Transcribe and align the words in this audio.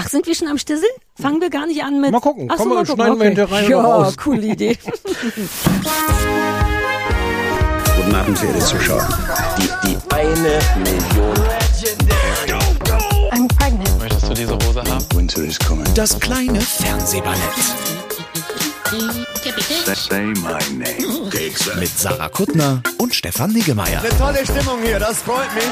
Ach, 0.00 0.08
sind 0.08 0.26
wir 0.28 0.34
schon 0.36 0.46
am 0.46 0.58
Stissel? 0.58 0.88
Fangen 1.20 1.40
wir 1.40 1.50
gar 1.50 1.66
nicht 1.66 1.82
an 1.82 2.00
mit. 2.00 2.12
Mal 2.12 2.20
gucken. 2.20 2.48
Ach 2.52 2.56
so, 2.56 2.62
Komm, 2.62 2.74
mal 2.74 2.86
schneiden 2.86 3.04
gucken. 3.04 3.18
wir 3.20 3.26
hinterher 3.26 3.56
rein 3.56 3.68
Ja, 3.68 3.80
raus. 3.80 4.16
coole 4.16 4.46
Idee. 4.46 4.78
Guten 7.96 8.14
Abend, 8.14 8.38
verehrte 8.38 8.60
Zuschauer. 8.64 9.08
Die, 9.58 9.68
die 9.88 9.98
eine 10.14 10.60
Million. 10.84 11.34
I'm 13.32 13.48
pregnant. 13.58 13.98
Möchtest 13.98 14.28
du 14.28 14.34
diese 14.34 14.54
Hose 14.54 14.82
haben? 14.88 15.04
Winter 15.16 15.42
is 15.42 15.58
coming. 15.58 15.84
Das 15.94 16.18
kleine 16.20 16.60
Fernsehballett 16.60 17.40
Say 19.94 20.22
my 20.26 20.58
name. 20.78 21.28
mit 21.80 21.98
Sarah 21.98 22.28
Kuttner 22.28 22.82
und 22.98 23.14
Stefan 23.14 23.50
Niggemeier. 23.52 24.00
Tolle 24.16 24.44
Stimmung 24.44 24.78
hier, 24.82 24.98
das 25.00 25.18
freut 25.18 25.52
mich. 25.54 25.64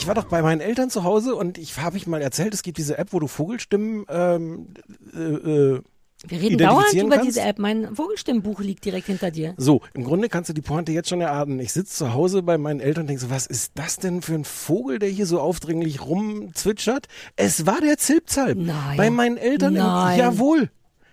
Ich 0.00 0.06
war 0.06 0.14
doch 0.14 0.26
bei 0.26 0.42
meinen 0.42 0.60
Eltern 0.60 0.90
zu 0.90 1.02
Hause 1.02 1.34
und 1.34 1.58
ich 1.58 1.76
habe 1.76 1.96
ich 1.96 2.06
mal 2.06 2.22
erzählt, 2.22 2.54
es 2.54 2.62
gibt 2.62 2.78
diese 2.78 2.96
App, 2.98 3.12
wo 3.12 3.18
du 3.18 3.26
Vogelstimmen 3.26 4.06
ähm, 4.08 4.68
äh, 5.12 5.18
äh, 5.18 5.80
Wir 6.24 6.40
reden 6.40 6.56
dauernd 6.56 6.92
über 6.94 7.16
kannst? 7.16 7.26
diese 7.26 7.40
App. 7.42 7.58
Mein 7.58 7.96
Vogelstimmbuch 7.96 8.60
liegt 8.60 8.84
direkt 8.84 9.08
hinter 9.08 9.32
dir. 9.32 9.54
So, 9.56 9.80
im 9.94 10.04
Grunde 10.04 10.28
kannst 10.28 10.50
du 10.50 10.54
die 10.54 10.60
Pointe 10.60 10.92
jetzt 10.92 11.08
schon 11.08 11.20
erahnen. 11.20 11.58
Ich 11.58 11.72
sitze 11.72 11.96
zu 11.96 12.14
Hause 12.14 12.42
bei 12.44 12.58
meinen 12.58 12.78
Eltern 12.78 13.02
und 13.02 13.06
denke 13.08 13.22
so, 13.22 13.28
was 13.28 13.46
ist 13.46 13.72
das 13.74 13.96
denn 13.96 14.22
für 14.22 14.34
ein 14.34 14.44
Vogel, 14.44 15.00
der 15.00 15.08
hier 15.08 15.26
so 15.26 15.40
aufdringlich 15.40 16.00
rumzwitschert? 16.00 17.08
Es 17.34 17.66
war 17.66 17.80
der 17.80 17.98
Zilpzalp. 17.98 18.56
Nein. 18.56 18.96
Bei 18.96 19.10
meinen 19.10 19.36
Eltern. 19.36 19.74
Im, 19.74 19.82
Nein. 19.82 20.18
jawohl. 20.20 20.70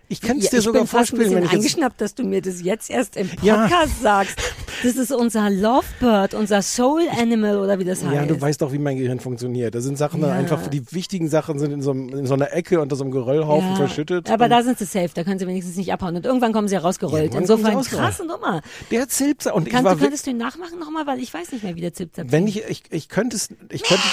Ich 0.08 0.22
kann 0.22 0.38
es 0.38 0.46
Ja, 0.46 0.50
dir 0.52 0.58
ich 0.60 0.64
sogar 0.64 0.82
bin 0.84 0.88
fast 0.88 1.14
ein 1.14 1.18
vorspielen, 1.18 1.42
bisschen 1.42 1.44
ich 1.46 1.52
eingeschnappt, 1.52 2.00
dass 2.02 2.14
du 2.14 2.24
mir 2.24 2.42
das 2.42 2.62
jetzt 2.62 2.90
erst 2.92 3.18
im 3.18 3.30
Ja. 3.42 3.64
Podcast 3.64 4.02
sagst. 4.02 4.38
Das 4.84 4.96
ist 4.98 5.12
unser 5.12 5.50
Lovebird, 5.50 6.34
unser 6.36 6.62
Soul 6.62 7.02
Animal 7.20 7.58
oder 7.58 7.80
wie 7.80 7.86
das 7.86 8.04
heißt. 8.04 8.14
Ja, 8.14 8.26
du 8.26 8.40
weißt 8.40 8.62
doch, 8.62 8.72
wie 8.72 8.78
mein 8.78 8.98
Gehirn 8.98 9.20
funktioniert. 9.20 9.74
Da 9.74 9.82
sind 9.82 9.98
Sachen 9.98 10.22
dann 10.22 10.30
Ja. 10.32 10.36
einfach, 10.36 10.68
die 10.68 10.92
wichtigen 10.92 11.28
Sachen 11.28 11.58
sind 11.58 11.72
in 11.72 11.82
so, 11.82 11.92
in 11.92 12.28
so 12.28 12.34
einer 12.36 12.54
Ecke 12.54 12.80
unter 12.82 12.96
so 12.96 13.04
einem 13.04 13.12
Geröllhaufen 13.12 13.70
Ja, 13.70 13.76
verschüttet. 13.78 14.30
Aber 14.30 14.48
da 14.50 14.62
sind 14.64 14.78
sie 14.78 14.86
safe, 14.86 15.10
da 15.14 15.24
können 15.24 15.40
sie 15.40 15.48
wenigstens 15.48 15.76
nicht 15.76 15.92
abhauen. 15.92 16.16
Und 16.16 16.26
irgendwann 16.26 16.54
kommen 16.54 16.68
sie 16.68 16.76
ja 16.76 16.82
rausgerollt. 16.82 17.32
Sie 17.32 17.38
Insofern 17.40 17.82
krasse 17.82 18.26
Nummer. 18.26 18.62
der 18.92 19.08
Zilpzalp. 19.10 19.56
Und 19.56 19.68
ich 19.68 19.74
Kannst, 19.74 19.86
war 19.86 19.94
du, 19.94 20.00
wi- 20.00 20.04
könntest 20.04 20.28
du 20.28 20.32
ihn 20.32 20.38
nachmachen 20.38 20.78
nochmal, 20.80 21.08
weil 21.08 21.20
ich 21.20 21.34
weiß 21.34 21.52
nicht 21.52 21.64
mehr, 21.64 21.76
wie 21.76 21.82
der 21.82 21.94
Zipzap 21.94 22.32
wenn 22.32 22.46
ich, 22.48 22.64
ich, 22.70 22.84
ich 22.92 23.10
könnte 23.10 23.36
es, 23.38 23.50
ich 23.72 23.82
könnte, 23.84 24.04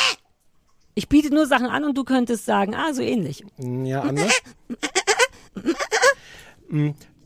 Ich 0.95 1.09
biete 1.09 1.35
nur 1.35 1.47
Sachen 1.47 1.67
an 1.67 1.85
und 1.85 1.97
du 1.99 2.05
könntest 2.05 2.47
sagen, 2.47 2.75
ah, 2.75 2.93
so 2.95 3.03
ähnlich. 3.03 3.45
ja, 3.59 4.01
anders. 4.03 4.33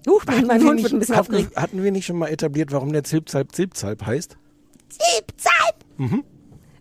Huch, 0.09 0.25
mein, 0.27 0.47
mein 0.47 0.61
wir 0.61 0.69
Hund 0.69 0.77
nicht, 0.77 0.85
wird 0.85 0.93
ein 0.93 0.99
bisschen 1.01 1.17
hatten, 1.17 1.51
hatten 1.57 1.83
wir 1.83 1.93
nicht 1.93 2.07
schon 2.07 2.17
mal 2.17 2.29
etabliert, 2.29 2.73
warum 2.73 2.93
der 2.93 3.05
Zilpzalp 3.05 3.53
Zilpzalp 3.53 4.07
heißt? 4.07 4.37
Zipzalp! 4.89 6.21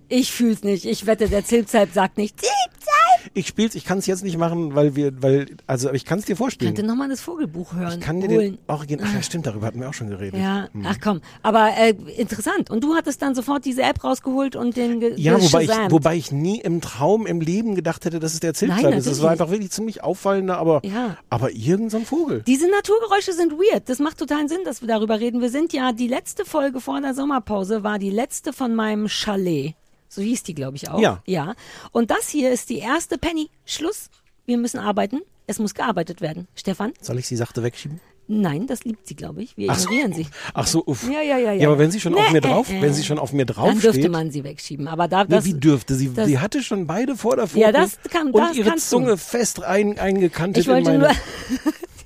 Ich 0.08 0.32
fühl's 0.32 0.64
nicht. 0.64 0.86
Ich 0.86 1.06
wette, 1.08 1.28
der 1.28 1.44
Zipzalp 1.44 1.92
sagt 1.92 2.18
nicht 2.18 2.40
Zipzalp. 2.86 3.32
Ich 3.34 3.48
spiel's, 3.48 3.76
ich 3.76 3.86
kann 3.86 3.98
es 3.98 4.06
jetzt 4.06 4.24
nicht 4.24 4.38
machen, 4.38 4.76
weil 4.76 4.96
wir, 4.96 5.22
weil, 5.22 5.48
also 5.68 5.92
ich 5.92 6.06
kann 6.06 6.20
es 6.20 6.26
dir 6.26 6.34
Ich 6.34 6.38
vorspielen. 6.38 6.74
könnte 6.74 6.88
nochmal 6.88 7.10
das 7.10 7.22
Vogelbuch 7.22 7.74
hören. 7.74 8.00
Ich 8.00 8.06
kann 8.06 8.22
dir 8.22 8.30
holen. 8.30 8.40
den 8.54 8.58
Original, 8.68 9.08
ach 9.10 9.16
ja 9.16 9.22
stimmt, 9.22 9.48
darüber 9.48 9.68
hatten 9.68 9.80
wir 9.80 9.90
auch 9.90 9.94
schon 9.94 10.10
geredet. 10.10 10.40
Ja, 10.40 10.68
ach 10.86 10.98
komm. 11.04 11.22
Aber 11.42 11.72
äh, 11.78 11.96
interessant. 12.18 12.70
Und 12.70 12.84
du 12.84 12.96
hattest 12.96 13.22
dann 13.22 13.34
sofort 13.36 13.66
diese 13.66 13.82
App 13.82 14.04
rausgeholt 14.04 14.56
und 14.56 14.78
den 14.78 15.00
ge 15.00 15.14
Ja, 15.18 15.42
wobei 15.42 15.64
ich, 15.64 15.70
wobei 15.90 16.16
ich 16.16 16.32
nie 16.32 16.60
im 16.62 16.82
Traum, 16.82 17.26
im 17.26 17.42
Leben 17.42 17.76
gedacht 17.76 18.06
hätte, 18.06 18.20
dass 18.20 18.34
es 18.34 18.40
der 18.40 18.54
Zilpzalp 18.54 18.96
ist. 18.96 19.08
Es 19.08 19.22
war 19.22 19.32
einfach 19.32 19.50
wirklich 19.50 19.72
ziemlich 19.72 20.04
auffallender, 20.04 20.58
aber, 20.58 20.82
Ja. 20.86 21.18
aber 21.30 21.52
irgend 21.52 21.92
so 21.92 21.98
ein 21.98 22.06
Vogel. 22.06 22.44
Diese 22.46 22.70
Naturgeräusche 22.70 23.34
sind 23.34 23.54
weird. 23.54 23.90
Das 23.90 24.00
macht 24.00 24.20
totalen 24.20 24.48
Sinn, 24.48 24.60
dass 24.66 24.82
wir 24.82 24.88
darüber 24.88 25.20
reden. 25.20 25.42
Wir 25.42 25.50
sind 25.50 25.74
ja, 25.74 25.92
die 25.92 26.08
letzte 26.08 26.46
Folge 26.46 26.80
vor 26.80 27.02
der 27.02 27.14
Sommerpause 27.14 27.84
war 27.84 28.00
die 28.00 28.10
letzte 28.12 28.54
von 28.54 28.76
meinem 28.76 29.08
Chalet. 29.10 29.74
So 30.16 30.22
hieß 30.22 30.44
die, 30.44 30.56
glaube 30.56 30.78
ich, 30.78 30.90
auch. 30.90 31.00
Ja. 31.00 31.22
Ja. 31.26 31.56
Und 31.92 32.10
das 32.12 32.30
hier 32.30 32.52
ist 32.52 32.70
die 32.70 32.80
erste 32.80 33.18
Penny. 33.18 33.50
Schluss. 33.66 34.10
Wir 34.46 34.58
müssen 34.58 34.80
arbeiten. 34.80 35.22
Es 35.48 35.60
muss 35.60 35.74
gearbeitet 35.74 36.22
werden. 36.22 36.48
Stefan? 36.56 36.94
Soll 37.02 37.20
ich 37.20 37.28
die 37.28 37.36
Sachte 37.36 37.62
wegschieben? 37.64 38.00
Nein, 38.28 38.66
das 38.66 38.84
liebt 38.86 39.06
sie, 39.08 39.16
glaube 39.16 39.44
ich. 39.44 39.56
Wir 39.56 39.70
Ach 39.70 39.78
so. 39.78 39.90
ignorieren 39.90 40.14
sie. 40.14 40.26
Ach 40.56 40.66
so, 40.66 40.84
uff. 40.86 41.04
Ja, 41.12 41.22
ja, 41.22 41.38
ja, 41.38 41.52
ja. 41.52 41.62
Ja, 41.62 41.68
aber 41.68 41.78
wenn 41.78 41.92
sie 41.92 42.00
schon 42.00 42.16
auf 42.16 42.26
Nee, 42.26 42.32
mir 42.34 42.42
drauf, 42.42 42.70
äh, 42.70 42.80
äh. 42.80 42.82
wenn 42.82 42.94
sie 42.94 43.04
schon 43.04 43.20
auf 43.20 43.34
mir 43.34 43.46
drauf 43.46 43.68
Dann 43.68 43.80
dürfte 43.80 44.00
steht, 44.02 44.12
man 44.12 44.32
sie 44.32 44.44
wegschieben. 44.44 44.88
Aber 44.88 45.08
da, 45.08 45.26
Nee, 45.26 45.30
das, 45.30 45.46
wie 45.46 45.54
dürfte 45.54 45.94
sie? 45.94 46.12
das- 46.12 46.26
sie 46.28 46.40
hatte 46.40 46.64
schon 46.64 46.88
beide 46.88 47.16
Vorderpfoten 47.16 47.62
Ja, 47.62 47.72
das 47.72 48.00
kann- 48.10 48.32
und 48.32 48.38
das 48.42 48.56
ihre 48.58 48.70
kannst 48.70 48.92
du. 48.92 48.98
Zunge 48.98 49.18
fest 49.18 49.62
ein, 49.64 50.00
eingekantet 50.00 50.64
Ich 50.64 50.68
wollte 50.70 50.90
in 50.92 51.00
nur. 51.02 51.10
meine... 51.10 51.20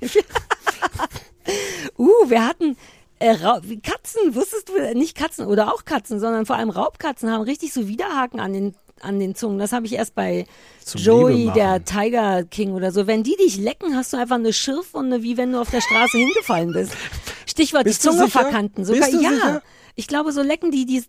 uh, 1.98 2.08
wir 2.28 2.46
hatten 2.46 2.76
äh, 3.20 3.36
Katzen, 3.36 4.34
wusstest 4.34 4.68
du, 4.68 4.98
nicht 4.98 5.16
Katzen 5.16 5.46
oder 5.46 5.72
auch 5.72 5.84
Katzen, 5.84 6.18
sondern 6.20 6.46
vor 6.46 6.56
allem 6.56 6.70
Raubkatzen 6.70 7.30
haben 7.30 7.42
richtig 7.42 7.72
so 7.72 7.86
Widerhaken 7.86 8.40
an 8.40 8.52
den 8.52 8.74
an 9.02 9.18
den 9.18 9.34
Zungen. 9.34 9.58
Das 9.58 9.72
habe 9.72 9.86
ich 9.86 9.94
erst 9.94 10.14
bei 10.14 10.46
Zum 10.84 11.00
Joey, 11.00 11.50
der. 11.54 11.84
Tiger 11.84 12.44
King 12.44 12.72
oder 12.72 12.92
so. 12.92 13.06
Wenn 13.06 13.22
die 13.22 13.36
dich 13.36 13.56
lecken, 13.56 13.96
hast 13.96 14.12
du 14.12 14.18
einfach 14.18 14.36
eine 14.36 14.52
Schürfwunde, 14.52 15.22
wie 15.22 15.36
wenn 15.36 15.52
du 15.52 15.60
auf 15.60 15.70
der 15.70 15.80
Straße 15.80 16.18
hingefallen 16.18 16.72
bist. 16.72 16.92
Stichwort 17.46 17.84
Bist 17.84 18.04
die 18.04 18.08
Zunge 18.08 18.28
verkanten. 18.28 18.84
Sogar 18.84 19.08
ja. 19.08 19.18
sicher? 19.18 19.62
Ich 19.94 20.06
glaube, 20.06 20.32
so 20.32 20.42
lecken 20.42 20.70
die, 20.70 20.86
die 20.86 21.02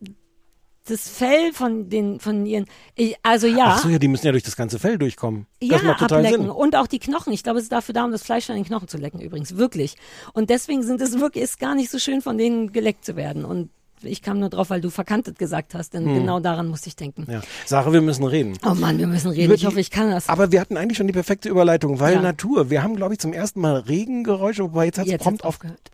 das 0.87 1.07
Fell 1.09 1.53
von 1.53 1.89
den 1.89 2.19
von 2.19 2.45
ihren. 2.45 2.65
Ich, 2.95 3.15
also 3.23 3.47
ja. 3.47 3.75
Ach 3.75 3.83
so, 3.83 3.89
ja, 3.89 3.99
die 3.99 4.07
müssen 4.07 4.25
ja 4.25 4.31
durch 4.31 4.43
das 4.43 4.55
ganze 4.55 4.79
Fell 4.79 4.97
durchkommen. 4.97 5.45
Ja, 5.61 5.75
das 5.77 5.83
macht 5.83 5.99
total 5.99 6.19
ablecken. 6.25 6.41
Sinn. 6.47 6.49
Und 6.51 6.75
auch 6.75 6.87
die 6.87 6.99
Knochen. 6.99 7.31
Ich 7.33 7.43
glaube, 7.43 7.59
es 7.59 7.63
ist 7.65 7.71
dafür 7.71 7.93
da, 7.93 8.03
um 8.05 8.11
das 8.11 8.23
Fleisch 8.23 8.45
von 8.47 8.55
den 8.55 8.65
Knochen 8.65 8.87
zu 8.87 8.97
lecken, 8.97 9.21
übrigens. 9.21 9.55
Wirklich. 9.57 9.95
Und 10.33 10.49
deswegen 10.49 10.81
sind 10.83 10.99
es 11.01 11.19
wirklich, 11.19 11.43
ist 11.43 11.59
gar 11.59 11.75
nicht 11.75 11.91
so 11.91 11.99
schön, 11.99 12.21
von 12.21 12.37
denen 12.37 12.71
geleckt 12.71 13.05
zu 13.05 13.15
werden. 13.15 13.45
Und 13.45 13.69
ich 14.03 14.23
kam 14.23 14.39
nur 14.39 14.49
drauf, 14.49 14.71
weil 14.71 14.81
du 14.81 14.89
verkantet 14.89 15.37
gesagt 15.37 15.75
hast, 15.75 15.93
denn 15.93 16.05
genau 16.11 16.39
daran 16.39 16.67
musste 16.67 16.87
ich 16.87 16.95
denken. 16.95 17.27
Hm. 17.27 17.33
Ja. 17.35 17.41
Sarah, 17.67 17.93
wir 17.93 18.01
müssen 18.01 18.23
reden. 18.23 18.57
Oh 18.67 18.73
Mann, 18.73 18.97
wir 18.97 19.05
müssen 19.05 19.29
reden. 19.29 19.45
Über 19.45 19.53
Ich 19.53 19.61
die- 19.61 19.67
hoffe, 19.67 19.79
ich 19.79 19.91
kann 19.91 20.09
das. 20.09 20.27
Aber 20.27 20.51
wir 20.51 20.59
hatten 20.59 20.75
eigentlich 20.77 20.97
schon 20.97 21.05
die 21.05 21.13
perfekte 21.13 21.49
Überleitung, 21.49 21.99
weil 21.99 22.15
Ja. 22.15 22.21
Natur. 22.23 22.71
Wir 22.71 22.81
haben, 22.81 22.95
glaube 22.95 23.13
ich, 23.13 23.19
zum 23.19 23.31
ersten 23.33 23.61
Mal 23.61 23.75
Regengeräusche, 23.77 24.63
wobei 24.63 24.85
jetzt 24.85 24.97
hat 24.97 25.05
es 25.07 25.17
prompt 25.19 25.43
aufgehört. 25.43 25.91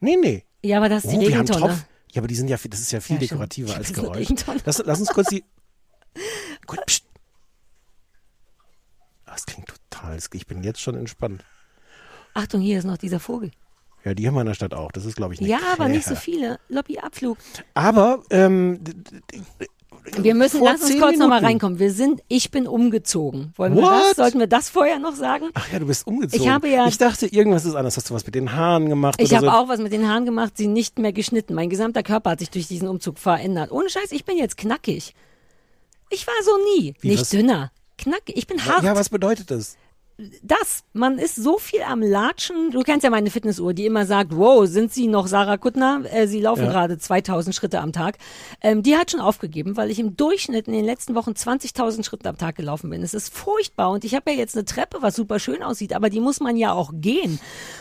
Nee, 0.00 0.16
nee. 0.18 0.44
Ja, 0.62 0.78
aber 0.78 0.88
das 0.88 1.04
ist 1.04 1.10
die 1.12 1.16
Oh, 1.16 1.20
haben 1.20 1.26
Regentonne. 1.48 1.84
Ja, 2.12 2.20
aber 2.20 2.28
die 2.28 2.34
sind 2.34 2.48
ja, 2.48 2.56
viel- 2.56 2.70
das 2.70 2.80
ist 2.80 2.90
ja 2.92 3.00
viel 3.00 3.16
Ja, 3.16 3.20
dekorativer 3.20 3.74
als 3.76 3.92
Geräusch. 3.92 4.28
Lass, 4.64 4.82
lass 4.84 5.00
uns 5.00 5.08
kurz 5.10 5.28
die. 5.28 5.44
Gut, 6.66 6.80
pst. 6.86 7.04
Das 9.26 9.46
klingt 9.46 9.68
total. 9.68 10.18
Ich 10.32 10.46
bin 10.46 10.62
jetzt 10.64 10.80
schon 10.80 10.96
entspannt. 10.96 11.44
Achtung, 12.34 12.60
hier 12.60 12.78
ist 12.78 12.84
noch 12.84 12.96
dieser 12.98 13.20
Vogel. 13.20 13.50
Ja, 14.04 14.14
die 14.14 14.26
haben 14.26 14.34
wir 14.34 14.40
in 14.40 14.46
der 14.46 14.54
Stadt 14.54 14.72
auch. 14.74 14.90
Das 14.92 15.04
ist, 15.04 15.14
glaube 15.16 15.34
ich, 15.34 15.40
nicht. 15.40 15.50
Ja, 15.50 15.58
aber 15.72 15.88
nicht 15.88 16.06
so 16.06 16.14
viele. 16.16 16.58
Lobbyabflug. 16.68 17.36
Aber 17.74 18.22
ähm, 18.30 18.80
Wir 20.18 20.34
müssen, 20.34 20.62
lass 20.62 20.82
uns 20.82 20.98
kurz 20.98 21.16
nochmal 21.18 21.44
reinkommen. 21.44 21.78
Wir 21.78 21.92
sind, 21.92 22.22
ich 22.28 22.50
bin 22.50 22.66
umgezogen. 22.66 23.52
Wollen 23.56 23.74
wir 23.76 23.82
What? 23.82 23.90
das? 23.92 24.16
Sollten 24.16 24.38
wir 24.40 24.46
das 24.46 24.68
vorher 24.68 24.98
noch 24.98 25.14
sagen? 25.14 25.46
ach 25.54 25.70
ja, 25.72 25.78
du 25.78 25.86
bist 25.86 26.06
umgezogen. 26.06 26.42
Ich 26.42 26.48
habe 26.50 26.68
ja- 26.68 26.86
Ich 26.88 26.98
dachte, 26.98 27.26
irgendwas 27.26 27.64
ist 27.64 27.74
anders. 27.74 27.96
Hast 27.96 28.10
du 28.10 28.14
was 28.14 28.24
mit 28.26 28.34
den 28.34 28.52
Haaren 28.52 28.88
gemacht? 28.88 29.20
Ich 29.20 29.34
habe 29.34 29.46
so? 29.46 29.52
auch 29.52 29.68
was 29.68 29.78
mit 29.80 29.92
den 29.92 30.08
Haaren 30.08 30.24
gemacht, 30.24 30.56
sie 30.56 30.66
nicht 30.66 30.98
mehr 30.98 31.12
geschnitten. 31.12 31.54
Mein 31.54 31.70
gesamter 31.70 32.02
Körper 32.02 32.30
hat 32.30 32.40
sich 32.40 32.50
durch 32.50 32.66
diesen 32.68 32.88
Umzug 32.88 33.18
verändert. 33.18 33.70
Ohne 33.72 33.88
Scheiß, 33.90 34.10
ich 34.12 34.24
bin 34.24 34.36
jetzt 34.36 34.56
knackig. 34.56 35.14
Ich 36.10 36.26
war 36.26 36.34
so 36.44 36.52
nie. 36.76 36.94
Wie, 37.00 37.08
nicht 37.10 37.20
was? 37.20 37.30
dünner. 37.30 37.70
Knackig. 37.98 38.36
Ich 38.36 38.46
bin 38.46 38.64
hart. 38.64 38.82
Ja, 38.82 38.96
was 38.96 39.10
bedeutet 39.10 39.50
das? 39.50 39.76
Das. 40.42 40.84
Man 40.92 41.18
ist 41.18 41.36
so 41.36 41.58
viel 41.58 41.82
am 41.82 42.02
Latschen. 42.02 42.70
Du 42.70 42.80
kennst 42.82 43.04
ja 43.04 43.10
meine 43.10 43.30
Fitnessuhr, 43.30 43.72
die 43.74 43.86
immer 43.86 44.06
sagt, 44.06 44.36
wow, 44.36 44.66
sind 44.66 44.92
Sie 44.92 45.06
noch 45.06 45.26
Sarah 45.26 45.56
Kuttner? 45.56 46.02
Äh, 46.12 46.26
Sie 46.26 46.40
laufen 46.40 46.64
Ja. 46.64 46.70
gerade 46.70 46.98
2000 46.98 47.54
Schritte 47.54 47.80
am 47.80 47.92
Tag. 47.92 48.18
Ähm, 48.62 48.82
die 48.82 48.96
hat 48.96 49.10
schon 49.10 49.20
aufgegeben, 49.20 49.76
weil 49.76 49.90
ich 49.90 49.98
im 49.98 50.16
Durchschnitt 50.16 50.66
in 50.66 50.74
den 50.74 50.84
letzten 50.84 51.14
Wochen 51.14 51.30
20.000 51.32 52.04
Schritte 52.04 52.28
am 52.28 52.36
Tag 52.38 52.56
gelaufen 52.56 52.90
bin. 52.90 53.02
Es 53.02 53.14
ist 53.14 53.32
furchtbar 53.34 53.90
und 53.90 54.04
ich 54.04 54.14
habe 54.14 54.30
ja 54.32 54.36
jetzt 54.36 54.56
eine 54.56 54.64
Treppe, 54.64 54.98
was 55.00 55.16
super 55.16 55.38
schön 55.38 55.62
aussieht, 55.62 55.92
aber 55.92 56.10
die 56.10 56.20
muss 56.20 56.40
man 56.40 56.56
ja 56.56 56.72
auch 56.72 56.92
gehen. 56.94 57.38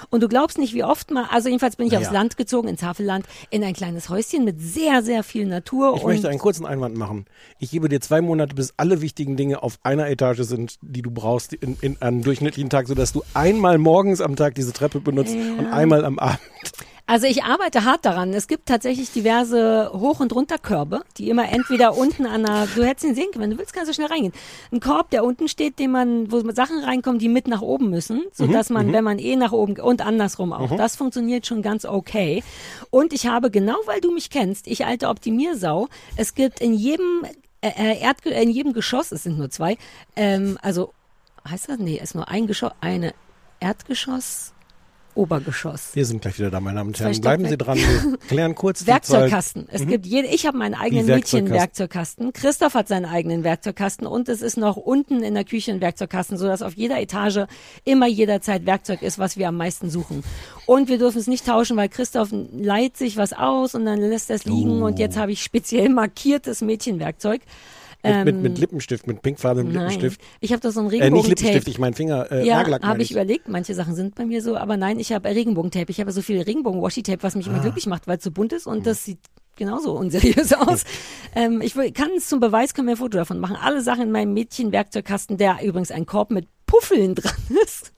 Und 0.09 0.21
du 0.23 0.27
glaubst 0.27 0.57
nicht, 0.57 0.73
wie 0.73 0.83
oft 0.83 1.11
mal, 1.11 1.25
also 1.31 1.49
jedenfalls 1.49 1.75
bin 1.75 1.87
ich 1.87 1.93
Naja. 1.93 2.05
aufs 2.07 2.13
Land 2.13 2.37
gezogen, 2.37 2.67
ins 2.67 2.83
Havelland, 2.83 3.25
in 3.49 3.63
ein 3.63 3.73
kleines 3.73 4.09
Häuschen 4.09 4.45
mit 4.45 4.59
sehr, 4.61 5.03
sehr 5.03 5.23
viel 5.23 5.45
Natur. 5.45 5.95
Ich 5.97 6.03
möchte 6.03 6.29
einen 6.29 6.39
kurzen 6.39 6.65
Einwand 6.65 6.95
machen. 6.95 7.25
Ich 7.59 7.71
gebe 7.71 7.89
dir 7.89 7.99
zwei 8.01 8.21
Monate, 8.21 8.55
bis 8.55 8.73
alle 8.77 9.01
wichtigen 9.01 9.35
Dinge 9.37 9.61
auf 9.63 9.79
einer 9.83 10.09
Etage 10.09 10.41
sind, 10.41 10.77
die 10.81 11.01
du 11.01 11.11
brauchst 11.11 11.53
in, 11.53 11.77
in 11.81 12.01
einem 12.01 12.21
durchschnittlichen 12.29 12.69
Tag, 12.69 12.87
sodass 12.87 13.11
du 13.11 13.23
einmal 13.33 13.79
morgens 13.79 14.21
am 14.21 14.35
Tag 14.35 14.53
diese 14.55 14.71
Treppe 14.71 14.99
benutzt 14.99 15.35
und 15.35 15.65
einmal 15.67 16.05
am 16.05 16.19
Abend. 16.19 16.39
Also 17.07 17.25
ich 17.25 17.43
arbeite 17.43 17.85
hart 17.85 18.05
daran. 18.05 18.35
Es 18.35 18.47
gibt 18.47 18.67
tatsächlich 18.67 19.11
diverse 19.11 19.89
Hoch- 19.93 20.19
und 20.19 20.31
Runterkörbe, 20.31 21.01
die 21.17 21.31
immer 21.31 21.51
entweder 21.51 21.97
unten 21.97 22.27
an 22.27 22.45
einer, 22.45 22.67
du 22.67 22.85
hättest 22.85 23.03
ihn 23.03 23.15
sehen 23.15 23.29
können, 23.31 23.45
wenn 23.45 23.49
du 23.49 23.57
willst, 23.57 23.73
kannst 23.73 23.89
du 23.89 23.95
schnell 23.95 24.09
reingehen. 24.09 24.31
Ein 24.71 24.79
Korb, 24.79 25.09
der 25.09 25.23
unten 25.23 25.47
steht, 25.47 25.79
den 25.79 25.89
man, 25.89 26.31
wo 26.31 26.47
Sachen 26.51 26.83
reinkommen, 26.83 27.17
die 27.17 27.27
mit 27.27 27.47
nach 27.47 27.63
oben 27.63 27.89
müssen, 27.89 28.25
so 28.31 28.45
dass 28.45 28.69
man, 28.69 28.93
wenn 28.93 29.03
man 29.03 29.17
eh 29.17 29.35
nach 29.37 29.53
oben 29.53 29.79
und 29.79 30.05
andersrum 30.05 30.53
auch. 30.53 30.77
Das 30.77 30.97
funktioniert 30.97 31.47
schon 31.47 31.63
ganz 31.63 31.83
okay. 31.83 32.43
Und 32.91 33.11
ich 33.11 33.25
habe 33.25 33.49
genau, 33.49 33.77
weil 33.87 34.01
du 34.01 34.11
mich 34.11 34.29
kennst, 34.29 34.67
ich 34.67 34.85
alte 34.85 35.07
Optimiersau, 35.07 35.87
es 36.15 36.35
gibt 36.35 36.59
in 36.59 36.75
jedem 36.75 37.23
äh, 37.61 37.71
äh, 37.75 37.99
Erdge 37.99 38.29
in 38.29 38.49
jedem 38.51 38.71
Geschoss, 38.71 39.11
es 39.11 39.23
sind 39.23 39.37
nur 39.37 39.49
zwei, 39.49 39.77
ähm, 40.15 40.57
also 40.61 40.93
heißt 41.47 41.69
das? 41.69 41.79
Nee, 41.79 41.99
ist 42.01 42.15
nur 42.15 42.27
ein 42.27 42.47
Geschoss, 42.47 42.71
eine 42.81 43.13
Erdgeschoss, 43.59 44.53
Obergeschoss. 45.15 45.95
Wir 45.95 46.05
sind 46.05 46.21
gleich 46.21 46.39
wieder 46.39 46.49
da, 46.49 46.59
meine 46.59 46.77
Damen 46.77 46.89
und 46.89 46.99
Herren. 46.99 47.19
Bleiben 47.19 47.45
Sie 47.47 47.57
dran, 47.57 47.77
wir 47.77 48.17
klären 48.27 48.55
kurz. 48.55 48.87
Werkzeugkasten. 48.87 49.67
Es 49.69 49.85
gibt 49.85 50.05
jede, 50.05 50.27
ich 50.27 50.45
habe 50.45 50.57
meinen 50.57 50.75
eigenen? 50.75 51.07
Mädchenwerkzeugkasten. 51.07 52.31
Christoph 52.31 52.73
hat 52.73 52.87
seinen 52.87 53.05
eigenen 53.05 53.43
Werkzeugkasten 53.43 54.07
und 54.07 54.29
es 54.29 54.41
ist 54.41 54.57
noch 54.57 54.77
unten 54.77 55.21
in 55.23 55.33
der 55.33 55.43
Küche 55.43 55.71
ein 55.71 55.81
Werkzeugkasten, 55.81 56.37
sodass 56.37 56.61
auf 56.61 56.73
jeder 56.75 57.01
Etage 57.01 57.47
immer 57.83 58.07
jederzeit 58.07 58.65
Werkzeug 58.65 59.01
ist, 59.01 59.19
was 59.19 59.35
wir 59.35 59.49
am 59.49 59.57
meisten 59.57 59.89
suchen. 59.89 60.23
Und 60.65 60.87
wir 60.87 60.97
dürfen 60.99 61.17
es 61.19 61.27
nicht 61.27 61.45
tauschen, 61.45 61.75
weil 61.75 61.89
Christoph 61.89 62.29
leiht 62.31 62.95
sich 62.95 63.17
was 63.17 63.33
aus 63.33 63.75
und 63.75 63.85
dann 63.85 63.99
lässt 63.99 64.29
er 64.29 64.37
es 64.37 64.45
liegen 64.45 64.81
und 64.81 64.99
jetzt 64.99 65.17
habe 65.17 65.31
ich 65.31 65.43
speziell 65.43 65.89
markiertes 65.89 66.61
Mädchenwerkzeug. 66.61 67.41
Mit, 68.01 68.25
mit, 68.25 68.41
mit 68.41 68.57
Lippenstift, 68.57 69.07
mit 69.07 69.21
pinkfarbenem 69.21 69.67
Ähm, 69.67 69.73
Lippenstift. 69.73 70.21
ich 70.39 70.51
habe 70.53 70.61
da 70.61 70.71
so 70.71 70.79
ein 70.79 70.89
Äh, 70.91 71.09
nicht. 71.09 71.27
Lippenstift, 71.27 71.67
ich 71.67 71.79
meine 71.79 71.95
Finger, 71.95 72.31
äh, 72.31 72.45
ja, 72.45 72.55
Nagellack 72.57 72.83
habe 72.83 73.01
ich 73.01 73.11
überlegt. 73.11 73.49
Manche 73.49 73.73
Sachen 73.75 73.93
sind 73.93 74.15
bei 74.15 74.25
mir 74.25 74.41
so, 74.41 74.55
aber 74.55 74.77
nein, 74.77 74.99
ich 74.99 75.11
habe 75.11 75.27
Regenbogentape. 75.27 75.91
Ich 75.91 75.99
habe 75.99 76.11
so 76.13 76.21
viel 76.21 76.41
Regenbogen-Washi-Tape, 76.41 77.21
was 77.23 77.35
mich 77.35 77.47
Ah. 77.47 77.51
immer 77.51 77.59
glücklich 77.59 77.87
macht, 77.87 78.07
weil 78.07 78.17
es 78.17 78.23
so 78.23 78.31
bunt 78.31 78.53
ist 78.53 78.67
und 78.67 78.85
das 78.87 79.03
sieht 79.03 79.19
genauso 79.57 79.91
unseriös 79.97 80.53
aus. 80.53 80.85
ähm, 81.35 81.59
ich 81.61 81.75
will, 81.75 81.91
kann 81.91 82.09
es 82.15 82.27
zum 82.27 82.39
Beweis, 82.39 82.73
können 82.73 82.87
wir 82.87 82.93
ein 82.93 82.97
Foto 82.97 83.17
davon 83.17 83.39
machen. 83.39 83.57
Alle 83.61 83.81
Sachen 83.81 84.03
in 84.03 84.11
meinem 84.11 84.33
Mädchen-Werkzeugkasten, 84.33 85.35
der 85.37 85.57
übrigens 85.61 85.91
ein 85.91 86.05
Korb 86.05 86.31
mit 86.31 86.47
Puffeln 86.67 87.15
dran 87.15 87.33
ist. 87.65 87.91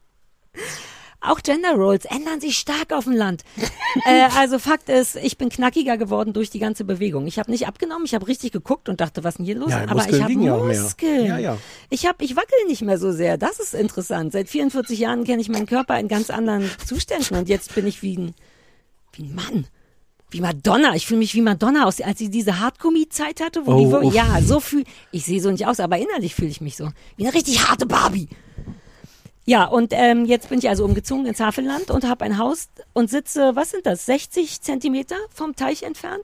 Auch 1.23 1.39
Gender 1.41 1.73
Roles 1.75 2.05
ändern 2.05 2.41
sich 2.41 2.57
stark 2.57 2.91
auf 2.91 3.03
dem 3.03 3.13
Land. 3.13 3.43
äh, 4.05 4.27
also 4.37 4.57
Fakt 4.57 4.89
ist, 4.89 5.15
ich 5.17 5.37
bin 5.37 5.49
knackiger 5.49 5.97
geworden 5.97 6.33
durch 6.33 6.49
die 6.49 6.57
ganze 6.57 6.83
Bewegung. 6.83 7.27
Ich 7.27 7.37
habe 7.37 7.51
nicht 7.51 7.67
abgenommen, 7.67 8.05
ich 8.05 8.15
habe 8.15 8.27
richtig 8.27 8.51
geguckt 8.51 8.89
und 8.89 9.01
dachte, 9.01 9.23
was 9.23 9.35
ist 9.35 9.37
denn 9.37 9.45
hier 9.45 9.55
los? 9.55 9.69
Ja, 9.69 9.83
Aber 9.83 9.95
Muskeln 9.95 10.15
ich 10.15 10.49
habe. 10.49 10.67
Muskeln. 10.67 11.25
Ja, 11.27 11.37
ja. 11.37 11.57
Ich 11.91 12.07
habe, 12.07 12.23
ich 12.23 12.35
wackel 12.35 12.57
nicht 12.67 12.81
mehr 12.81 12.97
so 12.97 13.11
sehr. 13.11 13.37
Das 13.37 13.59
ist 13.59 13.75
interessant. 13.75 14.31
Seit 14.31 14.49
44 14.49 14.97
Jahren 14.97 15.23
kenne 15.23 15.41
ich 15.41 15.49
meinen 15.49 15.67
Körper 15.67 15.99
in 15.99 16.07
ganz 16.07 16.31
anderen 16.31 16.69
Zuständen 16.85 17.37
und 17.37 17.49
jetzt 17.49 17.75
bin 17.75 17.85
ich 17.85 18.01
wie 18.01 18.17
ein, 18.17 18.33
wie 19.13 19.23
ein 19.23 19.35
Mann. 19.35 19.67
Wie 20.31 20.41
Madonna. 20.41 20.95
Ich 20.95 21.05
fühle 21.05 21.19
mich 21.19 21.35
wie 21.35 21.41
Madonna 21.41 21.85
aus, 21.85 22.01
als 22.01 22.17
sie 22.17 22.29
diese 22.29 22.59
Hartgummi-Zeit 22.59 23.41
hatte, 23.41 23.67
wo 23.67 23.73
Oh, 23.73 23.99
die, 24.09 24.15
ja, 24.15 24.41
so 24.41 24.59
fühl, 24.61 24.85
ich 25.11 25.25
sehe 25.25 25.41
so 25.41 25.51
nicht 25.51 25.67
aus, 25.67 25.79
aber 25.81 25.97
innerlich 25.97 26.33
fühle 26.33 26.47
ich 26.49 26.61
mich 26.61 26.77
so. 26.77 26.89
Wie 27.17 27.25
eine 27.27 27.35
richtig 27.35 27.67
harte 27.67 27.85
Barbie. 27.85 28.29
Ja, 29.45 29.65
und 29.65 29.91
ähm, 29.93 30.25
jetzt 30.25 30.49
bin 30.49 30.59
ich 30.59 30.69
also 30.69 30.85
umgezogen 30.85 31.25
ins 31.25 31.39
Havelland 31.39 31.89
und 31.89 32.07
habe 32.07 32.23
ein 32.25 32.37
Haus 32.37 32.69
und 32.93 33.09
sitze, 33.09 33.55
was 33.55 33.71
sind 33.71 33.85
das, 33.85 34.05
60 34.05 34.61
Zentimeter 34.61 35.15
vom 35.33 35.55
Teich 35.55 35.83
entfernt? 35.83 36.23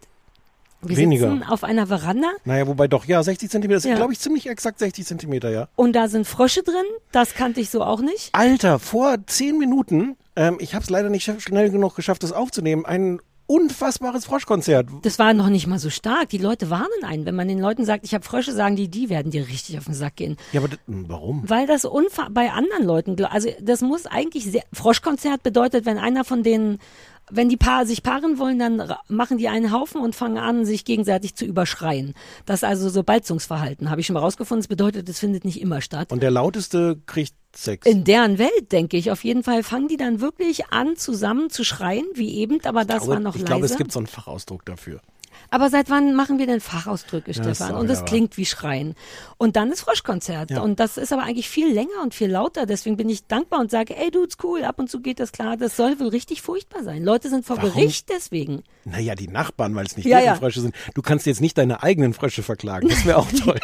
Wir 0.84 0.96
Weniger. 0.98 1.32
sitzen 1.32 1.44
auf 1.44 1.64
einer 1.64 1.88
Veranda 1.88 2.28
Naja, 2.46 2.68
wobei 2.68 2.88
doch, 2.88 3.06
ja, 3.06 3.24
60 3.24 3.50
Zentimeter, 3.50 3.78
das 3.78 3.84
Ja. 3.86 3.90
sind, 3.90 3.98
glaube 3.98 4.14
ich, 4.14 4.20
ziemlich 4.20 4.48
exakt 4.48 4.78
60 4.78 5.08
Zentimeter, 5.08 5.50
ja. 5.50 5.68
und 5.76 5.94
da 5.94 6.08
sind 6.08 6.28
Frösche 6.28 6.62
drin. 6.62 6.86
Das 7.12 7.34
kannte 7.34 7.60
ich 7.60 7.72
so 7.72 7.84
auch 7.84 8.00
nicht. 8.02 8.30
Alter, 8.34 8.78
vor 8.78 9.16
zehn 9.26 9.58
Minuten, 9.58 10.16
ähm, 10.36 10.58
ich 10.60 10.76
habe 10.76 10.84
es 10.84 10.92
leider 10.92 11.10
nicht 11.10 11.28
sch- 11.28 11.40
schnell 11.40 11.72
genug 11.72 11.96
geschafft, 11.96 12.22
das 12.22 12.32
aufzunehmen, 12.32 12.86
ein 12.86 13.20
unfassbares 13.48 14.26
Froschkonzert. 14.26 14.88
Das 15.02 15.20
war 15.20 15.34
noch 15.34 15.48
nicht 15.48 15.68
mal 15.68 15.80
so 15.80 15.90
stark. 15.90 16.30
Die 16.30 16.38
Leute 16.38 16.70
warnen 16.70 17.04
einen. 17.04 17.26
Wenn 17.26 17.36
man 17.36 17.48
den 17.48 17.60
Leuten 17.60 17.86
sagt, 17.86 18.06
ich 18.06 18.14
habe 18.14 18.26
Frösche, 18.26 18.52
sagen 18.52 18.76
die, 18.76 18.90
die 18.90 19.10
werden 19.10 19.32
dir 19.32 19.48
richtig 19.48 19.78
auf 19.78 19.86
den 19.86 19.94
Sack 19.94 20.18
gehen. 20.18 20.38
Ja, 20.52 20.60
aber 20.60 20.68
das, 20.68 20.80
hm, 20.86 21.06
warum? 21.08 21.50
Weil 21.50 21.66
das 21.66 21.86
unfa 21.86 22.28
bei 22.30 22.52
anderen 22.52 22.84
Leuten, 22.84 23.24
also 23.26 23.50
das 23.62 23.82
muss 23.82 24.06
eigentlich 24.06 24.46
sehr, 24.46 24.64
Froschkonzert 24.74 25.44
bedeutet, 25.44 25.86
wenn 25.86 25.98
einer 25.98 26.26
von 26.26 26.44
denen, 26.44 26.80
wenn 27.30 27.50
die 27.50 27.58
Paar 27.58 27.86
sich 27.86 28.04
paaren 28.04 28.38
wollen, 28.38 28.60
dann 28.60 28.94
machen 29.08 29.38
die 29.38 29.48
einen 29.48 29.72
Haufen 29.72 30.02
und 30.02 30.16
fangen 30.16 30.38
an, 30.38 30.66
sich 30.66 30.86
gegenseitig 30.86 31.36
zu 31.36 31.46
überschreien. 31.46 32.14
Das 32.46 32.60
ist 32.60 32.64
also 32.64 32.90
so 32.90 33.04
Balzungsverhalten, 33.04 33.90
habe 33.90 34.02
ich 34.02 34.08
schon 34.08 34.14
mal 34.14 34.22
rausgefunden. 34.22 34.62
Das 34.62 34.68
bedeutet, 34.68 35.08
es 35.10 35.20
findet 35.20 35.46
nicht 35.46 35.62
immer 35.62 35.82
statt. 35.82 36.12
Und 36.12 36.22
der 36.22 36.32
lauteste 36.32 37.02
kriegt 37.06 37.34
Sex. 37.60 37.88
In 37.88 38.04
deren 38.04 38.38
Welt, 38.38 38.72
denke 38.72 38.98
ich, 38.98 39.10
auf 39.10 39.24
jeden 39.24 39.44
Fall 39.44 39.64
fangen 39.64 39.88
die 39.88 39.98
dann 39.98 40.22
wirklich 40.22 40.68
an, 40.72 40.96
zusammen 40.96 41.50
zu 41.50 41.64
schreien, 41.64 42.06
wie 42.14 42.36
eben, 42.36 42.64
aber 42.66 42.86
das 42.86 43.00
glaube, 43.00 43.14
war 43.14 43.20
noch 43.20 43.34
ich 43.36 43.42
leise. 43.42 43.46
glaube, 43.52 43.66
es 43.66 43.78
gibt 43.78 43.92
so 43.92 44.00
einen 44.00 44.06
Fachausdruck 44.08 44.64
dafür. 44.66 45.02
Aber 45.50 45.70
seit 45.70 45.90
wann 45.90 46.14
machen 46.14 46.40
wir 46.40 46.46
denn 46.48 46.60
Fachausdrücke, 46.62 47.34
Stefan? 47.34 47.54
sorry, 47.56 47.74
und 47.80 47.88
das 47.90 48.00
aber- 48.00 48.08
klingt 48.08 48.38
wie 48.38 48.46
Schreien. 48.46 48.96
Und 49.38 49.56
dann 49.56 49.72
ist 49.72 49.82
Froschkonzert. 49.82 50.52
Ja. 50.52 50.62
Und 50.62 50.80
das 50.80 50.98
ist 50.98 51.14
aber 51.14 51.24
eigentlich 51.24 51.50
viel 51.50 51.72
länger 51.74 52.02
und 52.04 52.14
viel 52.14 52.30
lauter. 52.30 52.66
Deswegen 52.66 52.98
bin 52.98 53.08
ich 53.10 53.26
dankbar 53.28 53.60
und 53.60 53.72
sage, 53.72 53.96
ey, 53.96 54.12
dude's 54.12 54.38
cool, 54.44 54.64
ab 54.64 54.78
und 54.80 54.90
zu 54.90 55.00
geht 55.00 55.20
das 55.20 55.32
klar. 55.32 55.56
Das 55.58 55.76
soll 55.78 56.00
wohl 56.00 56.10
richtig 56.10 56.42
furchtbar 56.42 56.84
sein. 56.84 57.04
Leute 57.04 57.30
sind 57.30 57.46
vor 57.46 57.58
Warum? 57.58 57.72
Gericht 57.74 58.10
deswegen. 58.10 58.64
Naja, 58.90 59.16
die 59.16 59.28
Nachbarn, 59.28 59.76
weil 59.76 59.86
es 59.86 59.98
nicht 59.98 60.06
Ja, 60.06 60.20
deren 60.20 60.26
ja. 60.28 60.36
Frösche 60.36 60.62
sind. 60.62 60.74
Du 60.94 61.02
kannst 61.02 61.26
jetzt 61.26 61.42
nicht 61.42 61.58
deine 61.58 61.84
eigenen 61.84 62.14
Frösche 62.14 62.42
verklagen. 62.42 62.88
Das 62.88 63.06
wäre 63.06 63.18
auch 63.18 63.32
toll. 63.44 63.60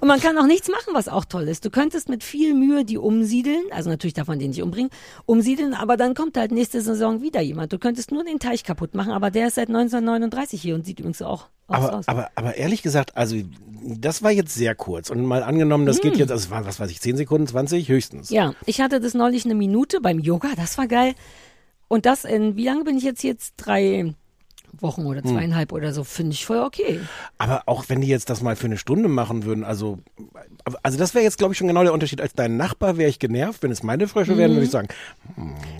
Und 0.00 0.08
man 0.08 0.20
kann 0.20 0.36
auch 0.36 0.46
nichts 0.46 0.68
machen, 0.68 0.92
was 0.92 1.08
auch 1.08 1.24
toll 1.24 1.48
ist. 1.48 1.64
Du 1.64 1.70
könntest 1.70 2.08
mit 2.08 2.22
viel 2.22 2.54
Mühe 2.54 2.84
die 2.84 2.98
umsiedeln, 2.98 3.62
also 3.70 3.88
natürlich 3.88 4.14
darf 4.14 4.28
man 4.28 4.38
den 4.38 4.50
nicht 4.50 4.62
umbringen, 4.62 4.90
umsiedeln, 5.24 5.72
aber 5.72 5.96
dann 5.96 6.14
kommt 6.14 6.36
halt 6.36 6.52
nächste 6.52 6.80
Saison 6.82 7.22
wieder 7.22 7.40
jemand. 7.40 7.72
Du 7.72 7.78
könntest 7.78 8.12
nur 8.12 8.24
den 8.24 8.38
Teich 8.38 8.64
kaputt 8.64 8.94
machen, 8.94 9.12
aber 9.12 9.30
der 9.30 9.48
ist 9.48 9.54
seit 9.54 9.68
1939 9.68 10.60
hier 10.60 10.74
und 10.74 10.84
sieht 10.84 11.00
übrigens 11.00 11.22
auch, 11.22 11.48
aber, 11.68 11.94
aus. 11.94 12.08
aber, 12.08 12.28
aber 12.34 12.56
ehrlich 12.56 12.82
gesagt, 12.82 13.16
also 13.16 13.36
das 13.82 14.22
war 14.22 14.30
jetzt 14.30 14.54
sehr 14.54 14.74
kurz. 14.74 15.10
Und 15.10 15.24
mal 15.24 15.42
angenommen, 15.42 15.86
das 15.86 16.00
geht 16.00 16.16
jetzt, 16.16 16.30
also 16.30 16.44
es 16.44 16.50
waren, 16.50 16.66
was 16.66 16.80
weiß 16.80 16.90
ich, 16.90 17.00
10 17.00 17.16
Sekunden, 17.16 17.46
20 17.46 17.88
höchstens. 17.88 18.28
Hm. 18.28 18.36
Ja, 18.36 18.54
ich 18.66 18.80
hatte 18.80 19.00
das 19.00 19.14
neulich 19.14 19.44
eine 19.44 19.54
Minute 19.54 20.00
beim 20.00 20.18
Yoga, 20.18 20.48
das 20.56 20.76
war 20.76 20.86
geil. 20.86 21.14
Und 21.88 22.04
das 22.04 22.24
in, 22.24 22.56
wie 22.56 22.64
lange 22.64 22.84
bin 22.84 22.98
ich 22.98 23.04
jetzt? 23.04 23.22
Jetzt 23.22 23.54
drei 23.56 24.14
Wochen 24.80 25.02
Hm. 25.02 25.06
oder 25.08 25.22
zweieinhalb 25.24 25.72
oder 25.72 25.92
so, 25.92 26.04
finde 26.04 26.32
ich 26.32 26.44
voll 26.46 26.58
okay. 26.58 27.00
Aber 27.38 27.62
auch 27.66 27.84
wenn 27.88 28.00
die 28.00 28.08
jetzt 28.08 28.30
das 28.30 28.42
mal 28.42 28.56
für 28.56 28.66
eine 28.66 28.76
Stunde 28.78 29.08
machen 29.08 29.44
würden, 29.44 29.64
also, 29.64 29.98
also 30.82 30.98
das 30.98 31.14
wäre 31.14 31.24
jetzt, 31.24 31.38
glaube 31.38 31.52
ich, 31.52 31.58
schon 31.58 31.68
genau 31.68 31.82
der 31.82 31.92
Unterschied. 31.92 32.20
Als 32.20 32.32
dein 32.34 32.56
Nachbar 32.56 32.96
wäre 32.98 33.08
ich 33.10 33.18
genervt. 33.18 33.62
Wenn 33.62 33.70
es 33.70 33.82
meine 33.82 34.08
Frösche 34.08 34.36
wären, 34.36 34.52
Mhm. 34.52 34.54
würde 34.56 34.64
ich 34.66 34.70
sagen, 34.70 34.88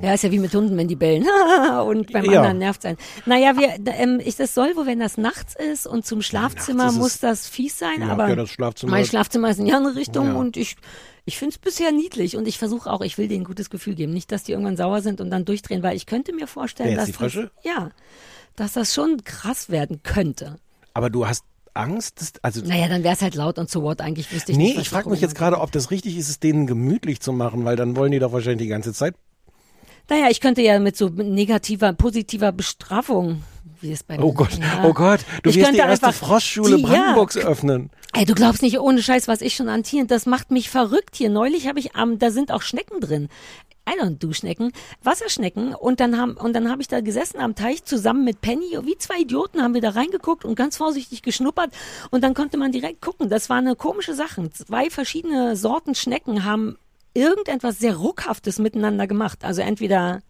Ja, 0.03 0.15
ist 0.15 0.25
ja 0.25 0.31
wie 0.31 0.39
mit 0.39 0.55
Hunden, 0.55 0.77
wenn 0.77 0.89
die 0.89 0.97
bellen. 0.97 1.25
und 1.87 2.13
beim 2.13 2.25
Ja. 2.25 2.41
anderen 2.41 2.59
nervt 2.59 2.83
sein. 2.83 2.97
Naja, 3.27 3.57
wir, 3.57 3.75
ähm, 3.95 4.21
ich, 4.25 4.37
das 4.37 4.55
soll 4.55 4.77
wohl, 4.77 4.87
wenn 4.87 5.01
das 5.01 5.17
nachts 5.19 5.55
ist 5.57 5.87
und 5.87 6.05
zum 6.07 6.23
Schlafzimmer 6.23 6.93
muss 6.93 7.19
das 7.19 7.49
fies 7.49 7.79
sein, 7.79 8.01
Ja, 8.01 8.09
aber 8.09 8.29
ja, 8.29 8.37
das 8.37 8.51
Schlafzimmer- 8.51 8.91
mein 8.91 9.05
Schlafzimmer 9.05 9.51
ist 9.51 9.59
in 9.59 9.67
die 9.67 9.73
andere 9.73 9.97
Richtung 9.97 10.27
Ja. 10.29 10.35
und 10.35 10.57
ich, 10.57 10.77
ich 11.25 11.39
finde 11.39 11.53
es 11.55 11.59
bisher 11.59 11.91
niedlich 11.93 12.37
und 12.37 12.47
ich 12.47 12.59
versuche 12.59 12.91
auch, 12.91 13.01
ich 13.01 13.19
will 13.19 13.27
denen 13.29 13.41
ein 13.43 13.45
gutes 13.45 13.71
Gefühl 13.71 13.95
geben. 13.95 14.13
Nicht, 14.13 14.31
dass 14.31 14.45
die 14.45 14.53
irgendwann 14.53 14.77
sauer 14.77 15.01
sind 15.03 15.21
und 15.21 15.31
dann 15.31 15.45
durchdrehen, 15.45 15.83
weil 15.83 15.97
ich 15.97 16.07
könnte 16.07 16.33
mir 16.33 16.47
vorstellen, 16.47 16.91
Wer 16.91 16.97
dass 16.97 17.07
die 17.07 17.13
Frösche? 17.13 17.51
Das, 17.57 17.65
ja, 17.65 17.91
dass 18.57 18.73
das 18.75 18.93
schon 18.95 19.23
krass 19.25 19.71
werden 19.71 20.01
könnte. 20.03 20.57
aber 20.95 21.11
du 21.11 21.27
hast 21.27 21.45
Angst? 21.75 22.21
dass- 22.23 22.33
Also, 22.43 22.63
Naja, 22.65 22.89
dann 22.89 23.03
wäre 23.05 23.15
es 23.15 23.21
halt 23.23 23.35
laut 23.35 23.59
und 23.59 23.69
so 23.71 23.83
what. 23.83 24.01
Eigentlich 24.01 24.33
wüsste 24.33 24.53
ich 24.53 24.59
nee, 24.59 24.65
nicht. 24.69 24.77
was 24.77 24.83
ich 24.85 24.89
frage 24.89 25.11
mich 25.11 25.21
jetzt 25.21 25.35
gerade, 25.35 25.61
ob 25.61 25.71
das 25.73 25.91
richtig 25.91 26.17
ist, 26.17 26.31
es 26.31 26.41
denen 26.41 26.67
gemütlich 26.67 27.21
zu 27.21 27.33
machen, 27.33 27.65
weil 27.67 27.77
dann 27.77 27.97
wollen 27.97 28.13
die 28.13 28.19
doch 28.19 28.33
wahrscheinlich 28.33 28.63
die 28.63 28.69
ganze 28.69 28.93
Zeit. 28.95 29.15
Naja, 30.09 30.29
ich 30.31 30.41
könnte 30.41 30.63
ja 30.63 30.79
mit 30.79 30.97
so 30.97 31.09
negativer, 31.09 31.93
positiver 31.93 32.53
Bestrafung, 32.53 33.43
wie 33.81 33.91
es 33.93 34.05
bei 34.05 34.19
Oh 34.21 34.33
Gott, 34.33 34.55
ja. 34.59 34.85
oh 34.85 34.93
Gott, 34.95 35.21
du 35.43 35.51
Ich 35.51 35.57
wirst 35.57 35.73
die 35.73 35.79
erste 35.79 36.13
Froschschule 36.13 36.77
die- 36.77 36.83
ja. 36.83 36.89
Brandenburgs 36.89 37.37
öffnen. 37.37 37.91
Ey, 38.15 38.25
du 38.25 38.35
glaubst 38.35 38.63
nicht, 38.63 38.79
ohne 38.81 39.03
Scheiß, 39.03 39.29
was 39.29 39.41
ich 39.43 39.55
schon 39.55 39.69
an 39.69 39.83
Tieren, 39.83 40.07
das 40.07 40.25
macht 40.25 40.51
mich 40.51 40.71
verrückt 40.71 41.17
hier. 41.17 41.29
Neulich 41.29 41.67
habe 41.69 41.81
ich 41.81 41.95
am, 41.97 42.19
da 42.19 42.31
sind 42.31 42.51
auch 42.53 42.63
Schnecken 42.63 43.01
drin. 43.01 43.29
I 43.89 43.99
don't 44.01 44.19
do 44.19 44.33
Schnecken, 44.33 44.73
Wasserschnecken 45.03 45.75
und 45.75 46.01
dann 46.01 46.19
haben 46.19 46.37
und 46.37 46.55
dann 46.55 46.71
habe 46.71 46.83
ich 46.83 46.89
da 46.89 47.01
gesessen 47.01 47.39
am 47.39 47.55
Teich 47.55 47.85
zusammen 47.85 48.25
mit 48.25 48.41
Penny, 48.41 48.79
wie 48.83 48.99
zwei 48.99 49.21
Idioten 49.21 49.63
haben 49.63 49.75
wir 49.75 49.81
da 49.81 49.91
reingeguckt 49.91 50.45
und 50.45 50.57
ganz 50.57 50.77
vorsichtig 50.77 51.23
geschnuppert 51.23 51.71
und 52.11 52.25
dann 52.25 52.35
konnte 52.35 52.57
man 52.57 52.73
direkt 52.73 53.01
gucken. 53.01 53.29
Das 53.29 53.49
war 53.49 53.59
eine 53.59 53.77
komische 53.77 54.15
Sache. 54.15 54.51
Zwei 54.51 54.91
verschiedene 54.91 55.57
Sorten 55.57 55.95
Schnecken 55.95 56.45
haben 56.45 56.77
irgendetwas 57.15 57.79
sehr 57.79 57.97
ruckhaftes 57.97 58.59
miteinander 58.59 59.07
gemacht. 59.07 59.45
Also 59.45 59.63
entweder 59.63 60.21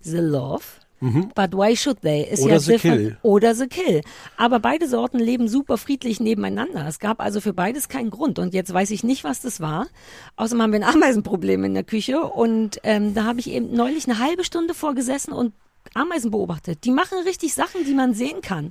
the 0.00 0.18
love, 0.18 0.64
but 1.00 1.52
why 1.54 1.74
should 1.76 2.00
they? 2.02 2.22
Ist 2.30 2.40
Mhm. 2.40 2.44
Oder 2.46 2.54
ja 2.54 2.60
the 2.60 2.72
different. 2.72 2.98
kill. 3.00 3.16
Oder 3.22 3.54
the 3.54 3.66
kill. 3.66 4.00
Aber 4.36 4.60
beide 4.60 4.86
Sorten 4.88 5.18
leben 5.18 5.48
super 5.48 5.78
friedlich 5.78 6.20
nebeneinander. 6.20 6.86
Es 6.86 6.98
gab 6.98 7.20
also 7.20 7.40
für 7.40 7.52
beides 7.54 7.88
keinen 7.88 8.10
Grund. 8.10 8.38
Und 8.38 8.52
jetzt 8.54 8.72
weiß 8.72 8.90
ich 8.90 9.02
nicht, 9.04 9.24
was 9.24 9.40
das 9.40 9.60
war. 9.60 9.86
Außerdem 10.36 10.62
haben 10.62 10.72
wir 10.72 10.80
ein 10.86 10.94
Ameisenproblem 10.94 11.64
in 11.64 11.74
der 11.74 11.84
Küche. 11.84 12.20
Und 12.20 12.80
ähm, 12.82 13.14
da 13.14 13.24
habe 13.24 13.40
ich 13.40 13.50
eben 13.50 13.72
neulich 13.72 14.06
eine 14.08 14.18
halbe 14.18 14.44
Stunde 14.44 14.74
vorgesessen 14.74 15.32
und 15.32 15.54
Ameisen 15.94 16.30
beobachtet. 16.30 16.84
Die 16.84 16.90
machen 16.90 17.18
richtig 17.24 17.54
Sachen, 17.54 17.84
die 17.86 17.94
man 17.94 18.12
sehen 18.14 18.42
kann. 18.42 18.70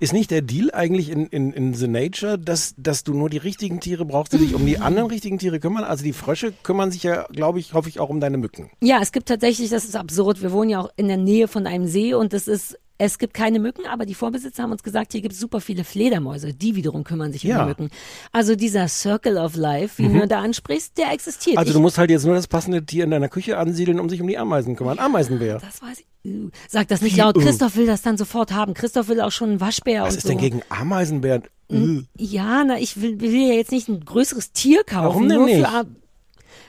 Ist 0.00 0.12
nicht 0.12 0.30
der 0.30 0.42
Deal 0.42 0.70
eigentlich 0.72 1.10
in, 1.10 1.26
in, 1.26 1.52
in 1.52 1.74
The 1.74 1.88
Nature, 1.88 2.38
dass, 2.38 2.74
dass 2.76 3.04
du 3.04 3.14
nur 3.14 3.30
die 3.30 3.38
richtigen 3.38 3.80
Tiere 3.80 4.04
brauchst, 4.04 4.32
die 4.32 4.38
sich 4.38 4.54
um 4.54 4.66
die 4.66 4.78
anderen 4.78 5.08
richtigen 5.08 5.38
Tiere 5.38 5.60
kümmern? 5.60 5.84
Also 5.84 6.04
die 6.04 6.12
Frösche 6.12 6.52
kümmern 6.62 6.90
sich 6.90 7.02
ja, 7.02 7.26
glaube 7.30 7.58
ich, 7.58 7.74
hoffe 7.74 7.88
ich, 7.88 8.00
auch 8.00 8.08
um 8.08 8.20
deine 8.20 8.38
Mücken. 8.38 8.70
Ja, 8.80 8.98
es 9.00 9.12
gibt 9.12 9.28
tatsächlich, 9.28 9.70
das 9.70 9.84
ist 9.84 9.96
absurd. 9.96 10.42
Wir 10.42 10.52
wohnen 10.52 10.70
ja 10.70 10.80
auch 10.80 10.90
in 10.96 11.08
der 11.08 11.16
Nähe 11.16 11.48
von 11.48 11.66
einem 11.66 11.86
See 11.86 12.14
und 12.14 12.34
es 12.34 12.48
ist 12.48 12.78
es 13.04 13.18
gibt 13.18 13.34
keine 13.34 13.58
Mücken, 13.58 13.84
aber 13.86 14.06
die 14.06 14.14
Vorbesitzer 14.14 14.62
haben 14.62 14.70
uns 14.70 14.84
gesagt, 14.84 15.10
hier 15.10 15.22
gibt 15.22 15.34
es 15.34 15.40
super 15.40 15.60
viele 15.60 15.82
Fledermäuse. 15.82 16.54
Die 16.54 16.76
wiederum 16.76 17.02
kümmern 17.02 17.32
sich 17.32 17.42
um 17.44 17.50
Ja. 17.50 17.62
die 17.62 17.68
Mücken. 17.68 17.90
Also 18.30 18.54
dieser 18.54 18.86
Circle 18.86 19.38
of 19.38 19.56
Life, 19.56 20.00
wie 20.00 20.08
du 20.08 20.26
da 20.28 20.40
ansprichst, 20.40 20.96
der 20.98 21.10
existiert. 21.12 21.58
Also 21.58 21.70
ich, 21.70 21.74
du 21.74 21.80
musst 21.80 21.98
halt 21.98 22.10
jetzt 22.10 22.24
nur 22.24 22.36
das 22.36 22.46
passende 22.46 22.84
Tier 22.86 23.02
in 23.02 23.10
deiner 23.10 23.28
Küche 23.28 23.58
ansiedeln, 23.58 23.98
um 23.98 24.08
sich 24.08 24.20
um 24.20 24.28
die 24.28 24.38
Ameisen 24.38 24.76
kümmern. 24.76 25.00
Ameisenbär. 25.00 25.58
das 25.58 25.82
weiß 25.82 25.98
ich. 26.00 26.06
Uh, 26.24 26.50
Sag 26.68 26.86
das 26.86 27.02
nicht 27.02 27.16
laut. 27.16 27.36
Christoph 27.36 27.74
will 27.74 27.86
das 27.86 28.02
dann 28.02 28.16
sofort 28.16 28.52
haben. 28.52 28.74
Christoph 28.74 29.08
will 29.08 29.20
auch 29.20 29.32
schon 29.32 29.50
einen 29.50 29.60
Waschbär 29.60 30.02
Was 30.04 30.14
ist 30.14 30.22
so. 30.22 30.28
denn 30.28 30.38
gegen 30.38 30.62
Ameisenbären? 30.68 31.42
Äh. 31.68 32.02
Ja, 32.16 32.62
na, 32.64 32.78
ich 32.78 33.00
will, 33.00 33.20
will 33.20 33.32
ja 33.34 33.54
jetzt 33.54 33.72
nicht 33.72 33.88
ein 33.88 34.04
größeres 34.04 34.52
Tier 34.52 34.84
kaufen. 34.84 35.04
Warum 35.06 35.28
denn 35.28 35.44
nicht? 35.44 35.66
Für, 35.66 35.86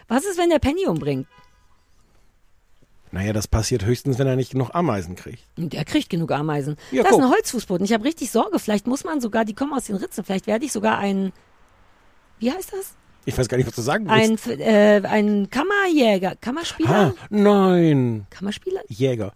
was 0.07 0.25
ist, 0.25 0.39
wenn 0.39 0.49
der 0.49 0.57
Penny 0.59 0.87
umbringt? 0.87 1.27
Naja, 3.13 3.32
das 3.32 3.48
passiert 3.48 3.86
höchstens, 3.86 4.17
wenn 4.17 4.25
er 4.25 4.36
nicht 4.36 4.53
genug 4.53 4.72
Ameisen 4.74 5.15
kriegt. 5.15 5.43
Der 5.55 5.86
kriegt 5.86 6.10
genug 6.10 6.32
Ameisen. 6.32 6.77
Ja, 6.89 7.03
das 7.03 7.12
ist 7.12 7.17
guck. 7.17 7.25
ein 7.25 7.29
Holzfußboden. 7.29 7.86
Ich 7.86 7.93
habe 7.93 8.05
richtig 8.05 8.32
Sorge. 8.32 8.58
Vielleicht 8.58 8.88
muss 8.88 9.03
man 9.03 9.22
sogar, 9.22 9.46
die 9.46 9.53
kommen 9.53 9.72
aus 9.72 9.86
den 9.86 9.98
Ritzen. 9.98 10.24
Vielleicht 10.24 10.48
werde 10.48 10.65
ich 10.65 10.72
sogar 10.72 10.98
ein, 10.98 11.32
wie 12.39 12.51
heißt 12.51 12.74
das? 12.74 12.96
Ich 13.25 13.38
weiß 13.38 13.48
gar 13.50 13.58
nicht, 13.58 13.67
was 13.67 13.75
du 13.75 13.84
sagen 13.84 14.10
willst. 14.10 14.50
Ein, 14.50 14.60
äh, 14.60 15.01
ein 15.05 15.48
Kammerjäger, 15.51 16.36
Kammerspieler? 16.41 16.89
Ah, 16.89 17.13
nein. 17.29 18.25
Kammerspieler? 18.32 18.82
Jäger. 18.88 19.34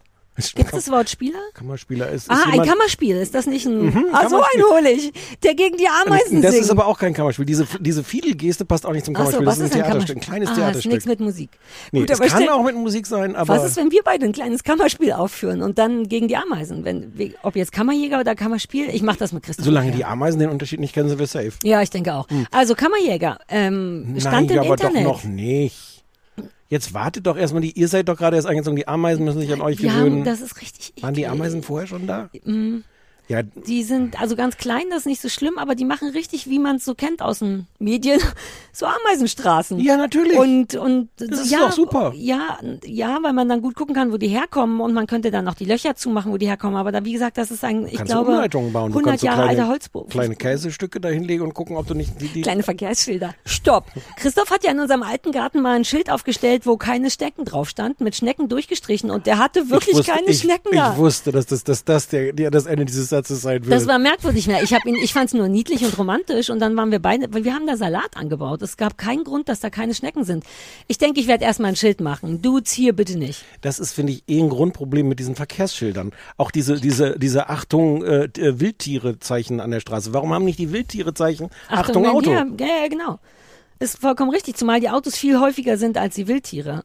Gibt 0.56 0.68
es 0.74 0.86
das 0.86 0.92
Wort 0.92 1.10
Spieler? 1.10 1.40
Kammerspieler 1.56 2.10
ist, 2.10 2.24
ist 2.24 2.30
Ah, 2.32 2.44
ein 2.52 2.62
Kammerspiel. 2.64 3.16
Ist 3.18 3.34
das 3.34 3.48
nicht 3.48 3.66
ein, 3.66 4.06
ah, 4.14 4.30
so 4.30 4.38
ein 4.38 4.64
hole 4.72 4.92
ich, 4.92 5.12
der 5.44 5.56
gegen 5.56 5.78
die 5.78 5.88
Ameisen 5.88 6.42
Das 6.44 6.52
singt. 6.52 6.64
ist 6.66 6.70
aber 6.70 6.86
auch 6.86 7.00
kein 7.00 7.14
Kammerspiel. 7.14 7.46
Diese, 7.46 7.66
diese 7.80 8.04
Fiedelgeste 8.04 8.64
passt 8.64 8.86
auch 8.86 8.92
nicht 8.94 9.06
zum 9.06 9.16
so, 9.16 9.20
Kammerspiel. 9.20 9.46
was 9.48 9.58
das 9.58 9.70
ist 9.70 9.72
ist 9.72 9.76
ein 9.78 9.82
ein 9.84 9.90
Theaterstück, 9.92 10.18
ein 10.18 10.22
kleines 10.22 10.50
ah, 10.50 10.52
ist 10.52 10.58
Theaterstück. 10.58 10.92
nichts 10.92 11.06
mit 11.08 11.20
Musik. 11.20 11.50
nee, 11.92 12.00
Gut, 12.02 12.10
es 12.12 12.20
kann 12.20 12.30
stell- 12.30 12.50
auch 12.50 12.64
mit 12.64 12.76
Musik 12.76 13.08
sein, 13.08 13.36
aber 13.36 13.56
Was 13.58 13.66
ist, 13.66 13.78
wenn 13.78 13.92
wir 13.92 14.02
beide 14.04 14.26
ein 14.26 14.32
kleines 14.32 14.64
Kammerspiel 14.64 15.12
aufführen 15.14 15.62
und 15.64 15.80
dann 15.80 16.08
gegen 16.08 16.28
die 16.28 16.38
Ameisen? 16.38 16.86
Wenn, 16.86 17.14
ob 17.42 17.56
jetzt 17.56 17.72
Kammerjäger 17.72 18.20
oder 18.20 18.36
Kammerspiel? 18.36 18.90
Ich 18.90 19.02
mache 19.02 19.18
das 19.18 19.34
mit 19.34 19.42
Christoph. 19.44 19.66
solange 19.66 19.92
die 19.92 20.06
Ameisen 20.06 20.40
den 20.40 20.50
Unterschied 20.50 20.80
nicht 20.80 20.94
kennen, 20.94 21.10
sind 21.10 21.18
wir 21.20 21.28
safe. 21.28 21.54
Ja, 21.64 21.82
ich 21.82 21.90
denke 21.90 22.14
auch. 22.14 22.28
Also 22.52 22.76
Kammerjäger, 22.76 23.40
ähm, 23.50 24.16
stand 24.20 24.50
Nein, 24.50 24.58
im 24.58 24.60
aber 24.60 24.70
Internet. 24.76 25.06
doch 25.06 25.24
noch 25.24 25.24
nicht. 25.24 25.97
Jetzt 26.70 26.94
wartet 26.94 27.26
doch 27.28 27.38
erstmal, 27.38 27.62
die, 27.62 27.72
ihr 27.72 27.88
seid 27.88 28.10
doch 28.10 28.18
gerade 28.18 28.36
erst 28.36 28.48
eingezogen, 28.48 28.76
die 28.76 28.88
Ameisen 28.88 29.24
müssen 29.24 29.40
sich 29.40 29.54
an 29.54 29.62
euch 29.62 29.78
gewöhnen. 29.78 30.18
haben, 30.20 30.24
das 30.26 30.42
ist 30.42 30.62
richtig. 30.62 31.02
Waren 31.02 31.14
die. 31.14 31.28
Ameisen 31.28 31.64
vorher 31.64 31.88
schon 31.88 32.08
da? 32.08 32.30
Ja, 33.28 33.42
Die 33.44 33.84
sind 33.84 34.20
also 34.22 34.36
ganz 34.36 34.58
klein, 34.58 34.84
das 34.90 35.00
ist 35.00 35.06
nicht 35.06 35.22
so 35.22 35.28
schlimm, 35.30 35.58
aber 35.58 35.76
die 35.76 35.84
machen 35.86 36.10
richtig, 36.10 36.50
wie 36.50 36.60
man 36.60 36.78
es 36.78 36.86
so 36.86 36.96
kennt 36.96 37.22
aus 37.22 37.40
den 37.40 37.68
Medien, 37.80 38.22
so 38.72 38.86
Ameisenstraßen. 38.86 39.80
Ja, 39.80 39.98
natürlich. 39.98 40.38
Und 40.38 40.76
und 40.76 41.10
Das 41.18 41.42
ist 41.42 41.52
ja, 41.52 41.60
doch 41.60 41.72
super. 41.74 42.14
Ja, 42.16 42.58
ja, 42.86 43.20
weil 43.22 43.34
man 43.34 43.50
dann 43.50 43.62
gut 43.62 43.76
gucken 43.76 43.94
kann, 43.96 44.12
wo 44.12 44.18
die 44.18 44.28
herkommen 44.30 44.80
und 44.80 44.94
man 44.94 45.08
könnte 45.08 45.30
dann 45.32 45.46
noch 45.46 45.56
die 45.56 45.66
Löcher 45.66 45.96
zumachen, 45.96 46.32
wo 46.32 46.38
die 46.38 46.48
herkommen. 46.48 46.78
Aber 46.78 46.92
da, 46.92 47.04
wie 47.04 47.12
gesagt, 47.14 47.38
das 47.38 47.52
ist 47.52 47.64
ein, 47.64 47.86
ich 47.88 47.96
kannst 47.96 48.12
glaube, 48.14 48.32
Umleitungen 48.32 48.72
bauen. 48.72 48.92
Du 48.92 49.00
100 49.00 49.06
kannst 49.12 49.22
so 49.22 49.28
Jahre 49.28 49.42
kleine, 49.44 49.60
alter 49.62 49.72
Holzbogen. 49.72 50.10
kleine 50.10 50.36
Käsestücke 50.36 51.00
da 51.02 51.10
hinlegen 51.10 51.44
und 51.44 51.54
gucken, 51.54 51.76
ob 51.76 51.88
du 51.88 51.94
nicht 51.96 52.22
die, 52.22 52.28
die 52.30 52.42
Kleine 52.44 52.64
Verkehrsschilder. 52.64 53.36
Stopp. 53.46 53.86
Christoph 54.16 54.52
hat 54.52 54.64
ja 54.64 54.72
in 54.72 54.80
unserem 54.80 55.04
alten 55.04 55.32
Garten 55.32 55.62
mal 55.62 55.76
ein 55.76 55.86
Schild 55.86 56.10
aufgestellt, 56.10 56.66
wo 56.66 56.78
keine 56.78 57.10
Schnecken 57.12 57.44
drauf 57.46 57.68
stand, 57.70 58.00
mit 58.00 58.16
Schnecken 58.16 58.48
durchgestrichen 58.48 59.12
und 59.12 59.26
der 59.26 59.38
hatte 59.38 59.70
wirklich 59.70 59.90
ich 59.92 59.98
wusste, 60.00 60.12
keine 60.14 60.28
ich, 60.28 60.40
Schnecken 60.40 60.70
ich 60.72 60.80
da. 60.80 60.96
wusste, 60.98 61.32
dass 61.32 61.46
das, 61.46 61.64
dass 61.64 61.84
das 61.84 62.08
der, 62.08 62.32
der, 62.34 62.52
das 62.52 62.66
Ende 62.66 62.86
dieses 62.86 63.10
Satzes 63.18 63.42
sein 63.42 63.64
wird. 63.64 63.74
Das 63.74 63.88
war 63.88 64.00
merkwürdig 64.00 64.48
mehr. 64.48 64.64
Ich 64.64 64.74
habe 64.74 64.88
ihn, 64.88 64.96
ich 64.96 65.14
fand 65.14 65.28
es 65.28 65.34
nur 65.34 65.48
niedlich 65.48 65.84
und 65.84 65.98
romantisch 65.98 66.50
und 66.50 66.60
dann 66.60 66.76
waren 66.78 66.92
wir 66.92 67.00
beide, 67.00 67.34
weil 67.34 67.44
wir 67.44 67.54
haben 67.54 67.68
da 67.68 67.76
Salat 67.78 68.16
angebaut. 68.16 68.62
Es 68.62 68.78
gab 68.78 68.98
keinen 68.98 69.24
Grund, 69.24 69.50
dass 69.50 69.60
da 69.60 69.70
keine 69.70 69.94
Schnecken 69.94 70.24
sind. 70.24 70.44
Ich 70.88 70.98
denke, 70.98 71.20
ich 71.20 71.28
werde 71.28 71.44
erstmal 71.44 71.70
ein 71.70 71.76
Schild 71.76 72.02
machen. 72.02 72.42
Dudes 72.42 72.72
hier 72.72 72.94
bitte 72.94 73.18
nicht. 73.18 73.44
Das 73.62 73.80
ist, 73.80 73.94
finde 73.94 74.14
ich, 74.14 74.24
eh 74.28 74.40
ein 74.40 74.50
Grundproblem 74.50 75.08
mit 75.08 75.20
diesen 75.20 75.36
Verkehrsschildern. 75.36 76.12
Auch 76.38 76.52
diese, 76.52 76.80
diese, 76.80 77.18
diese 77.18 77.50
Achtung, 77.50 78.04
äh, 78.04 78.26
äh, 78.26 78.60
Wildtiere-Zeichen 78.60 79.60
an 79.60 79.72
der 79.72 79.80
Straße. 79.80 80.14
Warum 80.14 80.34
haben 80.34 80.46
nicht 80.46 80.60
die 80.60 80.72
Wildtiere-Zeichen 80.72 81.50
Achtung, 81.70 82.04
wenn 82.04 82.12
Auto? 82.12 82.32
Ja, 82.32 82.46
ja, 82.60 82.68
ja, 82.84 82.88
genau. 82.88 83.20
Ist 83.80 84.00
vollkommen 84.00 84.32
richtig, 84.32 84.56
zumal 84.56 84.80
die 84.80 84.90
Autos 84.90 85.16
viel 85.16 85.40
häufiger 85.40 85.78
sind 85.78 85.98
als 85.98 86.16
die 86.16 86.28
Wildtiere. 86.28 86.84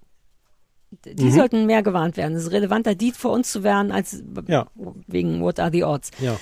Die 1.04 1.24
Mhm. 1.24 1.30
sollten 1.32 1.66
mehr 1.66 1.82
gewarnt 1.82 2.16
werden. 2.16 2.36
Es 2.36 2.44
ist 2.44 2.52
relevanter, 2.52 2.94
die 2.94 3.12
vor 3.12 3.32
uns 3.32 3.50
zu 3.52 3.62
werden, 3.62 3.92
als 3.92 4.22
Ja. 4.46 4.66
wegen 5.06 5.40
What 5.42 5.58
are 5.60 5.70
the 5.72 5.84
odds. 5.84 6.10
Ja. 6.20 6.36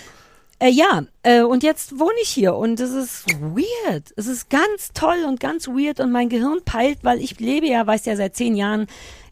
Äh, 0.58 0.68
ja, 0.70 1.04
äh, 1.22 1.40
und 1.42 1.62
jetzt 1.62 1.98
wohne 1.98 2.16
ich 2.22 2.28
hier 2.28 2.54
und 2.54 2.78
es 2.80 2.92
ist 2.92 3.24
weird. 3.40 4.12
Es 4.16 4.26
ist 4.26 4.50
ganz 4.50 4.90
toll 4.92 5.24
und 5.26 5.40
ganz 5.40 5.68
weird 5.68 6.00
und 6.00 6.12
mein 6.12 6.28
Gehirn 6.28 6.58
peilt, 6.64 6.98
weil 7.02 7.20
ich 7.22 7.40
lebe 7.40 7.66
ja, 7.66 7.86
weiß 7.86 8.04
ja 8.04 8.14
seit 8.16 8.36
zehn 8.36 8.54
Jahren, 8.54 8.86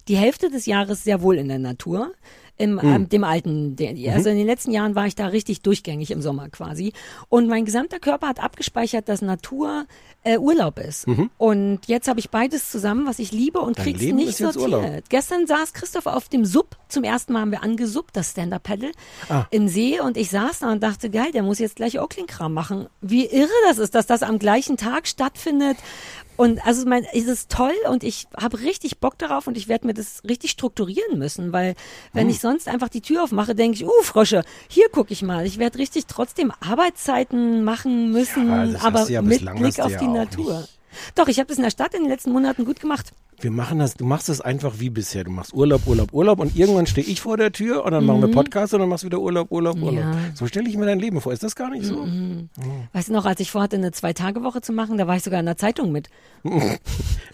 die 0.07 0.15
Hälfte 0.17 0.49
des 0.49 0.65
Jahres 0.65 1.03
sehr 1.03 1.21
wohl 1.21 1.37
in 1.37 1.47
der 1.49 1.59
Natur. 1.59 2.13
Im, 2.59 2.77
ähm, 2.83 3.07
dem 3.07 3.23
alten, 3.23 3.77
der, 3.77 3.95
also 4.13 4.29
in 4.29 4.37
den 4.37 4.45
letzten 4.45 4.71
Jahren 4.71 4.93
war 4.93 5.07
ich 5.07 5.15
da 5.15 5.27
richtig 5.27 5.61
durchgängig 5.61 6.11
im 6.11 6.21
Sommer 6.21 6.49
quasi. 6.49 6.91
Und 7.29 7.47
mein 7.47 7.63
gesamter 7.63 7.99
Körper 7.99 8.27
hat 8.27 8.43
abgespeichert, 8.43 9.07
dass 9.07 9.21
Natur 9.21 9.85
äh, 10.23 10.37
Urlaub 10.37 10.77
ist. 10.77 11.07
Und 11.37 11.79
jetzt 11.87 12.09
habe 12.09 12.19
ich 12.19 12.29
beides 12.29 12.69
zusammen, 12.69 13.07
was 13.07 13.17
ich 13.19 13.31
liebe 13.31 13.59
und 13.61 13.77
Dein 13.77 13.85
krieg's 13.85 14.01
Leben 14.01 14.17
nicht 14.17 14.35
sortiert. 14.35 14.61
Urlaub. 14.61 14.83
Gestern 15.07 15.47
saß 15.47 15.71
Christoph 15.71 16.05
auf 16.05 16.27
dem 16.27 16.43
Sub. 16.43 16.75
Zum 16.89 17.05
ersten 17.05 17.31
Mal 17.31 17.39
haben 17.41 17.51
wir 17.51 17.63
angesuppt, 17.63 18.17
das 18.17 18.31
Stand-Up-Paddle 18.31 18.91
Ah. 19.29 19.45
im 19.51 19.69
See. 19.69 20.01
Und 20.01 20.17
ich 20.17 20.29
saß 20.29 20.59
da 20.59 20.71
und 20.73 20.83
dachte, 20.83 21.09
geil, 21.09 21.31
der 21.33 21.43
muss 21.43 21.59
jetzt 21.59 21.77
gleich 21.77 21.97
Oakling-Kram 21.99 22.53
machen. 22.53 22.87
Wie 22.99 23.25
irre 23.25 23.47
das 23.69 23.77
ist, 23.77 23.95
dass 23.95 24.05
das 24.05 24.21
am 24.21 24.37
gleichen 24.37 24.75
Tag 24.75 25.07
stattfindet. 25.07 25.77
Und 26.39 26.65
also 26.65 26.87
mein, 26.87 27.05
es 27.13 27.25
ist 27.25 27.51
toll 27.51 27.73
und 27.89 28.01
ich 28.01 28.27
habe 28.37 28.61
richtig 28.61 28.99
Bock 29.01 29.17
darauf 29.17 29.45
und 29.47 29.57
ich 29.57 29.67
werde 29.67 29.85
mir 29.85 29.93
das 29.93 30.21
richtig 30.23 30.51
strukturieren 30.51 31.19
müssen, 31.19 31.51
weil 31.51 31.75
wenn 32.13 32.27
Hm. 32.27 32.29
ich 32.29 32.39
sonst 32.39 32.69
einfach 32.69 32.87
die 32.87 33.01
Tür 33.01 33.23
aufmache, 33.25 33.55
denke 33.55 33.75
ich, 33.75 33.85
uh, 33.85 33.91
Frosche, 34.03 34.45
hier 34.69 34.87
gucke 34.87 35.11
ich 35.11 35.21
mal. 35.21 35.45
Ich 35.45 35.57
werde 35.57 35.77
richtig 35.77 36.05
trotzdem 36.05 36.53
Arbeitszeiten 36.61 37.65
machen 37.65 38.13
müssen, 38.13 38.47
Ja, 38.47 38.79
aber 38.83 39.05
mit 39.21 39.53
Blick 39.57 39.81
auf 39.81 39.97
die 39.97 40.07
Natur. 40.07 40.61
nicht. 40.61 40.79
Doch, 41.15 41.27
ich 41.27 41.39
habe 41.39 41.47
das 41.47 41.57
in 41.57 41.63
der 41.63 41.71
Stadt 41.71 41.93
in 41.93 42.03
den 42.03 42.09
letzten 42.09 42.31
Monaten 42.31 42.63
gut 42.63 42.79
gemacht. 42.79 43.11
Wir 43.41 43.51
machen 43.51 43.79
das, 43.79 43.93
du 43.93 44.03
machst 44.05 44.27
es 44.27 44.41
einfach 44.41 44.79
wie 44.79 44.89
bisher. 44.89 45.23
Du 45.23 45.31
machst 45.31 45.53
Urlaub, 45.53 45.87
Urlaub, 45.87 46.11
Urlaub 46.13 46.39
und 46.39 46.57
irgendwann 46.57 46.87
stehe 46.87 47.07
ich 47.07 47.21
vor 47.21 47.37
der 47.37 47.53
Tür 47.53 47.85
und 47.85 47.91
dann 47.93 48.05
machen 48.05 48.21
wir 48.21 48.31
Podcast 48.31 48.73
und 48.73 48.81
dann 48.81 48.89
machst 48.89 49.03
du 49.03 49.07
wieder 49.07 49.19
Urlaub, 49.19 49.49
Urlaub, 49.49 49.77
Urlaub. 49.77 50.03
Mhm. 50.05 50.13
Ja. 50.13 50.31
So 50.35 50.45
stelle 50.47 50.67
ich 50.67 50.75
mir 50.75 50.85
dein 50.85 50.99
Leben 50.99 51.21
vor. 51.21 51.31
Ist 51.31 51.43
das 51.43 51.55
gar 51.55 51.69
nicht 51.69 51.85
so? 51.85 52.05
Weißt 52.91 53.07
du 53.07 53.13
noch, 53.13 53.25
als 53.25 53.39
ich 53.39 53.49
vorhatte, 53.49 53.77
eine 53.77 53.91
Zwei-Tage-Woche 53.91 54.59
zu 54.61 54.73
machen, 54.73 54.97
da 54.97 55.07
war 55.07 55.15
ich 55.15 55.23
sogar 55.23 55.39
in 55.39 55.45
der 55.45 55.55
Zeitung 55.57 55.91
mit. 55.91 56.09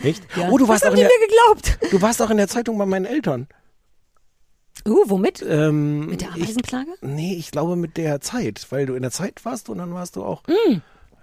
Echt? 0.03 0.23
Ja. 0.35 0.49
Oh, 0.51 0.57
du 0.59 0.65
Was 0.67 0.69
warst, 0.69 0.83
auch 0.83 0.87
haben 0.89 0.97
in 0.97 0.99
der, 0.99 1.09
mir 1.09 1.27
geglaubt? 1.27 1.91
du 1.91 2.01
warst 2.01 2.21
auch 2.21 2.29
in 2.29 2.37
der 2.37 2.47
Zeitung 2.47 2.77
bei 2.77 2.85
meinen 2.85 3.05
Eltern. 3.05 3.47
Uh, 4.87 5.03
womit? 5.07 5.43
Ähm, 5.47 6.07
Mit 6.07 6.21
der 6.21 6.29
ich, 6.35 6.43
Ameisenplage? 6.43 6.91
nee, 7.01 7.33
ich 7.33 7.49
glaube 7.49 7.75
mit 7.75 7.97
der 7.97 8.21
Zeit, 8.21 8.67
weil 8.69 8.85
du 8.85 8.93
in 8.93 9.01
der 9.01 9.11
Zeit 9.11 9.43
warst 9.43 9.69
und 9.69 9.79
dann 9.79 9.93
warst 9.93 10.17
du 10.17 10.23
auch 10.23 10.43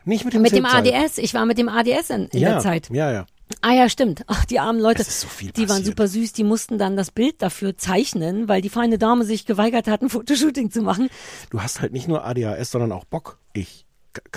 nicht 0.05 0.25
mit 0.25 0.35
dem 0.35 0.41
Mm. 0.41 0.43
Mit 0.43 0.53
dem. 0.53 0.67
ADS. 0.67 1.19
Ich 1.19 1.35
war 1.35 1.47
mit 1.47 1.59
dem 1.59 1.69
ADS 1.69 2.11
in, 2.11 2.27
in 2.29 2.41
ja, 2.41 2.55
der 2.55 2.59
Zeit. 2.61 2.91
Ja, 2.91 3.13
ja. 3.13 3.27
Ah 3.61 3.73
ja, 3.73 3.89
stimmt. 3.89 4.23
Ach, 4.27 4.45
die 4.45 4.59
armen 4.59 4.81
Leute. 4.81 5.05
So 5.05 5.27
die 5.41 5.61
waren 5.63 5.67
passiert. 5.69 5.87
super 5.87 6.09
süß. 6.09 6.33
Die 6.33 6.45
mussten 6.45 6.79
dann 6.79 6.97
das 6.97 7.11
Bild 7.11 7.43
dafür 7.43 7.77
zeichnen, 7.77 8.49
weil 8.49 8.63
die 8.63 8.69
feine 8.71 8.99
Dame 8.99 9.25
sich 9.25 9.47
geweigert 9.47 9.87
hat, 9.89 10.03
ein 10.03 10.09
Fotoshooting 10.09 10.71
zu 10.71 10.83
machen. 10.83 11.09
Du 11.51 11.61
hast 11.61 11.81
halt 11.81 11.93
nicht 11.93 12.09
nur 12.09 12.25
ADHS, 12.25 12.71
sondern 12.71 12.93
auch 12.93 13.05
Bock. 13.05 13.39
Ich. 13.53 13.85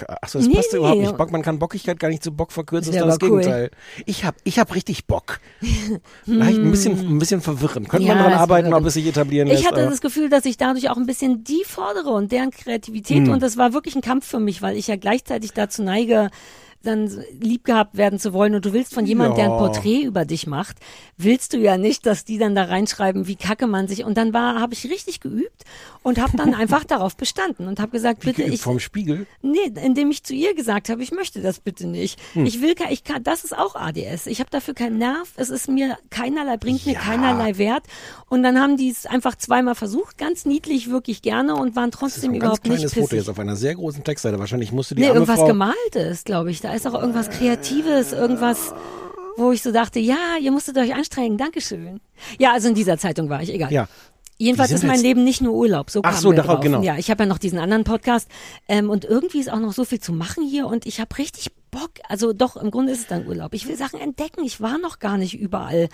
Achso, 0.08 0.40
das 0.40 0.48
Nee, 0.48 0.54
passt 0.56 0.72
ja 0.72 0.76
nee. 0.76 0.80
überhaupt 0.80 1.02
nicht. 1.02 1.18
Bock, 1.18 1.32
man 1.34 1.42
kann 1.42 1.60
Bockigkeit 1.60 2.00
gar 2.00 2.08
nicht 2.08 2.24
zu 2.24 2.32
Bock 2.32 2.54
verkürzen, 2.54 2.94
Das 2.94 3.02
ist 3.02 3.22
das 3.22 3.30
cool. 3.30 3.40
Gegenteil. 3.40 3.72
Ich 4.06 4.24
hab, 4.24 4.36
ich 4.46 4.58
hab 4.58 4.74
richtig 4.74 5.06
Bock. 5.06 5.42
Leicht 6.26 6.60
ein 6.60 6.72
bisschen, 6.72 6.98
ein 6.98 7.20
bisschen 7.20 7.42
verwirren. 7.42 7.86
Könnte 7.88 8.08
Ja, 8.08 8.14
man 8.16 8.24
dran 8.24 8.34
es 8.34 8.40
arbeiten, 8.40 8.74
ob 8.74 8.86
es 8.86 8.94
sich 8.94 9.06
etablieren 9.06 9.48
lässt. 9.50 9.60
Ich 9.62 9.68
hatte 9.68 9.82
aber- 9.82 9.90
das 9.92 10.00
Gefühl, 10.00 10.30
dass 10.30 10.46
ich 10.46 10.56
dadurch 10.56 10.90
auch 10.90 10.96
ein 10.98 11.06
bisschen 11.06 11.44
die 11.44 11.64
fordere 11.66 12.10
und 12.12 12.32
deren 12.32 12.52
Kreativität 12.52 13.26
Hm. 13.28 13.34
und 13.34 13.44
das 13.44 13.58
war 13.58 13.74
wirklich 13.74 13.96
ein 13.96 14.02
Kampf 14.02 14.26
für 14.26 14.40
mich, 14.40 14.62
weil 14.62 14.78
ich 14.78 14.88
ja 14.88 14.96
gleichzeitig 14.96 15.52
dazu 15.52 15.84
neige, 15.84 16.30
dann 16.86 17.12
lieb 17.40 17.66
gehabt 17.66 17.98
werden 17.98 18.20
zu 18.20 18.32
wollen 18.34 18.56
und 18.56 18.66
du 18.66 18.72
willst 18.74 18.94
von 18.94 19.06
jemandem, 19.06 19.36
der 19.36 19.46
ein 19.46 19.52
Ja. 19.52 19.58
Porträt 19.58 20.02
über 20.04 20.24
dich 20.26 20.48
macht, 20.48 20.78
willst 21.18 21.54
du 21.54 21.58
ja 21.58 21.78
nicht, 21.78 22.06
dass 22.06 22.24
die 22.26 22.38
dann 22.38 22.56
da 22.56 22.64
reinschreiben, 22.64 23.28
wie 23.28 23.36
kacke 23.36 23.68
man 23.68 23.88
sich 23.88 24.04
und 24.06 24.18
dann 24.18 24.34
war, 24.34 24.60
habe 24.62 24.74
ich 24.74 24.86
richtig 24.90 25.20
geübt 25.20 25.64
und 26.04 26.20
habe 26.22 26.38
dann 26.38 26.54
einfach 26.56 26.84
darauf 26.86 27.18
bestanden 27.18 27.68
und 27.68 27.80
habe 27.80 27.92
gesagt, 27.92 28.24
Wie 28.26 28.32
bitte 28.32 28.44
ich 28.44 28.62
vom 28.62 28.80
Spiegel. 28.80 29.28
Nee, 29.42 29.72
indem 29.84 30.12
ich 30.12 30.24
zu 30.24 30.34
ihr 30.34 30.54
gesagt 30.56 30.90
habe, 30.90 31.04
ich 31.04 31.12
möchte 31.12 31.42
das 31.42 31.60
bitte 31.60 31.88
nicht. 31.88 32.20
Hm. 32.34 32.46
Ich 32.46 32.62
will, 32.62 32.76
ich 32.90 33.04
kann, 33.04 33.24
das 33.24 33.44
ist 33.44 33.58
auch 33.58 33.76
ADS. 33.76 34.28
Ich 34.28 34.40
habe 34.40 34.50
dafür 34.50 34.74
keinen 34.74 34.98
Nerv. 34.98 35.30
Es 35.36 35.50
ist 35.50 35.68
mir 35.70 35.98
keinerlei, 36.10 36.58
bringt 36.58 36.86
mir 36.86 36.94
Ja. 36.94 37.00
keinerlei 37.00 37.58
Wert. 37.58 37.84
Und 38.30 38.44
dann 38.44 38.60
haben 38.60 38.78
die 38.78 38.90
es 38.90 39.06
einfach 39.06 39.36
zweimal 39.36 39.76
versucht, 39.76 40.18
ganz 40.18 40.46
niedlich, 40.46 40.90
wirklich 40.90 41.22
gerne 41.22 41.56
und 41.56 41.76
waren 41.76 41.92
Das 41.92 42.00
ist 42.02 42.14
trotzdem 42.16 42.32
ein 42.34 42.40
ganz 42.40 42.44
überhaupt 42.60 42.64
nicht 42.66 42.76
kleines 42.76 42.94
Foto 42.94 43.06
pissig. 43.08 43.18
jetzt 43.20 43.30
auf 43.30 43.40
einer 43.40 43.56
sehr 43.56 43.76
großen 43.76 44.04
Textseite. 44.04 44.38
Wahrscheinlich 44.40 44.72
musste 44.72 44.96
die 44.96 45.02
Nee, 45.02 45.08
irgendwas 45.08 45.40
Frau... 45.40 45.48
Gemaltes, 45.48 46.24
glaube 46.24 46.52
ich. 46.52 46.62
Da 46.62 46.74
ist 46.76 46.88
auch 46.88 46.94
irgendwas 46.94 47.30
Kreatives, 47.30 48.12
irgendwas, 48.14 48.74
wo 49.38 49.52
ich 49.52 49.62
so 49.62 49.72
dachte, 49.72 50.00
ja, 50.00 50.38
ihr 50.42 50.52
musstet 50.52 50.78
euch 50.78 50.94
anstrengen, 50.94 51.38
Dankeschön. 51.38 52.00
Ja, 52.38 52.54
also 52.54 52.68
in 52.68 52.76
dieser 52.76 52.98
Zeitung 52.98 53.30
war 53.30 53.42
ich, 53.42 53.54
egal. 53.54 53.72
Ja. 53.72 53.88
Jedenfalls 54.38 54.72
ist 54.72 54.84
mein 54.84 55.00
Leben 55.00 55.24
nicht 55.24 55.42
nur 55.42 55.54
Urlaub. 55.54 55.90
So 55.90 56.02
Ach 56.04 56.18
so, 56.18 56.32
wir 56.32 56.36
darauf, 56.36 56.56
drauf. 56.56 56.64
genau. 56.64 56.82
Ja, 56.82 56.98
ich 56.98 57.10
habe 57.10 57.24
ja 57.24 57.30
noch 57.30 57.38
diesen 57.38 57.58
anderen 57.58 57.86
Podcast 57.86 58.30
ähm, 58.68 58.90
und 58.90 59.06
irgendwie 59.06 59.40
ist 59.40 59.50
auch 59.50 59.60
noch 59.60 59.72
so 59.72 59.86
viel 59.86 60.02
zu 60.02 60.12
machen 60.12 60.46
hier 60.46 60.68
und 60.68 60.86
ich 60.86 61.00
habe 61.00 61.18
richtig 61.18 61.52
Bock. 61.76 61.92
Also 62.10 62.34
doch, 62.34 62.56
im 62.58 62.72
Grunde 62.72 62.92
ist 62.94 63.00
es 63.02 63.08
dann 63.08 63.28
Urlaub. 63.28 63.54
Ich 63.54 63.68
will 63.68 63.76
Sachen 63.76 64.00
entdecken. 64.00 64.44
Ich 64.44 64.62
war 64.62 64.78
noch 64.78 65.00
gar 65.00 65.18
nicht 65.18 65.38
überall. 65.40 65.90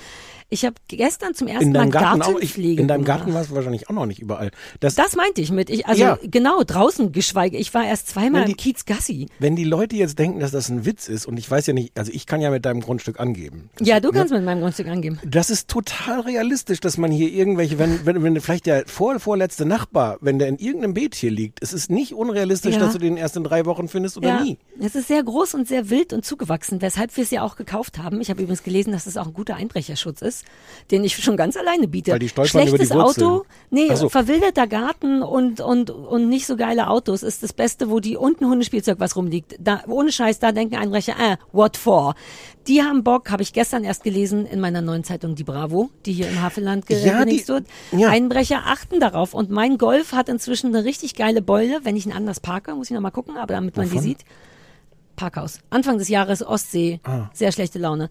Ich 0.49 0.65
habe 0.65 0.75
gestern 0.87 1.33
zum 1.33 1.47
ersten 1.47 1.67
In 1.67 1.71
Mal 1.73 1.79
deinem 1.79 1.91
Garten 1.91 2.21
auch. 2.21 2.27
Ich, 2.27 2.33
Gartenpflege 2.33 2.81
in 2.81 2.87
deinem. 2.87 3.03
Garten 3.05 3.33
warst 3.33 3.51
du 3.51 3.55
wahrscheinlich 3.55 3.89
auch 3.89 3.93
noch 3.93 4.05
nicht 4.05 4.19
überall. 4.19 4.51
Das, 4.79 4.95
Das 4.95 5.15
meinte 5.15 5.41
ich 5.41 5.51
mit. 5.51 5.69
Ich, 5.69 5.85
also 5.87 6.01
Ja. 6.01 6.17
genau, 6.23 6.63
draußen 6.63 7.11
geschweige. 7.11 7.57
Ich 7.57 7.73
war 7.73 7.85
erst 7.85 8.07
zweimal 8.09 8.45
die- 8.45 8.51
im 8.51 8.57
Kiez 8.57 8.85
Gassi. 8.85 9.27
wenn 9.39 9.55
die 9.55 9.63
Leute 9.63 9.95
jetzt 9.95 10.19
denken, 10.19 10.39
dass 10.39 10.51
das 10.51 10.69
ein 10.69 10.85
Witz 10.85 11.07
ist 11.07 11.25
und 11.25 11.37
ich 11.37 11.49
weiß 11.49 11.67
ja 11.67 11.73
nicht, 11.73 11.97
also 11.97 12.11
ich 12.13 12.25
kann 12.25 12.41
ja 12.41 12.49
mit 12.51 12.65
deinem 12.65 12.81
Grundstück 12.81 13.19
angeben. 13.19 13.69
Das, 13.77 13.87
Ja, 13.87 13.99
du 13.99 14.09
ne? 14.09 14.17
kannst 14.19 14.33
mit 14.33 14.43
meinem 14.43 14.59
Grundstück 14.61 14.87
angeben. 14.87 15.19
Das 15.25 15.49
ist 15.49 15.67
total 15.69 16.19
realistisch, 16.21 16.79
dass 16.79 16.97
man 16.97 17.11
hier 17.11 17.29
irgendwelche, 17.31 17.79
wenn, 17.79 18.05
wenn, 18.05 18.21
wenn 18.23 18.39
vielleicht 18.41 18.65
der 18.65 18.83
vor, 18.87 19.19
vorletzte 19.19 19.65
Nachbar, 19.65 20.17
wenn 20.21 20.37
der 20.39 20.47
in 20.49 20.57
irgendeinem 20.57 20.93
Beet 20.93 21.15
hier 21.15 21.31
liegt, 21.31 21.59
es 21.63 21.73
ist 21.73 21.89
nicht 21.89 22.13
unrealistisch, 22.13 22.75
Ja. 22.75 22.81
dass 22.81 22.93
du 22.93 22.99
den 22.99 23.17
erst 23.17 23.37
in 23.37 23.43
drei 23.43 23.65
Wochen 23.65 23.87
findest 23.87 24.17
oder 24.17 24.27
ja, 24.27 24.43
nie. 24.43 24.57
es 24.79 24.95
ist 24.95 25.07
sehr 25.07 25.23
groß 25.23 25.53
und 25.55 25.67
sehr 25.71 25.89
wild 25.89 26.11
und 26.11 26.25
zugewachsen, 26.25 26.81
weshalb 26.81 27.15
wir 27.15 27.23
es 27.23 27.31
ja 27.31 27.43
auch 27.43 27.55
gekauft 27.55 27.97
haben. 27.97 28.19
Ich 28.19 28.29
habe 28.29 28.41
übrigens 28.41 28.61
gelesen, 28.61 28.91
dass 28.91 29.07
es 29.07 29.15
auch 29.15 29.27
ein 29.27 29.33
guter 29.33 29.55
Einbrecherschutz 29.55 30.21
ist, 30.21 30.43
den 30.91 31.03
ich 31.05 31.15
schon 31.15 31.37
ganz 31.37 31.55
alleine 31.55 31.87
biete. 31.87 32.11
Weil 32.11 32.19
die 32.19 32.27
stolpern 32.27 32.67
über 32.67 32.77
die 32.77 32.85
Schlechtes 32.85 32.93
Wurzeln. 32.93 33.27
Auto, 33.27 33.45
nee, 33.69 33.95
so. 33.95 34.09
verwilderter 34.09 34.67
Garten 34.67 35.23
und, 35.23 35.61
und, 35.61 35.89
und 35.89 36.27
nicht 36.27 36.45
so 36.45 36.57
geile 36.57 36.89
Autos 36.89 37.23
ist 37.23 37.41
das 37.41 37.53
Beste, 37.53 37.89
wo 37.89 38.01
die 38.01 38.17
unten 38.17 38.47
Hundespielzeug 38.47 38.99
was 38.99 39.15
rumliegt. 39.15 39.55
Da, 39.59 39.83
ohne 39.87 40.11
Scheiß, 40.11 40.39
da 40.39 40.51
denken 40.51 40.75
Einbrecher, 40.75 41.13
äh, 41.17 41.37
what 41.53 41.77
for? 41.77 42.15
Die 42.67 42.83
haben 42.83 43.03
Bock, 43.03 43.31
habe 43.31 43.41
ich 43.41 43.53
gestern 43.53 43.85
erst 43.85 44.03
gelesen 44.03 44.45
in 44.45 44.59
meiner 44.59 44.81
neuen 44.81 45.05
Zeitung 45.05 45.35
Die 45.35 45.45
Bravo, 45.45 45.89
die 46.05 46.11
hier 46.11 46.27
im 46.27 46.41
Havelland 46.41 46.85
ge 46.85 47.03
Ja, 47.03 47.25
wird. 47.25 47.65
ja. 47.93 48.09
Einbrecher 48.09 48.63
achten 48.65 48.99
darauf 48.99 49.33
und 49.33 49.49
mein 49.49 49.77
Golf 49.77 50.11
hat 50.11 50.27
inzwischen 50.27 50.75
eine 50.75 50.83
richtig 50.83 51.15
geile 51.15 51.41
Beule, 51.41 51.79
wenn 51.83 51.95
ich 51.95 52.05
ihn 52.05 52.11
anders 52.11 52.41
parke, 52.41 52.75
muss 52.75 52.89
ich 52.89 52.93
noch 52.93 53.01
mal 53.01 53.09
gucken, 53.09 53.37
aber 53.37 53.53
damit 53.53 53.77
man 53.77 53.89
die 53.89 53.99
sieht. 53.99 54.19
Parkhaus. 55.21 55.59
Anfang 55.69 55.99
des 55.99 56.09
Jahres 56.09 56.41
Ostsee. 56.41 56.99
Ah. 57.03 57.29
Sehr 57.31 57.51
schlechte 57.51 57.77
Laune. 57.77 58.09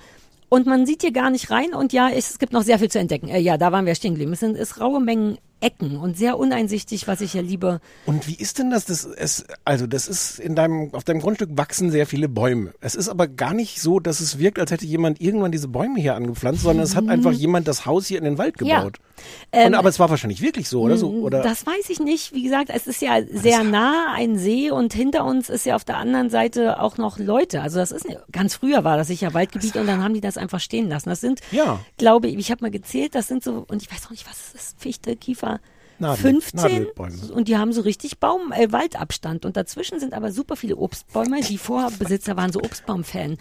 Und 0.48 0.66
man 0.66 0.86
sieht 0.86 1.02
hier 1.02 1.12
gar 1.12 1.30
nicht 1.30 1.50
rein 1.50 1.74
und 1.74 1.92
ja, 1.92 2.08
es, 2.08 2.38
gibt 2.38 2.52
noch 2.52 2.62
sehr 2.62 2.78
viel 2.78 2.90
zu 2.90 3.00
entdecken. 3.00 3.28
Äh, 3.28 3.38
ja, 3.38 3.56
da 3.56 3.72
waren 3.72 3.84
wir 3.84 3.94
stehen 3.96 4.14
geblieben. 4.14 4.32
Es 4.32 4.40
sind 4.40 4.56
es 4.56 4.80
raue 4.80 5.00
Mengen 5.00 5.38
Ecken 5.60 5.96
und 5.96 6.16
sehr 6.16 6.38
uneinsichtig, 6.38 7.06
was 7.06 7.20
ich 7.20 7.34
ja 7.34 7.42
liebe. 7.42 7.80
Und 8.06 8.26
wie 8.26 8.34
ist 8.34 8.58
denn 8.58 8.70
das? 8.70 8.86
das 8.86 9.04
es, 9.04 9.44
also 9.64 9.86
das 9.86 10.08
ist 10.08 10.38
in 10.38 10.54
deinem, 10.54 10.94
auf 10.94 11.04
deinem 11.04 11.20
Grundstück 11.20 11.50
wachsen 11.52 11.90
sehr 11.90 12.06
viele 12.06 12.28
Bäume. 12.28 12.72
Es 12.80 12.94
ist 12.94 13.08
aber 13.08 13.28
gar 13.28 13.54
nicht 13.54 13.80
so, 13.80 14.00
dass 14.00 14.20
es 14.20 14.38
wirkt, 14.38 14.58
als 14.58 14.70
hätte 14.70 14.86
jemand 14.86 15.20
irgendwann 15.20 15.52
diese 15.52 15.68
Bäume 15.68 16.00
hier 16.00 16.14
angepflanzt, 16.14 16.62
sondern 16.62 16.84
es 16.84 16.96
hat 16.96 17.08
einfach 17.08 17.32
jemand 17.32 17.68
das 17.68 17.86
Haus 17.86 18.06
hier 18.06 18.18
in 18.18 18.24
den 18.24 18.38
Wald 18.38 18.56
Mhm. 18.60 18.66
Ja. 18.66 19.09
Ähm, 19.52 19.68
Und, 19.68 19.74
aber 19.74 19.88
es 19.88 19.98
war 19.98 20.10
wahrscheinlich 20.10 20.40
wirklich 20.42 20.68
so, 20.68 20.80
oder 20.82 20.96
so? 20.96 21.10
Oder? 21.10 21.42
Das 21.42 21.66
weiß 21.66 21.88
ich 21.90 22.00
nicht. 22.00 22.32
Wie 22.34 22.42
gesagt, 22.42 22.70
es 22.72 22.86
ist 22.86 23.02
ja 23.02 23.20
sehr 23.30 23.64
nah 23.64 24.12
ein 24.14 24.38
See 24.38 24.70
und 24.70 24.92
hinter 24.92 25.24
uns 25.24 25.48
ist 25.50 25.66
ja 25.66 25.74
auf 25.76 25.84
der 25.84 25.96
anderen 25.96 26.30
Seite 26.30 26.80
auch 26.80 26.98
noch 26.98 27.18
Leute. 27.18 27.60
Also 27.62 27.78
das 27.78 27.92
ist 27.92 28.06
ganz 28.32 28.54
früher 28.54 28.84
war 28.84 28.96
das 28.96 29.08
sicher 29.08 29.34
Waldgebiet 29.34 29.76
und 29.76 29.86
dann 29.86 30.02
haben 30.02 30.14
die 30.14 30.20
das 30.20 30.36
einfach 30.36 30.60
stehen 30.60 30.88
lassen. 30.88 31.08
Das 31.08 31.20
sind, 31.20 31.40
Ja. 31.50 31.80
glaube 31.98 32.28
ich, 32.28 32.36
ich 32.36 32.50
habe 32.50 32.62
mal 32.62 32.70
gezählt, 32.70 33.14
das 33.14 33.28
sind 33.28 33.42
so 33.42 33.64
und 33.68 33.82
ich 33.82 33.90
weiß 33.90 34.06
auch 34.06 34.10
nicht, 34.10 34.26
was 34.28 34.54
es 34.54 34.54
ist. 34.54 34.80
Fichte, 34.80 35.16
Kiefer. 35.16 35.60
Nadel- 35.98 36.16
15 36.22 36.60
Nadelbäume. 36.62 37.18
und 37.34 37.46
die 37.48 37.58
haben 37.58 37.74
so 37.74 37.82
richtig 37.82 38.18
Baum, 38.20 38.52
äh, 38.52 38.72
Waldabstand 38.72 39.44
und 39.44 39.58
dazwischen 39.58 40.00
sind 40.00 40.14
aber 40.14 40.32
super 40.32 40.56
viele 40.56 40.76
Obstbäume. 40.76 41.42
Die 41.42 41.58
Vorbesitzer 41.58 42.38
waren 42.38 42.52
so 42.52 42.60
Obstbaum-Fan. 42.60 43.36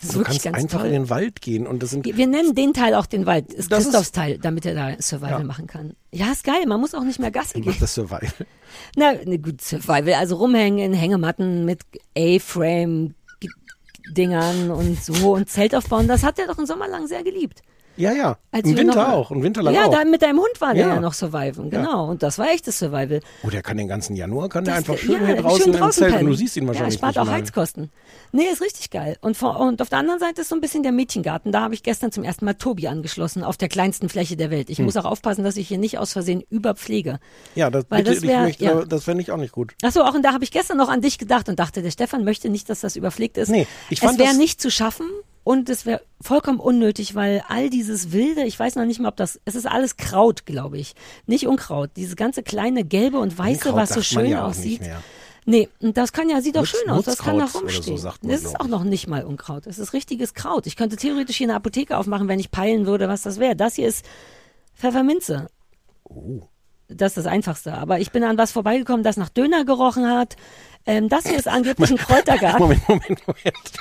Das 0.00 0.10
ist 0.10 0.16
du 0.16 0.22
kannst 0.22 0.46
einfach 0.46 0.78
toll. 0.78 0.86
in 0.86 0.92
den 0.92 1.10
Wald 1.10 1.40
gehen 1.40 1.66
und 1.66 1.82
das 1.82 1.90
sind 1.90 2.04
Wir 2.04 2.26
nennen 2.26 2.54
den 2.54 2.72
Teil 2.72 2.94
auch 2.94 3.06
den 3.06 3.26
Wald. 3.26 3.52
Ist 3.52 3.70
Das 3.72 3.80
ist- 3.80 3.86
Christophs 3.86 4.12
Teil, 4.12 4.38
damit 4.38 4.64
er 4.66 4.74
da 4.74 5.02
Survival 5.02 5.40
Ja. 5.40 5.44
machen 5.44 5.66
kann. 5.66 5.94
Ja, 6.12 6.30
ist 6.32 6.44
geil. 6.44 6.64
Man 6.66 6.80
muss 6.80 6.94
auch 6.94 7.02
nicht 7.04 7.18
mehr 7.18 7.30
Gassi 7.30 7.60
gehen. 7.60 7.70
macht 7.70 7.82
das 7.82 7.94
Survival. 7.94 8.28
Na, 8.96 9.12
ne, 9.24 9.38
gut, 9.38 9.60
Survival. 9.60 10.14
Also 10.14 10.36
rumhängen 10.36 10.78
in 10.78 10.92
Hängematten 10.92 11.64
mit 11.64 11.80
A-Frame 12.16 13.14
Dingern 14.10 14.70
und 14.70 15.02
so 15.02 15.34
und 15.34 15.50
Zelt 15.50 15.74
aufbauen. 15.74 16.08
Das 16.08 16.22
hat 16.22 16.38
er 16.38 16.46
doch 16.46 16.58
im 16.58 16.66
Sommer 16.66 16.88
lang 16.88 17.06
sehr 17.06 17.22
geliebt. 17.22 17.60
Ja, 17.98 18.12
ja. 18.12 18.38
Als 18.52 18.66
Im 18.66 18.76
Winter 18.76 18.94
noch, 18.94 19.08
auch. 19.12 19.30
Im 19.30 19.42
Winter 19.42 19.62
lang 19.62 19.74
ja, 19.74 19.84
auch. 19.86 19.90
da 19.90 20.04
mit 20.04 20.22
deinem 20.22 20.38
Hund 20.38 20.60
war 20.60 20.72
der 20.74 20.86
Ja. 20.86 20.94
ja 20.94 21.00
noch 21.00 21.12
Survival. 21.12 21.68
Genau. 21.68 22.08
Und 22.08 22.22
das 22.22 22.38
war 22.38 22.48
echtes 22.50 22.78
Survival. 22.78 23.20
Oh, 23.44 23.50
der 23.50 23.62
kann 23.62 23.76
den 23.76 23.88
ganzen 23.88 24.16
Januar, 24.16 24.48
kann 24.48 24.64
der 24.64 24.76
einfach 24.76 24.96
schön 24.96 25.20
ja, 25.20 25.26
hier 25.26 25.36
draußen, 25.36 25.72
schön 25.74 25.82
im 25.82 25.90
Zelt 25.90 26.14
und 26.20 26.26
du 26.26 26.34
siehst 26.34 26.56
ihn 26.56 26.66
wahrscheinlich 26.66 26.94
Ja, 26.94 26.98
spart 26.98 27.16
nicht 27.16 27.20
auch 27.20 27.26
mal. 27.26 27.32
Heizkosten. 27.32 27.90
Nee, 28.32 28.44
ist 28.52 28.60
richtig 28.62 28.90
geil. 28.90 29.16
Und, 29.20 29.36
vor, 29.36 29.58
und 29.58 29.80
auf 29.82 29.88
der 29.88 29.98
anderen 29.98 30.20
Seite 30.20 30.42
ist 30.42 30.48
so 30.48 30.54
ein 30.54 30.60
bisschen 30.60 30.82
der 30.82 30.92
Mädchengarten. 30.92 31.50
Da 31.50 31.62
habe 31.62 31.74
ich 31.74 31.82
gestern 31.82 32.12
zum 32.12 32.24
ersten 32.24 32.44
Mal 32.44 32.54
Tobi 32.54 32.86
angeschlossen, 32.88 33.42
auf 33.42 33.56
der 33.56 33.68
kleinsten 33.68 34.08
Fläche 34.08 34.36
der 34.36 34.50
Welt. 34.50 34.68
Hm. 34.68 34.72
Ich 34.72 34.78
muss 34.80 34.96
auch 34.96 35.04
aufpassen, 35.04 35.44
dass 35.44 35.56
ich 35.56 35.68
hier 35.68 35.78
nicht 35.78 35.98
aus 35.98 36.12
Versehen 36.12 36.42
überpflege. 36.50 37.20
Ja, 37.54 37.70
das, 37.70 37.84
Weil 37.88 38.04
bitte, 38.04 38.20
das 38.26 38.58
ja. 38.58 38.84
das 38.84 39.04
fände 39.04 39.22
ich 39.22 39.32
auch 39.32 39.36
nicht 39.38 39.52
gut. 39.52 39.74
Achso, 39.82 40.02
auch 40.02 40.14
und 40.14 40.22
da 40.22 40.32
habe 40.32 40.44
ich 40.44 40.50
gestern 40.50 40.76
noch 40.76 40.88
an 40.88 41.00
dich 41.00 41.18
gedacht 41.18 41.48
und 41.48 41.58
dachte, 41.58 41.82
der 41.82 41.90
Stefan 41.90 42.24
möchte 42.24 42.48
nicht, 42.50 42.68
dass 42.68 42.80
das 42.80 42.96
überpflegt 42.96 43.38
ist. 43.38 43.48
Nee, 43.48 43.66
ich 43.90 43.98
es 44.02 44.04
fand 44.06 44.18
wäre 44.18 44.28
das- 44.28 44.38
nicht 44.38 44.60
zu 44.60 44.70
schaffen 44.70 45.06
und 45.48 45.70
es 45.70 45.86
wäre 45.86 46.02
vollkommen 46.20 46.60
unnötig, 46.60 47.14
weil 47.14 47.42
all 47.48 47.70
dieses 47.70 48.12
Wilde, 48.12 48.42
ich 48.42 48.58
weiß 48.58 48.74
noch 48.74 48.84
nicht 48.84 49.00
mal, 49.00 49.08
ob 49.08 49.16
das, 49.16 49.40
es 49.46 49.54
ist 49.54 49.64
alles 49.66 49.96
Kraut, 49.96 50.44
glaube 50.44 50.76
ich. 50.76 50.94
Nicht 51.24 51.46
Unkraut. 51.46 51.88
Dieses 51.96 52.16
ganze 52.16 52.42
kleine 52.42 52.84
Gelbe 52.84 53.18
und 53.18 53.38
Weiße, 53.38 53.70
Unkraut 53.70 53.74
was 53.80 53.88
so 53.94 54.02
schön 54.02 54.26
ja 54.26 54.44
aussieht. 54.44 54.82
Nee, 55.46 55.70
das 55.80 56.12
kann 56.12 56.28
ja, 56.28 56.42
sieht 56.42 56.54
doch 56.56 56.60
Nutz- 56.66 56.76
schön 56.78 56.90
aus, 56.90 57.06
das 57.06 57.16
kann 57.16 57.38
da 57.38 57.46
so 57.46 57.60
rumstehen. 57.60 57.98
man, 58.02 58.12
das 58.30 58.42
ist 58.42 58.60
auch 58.60 58.66
noch 58.66 58.84
nicht 58.84 59.06
mal 59.06 59.24
Unkraut. 59.24 59.66
Es 59.66 59.78
ist 59.78 59.94
richtiges 59.94 60.34
Kraut. 60.34 60.66
Ich 60.66 60.76
könnte 60.76 60.96
theoretisch 60.96 61.38
hier 61.38 61.46
eine 61.46 61.54
Apotheke 61.54 61.96
aufmachen, 61.96 62.28
wenn 62.28 62.40
ich 62.40 62.50
peilen 62.50 62.84
würde, 62.84 63.08
was 63.08 63.22
das 63.22 63.40
wäre. 63.40 63.56
Das 63.56 63.76
hier 63.76 63.88
ist 63.88 64.04
Pfefferminze. 64.74 65.46
Oh. 66.04 66.42
Das 66.88 67.12
ist 67.12 67.24
das 67.24 67.26
Einfachste. 67.26 67.72
Aber 67.72 68.00
ich 68.00 68.12
bin 68.12 68.22
an 68.22 68.36
was 68.36 68.52
vorbeigekommen, 68.52 69.02
das 69.02 69.16
nach 69.16 69.30
Döner 69.30 69.64
gerochen 69.64 70.06
hat. 70.10 70.36
Ähm, 70.84 71.08
das 71.08 71.26
hier 71.26 71.38
ist 71.38 71.48
angeblich 71.48 71.90
ein 71.90 71.96
Kräutergarten. 71.96 72.60
Moment, 72.60 72.86
Moment, 72.86 73.26
Moment. 73.26 73.72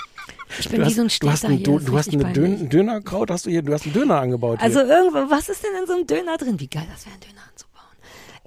Ich 0.60 0.70
bin 0.70 0.80
Du 0.80 0.86
wie 0.86 0.90
hast, 0.90 0.96
so 0.96 1.02
ein 1.02 1.08
du 1.20 1.30
hast, 1.30 1.40
Städter 1.40 1.54
ein, 1.54 1.64
du, 1.64 1.80
du 1.80 1.98
hast 1.98 2.14
eine. 2.14 2.34
Dön 2.34 2.70
Dönerkraut, 2.70 3.30
hast 3.32 3.46
du 3.46 3.50
hier, 3.50 3.62
du 3.62 3.74
hast 3.74 3.84
einen 3.86 3.94
Döner 3.94 4.20
angebaut 4.22 4.60
Also 4.62 4.80
hier. 4.82 4.90
irgendwo, 4.90 5.30
was 5.30 5.50
ist 5.50 5.64
denn 5.64 5.72
in 5.82 5.88
so 5.88 5.94
einem 5.94 6.08
Döner 6.08 6.38
drin? 6.38 6.60
Wie 6.60 6.68
geil 6.68 6.86
das 6.92 7.06
wäre, 7.06 7.14
einen 7.16 7.22
Döner 7.22 7.42
anzubauen. 7.50 7.67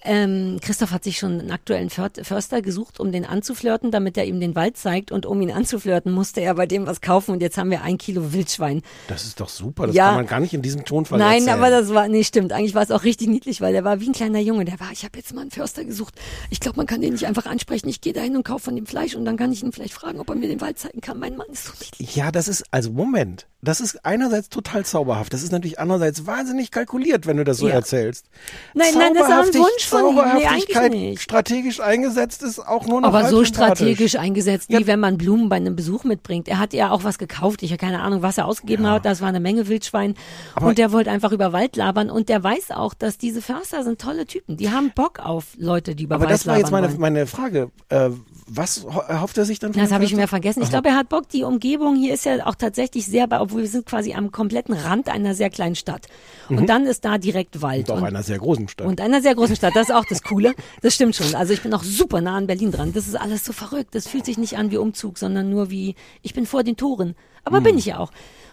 Ähm, 0.03 0.59
Christoph 0.63 0.91
hat 0.93 1.05
sich 1.05 1.19
schon 1.19 1.41
einen 1.41 1.51
aktuellen 1.51 1.91
För 1.91 2.11
Förster 2.23 2.63
gesucht, 2.63 3.01
um 3.01 3.13
den 3.13 3.25
anzuflirten, 3.27 3.91
damit 3.91 4.17
er 4.17 4.25
ihm 4.25 4.41
den 4.41 4.55
Wald 4.55 4.77
zeigt. 4.77 5.13
Und 5.13 5.27
um 5.27 5.41
ihn 5.43 5.51
anzuflirten, 5.51 6.13
musste 6.13 6.41
er 6.41 6.55
bei 6.55 6.67
dem 6.67 6.87
was 6.87 7.01
kaufen. 7.01 7.33
Und 7.33 7.43
jetzt 7.43 7.59
haben 7.59 7.71
wir 7.71 7.83
ein 7.83 7.99
Kilo 7.99 8.33
Wildschwein. 8.33 8.83
Das 9.09 9.25
ist 9.25 9.41
doch 9.41 9.49
super, 9.49 9.87
das 9.87 9.97
Ja. 9.97 10.07
kann 10.07 10.15
man 10.17 10.27
gar 10.27 10.41
nicht 10.41 10.55
in 10.55 10.63
diesem 10.63 10.85
Tonfall 10.85 11.19
Nein, 11.19 11.41
erzählen. 11.43 11.59
aber 11.59 11.71
das 11.71 11.93
war, 11.95 12.09
nee, 12.09 12.25
stimmt. 12.25 12.53
Eigentlich 12.53 12.75
war 12.75 12.83
es 12.83 12.91
auch 12.91 13.05
richtig 13.05 13.29
niedlich, 13.29 13.61
weil 13.61 13.73
der 13.73 13.85
war 13.85 14.01
wie 14.01 14.09
ein 14.09 14.13
kleiner 14.15 14.41
Junge. 14.41 14.65
Der 14.65 14.81
war, 14.81 14.89
ich 14.93 15.05
habe 15.05 15.19
jetzt 15.19 15.35
mal 15.35 15.43
einen 15.43 15.51
Förster 15.51 15.85
gesucht. 15.85 16.15
Ich 16.51 16.61
glaube, 16.61 16.77
man 16.79 16.87
kann 16.87 17.01
den 17.01 17.13
nicht 17.13 17.27
einfach 17.27 17.47
ansprechen. 17.47 17.89
Ich 17.89 18.01
gehe 18.01 18.13
da 18.13 18.21
hin 18.21 18.37
und 18.37 18.45
kaufe 18.45 18.65
von 18.65 18.77
dem 18.77 18.87
Fleisch 18.87 19.15
und 19.15 19.25
dann 19.25 19.37
kann 19.37 19.53
ich 19.53 19.63
ihn 19.63 19.73
vielleicht 19.73 19.95
fragen, 19.95 20.21
ob 20.21 20.29
er 20.31 20.35
mir 20.37 20.49
den 20.49 20.61
Wald 20.61 20.79
zeigen 20.79 21.01
kann. 21.01 21.19
Mein 21.19 21.37
Mann 21.37 21.49
ist 21.53 21.65
so 21.67 21.73
niedlich. 21.81 22.17
Ja, 22.17 22.31
das 22.33 22.49
ist, 22.49 22.65
also 22.71 22.91
Moment, 22.91 23.47
das 23.63 23.81
ist 23.81 24.05
einerseits 24.07 24.49
total 24.49 24.85
zauberhaft, 24.87 25.33
das 25.35 25.43
ist 25.43 25.53
natürlich 25.53 25.79
andererseits 25.79 26.27
wahnsinnig 26.27 26.71
kalkuliert, 26.71 27.27
wenn 27.27 27.37
du 27.37 27.45
das 27.45 27.59
so 27.59 27.69
Ja. 27.69 27.75
erzählst. 27.75 28.27
Nein, 28.75 28.95
nein, 28.97 29.13
das 29.15 29.29
ist 29.29 29.55
ein 29.57 29.61
Wunsch 29.61 29.85
ihm. 29.93 30.91
Nee, 30.91 31.17
strategisch 31.17 31.81
eingesetzt 31.81 32.43
ist 32.43 32.59
auch 32.59 32.87
nur 32.87 33.01
noch 33.01 33.09
Aber 33.09 33.29
so 33.29 33.45
strategisch 33.45 34.17
eingesetzt, 34.17 34.69
wie 34.69 34.75
Ja. 34.75 34.87
wenn 34.87 35.01
man 35.01 35.19
Blumen 35.19 35.49
bei 35.49 35.57
einem 35.57 35.77
Besuch 35.77 36.05
mitbringt. 36.05 36.49
Er 36.49 36.59
hat 36.59 36.73
ja 36.73 36.91
auch 36.91 37.05
was 37.05 37.19
gekauft. 37.19 37.63
Ich 37.63 37.71
habe 37.71 37.79
keine 37.79 38.01
Ahnung, 38.03 38.23
was 38.23 38.39
er 38.39 38.47
ausgegeben 38.47 38.87
hat. 38.89 39.05
Das 39.05 39.21
war 39.21 39.29
eine 39.29 39.41
Menge 39.41 39.69
Wildschwein. 39.69 40.15
Aber- 40.55 40.67
und 40.69 40.79
der 40.79 40.93
wollte 40.93 41.11
einfach 41.11 41.33
über 41.33 41.53
Wald 41.53 41.77
labern. 41.77 42.11
Und 42.11 42.29
der 42.29 42.43
weiß 42.43 42.71
auch, 42.73 42.95
dass 42.95 43.19
diese 43.19 43.43
Förster 43.43 43.83
sind 43.85 44.01
tolle 44.01 44.27
Typen. 44.27 44.57
Die 44.57 44.71
haben 44.71 44.93
Bock 44.95 45.19
auf 45.21 45.47
Leute, 45.57 45.95
die 45.95 46.05
über 46.05 46.17
Aber 46.17 46.25
Wald 46.25 46.35
das 46.35 46.47
war 46.47 46.57
jetzt 46.59 46.71
labern 46.71 46.81
meine, 46.83 46.93
wollen. 46.93 47.01
meine 47.01 47.27
Frage. 47.27 47.71
Äh, 47.89 48.11
was 48.47 48.85
ho- 48.85 49.01
erhofft 49.07 49.39
er 49.39 49.45
sich 49.45 49.59
dann 49.61 49.73
von 49.73 49.83
Das 49.83 49.93
habe 49.93 50.05
ich 50.05 50.15
mir 50.15 50.27
vergessen. 50.27 50.63
Ich 50.63 50.71
glaube, 50.71 50.89
er 50.89 50.97
hat 50.97 51.09
Bock. 51.09 51.29
Die 51.29 51.45
Umgebung 51.45 51.95
hier 51.97 52.15
ist 52.15 52.25
ja 52.25 52.47
auch 52.47 52.55
tatsächlich 52.57 53.07
sehr, 53.07 53.27
bei, 53.29 53.41
obwohl 53.41 53.63
wir 53.63 53.69
sind 53.69 53.87
quasi 53.87 54.13
am 54.15 54.33
kompletten 54.33 54.75
Rand 54.75 55.09
einer 55.09 55.35
sehr 55.35 55.51
kleinen 55.51 55.77
Stadt. 55.77 56.07
Und 56.49 56.67
dann 56.69 56.87
ist 56.87 57.05
da 57.05 57.19
direkt 57.19 57.63
Wald. 57.63 57.89
Und 57.91 57.97
auch 57.97 58.01
Und- 58.03 58.09
einer 58.09 58.23
sehr 58.23 58.39
großen 58.39 58.67
Stadt. 58.69 58.87
Und 58.87 59.01
einer 59.01 59.21
sehr 59.23 59.35
großen 59.37 59.55
Stadt, 59.55 59.77
das 59.81 59.89
ist 59.89 59.95
auch 59.95 60.05
das 60.05 60.23
Coole. 60.23 60.55
Das 60.83 60.95
stimmt 60.95 61.17
schon. 61.17 61.35
Also 61.35 61.53
ich 61.53 61.63
bin 61.63 61.73
auch 61.73 61.83
super 61.83 62.21
nah 62.21 62.37
an 62.37 62.47
Berlin 62.47 62.71
dran. 62.71 62.93
Das 62.93 63.09
ist 63.09 63.15
alles 63.15 63.45
so 63.45 63.53
verrückt. 63.53 63.95
Das 63.95 64.07
fühlt 64.07 64.27
sich 64.27 64.37
nicht 64.39 64.59
an 64.59 64.71
wie 64.71 64.77
Umzug, 64.77 65.19
sondern 65.19 65.49
nur 65.51 65.71
wie, 65.71 65.95
ich 66.23 66.35
bin 66.35 66.47
vor 66.47 66.63
den 66.63 66.77
Toren. 66.77 67.15
Aber 67.45 67.59
Hm. 67.59 67.65
bin 67.65 67.79
ich 67.79 67.87
ja 67.87 67.99
auch. 67.99 68.11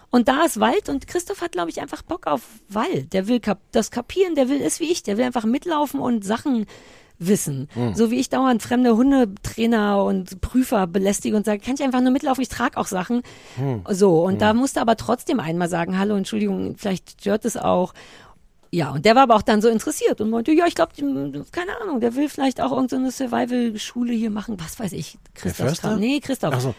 Und 0.09 0.29
da 0.29 0.45
ist 0.45 0.59
Wald 0.61 0.87
und 0.87 1.05
Christoph 1.07 1.41
hat, 1.41 1.51
glaube 1.51 1.69
ich, 1.69 1.81
einfach 1.81 2.01
Bock 2.01 2.27
auf 2.27 2.41
Wald. 2.69 3.11
Der 3.11 3.27
will 3.27 3.41
kap 3.41 3.59
das 3.73 3.91
kapieren, 3.91 4.35
der 4.35 4.47
will 4.47 4.61
ist 4.61 4.79
wie 4.79 4.89
ich. 4.89 5.03
Der 5.03 5.17
will 5.17 5.25
einfach 5.25 5.43
mitlaufen 5.43 5.99
und 5.99 6.23
Sachen 6.23 6.65
wissen. 7.19 7.67
Hm. 7.73 7.93
So 7.95 8.09
wie 8.11 8.19
ich 8.19 8.29
dauernd 8.29 8.61
fremde 8.63 8.95
Hundetrainer 8.95 10.03
und 10.03 10.39
Prüfer 10.39 10.87
belästige 10.87 11.35
und 11.35 11.45
sage, 11.45 11.59
kann 11.59 11.73
ich 11.75 11.83
einfach 11.83 11.99
nur 12.01 12.11
mitlaufen, 12.11 12.41
ich 12.41 12.49
trage 12.49 12.77
auch 12.77 12.87
Sachen. 12.87 13.21
Hm. 13.55 13.81
So, 13.89 14.23
und 14.23 14.39
da 14.41 14.53
musste 14.53 14.79
aber 14.81 14.95
trotzdem 14.95 15.39
einmal 15.39 15.67
sagen, 15.67 15.97
hallo, 15.97 16.15
Entschuldigung, 16.15 16.75
vielleicht 16.77 17.19
stört 17.21 17.43
es 17.45 17.57
auch. 17.57 17.93
Ja, 18.71 18.91
und 18.91 19.06
der 19.06 19.15
war 19.15 19.23
aber 19.23 19.36
auch 19.36 19.41
dann 19.41 19.62
so 19.62 19.69
interessiert 19.69 20.19
und 20.21 20.30
meinte, 20.30 20.51
ja, 20.51 20.65
ich 20.67 20.75
glaube, 20.75 20.91
keine 21.51 21.80
Ahnung, 21.82 21.99
der 22.01 22.15
will 22.15 22.27
vielleicht 22.30 22.60
auch 22.62 22.71
irgendeine 22.71 23.12
Survival-Schule 23.12 24.13
hier 24.13 24.30
machen, 24.30 24.58
was 24.60 24.80
weiß 24.80 24.91
ich. 24.93 25.17
Christoph? 25.36 25.80
Kram. 25.80 25.99
Nee, 25.99 26.19
Christoph. 26.19 26.53
Ach 26.56 26.62
so. 26.62 26.75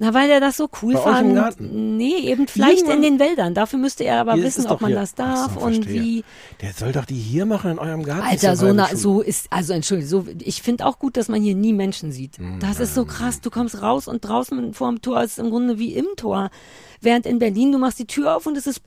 Na, 0.00 0.12
weil 0.12 0.28
er 0.28 0.40
das 0.40 0.56
so 0.56 0.68
cool 0.82 0.94
Bei 0.94 1.00
fand. 1.00 1.60
Nee, 1.60 2.16
eben 2.16 2.48
vielleicht 2.48 2.78
Irgendwann- 2.78 2.96
in 2.96 3.02
den 3.02 3.18
Wäldern. 3.20 3.54
Dafür 3.54 3.78
müsste 3.78 4.02
er 4.02 4.20
aber 4.20 4.34
Hier 4.34 4.42
wissen, 4.42 4.66
ob 4.66 4.80
man 4.80 4.90
hier. 4.90 4.98
das 4.98 5.14
darf 5.14 5.54
so, 5.54 5.60
und 5.60 5.74
verstehe. 5.84 6.02
wie. 6.02 6.24
Der 6.62 6.72
soll 6.72 6.90
doch 6.90 7.04
die 7.04 7.14
hier 7.14 7.46
machen 7.46 7.70
in 7.70 7.78
eurem 7.78 8.02
Garten. 8.02 8.26
Alter, 8.26 8.56
so, 8.56 8.72
na, 8.72 8.88
so 8.96 9.20
ist, 9.20 9.46
also 9.50 9.72
entschuldige, 9.72 10.08
so, 10.08 10.26
ich 10.40 10.62
finde 10.62 10.84
auch 10.86 10.98
gut, 10.98 11.16
dass 11.16 11.28
man 11.28 11.40
hier 11.40 11.54
nie 11.54 11.72
Menschen 11.72 12.10
sieht. 12.10 12.38
Hm, 12.38 12.58
Das 12.58 12.80
ist 12.80 12.96
so 12.96 13.04
krass. 13.04 13.40
Du 13.40 13.50
kommst 13.50 13.80
raus 13.82 14.08
und 14.08 14.24
draußen 14.24 14.74
vor 14.74 14.88
dem 14.90 15.00
Tor 15.00 15.22
ist 15.22 15.38
im 15.38 15.50
Grunde 15.50 15.78
wie 15.78 15.94
im 15.94 16.06
Tor. 16.16 16.50
Während 17.04 17.26
in 17.26 17.38
Berlin, 17.38 17.70
du 17.72 17.78
machst 17.78 17.98
die 17.98 18.06
Tür 18.06 18.36
auf 18.36 18.46
und 18.46 18.56
es 18.56 18.66
ist, 18.66 18.80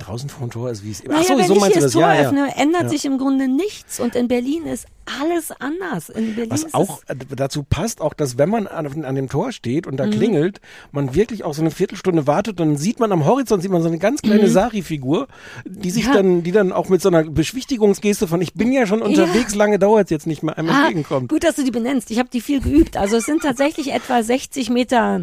Draußen 0.00 0.28
vor 0.28 0.46
dem 0.46 0.50
Tor 0.50 0.70
ist 0.70 0.84
wie 0.84 0.90
es. 0.90 1.02
naja, 1.04 1.20
Ach 1.20 1.24
so, 1.24 1.38
wenn 1.38 1.46
so 1.46 1.54
ich 1.54 1.60
meinst 1.60 1.76
du 1.76 1.80
das? 1.80 1.92
Tor 1.92 2.02
Ja, 2.02 2.14
ja. 2.14 2.20
öffne, 2.28 2.56
ändert 2.56 2.82
Ja. 2.84 2.88
sich 2.88 3.04
im 3.04 3.18
Grunde 3.18 3.48
nichts. 3.48 4.00
Und 4.00 4.14
in 4.16 4.28
Berlin 4.28 4.66
ist 4.66 4.86
alles 5.20 5.50
anders. 5.60 6.08
In 6.08 6.34
Berlin 6.34 6.50
Was 6.50 6.72
auch 6.74 7.02
äh, 7.08 7.14
dazu 7.36 7.62
passt, 7.62 8.00
auch, 8.00 8.12
dass 8.14 8.36
wenn 8.38 8.48
man 8.50 8.66
an, 8.66 9.04
an 9.04 9.14
dem 9.14 9.28
Tor 9.28 9.52
steht 9.52 9.86
Mhm. 9.86 9.92
und 9.92 9.96
da 9.98 10.06
klingelt, 10.08 10.60
man 10.92 11.14
wirklich 11.14 11.44
auch 11.44 11.54
so 11.54 11.60
eine 11.62 11.70
Viertelstunde 11.70 12.26
wartet, 12.26 12.60
dann 12.60 12.76
sieht 12.76 13.00
man 13.00 13.12
am 13.12 13.24
Horizont 13.24 13.62
sieht 13.62 13.70
man 13.70 13.82
so 13.82 13.88
eine 13.88 13.98
ganz 13.98 14.20
kleine 14.22 14.48
Sari-Figur, 14.48 15.28
die 15.66 15.90
sich 15.90 16.04
Mhm. 16.04 16.08
Ja. 16.10 16.14
dann, 16.16 16.42
die 16.42 16.52
dann 16.52 16.72
auch 16.72 16.88
mit 16.88 17.00
so 17.02 17.08
einer 17.08 17.24
Beschwichtigungsgeste 17.24 18.26
von 18.28 18.40
ich 18.42 18.54
bin 18.54 18.72
ja 18.72 18.86
schon 18.86 19.02
unterwegs, 19.02 19.54
lange 19.54 19.78
dauert 19.78 20.04
es 20.06 20.10
jetzt 20.10 20.26
nicht 20.26 20.42
mehr, 20.42 20.56
einem 20.58 20.70
Ah, 20.70 20.80
entgegenkommt. 20.82 21.28
gut, 21.30 21.44
dass 21.44 21.56
du 21.56 21.64
die 21.64 21.70
benennst. 21.70 22.10
Ich 22.10 22.18
habe 22.18 22.28
die 22.32 22.40
viel 22.40 22.60
geübt. 22.60 22.96
Also 22.96 23.16
es 23.16 23.24
sind 23.26 23.42
tatsächlich 23.42 23.92
etwa 23.92 24.22
60 24.22 24.70
Meter. 24.70 25.22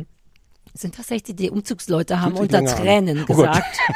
Sind 0.74 0.98
das 0.98 1.08
60? 1.08 1.36
Die 1.36 1.50
Umzugsleute 1.50 2.22
haben 2.22 2.36
unter 2.36 2.60
an. 2.60 2.66
Tränen 2.66 3.24
Oh 3.24 3.34
gesagt. 3.34 3.78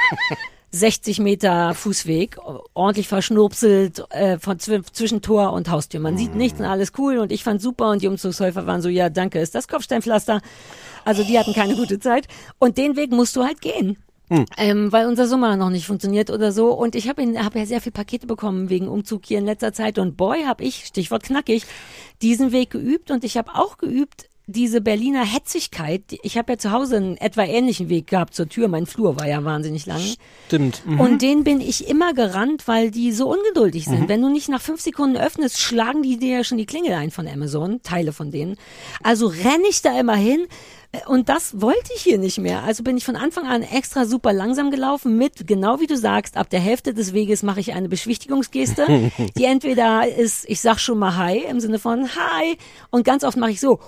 60 0.71 1.19
Meter 1.19 1.73
Fußweg, 1.73 2.37
ordentlich 2.73 3.07
verschnurpselt 3.07 4.03
äh, 4.09 4.37
von 4.37 4.59
zw 4.59 4.81
zwischen 4.91 5.21
Tor 5.21 5.53
und 5.53 5.69
Haustür. 5.69 6.01
Man 6.01 6.17
sieht 6.17 6.35
nichts 6.35 6.59
und 6.59 6.65
alles 6.65 6.91
cool 6.97 7.19
und 7.19 7.31
ich 7.31 7.45
fand 7.45 7.61
super 7.61 7.91
und 7.91 8.01
die 8.01 8.07
Umzugshelfer 8.07 8.67
waren 8.67 8.81
so, 8.81 8.89
ja 8.89 9.09
danke, 9.09 9.39
ist 9.39 9.55
das 9.55 9.69
Kopfsteinpflaster. 9.69 10.41
Also 11.05 11.23
die 11.23 11.39
hatten 11.39 11.53
keine 11.53 11.75
gute 11.75 11.99
Zeit 11.99 12.27
und 12.59 12.77
den 12.77 12.97
Weg 12.97 13.11
musst 13.11 13.37
du 13.37 13.45
halt 13.45 13.61
gehen. 13.61 13.97
Ähm, 14.57 14.91
weil 14.91 15.07
unser 15.07 15.27
Sommer 15.27 15.55
noch 15.55 15.69
nicht 15.69 15.85
funktioniert 15.85 16.29
oder 16.29 16.51
so. 16.51 16.71
Und 16.71 16.95
ich 16.95 17.07
habe 17.07 17.21
hab 17.37 17.55
ja 17.55 17.65
sehr 17.65 17.79
viel 17.81 17.91
Pakete 17.91 18.25
bekommen 18.25 18.69
wegen 18.69 18.87
Umzug 18.87 19.25
hier 19.25 19.37
in 19.37 19.45
letzter 19.45 19.71
Zeit. 19.71 19.99
Und 19.99 20.17
boy, 20.17 20.43
habe 20.45 20.63
ich, 20.63 20.85
Stichwort 20.85 21.23
knackig, 21.23 21.65
diesen 22.21 22.51
Weg 22.51 22.71
geübt. 22.71 23.11
Und 23.11 23.23
ich 23.23 23.37
habe 23.37 23.53
auch 23.53 23.77
geübt, 23.77 24.29
diese 24.47 24.81
Berliner 24.81 25.25
Hetzigkeit. 25.25 26.03
Ich 26.21 26.37
habe 26.37 26.53
ja 26.53 26.57
zu 26.57 26.71
Hause 26.71 26.97
einen 26.97 27.17
etwa 27.17 27.43
ähnlichen 27.43 27.89
Weg 27.89 28.07
gehabt 28.07 28.35
zur 28.35 28.47
Tür. 28.47 28.67
Mein 28.67 28.85
Flur 28.85 29.19
war 29.19 29.27
ja 29.27 29.43
wahnsinnig 29.43 29.85
lang. 29.85 30.01
Stimmt. 30.47 30.85
Mhm. 30.85 30.99
Und 30.99 31.21
den 31.21 31.43
bin 31.43 31.61
ich 31.61 31.87
immer 31.87 32.13
gerannt, 32.13 32.67
weil 32.67 32.91
die 32.91 33.11
so 33.11 33.31
ungeduldig 33.31 33.85
sind. 33.85 34.07
Wenn 34.07 34.21
du 34.21 34.29
nicht 34.29 34.49
nach 34.49 34.61
fünf 34.61 34.81
Sekunden 34.81 35.17
öffnest, 35.17 35.59
schlagen 35.59 36.03
die 36.03 36.17
dir 36.17 36.37
ja 36.37 36.43
schon 36.43 36.57
die 36.57 36.65
Klingel 36.65 36.93
ein 36.93 37.11
von 37.11 37.27
Amazon, 37.27 37.81
Teile 37.81 38.13
von 38.13 38.31
denen. 38.31 38.57
Also 39.01 39.27
renne 39.27 39.67
ich 39.69 39.81
da 39.81 39.99
immer 39.99 40.15
hin. 40.15 40.47
Und 41.07 41.27
das 41.27 41.59
wollte 41.61 41.91
ich 41.95 42.03
hier 42.03 42.17
nicht 42.17 42.37
mehr. 42.37 42.63
Also 42.63 42.83
bin 42.83 42.95
ich 42.95 43.03
von 43.03 43.15
Anfang 43.15 43.47
an 43.47 43.63
extra 43.63 44.05
super 44.05 44.31
langsam 44.31 44.71
gelaufen 44.71 45.17
mit, 45.17 45.45
genau 45.47 45.79
wie 45.79 45.87
du 45.87 45.97
sagst, 45.97 46.37
ab 46.37 46.49
der 46.49 46.59
Hälfte 46.59 46.93
des 46.93 47.13
Weges 47.13 47.43
mache 47.43 47.59
ich 47.59 47.73
eine 47.73 47.89
Beschwichtigungsgeste, 47.89 49.11
die 49.37 49.43
entweder 49.43 50.07
ist, 50.07 50.47
ich 50.47 50.61
sag 50.61 50.79
schon 50.79 50.99
mal 50.99 51.17
Hi 51.17 51.39
im 51.39 51.59
Sinne 51.59 51.79
von 51.79 52.07
Hi 52.15 52.57
und 52.91 53.03
ganz 53.03 53.25
oft 53.25 53.37
mache 53.37 53.51
ich 53.51 53.59
so 53.59 53.79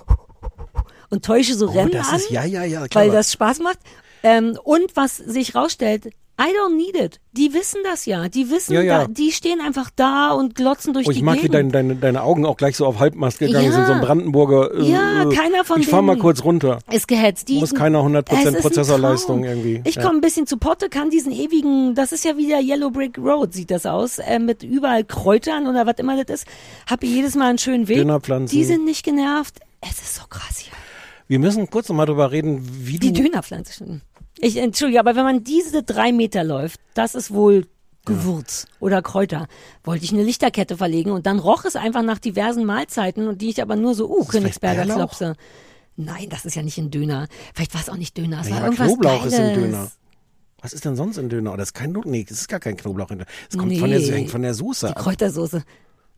und 1.10 1.24
täusche 1.24 1.54
so 1.54 1.66
Rennen 1.66 1.90
Oh, 1.92 1.96
das 1.98 2.08
an 2.08 2.16
ist, 2.16 2.30
ja, 2.30 2.44
ja, 2.44 2.64
ja, 2.64 2.84
weil 2.92 3.10
das 3.10 3.32
Spaß 3.32 3.60
macht. 3.60 3.78
Ähm, 4.22 4.58
und 4.64 4.96
was 4.96 5.16
sich 5.16 5.54
rausstellt, 5.54 6.06
I 6.40 6.52
don't 6.56 6.76
need 6.76 6.94
it. 6.94 7.18
Die 7.32 7.52
wissen 7.52 7.80
das 7.82 8.06
ja. 8.06 8.28
Die 8.28 8.48
wissen, 8.48 8.72
Ja, 8.72 8.80
ja. 8.80 8.98
Da, 9.00 9.06
die 9.08 9.32
stehen 9.32 9.60
einfach 9.60 9.90
da 9.96 10.30
und 10.30 10.54
glotzen 10.54 10.92
durch 10.94 11.08
Oh, 11.08 11.10
ich 11.10 11.16
die 11.18 11.22
mag, 11.24 11.36
wie 11.38 11.40
Gegend. 11.42 11.54
dein, 11.54 11.70
deine, 11.70 11.96
deine 11.96 12.22
Augen 12.22 12.46
auch 12.46 12.56
gleich 12.56 12.76
so 12.76 12.86
auf 12.86 13.00
Halbmast 13.00 13.40
gegangen 13.40 13.64
Ja. 13.66 13.72
sind, 13.72 13.86
so 13.86 13.92
ein 13.94 14.00
Brandenburger. 14.00 14.72
Äh, 14.72 14.84
Ja, 14.88 15.24
keiner 15.34 15.64
von 15.64 15.80
Ich 15.80 15.88
fahr 15.88 16.00
mal 16.02 16.12
denen 16.12 16.22
kurz 16.22 16.44
runter. 16.44 16.78
ist 16.92 17.08
gehetzt. 17.08 17.48
Die, 17.48 17.58
Muss 17.58 17.74
keiner 17.74 18.00
100% 18.04 18.24
Es 18.32 18.38
ist 18.40 18.46
ein 18.54 18.60
Prozessorleistung 18.62 19.42
irgendwie. 19.44 19.80
Ich 19.84 19.96
komme 20.00 20.18
ein 20.18 20.20
bisschen 20.20 20.46
zu 20.46 20.58
Potte, 20.58 20.88
kann 20.88 21.10
diesen 21.10 21.32
ewigen, 21.32 21.96
das 21.96 22.12
ist 22.12 22.24
ja 22.24 22.36
wieder 22.36 22.60
Yellow 22.60 22.90
Brick 22.90 23.18
Road, 23.18 23.52
sieht 23.52 23.72
das 23.72 23.84
aus, 23.84 24.18
äh, 24.20 24.38
mit 24.38 24.62
überall 24.62 25.02
Kräutern 25.02 25.66
oder 25.66 25.86
was 25.86 25.96
immer 25.98 26.22
das 26.22 26.42
ist. 26.42 26.46
Hab 26.88 27.00
hier 27.02 27.10
jedes 27.16 27.34
Mal 27.34 27.48
einen 27.48 27.58
schönen 27.58 27.88
Weg. 27.88 27.96
Dönerpflanzen. 27.98 28.56
Die 28.56 28.64
sind 28.64 28.84
nicht 28.84 29.04
genervt. 29.04 29.58
Es 29.80 29.98
ist 30.00 30.14
so 30.14 30.22
krass 30.30 30.58
hier. 30.58 30.72
Wir 31.28 31.38
müssen 31.38 31.68
kurz 31.70 31.88
noch 31.88 31.96
mal 31.96 32.06
drüber 32.06 32.30
reden, 32.32 32.66
wie 32.86 32.98
Die 32.98 33.12
du. 33.12 33.22
Dönerpflanze. 33.22 34.00
Ich 34.38 34.56
entschuldige, 34.56 34.98
aber 35.00 35.14
wenn 35.14 35.24
man 35.24 35.44
diese 35.44 35.82
drei 35.82 36.10
Meter 36.12 36.42
läuft, 36.42 36.80
das 36.94 37.14
ist 37.14 37.32
wohl 37.32 37.66
Gewürz 38.06 38.66
oder 38.80 39.02
Kräuter. 39.02 39.46
Wollte 39.84 40.04
ich 40.04 40.12
eine 40.12 40.22
Lichterkette 40.22 40.76
verlegen 40.78 41.10
und 41.10 41.26
dann 41.26 41.38
roch 41.38 41.64
es 41.66 41.76
einfach 41.76 42.02
nach 42.02 42.18
diversen 42.18 42.64
Mahlzeiten 42.64 43.28
und 43.28 43.42
die 43.42 43.50
ich 43.50 43.60
aber 43.60 43.76
nur 43.76 43.94
so, 43.94 44.08
uh, 44.08 44.24
Königsberger? 44.24 44.84
Klopse. 44.86 45.34
Nein, 45.96 46.28
das 46.30 46.44
ist 46.46 46.54
ja 46.54 46.62
nicht 46.62 46.78
ein 46.78 46.90
Döner. 46.90 47.26
Vielleicht 47.54 47.74
war 47.74 47.80
es 47.82 47.88
auch 47.90 47.96
nicht 47.96 48.16
Döner. 48.16 48.40
Es 48.40 48.48
Ja, 48.48 48.56
war 48.56 48.64
irgendwas 48.64 48.86
Knoblauch 48.86 49.18
Geiles. 49.18 49.32
ist 49.34 49.38
im 49.40 49.54
Döner. 49.54 49.90
Was 50.62 50.72
ist 50.72 50.84
denn 50.84 50.96
sonst 50.96 51.18
in 51.18 51.28
Döner? 51.28 51.52
Oh, 51.52 51.56
Das 51.56 51.68
ist 51.68 51.74
kein 51.74 51.92
Nee, 52.04 52.24
das 52.26 52.38
ist 52.40 52.48
gar 52.48 52.60
kein 52.60 52.76
Knoblauch 52.76 53.10
in. 53.10 53.24
Es 53.50 53.58
kommt 53.58 53.76
von, 53.78 53.90
der, 53.90 53.98
Nee. 53.98 54.10
hängt 54.10 54.30
von 54.30 54.42
der 54.42 54.54
Soße 54.54 54.86
Die 54.86 54.92
ab. 54.92 55.02
Kräutersoße. 55.02 55.64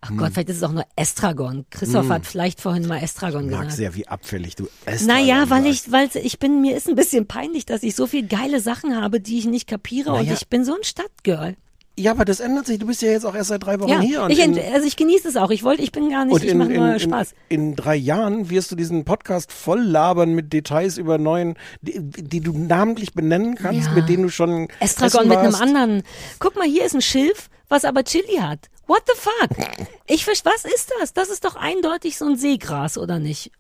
Ach 0.03 0.09
Hm. 0.11 0.17
Gott, 0.17 0.33
vielleicht 0.33 0.49
ist 0.49 0.57
es 0.59 0.63
auch 0.63 0.73
nur 0.73 0.85
Estragon. 0.97 1.67
Christoph 1.71 2.09
hat 2.09 2.27
vielleicht 2.27 2.61
vorhin 2.61 2.87
mal 2.87 3.03
Estragon 3.03 3.45
Ich 3.45 3.51
mag 3.51 3.61
gesagt. 3.63 3.77
sehr, 3.77 3.95
wie 3.95 4.09
abfällig 4.09 4.57
du 4.57 4.67
esst. 4.87 5.07
Naja, 5.07 5.51
weil 5.51 5.67
ich, 5.67 5.93
weil 5.93 6.09
ich 6.15 6.39
bin, 6.39 6.61
mir 6.63 6.77
ist 6.77 6.89
ein 6.89 6.95
bisschen 6.95 7.27
peinlich, 7.27 7.67
dass 7.67 7.83
ich 7.83 7.95
so 7.95 8.07
viel 8.07 8.27
geile 8.27 8.61
Sachen 8.61 9.01
habe, 9.01 9.21
die 9.21 9.39
ich 9.39 9.45
nicht 9.45 9.67
kapiere 9.69 10.11
und 10.13 10.23
Naja. 10.25 10.33
ich 10.33 10.49
bin 10.49 10.65
so 10.65 10.73
ein 10.75 10.83
Stadtgirl. 10.85 11.57
Ja, 11.99 12.13
aber 12.13 12.25
das 12.25 12.41
ändert 12.41 12.65
sich. 12.67 12.79
Du 12.79 12.87
bist 12.87 13.03
ja 13.03 13.11
jetzt 13.11 13.27
auch 13.27 13.35
erst 13.35 13.51
seit 13.51 13.63
drei 13.63 13.79
Wochen 13.79 13.91
Ja, 13.91 14.01
hier. 14.01 14.23
Und 14.23 14.31
ich, 14.31 14.39
in, 14.39 14.59
also 14.73 14.87
ich 14.87 14.97
genieße 14.97 15.29
es 15.29 15.37
auch. 15.37 15.51
Ich 15.51 15.65
wollte, 15.65 15.83
ich 15.83 15.93
bin 15.93 16.09
gar 16.09 16.25
nicht, 16.25 16.33
und 16.33 16.43
ich 16.43 16.51
in, 16.53 16.57
mache 16.57 16.71
nur 16.71 16.95
in, 16.95 17.01
Spaß. 17.01 17.35
in 17.51 17.77
drei 17.77 17.97
Jahren 17.97 18.49
wirst 18.49 18.71
du 18.71 18.77
diesen 18.77 19.05
Podcast 19.05 19.53
voll 19.53 19.83
labern 19.83 20.33
mit 20.33 20.51
Details 20.51 20.97
über 20.97 21.19
neuen, 21.19 21.57
die, 21.83 22.01
die 22.01 22.41
du 22.41 22.57
namentlich 22.57 23.13
benennen 23.13 23.55
kannst, 23.57 23.89
Ja. 23.89 23.93
mit 23.95 24.09
denen 24.09 24.23
du 24.23 24.29
schon 24.31 24.69
Estragon 24.79 25.29
mit 25.29 25.37
einem 25.37 25.55
anderen. 25.57 26.03
Guck 26.39 26.57
mal, 26.57 26.67
hier 26.67 26.87
ist 26.87 26.95
ein 26.95 27.03
Schilf, 27.03 27.51
was 27.69 27.85
aber 27.85 28.03
Chili 28.05 28.37
hat. 28.41 28.71
What 28.91 29.05
the 29.07 29.15
fuck? 29.15 29.87
Ich 30.09 30.27
was 30.27 30.65
ist 30.65 30.93
das? 30.99 31.13
Das 31.13 31.29
ist 31.29 31.45
doch 31.45 31.55
eindeutig 31.55 32.19
so 32.19 32.25
ein 32.25 32.37
Seegras, 32.37 32.99
oder 32.99 33.21
nicht? 33.21 33.53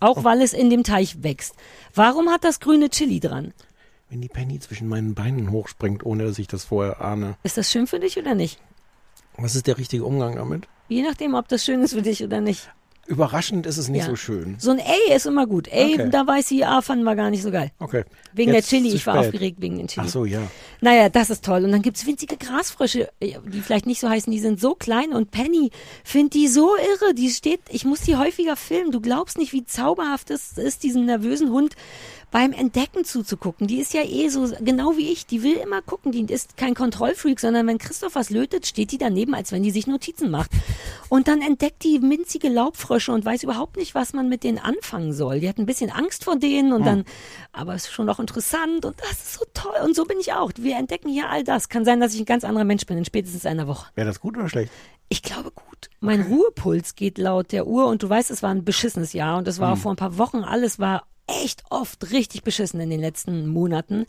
Auch 0.00 0.24
weil 0.24 0.40
es 0.40 0.54
in 0.54 0.70
dem 0.70 0.82
Teich 0.82 1.22
wächst. 1.22 1.54
Warum 1.94 2.30
hat 2.30 2.42
das 2.42 2.58
grüne 2.58 2.88
Chili 2.88 3.20
dran? 3.20 3.52
Wenn 4.08 4.22
die 4.22 4.28
Penny 4.28 4.58
zwischen 4.60 4.88
meinen 4.88 5.14
Beinen 5.14 5.50
hochspringt, 5.50 6.06
ohne 6.06 6.24
dass 6.24 6.38
ich 6.38 6.46
das 6.46 6.64
vorher 6.64 7.02
ahne. 7.02 7.36
Ist 7.42 7.58
das 7.58 7.70
schön 7.70 7.86
für 7.86 8.00
dich 8.00 8.16
oder 8.16 8.34
nicht? 8.34 8.62
Was 9.36 9.56
ist 9.56 9.66
der 9.66 9.76
richtige 9.76 10.06
Umgang 10.06 10.36
damit? 10.36 10.66
Je 10.88 11.02
nachdem, 11.02 11.34
ob 11.34 11.48
das 11.48 11.66
schön 11.66 11.82
ist 11.82 11.92
für 11.92 12.00
dich 12.00 12.24
oder 12.24 12.40
nicht. 12.40 12.70
Überraschend 13.08 13.64
ist 13.66 13.78
es 13.78 13.88
nicht 13.88 14.02
Ja. 14.02 14.10
so 14.10 14.16
schön. 14.16 14.56
So 14.58 14.70
ein 14.70 14.78
Ey 14.78 15.14
ist 15.16 15.24
immer 15.24 15.46
gut. 15.46 15.66
Ey, 15.68 15.94
Okay. 15.94 16.10
da 16.10 16.26
weiß 16.26 16.46
sie, 16.46 16.62
ah, 16.64 16.82
fanden 16.82 17.04
wir 17.04 17.16
gar 17.16 17.30
nicht 17.30 17.42
so 17.42 17.50
geil. 17.50 17.70
Okay. 17.78 18.04
Wegen 18.34 18.52
Jetzt 18.52 18.70
der 18.70 18.78
Chili. 18.80 18.94
Ich 18.94 19.06
war 19.06 19.18
aufgeregt 19.20 19.56
wegen 19.62 19.78
den 19.78 19.88
Chili. 19.88 20.04
Ach 20.06 20.12
so, 20.12 20.26
ja. 20.26 20.42
Naja, 20.82 21.08
das 21.08 21.30
ist 21.30 21.42
toll. 21.42 21.64
Und 21.64 21.72
dann 21.72 21.80
gibt's 21.80 22.06
winzige 22.06 22.36
Grasfrösche, 22.36 23.08
die 23.22 23.60
vielleicht 23.62 23.86
nicht 23.86 24.00
so 24.00 24.10
heißen, 24.10 24.30
die 24.30 24.38
sind 24.38 24.60
so 24.60 24.74
klein. 24.74 25.12
Und 25.14 25.30
Penny 25.30 25.70
findet 26.04 26.34
die 26.34 26.48
so 26.48 26.76
irre. 26.76 27.14
Die 27.14 27.30
steht, 27.30 27.60
ich 27.70 27.86
muss 27.86 28.02
die 28.02 28.16
häufiger 28.16 28.56
filmen. 28.56 28.92
Du 28.92 29.00
glaubst 29.00 29.38
nicht, 29.38 29.54
wie 29.54 29.64
zauberhaft 29.64 30.30
es 30.30 30.58
ist, 30.58 30.82
diesem 30.82 31.06
nervösen 31.06 31.50
Hund 31.50 31.74
beim 32.30 32.52
Entdecken 32.52 33.04
zuzugucken. 33.04 33.66
Die 33.66 33.78
ist 33.78 33.94
ja 33.94 34.02
eh 34.02 34.28
so, 34.28 34.52
genau 34.60 34.96
wie 34.96 35.10
ich, 35.10 35.26
die 35.26 35.42
will 35.42 35.56
immer 35.56 35.80
gucken. 35.82 36.12
Die 36.12 36.24
ist 36.32 36.56
kein 36.56 36.74
Kontrollfreak, 36.74 37.40
sondern 37.40 37.66
wenn 37.66 37.78
Christoph 37.78 38.14
was 38.14 38.30
lötet, 38.30 38.66
steht 38.66 38.92
die 38.92 38.98
daneben, 38.98 39.34
als 39.34 39.52
wenn 39.52 39.62
die 39.62 39.70
sich 39.70 39.86
Notizen 39.86 40.30
macht. 40.30 40.50
Und 41.08 41.28
dann 41.28 41.40
entdeckt 41.40 41.84
die 41.84 41.98
minzige 41.98 42.48
Laubfrösche 42.48 43.12
und 43.12 43.24
weiß 43.24 43.42
überhaupt 43.42 43.76
nicht, 43.76 43.94
was 43.94 44.12
man 44.12 44.28
mit 44.28 44.44
denen 44.44 44.58
anfangen 44.58 45.12
soll. 45.12 45.40
Die 45.40 45.48
hat 45.48 45.58
ein 45.58 45.66
bisschen 45.66 45.90
Angst 45.90 46.24
vor 46.24 46.36
denen 46.36 46.72
und 46.72 46.84
dann, 46.84 47.04
aber 47.52 47.74
es 47.74 47.84
ist 47.84 47.92
schon 47.92 48.06
noch 48.06 48.20
interessant 48.20 48.84
und 48.84 49.00
das 49.00 49.12
ist 49.12 49.34
so 49.34 49.44
toll. 49.54 49.76
Und 49.84 49.96
so 49.96 50.04
bin 50.04 50.20
ich 50.20 50.32
auch. 50.32 50.50
Wir 50.58 50.76
entdecken 50.76 51.08
hier 51.08 51.30
all 51.30 51.44
das. 51.44 51.68
Kann 51.68 51.84
sein, 51.84 52.00
dass 52.00 52.14
ich 52.14 52.20
ein 52.20 52.26
ganz 52.26 52.44
anderer 52.44 52.64
Mensch 52.64 52.84
bin 52.84 52.98
in 52.98 53.04
spätestens 53.04 53.46
einer 53.46 53.66
Woche. 53.66 53.90
Wäre 53.94 54.06
das 54.06 54.20
gut 54.20 54.36
oder 54.36 54.48
schlecht? 54.48 54.70
Ich 55.08 55.22
glaube 55.22 55.50
gut. 55.50 55.88
Mein 56.00 56.22
Ruhepuls 56.22 56.94
geht 56.94 57.16
laut 57.16 57.52
der 57.52 57.66
Uhr 57.66 57.86
und 57.86 58.02
du 58.02 58.08
weißt, 58.08 58.30
es 58.30 58.42
war 58.42 58.50
ein 58.50 58.64
beschissenes 58.64 59.14
Jahr 59.14 59.38
und 59.38 59.48
es 59.48 59.58
war 59.58 59.72
auch 59.72 59.78
vor 59.78 59.92
ein 59.92 59.96
paar 59.96 60.18
Wochen, 60.18 60.44
alles 60.44 60.78
war 60.78 61.04
echt 61.28 61.62
oft 61.70 62.10
richtig 62.10 62.42
beschissen 62.42 62.80
in 62.80 62.90
den 62.90 63.00
letzten 63.00 63.46
Monaten. 63.46 64.06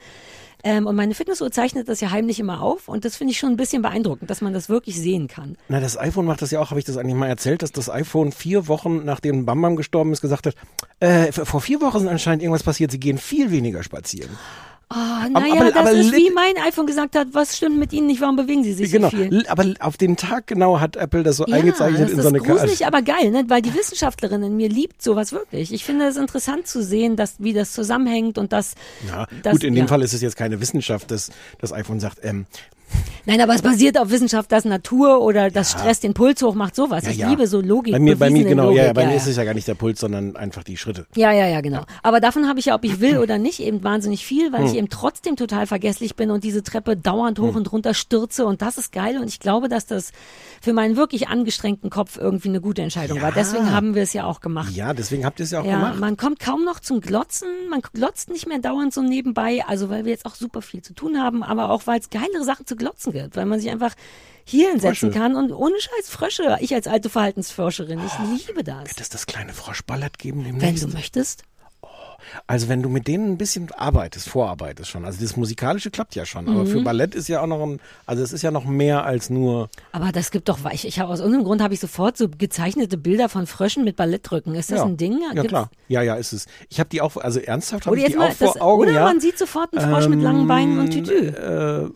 Ähm, 0.64 0.88
und 0.88 0.96
meine 0.96 1.14
Fitnessuhr 1.14 1.52
zeichnet 1.52 1.88
das 1.88 2.02
ja 2.02 2.12
heimlich 2.12 2.40
immer 2.40 2.62
auf 2.62 2.90
und 2.90 3.06
das 3.06 3.16
finde 3.16 3.32
ich 3.32 3.40
schon 3.40 3.52
ein 3.52 3.58
bisschen 3.58 3.82
beeindruckend, 3.82 4.30
dass 4.30 4.42
man 4.42 4.54
das 4.54 4.68
wirklich 4.68 5.00
sehen 5.00 5.30
kann. 5.30 5.58
Na, 5.70 5.80
das 5.80 5.98
iPhone 5.98 6.26
macht 6.26 6.42
das 6.42 6.52
ja 6.52 6.60
auch, 6.60 6.70
habe 6.72 6.80
ich 6.80 6.86
das 6.86 6.98
eigentlich 6.98 7.16
mal 7.16 7.28
erzählt, 7.28 7.62
dass 7.62 7.72
das 7.72 7.90
iPhone 7.90 8.34
vier 8.34 8.68
Wochen, 8.68 9.06
nachdem 9.06 9.46
Bam 9.46 9.62
Bam 9.62 9.76
gestorben 9.78 10.12
ist, 10.12 10.20
gesagt 10.20 10.48
hat, 10.48 10.56
äh, 11.00 11.32
vor 11.32 11.62
vier 11.62 11.80
Wochen 11.82 11.98
ist 11.98 12.08
anscheinend 12.08 12.44
irgendwas 12.44 12.64
passiert, 12.64 12.92
sie 12.92 13.00
gehen 13.00 13.18
viel 13.18 13.52
weniger 13.52 13.84
spazieren. 13.84 14.38
Ah, 14.92 15.26
Aber- 15.26 15.42
naja, 15.42 15.54
aber- 15.62 15.66
das 15.66 15.76
aber 15.76 15.92
ist 15.92 16.14
wie 16.14 16.32
mein 16.32 16.58
iPhone 16.68 16.88
gesagt 16.88 17.16
hat, 17.16 17.28
was 17.34 17.56
stimmt 17.56 17.78
mit 17.78 17.94
Ihnen 17.94 18.08
nicht, 18.08 18.22
warum 18.22 18.36
bewegen 18.38 18.64
Sie 18.64 18.74
sich 18.74 18.92
genau, 18.92 19.12
so 19.12 19.18
viel? 19.18 19.46
aber 19.48 19.74
auf 19.82 19.98
den 19.98 20.18
Tag 20.18 20.48
genau 20.48 20.80
hat 20.80 20.96
Apple 20.96 21.22
das 21.22 21.38
so 21.38 21.46
Ja, 21.46 21.58
eingezeichnet 21.58 22.02
das 22.06 22.12
in 22.12 22.18
ist 22.18 22.24
so 22.24 22.30
eine 22.30 22.40
gruselig, 22.40 22.80
Karte. 22.80 22.88
aber 22.88 23.02
geil, 23.04 23.30
ne? 23.30 23.44
weil 23.50 23.62
die 23.62 23.74
Wissenschaftlerin 23.76 24.42
in 24.42 24.58
mir 24.58 24.68
liebt 24.68 25.04
sowas 25.04 25.32
wirklich. 25.32 25.72
Ich 25.74 25.86
finde 25.86 26.08
es 26.08 26.18
interessant 26.18 26.66
zu 26.66 26.82
sehen, 26.82 27.16
dass, 27.18 27.36
wie 27.38 27.54
das 27.54 27.72
zusammenhängt 27.74 28.40
und 28.40 28.52
dass... 28.52 28.74
Ja, 29.08 29.28
dass 29.44 29.54
gut, 29.54 29.64
in 29.64 29.76
dem 29.76 29.84
ja. 29.84 29.88
Fall 29.88 30.02
ist 30.02 30.14
es 30.14 30.22
jetzt 30.22 30.36
keine 30.36 30.60
Wissenschaft, 30.60 31.12
dass 31.12 31.30
das 31.60 31.72
iPhone 31.72 32.00
sagt, 32.00 32.18
ähm, 32.24 32.48
Nein, 33.26 33.42
aber 33.42 33.54
es 33.54 33.62
basiert 33.62 33.98
auf 34.00 34.10
Wissenschaft, 34.10 34.52
dass 34.52 34.66
Natur 34.66 35.22
oder 35.22 35.52
das 35.52 35.72
Stress 35.72 36.00
den 36.00 36.14
Puls 36.14 36.42
hoch 36.42 36.56
macht, 36.56 36.76
sowas. 36.76 37.04
Ja, 37.04 37.12
ich 37.12 37.18
ja. 37.18 37.30
liebe 37.30 37.48
so 37.48 37.62
Logik. 37.62 37.94
Bei 37.94 38.00
mir, 38.00 38.18
bei 38.18 38.30
mir 38.30 38.44
genau, 38.44 38.72
ja, 38.72 38.76
ja, 38.76 38.82
Logik, 38.84 38.96
bei 38.96 39.06
mir 39.06 39.12
ja. 39.12 39.18
ist 39.18 39.28
es 39.28 39.36
ja 39.38 39.44
gar 39.44 39.54
nicht 39.54 39.68
der 39.68 39.76
Puls, 39.76 40.00
sondern 40.00 40.36
einfach 40.36 40.64
die 40.64 40.78
Schritte. 40.78 41.06
Ja, 41.16 41.32
ja, 41.32 41.48
ja, 41.48 41.62
genau. 41.62 41.84
Aber 42.02 42.20
davon 42.20 42.48
habe 42.48 42.60
ich 42.60 42.66
ja, 42.66 42.76
ob 42.76 42.84
ich 42.84 43.00
will 43.00 43.20
oder 43.20 43.38
nicht, 43.38 43.60
eben 43.60 43.84
wahnsinnig 43.84 44.26
viel, 44.26 44.52
weil 44.52 44.64
ich 44.66 44.72
Hm. 44.72 44.78
eben 44.78 44.90
trotzdem 44.90 45.36
total 45.36 45.68
vergesslich 45.68 46.16
bin 46.16 46.32
und 46.32 46.44
diese 46.44 46.64
Treppe 46.64 46.98
dauernd 46.98 47.40
hoch 47.40 47.56
und 47.56 47.72
runter 47.72 47.94
stürze 47.94 48.46
und 48.46 48.62
das 48.62 48.78
ist 48.78 48.92
geil 48.92 49.18
und 49.20 49.28
ich 49.28 49.40
glaube, 49.40 49.70
dass 49.70 49.86
das 49.86 50.12
für 50.62 50.74
meinen 50.74 50.96
wirklich 50.96 51.28
angestrengten 51.28 51.90
Kopf 51.90 52.18
irgendwie 52.18 52.50
eine 52.50 52.62
gute 52.62 52.82
Entscheidung 52.82 53.22
war. 53.22 53.30
Ja. 53.30 53.36
Deswegen 53.36 53.72
haben 53.72 53.96
wir 53.96 54.04
es 54.04 54.14
ja 54.14 54.26
auch 54.26 54.42
gemacht. 54.42 54.72
Ja, 54.76 54.94
deswegen 54.94 55.26
habt 55.26 55.40
ihr 55.40 55.44
es 55.44 55.52
ja 55.52 55.62
auch 55.62 55.66
Ja, 55.66 55.76
gemacht. 55.78 56.00
man 56.00 56.18
kommt 56.18 56.40
kaum 56.40 56.64
noch 56.66 56.80
zum 56.80 57.00
Glotzen, 57.02 57.48
man 57.70 57.82
glotzt 57.94 58.30
nicht 58.30 58.48
mehr 58.48 58.60
dauernd 58.60 58.94
so 58.94 59.02
nebenbei, 59.02 59.64
also 59.68 59.90
weil 59.90 60.06
wir 60.06 60.12
jetzt 60.12 60.26
auch 60.26 60.36
super 60.36 60.62
viel 60.62 60.82
zu 60.82 60.94
tun 60.94 61.20
haben, 61.22 61.44
aber 61.44 61.70
auch 61.70 61.86
weil 61.86 62.00
es 62.00 62.10
geilere 62.10 62.44
Sachen 62.44 62.66
zu 62.66 62.76
glotzen 62.80 63.14
gibt, 63.14 63.36
weil 63.36 63.46
man 63.46 63.60
sich 63.60 63.70
einfach 63.70 63.94
hier 64.46 64.70
hinsetzen 64.72 65.12
Frösche. 65.12 65.20
kann 65.20 65.36
und 65.36 65.52
ohne 65.52 65.76
Scheiß 65.80 66.10
Frösche. 66.10 66.58
Ich 66.62 66.74
als 66.74 66.88
alte 66.88 67.10
Verhaltensforscherin, 67.10 68.00
ich 68.04 68.48
liebe 68.48 68.64
das. 68.64 68.90
Wird 68.90 69.00
es 69.02 69.10
das 69.10 69.28
kleine 69.28 69.54
Froschballett 69.54 70.18
geben 70.18 70.40
Wenn 70.44 70.58
demnächst? 70.60 70.84
du 70.84 70.88
möchtest. 70.88 71.44
Also 72.48 72.68
wenn 72.68 72.84
du 72.84 72.90
mit 72.90 73.08
denen 73.08 73.32
ein 73.32 73.38
bisschen 73.38 73.72
arbeitest, 73.72 74.28
vorarbeitest 74.28 74.90
schon. 74.90 75.06
Also 75.06 75.22
das 75.22 75.38
Musikalische 75.38 75.90
klappt 75.90 76.16
ja 76.16 76.26
schon, 76.26 76.50
aber 76.50 76.64
Mhm. 76.64 76.68
für 76.68 76.82
Ballett 76.82 77.16
ist 77.16 77.30
ja 77.30 77.42
auch 77.42 77.48
noch 77.48 77.62
ein, 77.66 77.80
also 78.06 78.22
es 78.22 78.34
ist 78.34 78.42
ja 78.42 78.52
noch 78.52 78.66
mehr 78.66 79.06
als 79.06 79.30
nur. 79.30 79.70
Aber 79.94 80.12
das 80.12 80.30
gibt 80.30 80.50
doch, 80.50 80.60
ich, 80.72 80.86
ich 80.86 81.00
habe 81.00 81.12
aus 81.14 81.20
irgendeinem 81.20 81.46
Grund 81.46 81.62
habe 81.64 81.74
ich 81.74 81.80
sofort 81.80 82.18
so 82.18 82.28
gezeichnete 82.28 82.98
Bilder 82.98 83.30
von 83.30 83.48
Fröschen 83.48 83.84
mit 83.86 83.96
Ballettrücken. 83.96 84.54
Ist 84.54 84.70
das 84.70 84.80
ja. 84.80 84.86
ein 84.86 84.98
Ding? 84.98 85.20
Ja 85.22 85.30
Gibt's- 85.34 85.48
klar. 85.48 85.70
Ja, 85.88 86.02
ja, 86.02 86.16
ist 86.16 86.34
es. 86.34 86.46
Ich 86.70 86.80
habe 86.80 86.90
die 86.90 87.02
auch, 87.02 87.16
also 87.16 87.40
ernsthaft 87.40 87.86
habe 87.88 87.98
ich 87.98 88.06
die 88.06 88.16
mal, 88.16 88.28
auch 88.30 88.34
vor 88.34 88.48
das, 88.54 88.62
Augen, 88.62 88.82
oder 88.84 88.92
ja. 88.92 89.04
man 89.06 89.20
sieht 89.22 89.38
sofort 89.38 89.76
einen 89.76 89.90
Frosch 89.90 90.08
mit 90.10 90.22
langen 90.22 90.46
Beinen 90.48 90.78
und 90.80 90.92
Tütü. 90.92 91.28
Äh, 91.30 91.90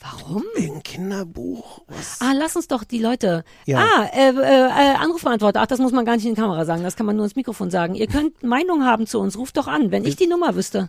Warum? 0.00 0.44
ein 0.56 0.82
Kinderbuch. 0.82 1.80
Was? 1.88 2.20
Ah, 2.20 2.32
lass 2.32 2.54
uns 2.54 2.68
doch 2.68 2.84
die 2.84 3.00
Leute. 3.00 3.44
Ja. 3.66 3.78
Ah, 3.78 4.04
äh, 4.14 4.30
äh, 4.30 4.32
äh, 4.32 4.94
Anrufbeantworter. 4.96 5.60
Ach, 5.60 5.66
das 5.66 5.80
muss 5.80 5.92
man 5.92 6.04
gar 6.04 6.14
nicht 6.14 6.24
in 6.24 6.34
die 6.34 6.40
Kamera 6.40 6.64
sagen. 6.64 6.82
Das 6.82 6.94
kann 6.94 7.06
man 7.06 7.16
nur 7.16 7.24
ins 7.24 7.34
Mikrofon 7.36 7.70
sagen. 7.70 7.94
Ihr 7.94 8.06
könnt 8.06 8.42
Meinung 8.42 8.84
haben 8.84 9.06
zu 9.06 9.18
uns. 9.18 9.36
Ruft 9.36 9.56
doch 9.56 9.66
an, 9.66 9.90
wenn 9.90 10.04
ich 10.04 10.16
die 10.16 10.26
Nummer 10.26 10.54
wüsste. 10.54 10.88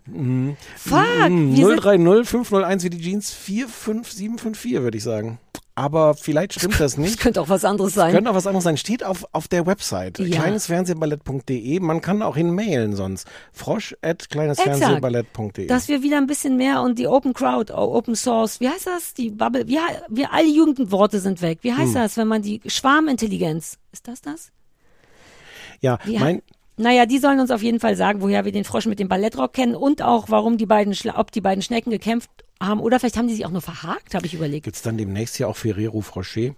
Fuck. 0.78 1.00
Wir 1.30 1.66
sind, 1.66 1.84
030 1.84 2.28
501 2.28 2.84
wie 2.84 2.90
die 2.90 3.02
Jeans 3.02 3.32
45754, 3.32 4.82
würde 4.82 4.98
ich 4.98 5.04
sagen. 5.04 5.40
Aber 5.80 6.14
vielleicht 6.14 6.56
stimmt 6.56 6.78
das 6.80 6.98
nicht. 6.98 7.20
könnte 7.20 7.40
auch 7.42 7.48
was 7.48 7.64
anderes 7.64 7.94
sein. 7.94 8.12
Könnte 8.12 8.30
auch 8.30 8.36
was 8.36 8.46
anderes 8.48 8.66
sein. 8.66 8.76
Steht 8.76 9.02
auf, 9.04 9.26
auf 9.32 9.48
der 9.48 9.66
Website. 9.66 10.20
Ja. 10.20 10.42
Kleinesfernsehballett.de. 10.42 11.80
Man 11.80 12.02
kann 12.02 12.22
auch 12.22 12.36
hin 12.36 12.54
mailen 12.54 12.98
sonst. 12.98 13.28
Frosch 13.54 13.96
at 14.02 14.30
kleinesfernsehballett.de. 14.30 15.68
Dass 15.68 15.88
wir 15.88 16.04
wieder 16.04 16.18
ein 16.18 16.28
bisschen 16.28 16.58
mehr 16.58 16.82
und 16.82 17.00
die 17.00 17.08
Open 17.08 17.34
Crowd, 17.34 17.72
oh, 17.72 17.96
Open 17.96 18.16
Source, 18.16 18.60
wie 18.60 18.68
heißt 18.68 18.88
das? 18.88 19.14
Die 19.14 19.30
Bubble, 19.30 19.64
he- 19.68 19.78
wir 20.10 20.34
alle 20.34 20.50
Jugendworte 20.50 21.20
sind 21.22 21.42
weg. 21.42 21.60
Wie 21.62 21.72
Hm. 21.72 21.78
heißt 21.78 21.96
das, 21.96 22.18
wenn 22.18 22.28
man 22.28 22.42
die 22.42 22.60
Schwarmintelligenz, 22.66 23.78
ist 23.94 24.08
das 24.08 24.22
das? 24.22 24.52
ja, 25.82 25.98
Die 26.06 26.18
mein, 26.20 26.42
naja, 26.76 27.06
die 27.06 27.20
sollen 27.20 27.40
uns 27.40 27.52
auf 27.52 27.62
jeden 27.64 27.80
Fall 27.80 27.96
sagen, 27.96 28.22
woher 28.22 28.44
wir 28.44 28.52
den 28.52 28.66
Frosch 28.66 28.86
mit 28.86 29.00
dem 29.00 29.08
Ballettrock 29.08 29.54
kennen 29.54 29.76
und 29.76 30.02
auch, 30.02 30.26
warum 30.30 30.58
die 30.58 30.66
beiden, 30.66 30.94
Schla- 30.94 31.18
ob 31.18 31.32
die 31.32 31.42
beiden 31.42 31.62
Schnecken 31.62 31.90
gekämpft 31.92 32.30
haben 32.62 32.80
oder 32.80 33.00
vielleicht 33.00 33.18
haben 33.18 33.28
die 33.28 33.36
sich 33.36 33.46
auch 33.46 33.52
nur 33.52 33.62
verhakt, 33.62 34.16
habe 34.16 34.26
ich 34.26 34.34
überlegt. 34.34 34.66
gibt's 34.66 34.82
dann 34.82 34.98
demnächst 34.98 35.36
hier 35.38 35.48
auch 35.48 35.56
Ferrero 35.58 36.02
Froscher? 36.02 36.56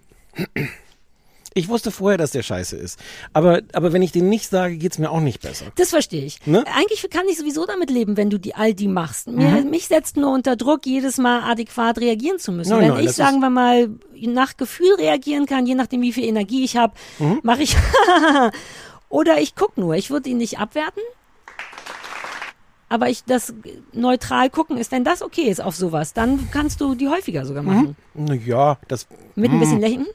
Ich 1.54 1.68
wusste 1.68 1.90
vorher, 1.90 2.16
dass 2.16 2.30
der 2.30 2.42
scheiße 2.42 2.76
ist. 2.76 2.98
Aber, 3.34 3.60
aber 3.74 3.92
wenn 3.92 4.00
ich 4.00 4.10
den 4.10 4.30
nicht 4.30 4.48
sage, 4.48 4.78
geht's 4.78 4.98
mir 4.98 5.10
auch 5.10 5.20
nicht 5.20 5.42
besser. 5.42 5.66
Das 5.76 5.90
verstehe 5.90 6.24
ich. 6.24 6.44
Ne? 6.46 6.64
Eigentlich 6.74 7.06
kann 7.10 7.28
ich 7.28 7.36
sowieso 7.36 7.66
damit 7.66 7.90
leben, 7.90 8.16
wenn 8.16 8.30
du 8.30 8.38
die 8.38 8.54
all 8.54 8.72
die 8.72 8.88
machst. 8.88 9.28
Mir, 9.28 9.62
Mich 9.62 9.86
setzt 9.88 10.16
nur 10.16 10.32
unter 10.32 10.56
Druck, 10.56 10.86
jedes 10.86 11.18
Mal 11.18 11.42
adäquat 11.42 11.98
reagieren 11.98 12.38
zu 12.38 12.52
müssen. 12.52 12.70
Nein, 12.70 12.80
wenn 12.80 12.88
nein, 12.94 13.04
ich, 13.04 13.12
sagen 13.12 13.40
wir 13.40 13.50
mal, 13.50 13.90
nach 14.18 14.56
Gefühl 14.56 14.94
reagieren 14.96 15.44
kann, 15.44 15.66
je 15.66 15.74
nachdem, 15.74 16.00
wie 16.00 16.14
viel 16.14 16.24
Energie 16.24 16.64
ich 16.64 16.78
habe, 16.78 16.94
Mhm. 17.18 17.40
mache 17.42 17.62
ich 17.64 17.76
oder 19.10 19.38
ich 19.38 19.54
guck 19.54 19.76
nur. 19.76 19.94
Ich 19.94 20.08
würde 20.10 20.30
ihn 20.30 20.38
nicht 20.38 20.58
abwerten. 20.58 21.02
Aber 22.92 23.08
ich 23.08 23.24
das 23.24 23.54
neutral 23.94 24.50
gucken 24.50 24.76
ist, 24.76 24.92
wenn 24.92 25.02
das 25.02 25.22
okay 25.22 25.44
ist 25.48 25.62
auf 25.62 25.74
sowas, 25.74 26.12
dann 26.12 26.50
kannst 26.50 26.78
du 26.82 26.94
die 26.94 27.08
häufiger 27.08 27.46
sogar 27.46 27.62
machen. 27.62 27.96
Na 28.12 28.34
ja, 28.34 28.76
das, 28.86 29.06
Mit 29.34 29.50
ein 29.50 29.58
bisschen 29.60 29.80
Lächeln? 29.80 30.06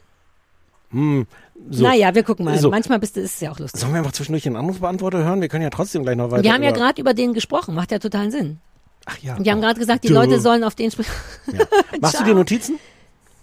Hm, 0.92 1.26
so. 1.70 1.82
Naja, 1.82 2.14
wir 2.14 2.22
gucken 2.22 2.44
mal. 2.44 2.56
So. 2.56 2.70
Manchmal 2.70 3.00
bist 3.00 3.16
du, 3.16 3.20
ist 3.20 3.34
es 3.34 3.40
ja 3.40 3.50
auch 3.50 3.58
lustig. 3.58 3.80
Sollen 3.80 3.94
wir 3.94 3.98
einfach 3.98 4.12
zwischendurch 4.12 4.44
den 4.44 4.54
Anrufbeantworter 4.54 5.24
hören? 5.24 5.40
Wir 5.40 5.48
können 5.48 5.64
ja 5.64 5.70
trotzdem 5.70 6.04
gleich 6.04 6.16
noch 6.16 6.30
weiter. 6.30 6.44
Wir 6.44 6.52
haben 6.52 6.62
ja 6.62 6.70
gerade 6.70 7.00
über 7.00 7.14
den 7.14 7.34
gesprochen, 7.34 7.74
macht 7.74 7.90
ja 7.90 7.98
totalen 7.98 8.30
Sinn. 8.30 8.60
Ach 9.06 9.18
ja. 9.18 9.36
Wir 9.44 9.50
haben 9.50 9.60
gerade 9.60 9.80
gesagt, 9.80 10.04
die 10.04 10.08
Duh. 10.08 10.14
Leute 10.14 10.40
sollen 10.40 10.62
auf 10.62 10.76
den 10.76 10.92
sprechen. 10.92 11.10
Ja. 11.52 11.64
Machst 12.00 12.20
du 12.20 12.24
dir 12.26 12.34
Notizen? 12.36 12.78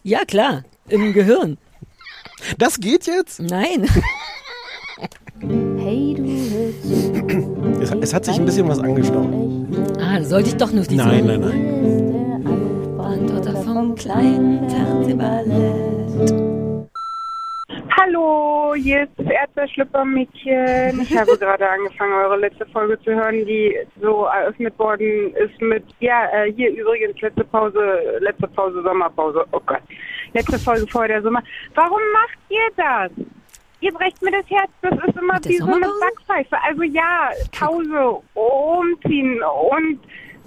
Ja, 0.03 0.23
klar. 0.23 0.63
Im 0.87 1.11
Gehirn. 1.11 1.57
Das 2.57 2.79
geht 2.79 3.05
jetzt? 3.05 3.41
Nein. 3.41 3.85
Hey, 5.41 6.15
du 6.15 6.23
Es, 7.85 7.91
es 7.91 8.13
hat 8.15 8.25
sich 8.25 8.39
ein 8.39 8.45
bisschen 8.45 8.67
was 8.67 8.79
angestaut. 8.79 9.27
Ah, 10.01 10.19
sollte 10.23 10.49
ich 10.49 10.57
doch 10.57 10.71
nur 10.71 10.83
die 10.85 10.95
Nein, 10.95 11.27
nein, 11.27 11.39
nein. 11.39 12.97
Beantworter 12.97 13.55
vom 13.57 13.93
kleinen 13.93 14.67
Fernsehballett. 14.67 16.89
Hallo, 17.95 18.73
hier 18.75 19.03
ist 19.03 19.11
das 19.17 19.27
Erdbeerschlüppermädchen. 19.27 20.99
Ich 21.01 21.15
habe 21.15 21.37
gerade 21.37 21.69
angefangen, 21.69 22.13
eure 22.13 22.37
letzte 22.37 22.65
Folge 22.67 22.99
zu 23.01 23.13
hören, 23.13 23.45
die 23.45 23.75
so 24.01 24.25
eröffnet 24.25 24.77
worden 24.79 25.31
ist 25.35 25.61
mit, 25.61 25.83
ja, 25.99 26.25
äh, 26.33 26.51
hier 26.53 26.71
übrigens 26.71 27.21
letzte 27.21 27.43
Pause, 27.43 27.99
letzte 28.19 28.47
Pause, 28.47 28.81
Sommerpause. 28.81 29.45
Oh 29.51 29.61
Gott. 29.63 29.81
Letzte 30.33 30.57
Folge 30.57 30.87
vor 30.87 31.07
der 31.07 31.21
Sommer. 31.21 31.43
Warum 31.75 32.01
macht 32.13 32.39
ihr 32.49 32.67
das? 32.75 33.11
Ihr 33.81 33.93
brecht 33.93 34.21
mir 34.21 34.31
das 34.31 34.49
Herz, 34.49 34.69
das 34.81 34.93
ist 35.07 35.17
immer 35.17 35.33
Mit 35.35 35.47
wie 35.47 35.57
so 35.57 35.65
eine? 35.65 35.87
Backpfeife. 35.99 36.57
Also 36.63 36.83
ja, 36.83 37.29
Pause, 37.57 38.21
umziehen 38.33 39.41
und 39.71 39.99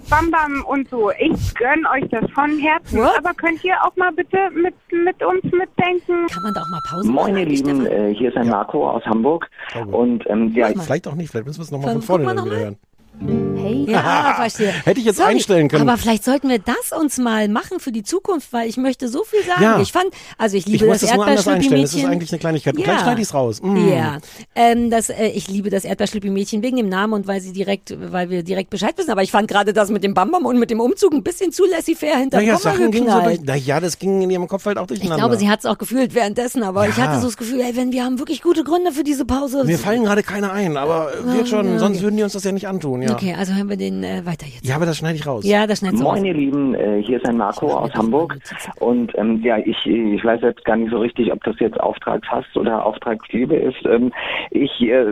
Bam 0.09 0.31
Bam 0.31 0.63
und 0.65 0.89
so. 0.89 1.11
Ich 1.11 1.53
gönn 1.55 1.85
euch 1.87 2.09
das 2.09 2.29
von 2.31 2.57
Herzen. 2.57 2.99
What? 2.99 3.17
Aber 3.17 3.33
könnt 3.33 3.63
ihr 3.63 3.75
auch 3.83 3.95
mal 3.97 4.11
bitte 4.11 4.49
mit, 4.51 4.73
mit 4.91 5.21
uns 5.23 5.43
mitdenken? 5.43 6.27
Kann 6.27 6.43
man 6.43 6.53
da 6.53 6.61
auch 6.61 6.69
mal 6.69 6.81
Pause 6.89 7.11
Moin, 7.11 7.15
machen? 7.15 7.35
ihr 7.35 7.41
eigentlich, 7.41 7.63
Lieben, 7.65 7.85
äh, 7.85 8.13
hier 8.13 8.29
ist 8.29 8.37
ein 8.37 8.47
Marco 8.47 8.89
aus 8.89 9.05
Hamburg. 9.05 9.49
Und 9.91 10.27
ähm, 10.29 10.51
ja, 10.55 10.67
Vielleicht 10.67 11.07
auch 11.07 11.15
nicht, 11.15 11.29
vielleicht 11.29 11.47
müssen 11.47 11.59
wir 11.59 11.63
es 11.63 11.71
nochmal 11.71 11.93
von 11.93 12.01
vorne 12.01 12.25
dann 12.33 12.45
wieder 12.45 12.57
hören. 12.57 12.77
Hey, 13.21 13.85
Ja, 13.89 14.33
verstehe. 14.35 14.69
Hätte 14.85 14.99
ich 14.99 15.05
jetzt 15.05 15.17
Sorry, 15.17 15.31
einstellen 15.31 15.67
können. 15.67 15.87
Aber 15.87 15.97
vielleicht 15.97 16.23
sollten 16.23 16.49
wir 16.49 16.59
das 16.59 16.97
uns 16.97 17.17
mal 17.17 17.47
machen 17.49 17.79
für 17.79 17.91
die 17.91 18.03
Zukunft, 18.03 18.53
weil 18.53 18.69
ich 18.69 18.77
möchte 18.77 19.09
so 19.09 19.23
viel 19.23 19.43
sagen. 19.43 19.61
Ja. 19.61 19.79
Ich 19.81 19.91
fand, 19.91 20.07
also 20.37 20.55
ich 20.55 20.65
Ich 20.65 20.71
liebe 20.73 20.85
muss 20.85 20.99
das 20.99 21.09
das 21.11 21.19
einstellen. 21.19 21.81
Das 21.81 21.93
ist 21.93 22.05
eigentlich 22.05 22.31
eine 22.31 22.39
Kleinigkeit. 22.39 22.77
Ja. 22.77 22.83
Gleich 22.85 22.99
schneide 23.01 23.21
ich 23.21 23.27
es 23.27 23.33
raus. 23.33 23.61
Mm. 23.61 23.89
Ja, 23.89 24.17
ähm, 24.55 24.89
das, 24.89 25.09
äh, 25.09 25.27
ich 25.27 25.47
liebe 25.49 25.69
das 25.69 25.83
Erdbeerschlüppi-Mädchen 25.83 26.63
wegen 26.63 26.77
dem 26.77 26.87
Namen 26.89 27.13
und 27.13 27.27
weil 27.27 27.41
sie 27.41 27.51
direkt, 27.51 27.93
weil 28.11 28.29
wir 28.29 28.43
direkt 28.43 28.69
Bescheid 28.69 28.97
wissen. 28.97 29.11
Aber 29.11 29.23
ich 29.23 29.31
fand 29.31 29.47
gerade 29.49 29.73
das 29.73 29.89
mit 29.89 30.03
dem 30.03 30.13
Bambam 30.13 30.45
und 30.45 30.57
mit 30.57 30.69
dem 30.71 30.79
Umzug 30.79 31.13
ein 31.13 31.23
bisschen 31.23 31.51
zu 31.51 31.65
laissez-faire 31.65 32.17
hinterm 32.17 32.41
Naja, 32.43 32.57
Sachen 32.57 32.91
gingen 32.91 33.09
so 33.11 33.19
durch. 33.21 33.41
Naja, 33.41 33.79
das 33.79 33.99
ging 33.99 34.21
in 34.21 34.29
ihrem 34.29 34.47
Kopf 34.47 34.65
halt 34.65 34.77
auch 34.77 34.83
Ich 34.83 34.87
durcheinander. 34.99 35.17
glaube, 35.27 35.37
sie 35.37 35.49
hat 35.49 35.59
es 35.59 35.65
auch 35.65 35.77
gefühlt 35.77 36.15
währenddessen, 36.15 36.63
aber 36.63 36.87
ich 36.87 36.95
Ja. 36.97 37.07
hatte 37.07 37.19
so 37.19 37.27
das 37.27 37.37
Gefühl, 37.37 37.59
ey, 37.61 37.75
wenn 37.75 37.91
wir 37.91 38.05
haben 38.05 38.17
wirklich 38.19 38.41
gute 38.41 38.63
Gründe 38.63 38.91
für 38.93 39.03
diese 39.03 39.25
Pause. 39.25 39.65
Mir 39.65 39.77
fallen 39.77 40.05
gerade 40.05 40.23
keine 40.23 40.51
ein, 40.51 40.77
aber 40.77 41.11
wird 41.25 41.49
schon, 41.49 41.73
ja, 41.73 41.79
sonst 41.79 41.97
okay. 41.97 42.03
würden 42.05 42.17
die 42.17 42.23
uns 42.23 42.33
das 42.33 42.43
ja 42.43 42.51
nicht 42.51 42.67
antun, 42.67 43.01
ja. 43.01 43.08
Okay, 43.13 43.35
also 43.37 43.53
hören 43.53 43.69
wir 43.69 43.77
den 43.77 44.03
äh, 44.03 44.25
weiter 44.25 44.45
jetzt. 44.45 44.65
Ja, 44.65 44.75
aber 44.75 44.85
das 44.85 44.97
schneide 44.97 45.15
ich 45.15 45.25
raus. 45.25 45.45
Ja, 45.45 45.67
das 45.67 45.79
schneidet 45.79 45.99
so 45.99 46.05
Moin, 46.05 46.19
aus. 46.19 46.25
ihr 46.25 46.33
Lieben, 46.33 46.75
äh, 46.75 47.01
hier 47.03 47.17
ist 47.17 47.27
ein 47.27 47.37
Marco 47.37 47.67
aus 47.67 47.93
Hamburg. 47.93 48.37
Und 48.79 49.17
ähm, 49.17 49.41
ja, 49.43 49.57
ich, 49.57 49.85
ich 49.85 50.23
weiß 50.23 50.41
jetzt 50.41 50.65
gar 50.65 50.75
nicht 50.77 50.91
so 50.91 50.99
richtig, 50.99 51.31
ob 51.31 51.43
das 51.43 51.59
jetzt 51.59 51.79
Auftragshass 51.79 52.45
oder 52.55 52.85
Auftragsliebe 52.85 53.55
ist. 53.55 53.85
Ähm, 53.85 54.11
ich 54.51 54.71
äh, 54.81 55.05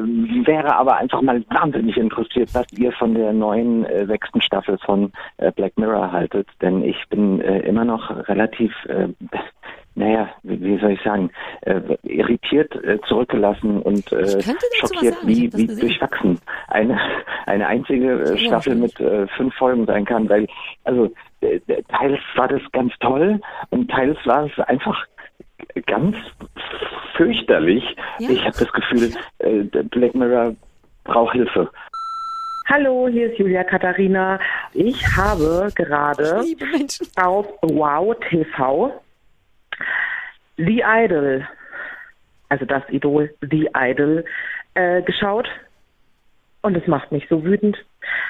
wäre 0.45 0.75
aber 0.75 0.97
einfach 0.97 1.21
mal 1.21 1.43
wahnsinnig 1.49 1.97
interessiert, 1.97 2.49
was 2.53 2.65
ihr 2.77 2.91
von 2.93 3.13
der 3.13 3.33
neuen 3.33 3.85
äh, 3.85 4.05
sechsten 4.05 4.41
Staffel 4.41 4.77
von 4.85 5.11
äh, 5.37 5.51
Black 5.51 5.77
Mirror 5.77 6.11
haltet. 6.11 6.47
Denn 6.61 6.83
ich 6.83 6.97
bin 7.09 7.41
äh, 7.41 7.59
immer 7.59 7.85
noch 7.85 8.09
relativ 8.27 8.73
äh, 8.87 9.07
naja, 9.97 10.29
wie 10.43 10.61
wie 10.61 10.77
soll 10.77 10.91
ich 10.91 11.01
sagen, 11.01 11.31
äh, 11.61 11.81
irritiert 12.03 12.73
äh, 12.83 12.99
zurückgelassen 13.07 13.81
und 13.81 14.11
äh, 14.11 14.41
schockiert, 14.41 15.15
sagen, 15.15 15.27
wie, 15.27 15.51
wie 15.53 15.67
durchwachsen 15.67 16.39
eine, 16.67 16.99
eine 17.47 17.67
einzige 17.67 18.21
äh, 18.21 18.37
Staffel 18.37 18.75
mit 18.75 18.99
äh, 18.99 19.25
fünf 19.35 19.55
Folgen 19.55 19.87
sein 19.87 20.05
kann, 20.05 20.29
weil 20.29 20.45
also 20.83 21.11
äh, 21.41 21.59
teils 21.89 22.19
war 22.35 22.47
das 22.47 22.61
ganz 22.73 22.93
toll 22.99 23.41
und 23.71 23.89
teils 23.89 24.17
war 24.25 24.45
es 24.45 24.59
einfach 24.67 25.03
ganz 25.87 26.15
fürchterlich. 27.15 27.83
Ja. 28.19 28.29
Ich 28.29 28.41
habe 28.41 28.57
das 28.57 28.71
Gefühl, 28.71 29.11
äh, 29.39 29.63
der 29.63 29.83
Black 29.83 30.13
Mirror 30.13 30.55
braucht 31.05 31.33
Hilfe. 31.33 31.71
Hallo, 32.69 33.07
hier 33.07 33.31
ist 33.31 33.39
Julia 33.39 33.63
Katharina. 33.63 34.39
Ich 34.73 35.01
habe 35.15 35.69
gerade 35.73 36.43
auf 37.15 37.47
Wow 37.61 38.15
TV 38.29 38.91
The 40.57 40.83
Idol, 40.85 41.47
also 42.49 42.65
das 42.65 42.83
Idol 42.89 43.33
The 43.41 43.69
Idol, 43.75 44.25
äh, 44.73 45.01
geschaut. 45.01 45.47
Und 46.61 46.75
es 46.75 46.87
macht 46.87 47.11
mich 47.11 47.27
so 47.29 47.43
wütend. 47.43 47.77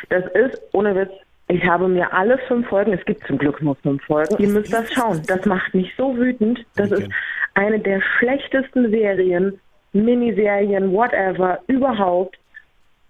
Das 0.09 0.25
ist, 0.33 0.61
ohne 0.73 0.95
Witz, 0.95 1.11
Ich 1.49 1.63
habe 1.63 1.87
mir 1.87 2.11
alle 2.11 2.37
fünf 2.39 2.67
Folgen, 2.67 2.91
es 2.91 3.05
gibt 3.05 3.25
zum 3.25 3.37
Glück 3.37 3.61
nur 3.61 3.75
fünf 3.77 4.03
Folgen, 4.03 4.35
ihr 4.37 4.49
müsst 4.49 4.73
das 4.73 4.91
schauen. 4.91 5.21
Das 5.27 5.45
macht 5.45 5.73
mich 5.73 5.93
so 5.95 6.15
wütend. 6.17 6.65
Das 6.75 6.91
ist 6.91 7.07
eine 7.53 7.79
der 7.79 8.01
schlechtesten 8.01 8.89
Serien, 8.91 9.57
Miniserien, 9.93 10.91
whatever, 10.91 11.59
überhaupt. 11.67 12.37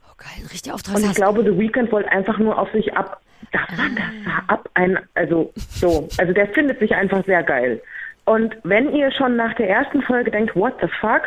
Oh 0.06 0.14
geil, 0.18 0.46
richtig 0.52 0.72
Und 0.72 1.04
ich 1.04 1.16
glaube, 1.16 1.44
The 1.44 1.58
Weeknd 1.58 1.92
wollte 1.92 2.12
einfach 2.12 2.38
nur 2.38 2.58
auf 2.60 2.72
sich 2.72 2.96
ab. 2.96 3.22
Das 3.52 3.62
war, 3.78 3.90
das 3.90 4.26
war 4.26 4.44
ab 4.48 4.70
ein, 4.76 5.00
also 5.16 5.52
so, 5.56 6.08
also 6.18 6.34
der 6.34 6.48
findet 6.50 6.80
sich 6.80 6.94
einfach 6.94 7.26
sehr 7.26 7.42
geil. 7.42 7.82
Und 8.28 8.58
wenn 8.64 8.94
ihr 8.94 9.10
schon 9.12 9.38
nach 9.38 9.54
der 9.54 9.70
ersten 9.70 10.02
Folge 10.02 10.30
denkt, 10.30 10.54
what 10.54 10.74
the 10.82 10.88
fuck, 11.00 11.22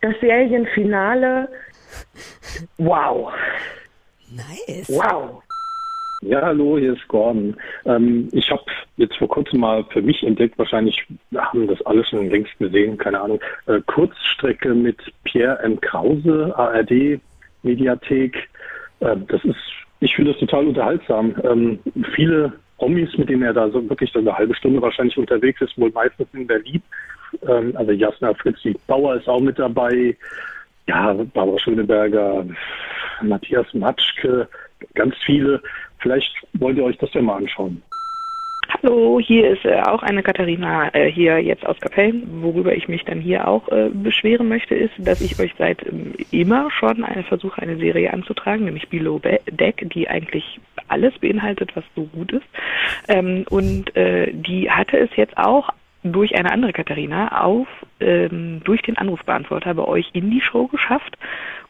das 0.00 0.14
Serienfinale, 0.20 1.48
wow, 2.78 3.32
Nice. 4.30 4.88
wow. 4.88 5.42
Ja, 6.22 6.40
hallo, 6.42 6.78
hier 6.78 6.92
ist 6.92 7.06
Gordon. 7.08 7.56
Ähm, 7.84 8.28
ich 8.30 8.48
habe 8.48 8.62
jetzt 8.96 9.16
vor 9.16 9.26
kurzem 9.26 9.58
mal 9.58 9.84
für 9.90 10.02
mich 10.02 10.22
entdeckt, 10.22 10.56
wahrscheinlich 10.56 11.04
haben 11.34 11.66
das 11.66 11.82
alle 11.84 12.04
schon 12.04 12.30
längst 12.30 12.56
gesehen, 12.58 12.96
keine 12.96 13.20
Ahnung, 13.20 13.40
äh, 13.66 13.80
Kurzstrecke 13.86 14.72
mit 14.72 14.98
Pierre 15.24 15.58
M. 15.64 15.80
Krause, 15.80 16.54
ARD, 16.56 17.20
Mediathek. 17.64 18.36
Äh, 19.00 19.16
das 19.26 19.44
ist, 19.44 19.58
ich 19.98 20.14
finde 20.14 20.30
das 20.30 20.38
total 20.38 20.68
unterhaltsam. 20.68 21.34
Ähm, 21.42 21.80
viele 22.14 22.52
Promis, 22.78 23.16
mit 23.16 23.28
denen 23.28 23.42
er 23.42 23.54
da 23.54 23.70
so 23.70 23.88
wirklich 23.88 24.10
so 24.12 24.18
eine 24.18 24.36
halbe 24.36 24.54
Stunde 24.54 24.82
wahrscheinlich 24.82 25.16
unterwegs 25.16 25.60
ist, 25.60 25.78
wohl 25.78 25.90
meistens 25.90 26.28
in 26.32 26.46
Berlin. 26.46 26.82
Ähm, 27.46 27.74
also 27.76 27.92
Jasna 27.92 28.34
Fritzi 28.34 28.76
Bauer 28.86 29.16
ist 29.16 29.28
auch 29.28 29.40
mit 29.40 29.58
dabei. 29.58 30.16
Ja, 30.86 31.14
Barbara 31.34 31.58
Schöneberger, 31.58 32.46
Matthias 33.22 33.66
Matschke, 33.74 34.48
ganz 34.94 35.14
viele. 35.24 35.60
Vielleicht 35.98 36.32
wollt 36.52 36.76
ihr 36.76 36.84
euch 36.84 36.98
das 36.98 37.12
ja 37.14 37.22
mal 37.22 37.38
anschauen. 37.38 37.82
Hallo, 38.68 39.20
hier 39.20 39.50
ist 39.50 39.64
äh, 39.64 39.80
auch 39.82 40.02
eine 40.02 40.22
Katharina 40.22 40.92
äh, 40.92 41.10
hier 41.10 41.38
jetzt 41.38 41.64
aus 41.64 41.78
Kapellen. 41.80 42.42
Worüber 42.42 42.74
ich 42.74 42.88
mich 42.88 43.04
dann 43.04 43.20
hier 43.20 43.46
auch 43.46 43.68
äh, 43.68 43.90
beschweren 43.92 44.48
möchte, 44.48 44.74
ist, 44.74 44.92
dass 44.98 45.20
ich 45.20 45.38
euch 45.38 45.52
seit 45.56 45.86
ähm, 45.86 46.14
immer 46.32 46.70
schon 46.72 47.04
eine, 47.04 47.22
versuche, 47.22 47.62
eine 47.62 47.76
Serie 47.76 48.12
anzutragen, 48.12 48.64
nämlich 48.64 48.88
Below 48.88 49.18
Be- 49.20 49.40
Deck, 49.50 49.88
die 49.94 50.08
eigentlich 50.08 50.58
alles 50.88 51.16
beinhaltet, 51.18 51.76
was 51.76 51.84
so 51.94 52.04
gut 52.04 52.32
ist. 52.32 52.46
Ähm, 53.08 53.44
und 53.50 53.94
äh, 53.96 54.32
die 54.32 54.70
hatte 54.70 54.98
es 54.98 55.10
jetzt 55.16 55.36
auch 55.38 55.70
durch 56.02 56.36
eine 56.36 56.52
andere 56.52 56.72
Katharina 56.72 57.42
auf 57.44 57.68
ähm, 58.00 58.60
durch 58.64 58.82
den 58.82 58.96
Anrufbeantworter 58.96 59.74
bei 59.74 59.84
euch 59.84 60.10
in 60.12 60.30
die 60.30 60.40
Show 60.40 60.66
geschafft 60.66 61.16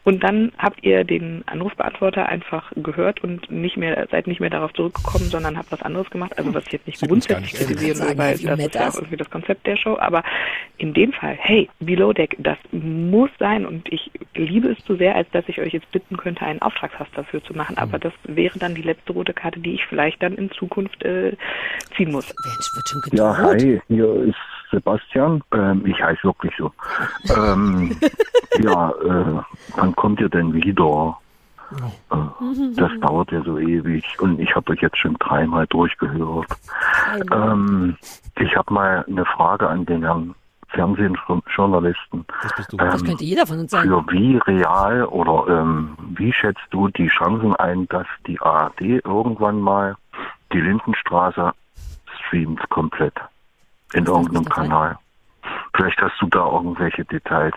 und 0.07 0.23
dann 0.23 0.53
habt 0.57 0.85
ihr 0.85 1.03
den 1.03 1.43
Anrufbeantworter 1.47 2.29
einfach 2.29 2.71
gehört 2.77 3.21
und 3.25 3.51
nicht 3.51 3.75
mehr 3.75 4.07
seid 4.09 4.25
nicht 4.25 4.39
mehr 4.39 4.49
darauf 4.49 4.71
zurückgekommen, 4.71 5.25
sondern 5.25 5.57
habt 5.57 5.69
was 5.69 5.81
anderes 5.81 6.09
gemacht. 6.09 6.37
Also 6.37 6.53
was 6.53 6.65
ich 6.67 6.71
jetzt 6.71 6.87
nicht 6.87 7.01
gar 7.01 7.09
grundsätzlich 7.09 7.53
kritisieren 7.55 7.99
will, 7.99 8.07
Sagen, 8.07 8.17
weil 8.17 8.37
das 8.37 8.59
ist 8.59 8.75
ja 8.75 8.87
auch 8.87 8.95
irgendwie 8.95 9.17
das 9.17 9.29
Konzept 9.29 9.67
der 9.67 9.75
Show. 9.75 9.97
Aber 9.99 10.23
in 10.77 10.93
dem 10.93 11.11
Fall, 11.11 11.35
hey, 11.37 11.69
Below 11.81 12.13
Deck, 12.13 12.37
das 12.39 12.57
muss 12.71 13.29
sein 13.37 13.65
und 13.65 13.91
ich 13.91 14.09
liebe 14.33 14.69
es 14.69 14.81
zu 14.85 14.95
sehr, 14.95 15.13
als 15.13 15.29
dass 15.31 15.43
ich 15.49 15.59
euch 15.59 15.73
jetzt 15.73 15.91
bitten 15.91 16.15
könnte, 16.15 16.45
einen 16.45 16.61
Auftragshass 16.61 17.09
dafür 17.13 17.43
zu 17.43 17.53
machen. 17.53 17.77
Aber 17.77 17.99
das 17.99 18.13
wäre 18.23 18.57
dann 18.59 18.75
die 18.75 18.83
letzte 18.83 19.11
rote 19.11 19.33
Karte, 19.33 19.59
die 19.59 19.73
ich 19.73 19.85
vielleicht 19.87 20.23
dann 20.23 20.35
in 20.35 20.49
Zukunft 20.51 21.03
äh, 21.03 21.35
ziehen 21.97 22.13
muss. 22.13 22.33
Wer 22.45 22.53
wird 22.53 22.87
schon 22.87 23.01
Ja, 23.11 23.33
gedroht? 23.33 23.61
hi, 23.61 23.81
hier 23.89 24.13
ist 24.23 24.56
Sebastian. 24.71 25.43
Ähm, 25.51 25.85
ich 25.85 26.01
heiße 26.01 26.23
wirklich 26.23 26.53
so. 26.57 26.71
ähm, 27.35 27.95
ja, 28.59 28.89
äh, 28.89 29.41
wann 29.75 29.95
kommt 29.95 30.19
ihr 30.19 30.29
denn 30.29 30.53
wieder? 30.53 31.17
Äh, 32.11 32.15
das 32.75 32.91
dauert 33.01 33.31
ja 33.31 33.41
so 33.43 33.57
ewig 33.57 34.05
und 34.19 34.39
ich 34.39 34.55
habe 34.55 34.71
euch 34.71 34.81
jetzt 34.81 34.97
schon 34.97 35.15
dreimal 35.15 35.67
durchgehört. 35.67 36.47
Ähm, 37.31 37.97
ich 38.39 38.55
habe 38.55 38.73
mal 38.73 39.05
eine 39.07 39.25
Frage 39.25 39.67
an 39.67 39.85
den 39.85 40.03
Herrn 40.03 40.35
Fernsehjournalisten. 40.69 42.25
Das 42.43 42.55
bist 42.55 42.73
du. 42.73 42.77
Das 42.77 43.03
könnte 43.03 43.23
jeder 43.23 43.47
von 43.47 43.59
uns 43.59 43.71
sein. 43.71 43.87
Für 43.87 44.03
wie 44.11 44.37
real 44.37 45.05
oder 45.05 45.61
ähm, 45.61 45.97
wie 46.15 46.33
schätzt 46.33 46.67
du 46.71 46.89
die 46.89 47.07
Chancen 47.07 47.55
ein, 47.55 47.87
dass 47.87 48.07
die 48.25 48.39
ARD 48.41 48.81
irgendwann 48.81 49.61
mal 49.61 49.95
die 50.53 50.59
Lindenstraße 50.59 51.51
streamt 52.19 52.69
komplett 52.69 53.13
in 53.93 54.05
irgendeinem. 54.05 54.45
Kanal? 54.45 54.97
Vielleicht 55.75 55.97
hast 56.01 56.19
du 56.19 56.27
da 56.27 56.45
irgendwelche 56.51 57.05
Details 57.05 57.55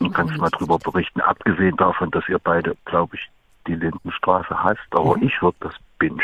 und 0.00 0.12
kannst 0.14 0.36
mal 0.38 0.50
drüber 0.50 0.78
berichten. 0.78 1.20
Abgesehen 1.20 1.76
davon, 1.76 2.10
dass 2.10 2.26
ihr 2.28 2.38
beide, 2.38 2.74
glaube 2.86 3.16
ich, 3.16 3.30
die 3.66 3.74
Lindenstraße 3.74 4.62
hasst, 4.62 4.80
aber 4.92 5.16
Mhm. 5.16 5.24
ich 5.24 5.42
würde 5.42 5.56
das 5.60 5.74
bingen. 5.98 6.20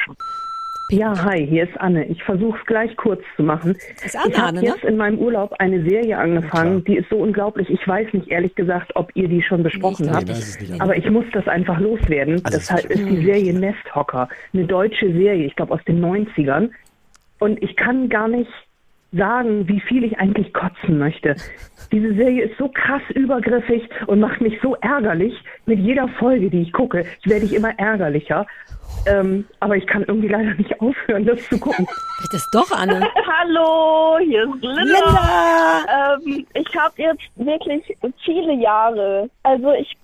Ja, 0.90 1.12
hi, 1.24 1.44
hier 1.44 1.64
ist 1.68 1.78
Anne. 1.80 2.04
Ich 2.06 2.22
versuche 2.22 2.56
es 2.60 2.64
gleich 2.66 2.96
kurz 2.96 3.20
zu 3.34 3.42
machen. 3.42 3.72
Ist 4.04 4.16
Anne, 4.16 4.28
ich 4.30 4.36
habe 4.38 4.48
Anne, 4.48 4.60
ne? 4.60 4.66
jetzt 4.68 4.84
in 4.84 4.96
meinem 4.96 5.18
Urlaub 5.18 5.52
eine 5.58 5.82
Serie 5.82 6.06
klar. 6.14 6.20
angefangen, 6.20 6.84
die 6.84 6.96
ist 6.96 7.10
so 7.10 7.16
unglaublich. 7.16 7.68
Ich 7.70 7.86
weiß 7.86 8.12
nicht 8.12 8.28
ehrlich 8.28 8.54
gesagt, 8.54 8.94
ob 8.94 9.10
ihr 9.16 9.26
die 9.28 9.42
schon 9.42 9.64
besprochen 9.64 10.06
Nee, 10.06 10.12
habt. 10.12 10.30
Aber 10.80 10.96
ich 10.96 11.10
muss 11.10 11.24
das 11.32 11.46
einfach 11.48 11.80
loswerden. 11.80 12.36
Also 12.44 12.58
das 12.58 12.70
halt 12.70 12.84
ist 12.86 13.04
die 13.04 13.24
Serie 13.24 13.52
Nesthocker. 13.52 14.28
Eine 14.54 14.64
deutsche 14.64 15.12
Serie, 15.12 15.44
ich 15.46 15.56
glaube 15.56 15.74
aus 15.74 15.82
den 15.88 16.00
90ern. 16.00 16.70
Und 17.40 17.60
ich 17.62 17.74
kann 17.76 18.08
gar 18.08 18.28
nicht 18.28 18.50
sagen, 19.12 19.68
wie 19.68 19.80
viel 19.80 20.04
ich 20.04 20.18
eigentlich 20.18 20.52
kotzen 20.52 20.98
möchte. 20.98 21.36
Diese 21.92 22.14
Serie 22.14 22.44
ist 22.44 22.58
so 22.58 22.68
krass 22.68 23.02
übergriffig 23.14 23.88
und 24.06 24.20
macht 24.20 24.40
mich 24.40 24.58
so 24.62 24.74
ärgerlich. 24.76 25.34
Mit 25.66 25.78
jeder 25.78 26.08
Folge, 26.18 26.50
die 26.50 26.62
ich 26.62 26.72
gucke, 26.72 27.04
werde 27.24 27.44
ich 27.44 27.54
immer 27.54 27.78
ärgerlicher. 27.78 28.46
Ähm, 29.06 29.46
aber 29.60 29.76
ich 29.76 29.86
kann 29.86 30.04
irgendwie 30.06 30.28
leider 30.28 30.54
nicht 30.54 30.80
aufhören, 30.80 31.24
das 31.24 31.48
zu 31.48 31.58
gucken. 31.58 31.86
Vielleicht 32.16 32.34
ist 32.34 32.50
doch 32.52 32.70
Anne. 32.72 33.06
Hallo, 33.40 34.18
hier 34.20 34.44
ist 34.44 34.62
Linda. 34.62 34.82
Linda! 34.82 36.16
Ähm, 36.24 36.46
ich 36.54 36.76
habe 36.76 36.94
jetzt 36.96 37.22
wirklich 37.36 37.96
viele 38.24 38.54
Jahre, 38.54 39.30
also 39.44 39.72
ich 39.72 39.96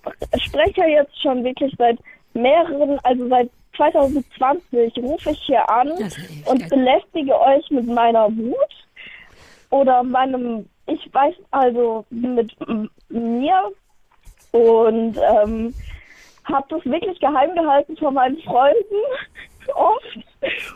spreche 0.45 0.85
jetzt 0.85 1.21
schon 1.21 1.43
wirklich 1.43 1.73
seit 1.77 1.97
mehreren, 2.33 2.97
also 3.03 3.27
seit 3.27 3.49
2020 3.75 4.97
rufe 4.97 5.31
ich 5.31 5.39
hier 5.39 5.67
an 5.69 5.89
Das 5.99 6.15
und 6.45 6.69
belästige 6.69 7.39
euch 7.39 7.69
mit 7.71 7.87
meiner 7.87 8.29
Wut 8.35 8.55
oder 9.73 10.03
meinem, 10.03 10.69
ich 10.85 11.09
weiß 11.11 11.33
also 11.49 12.05
mit 12.11 12.55
mir 13.09 13.71
und 14.51 15.17
ähm, 15.17 15.73
habe 16.45 16.65
das 16.69 16.85
wirklich 16.85 17.19
geheim 17.19 17.55
gehalten 17.55 17.97
vor 17.97 18.11
meinen 18.11 18.37
Freunden 18.43 19.01
oft 19.73 20.19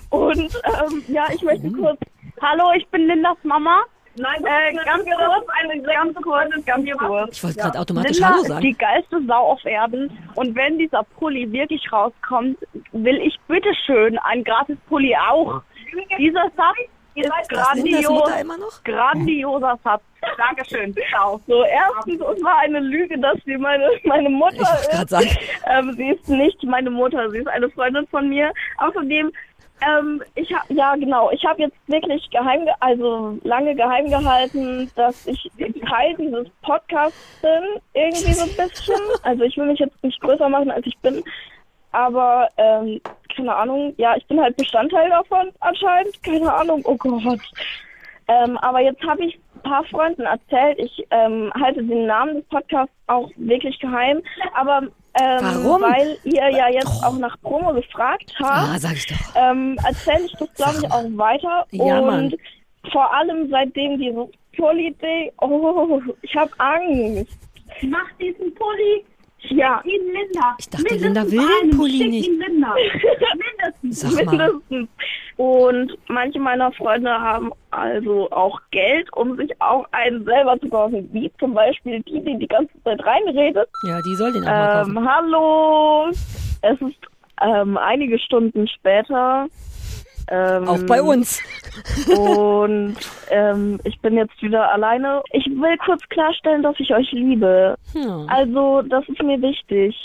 und 0.09 0.39
ähm, 0.39 1.03
ja, 1.09 1.25
ich 1.31 1.43
möchte 1.43 1.71
kurz, 1.71 1.99
hallo, 2.41 2.71
ich 2.75 2.87
bin 2.87 3.05
Lindas 3.05 3.37
Mama. 3.43 3.83
Nein, 4.19 4.43
äh, 4.45 4.73
ganz 4.73 5.03
kurz, 5.03 5.47
eine 5.61 5.83
ganz 5.83 6.15
kurz, 6.15 6.65
ganz 6.65 6.97
kurz. 6.97 7.37
Ich 7.37 7.43
wollte 7.43 7.59
gerade 7.59 7.79
automatisch 7.79 8.17
Linda 8.17 8.31
Hallo 8.31 8.43
sagen. 8.45 8.61
die 8.61 8.73
geilste 8.73 9.21
Sau 9.27 9.51
auf 9.51 9.63
Erden. 9.63 10.09
Und 10.33 10.55
wenn 10.55 10.79
dieser 10.79 11.03
Pulli 11.03 11.51
wirklich 11.51 11.93
rauskommt, 11.93 12.57
will 12.93 13.17
ich 13.21 13.39
bitteschön 13.47 14.17
einen 14.17 14.43
gratis 14.43 14.77
Pulli 14.89 15.15
auch. 15.15 15.61
Dieser 16.17 16.49
Satz 16.55 16.77
ist 17.21 17.31
Was, 17.51 17.75
Lindas 17.75 18.05
grandios. 18.05 18.83
Grandioser 18.83 19.79
Satz. 19.83 20.01
Dankeschön. 20.37 20.95
Ciao. 21.09 21.39
So, 21.47 21.63
erstens, 21.63 22.21
es 22.21 22.43
war 22.43 22.59
eine 22.59 22.79
Lüge, 22.79 23.17
dass 23.19 23.37
sie 23.45 23.57
meine, 23.57 23.87
meine 24.03 24.29
Mutter 24.29 24.67
Ich 24.81 24.99
ist. 24.99 25.09
sagen. 25.09 25.29
Ähm, 25.67 25.93
sie 25.93 26.09
ist 26.09 26.27
nicht 26.27 26.63
meine 26.63 26.89
Mutter, 26.89 27.29
sie 27.29 27.39
ist 27.39 27.47
eine 27.47 27.69
Freundin 27.69 28.07
von 28.07 28.27
mir. 28.29 28.51
Außerdem, 28.77 29.31
ähm, 29.87 30.23
ich 30.35 30.51
hab, 30.53 30.69
ja 30.71 30.95
genau, 30.95 31.29
ich 31.31 31.45
habe 31.45 31.61
jetzt 31.61 31.77
wirklich 31.87 32.27
geheim, 32.31 32.65
ge 32.65 32.73
also 32.79 33.37
lange 33.43 33.75
geheim 33.75 34.09
gehalten, 34.09 34.89
dass 34.95 35.27
ich 35.27 35.51
Teil 35.87 36.15
dieses 36.17 36.47
Podcasts 36.63 37.39
bin, 37.41 37.81
irgendwie 37.93 38.33
so 38.33 38.43
ein 38.43 38.55
bisschen. 38.69 38.99
Also 39.21 39.43
ich 39.43 39.55
will 39.55 39.67
mich 39.67 39.79
jetzt 39.79 40.03
nicht 40.03 40.19
größer 40.21 40.49
machen, 40.49 40.71
als 40.71 40.85
ich 40.85 40.97
bin. 40.99 41.23
Aber, 41.97 42.47
ähm, 42.57 43.01
keine 43.35 43.55
Ahnung, 43.55 43.91
ja, 43.97 44.15
ich 44.15 44.25
bin 44.27 44.39
halt 44.39 44.55
Bestandteil 44.55 45.09
davon 45.09 45.49
anscheinend, 45.61 46.21
keine 46.21 46.53
Ahnung, 46.53 46.81
oh 46.85 46.95
Gott. 46.95 47.39
Ähm, 48.27 48.55
aber 48.59 48.81
jetzt 48.81 49.01
habe 49.03 49.25
ich 49.25 49.39
ein 49.55 49.61
paar 49.63 49.83
Freunden 49.85 50.21
erzählt, 50.21 50.77
ich 50.77 51.07
ähm, 51.09 51.51
halte 51.59 51.83
den 51.83 52.05
Namen 52.05 52.35
des 52.35 52.45
Podcasts 52.49 52.93
auch 53.07 53.31
wirklich 53.37 53.79
geheim, 53.79 54.21
aber 54.53 54.83
ähm, 55.19 55.39
Warum? 55.41 55.81
weil 55.81 56.19
ihr 56.23 56.49
ja 56.51 56.69
jetzt 56.69 57.03
auch 57.03 57.17
nach 57.17 57.35
Promo 57.41 57.73
gefragt 57.73 58.31
habt, 58.39 58.69
Ah, 58.75 58.77
sag 58.77 58.93
ich 58.93 59.07
doch. 59.07 59.15
ähm, 59.35 59.75
erzähle 59.87 60.25
ich 60.25 60.33
das, 60.33 60.53
glaube 60.53 60.77
ich, 60.83 60.91
auch 60.91 61.03
weiter. 61.17 61.65
Ja, 61.71 61.99
und 61.99 62.05
Mann. 62.05 62.33
vor 62.91 63.11
allem 63.11 63.49
seitdem 63.49 63.97
dieses 63.97 64.27
Pulli-Ding, 64.55 65.31
oh, 65.41 65.99
ich 66.21 66.35
habe 66.35 66.51
Angst. 66.59 67.35
Mach 67.81 68.11
diesen 68.19 68.53
Pulli. 68.53 69.03
Ja. 69.41 69.81
Linda. 69.83 70.55
Ich 70.59 70.69
dachte, 70.69 70.95
Linda 70.95 71.23
will 71.29 71.47
den 71.63 71.77
Pulli 71.77 72.07
nicht. 72.09 72.29
Linda. 72.29 72.75
Mindestens. 73.83 73.99
Sag 73.99 74.25
mal. 74.25 74.37
Mindestens. 74.37 74.89
Und 75.37 75.97
manche 76.07 76.39
meiner 76.39 76.71
Freunde 76.71 77.11
haben 77.11 77.51
also 77.69 78.29
auch 78.31 78.59
Geld, 78.71 79.11
um 79.13 79.37
sich 79.37 79.51
auch 79.61 79.85
einen 79.91 80.25
selber 80.25 80.59
zu 80.59 80.67
kaufen. 80.67 81.07
Wie 81.13 81.31
zum 81.39 81.53
Beispiel 81.53 82.01
die, 82.03 82.23
die 82.23 82.37
die 82.37 82.47
ganze 82.47 82.73
Zeit 82.83 82.99
reinredet. 83.05 83.69
Ja, 83.83 84.01
die 84.01 84.15
soll 84.15 84.33
den 84.33 84.43
auch 84.43 84.47
mal 84.47 84.83
kaufen. 84.83 84.97
Ähm, 84.97 85.09
hallo. 85.09 86.09
Es 86.61 86.81
ist 86.81 86.99
ähm, 87.41 87.77
einige 87.77 88.17
Stunden 88.17 88.67
später. 88.67 89.47
Ähm, 90.29 90.67
Auch 90.67 90.83
bei 90.83 91.01
uns. 91.01 91.41
Und 92.17 92.97
ähm, 93.29 93.79
ich 93.83 93.99
bin 94.01 94.15
jetzt 94.15 94.41
wieder 94.41 94.71
alleine. 94.71 95.21
Ich 95.31 95.45
will 95.45 95.77
kurz 95.85 96.01
klarstellen, 96.09 96.63
dass 96.63 96.79
ich 96.79 96.93
euch 96.93 97.11
liebe. 97.11 97.75
Hm. 97.93 98.27
Also, 98.27 98.81
das 98.83 99.07
ist 99.07 99.21
mir 99.21 99.41
wichtig, 99.41 99.95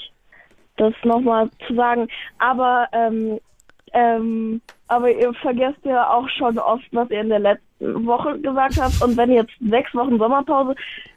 das 0.76 0.94
nochmal 1.04 1.50
zu 1.66 1.74
sagen. 1.74 2.08
Aber, 2.38 2.86
ähm, 2.92 3.40
ähm, 3.94 4.60
aber 4.88 5.10
ihr 5.10 5.32
vergesst 5.34 5.84
ja 5.84 6.08
auch 6.10 6.28
schon 6.28 6.58
oft, 6.58 6.86
was 6.92 7.10
ihr 7.10 7.20
in 7.20 7.28
der 7.28 7.40
letzten 7.40 8.06
Woche 8.06 8.38
gesagt 8.38 8.80
habt. 8.80 9.02
Und 9.02 9.16
wenn 9.16 9.32
jetzt 9.32 9.52
sechs 9.60 9.92
Wochen 9.94 10.18
Sommerpause, 10.18 10.74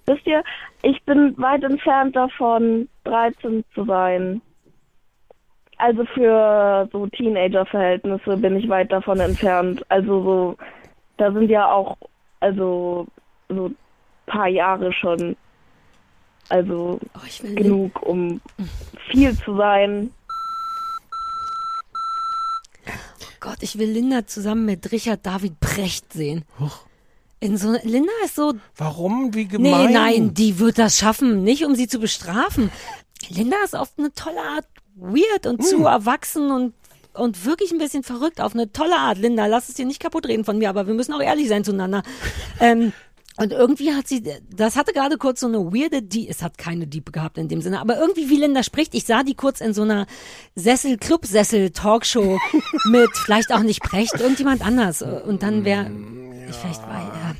wisst 0.08 0.26
ihr, 0.26 0.44
ich 0.82 1.02
bin 1.04 1.38
weit 1.38 1.64
entfernt 1.64 2.16
davon, 2.16 2.90
13 3.04 3.64
zu 3.74 3.86
sein. 3.86 4.42
Also 5.78 6.06
für 6.14 6.88
so 6.92 7.08
Teenager-Verhältnisse 7.08 8.38
bin 8.38 8.56
ich 8.56 8.70
weit 8.70 8.92
davon 8.92 9.20
entfernt. 9.20 9.84
Also 9.90 10.24
so, 10.24 10.58
da 11.18 11.32
sind 11.32 11.50
ja 11.50 11.70
auch, 11.70 11.98
also 12.40 13.08
so 13.50 13.72
paar 14.26 14.48
Jahre 14.48 14.92
schon, 14.94 15.36
also 16.50 17.00
will 17.42 17.56
genug, 17.56 18.02
um 18.04 18.42
viel 19.10 19.38
zu 19.38 19.56
sein. 19.58 20.12
Gott, 23.40 23.58
ich 23.62 23.78
will 23.78 23.90
Linda 23.90 24.26
zusammen 24.26 24.66
mit 24.66 24.92
Richard 24.92 25.26
David 25.26 25.60
Precht 25.60 26.14
sehen. 26.14 26.46
In 27.40 27.58
so, 27.58 27.76
Linda 27.84 28.12
ist 28.24 28.36
so. 28.36 28.54
Warum? 28.76 29.36
Wie 29.36 29.48
gemein? 29.48 29.88
Nee, 29.88 29.94
nein, 29.94 30.34
die 30.34 30.58
wird 30.58 30.80
das 30.80 30.98
schaffen, 30.98 31.44
nicht 31.44 31.64
um 31.64 31.76
sie 31.76 31.88
zu 31.88 32.00
bestrafen. 32.00 32.72
Linda 33.30 33.58
ist 33.64 33.76
auf 33.76 33.92
eine 33.98 34.12
tolle 34.14 34.42
Art 34.42 34.66
weird 34.96 35.46
und 35.46 35.64
zu 35.66 35.86
erwachsen 35.86 36.52
und 36.52 36.74
und 37.14 37.46
wirklich 37.46 37.72
ein 37.72 37.78
bisschen 37.78 38.04
verrückt 38.04 38.42
auf 38.42 38.54
eine 38.54 38.74
tolle 38.74 38.98
Art. 38.98 39.18
Linda, 39.18 39.46
lass 39.46 39.70
es 39.70 39.76
dir 39.76 39.86
nicht 39.86 40.02
kaputt 40.02 40.28
reden 40.28 40.44
von 40.44 40.58
mir, 40.58 40.70
aber 40.70 40.86
wir 40.86 40.94
müssen 40.94 41.14
auch 41.14 41.22
ehrlich 41.22 41.48
sein 41.48 41.64
zueinander. 41.64 42.04
ähm, 42.60 42.92
und 43.38 43.52
irgendwie 43.52 43.94
hat 43.94 44.08
sie, 44.08 44.24
das 44.56 44.76
hatte 44.78 44.94
gerade 44.94 45.18
kurz 45.18 45.42
so 45.42 45.48
eine 45.48 45.58
weirde, 45.58 46.02
die, 46.02 46.30
es 46.30 46.42
hat 46.42 46.58
keine 46.58 46.88
Diepe 46.88 47.12
gehabt 47.12 47.38
in 47.38 47.48
dem 47.48 47.62
Sinne, 47.62 47.80
aber 47.82 47.98
irgendwie 48.00 48.30
wie 48.30 48.38
Linda 48.38 48.64
spricht, 48.64 48.96
ich 48.96 49.06
sah 49.06 49.24
die 49.24 49.36
kurz 49.36 49.62
in 49.62 49.74
so 49.74 49.82
einer 49.82 50.06
Sessel, 50.56 50.98
Club-Sessel-Talkshow 50.98 52.40
mit 52.86 53.10
vielleicht 53.14 53.52
auch 53.54 53.64
nicht 53.64 53.82
Precht, 53.82 54.20
irgendjemand 54.20 54.66
anders. 54.66 55.02
Und 55.02 55.44
dann 55.44 55.66
wäre, 55.66 55.92
ich 56.50 56.56
vielleicht 56.56 56.82
war, 56.84 57.00
ja. 57.00 57.36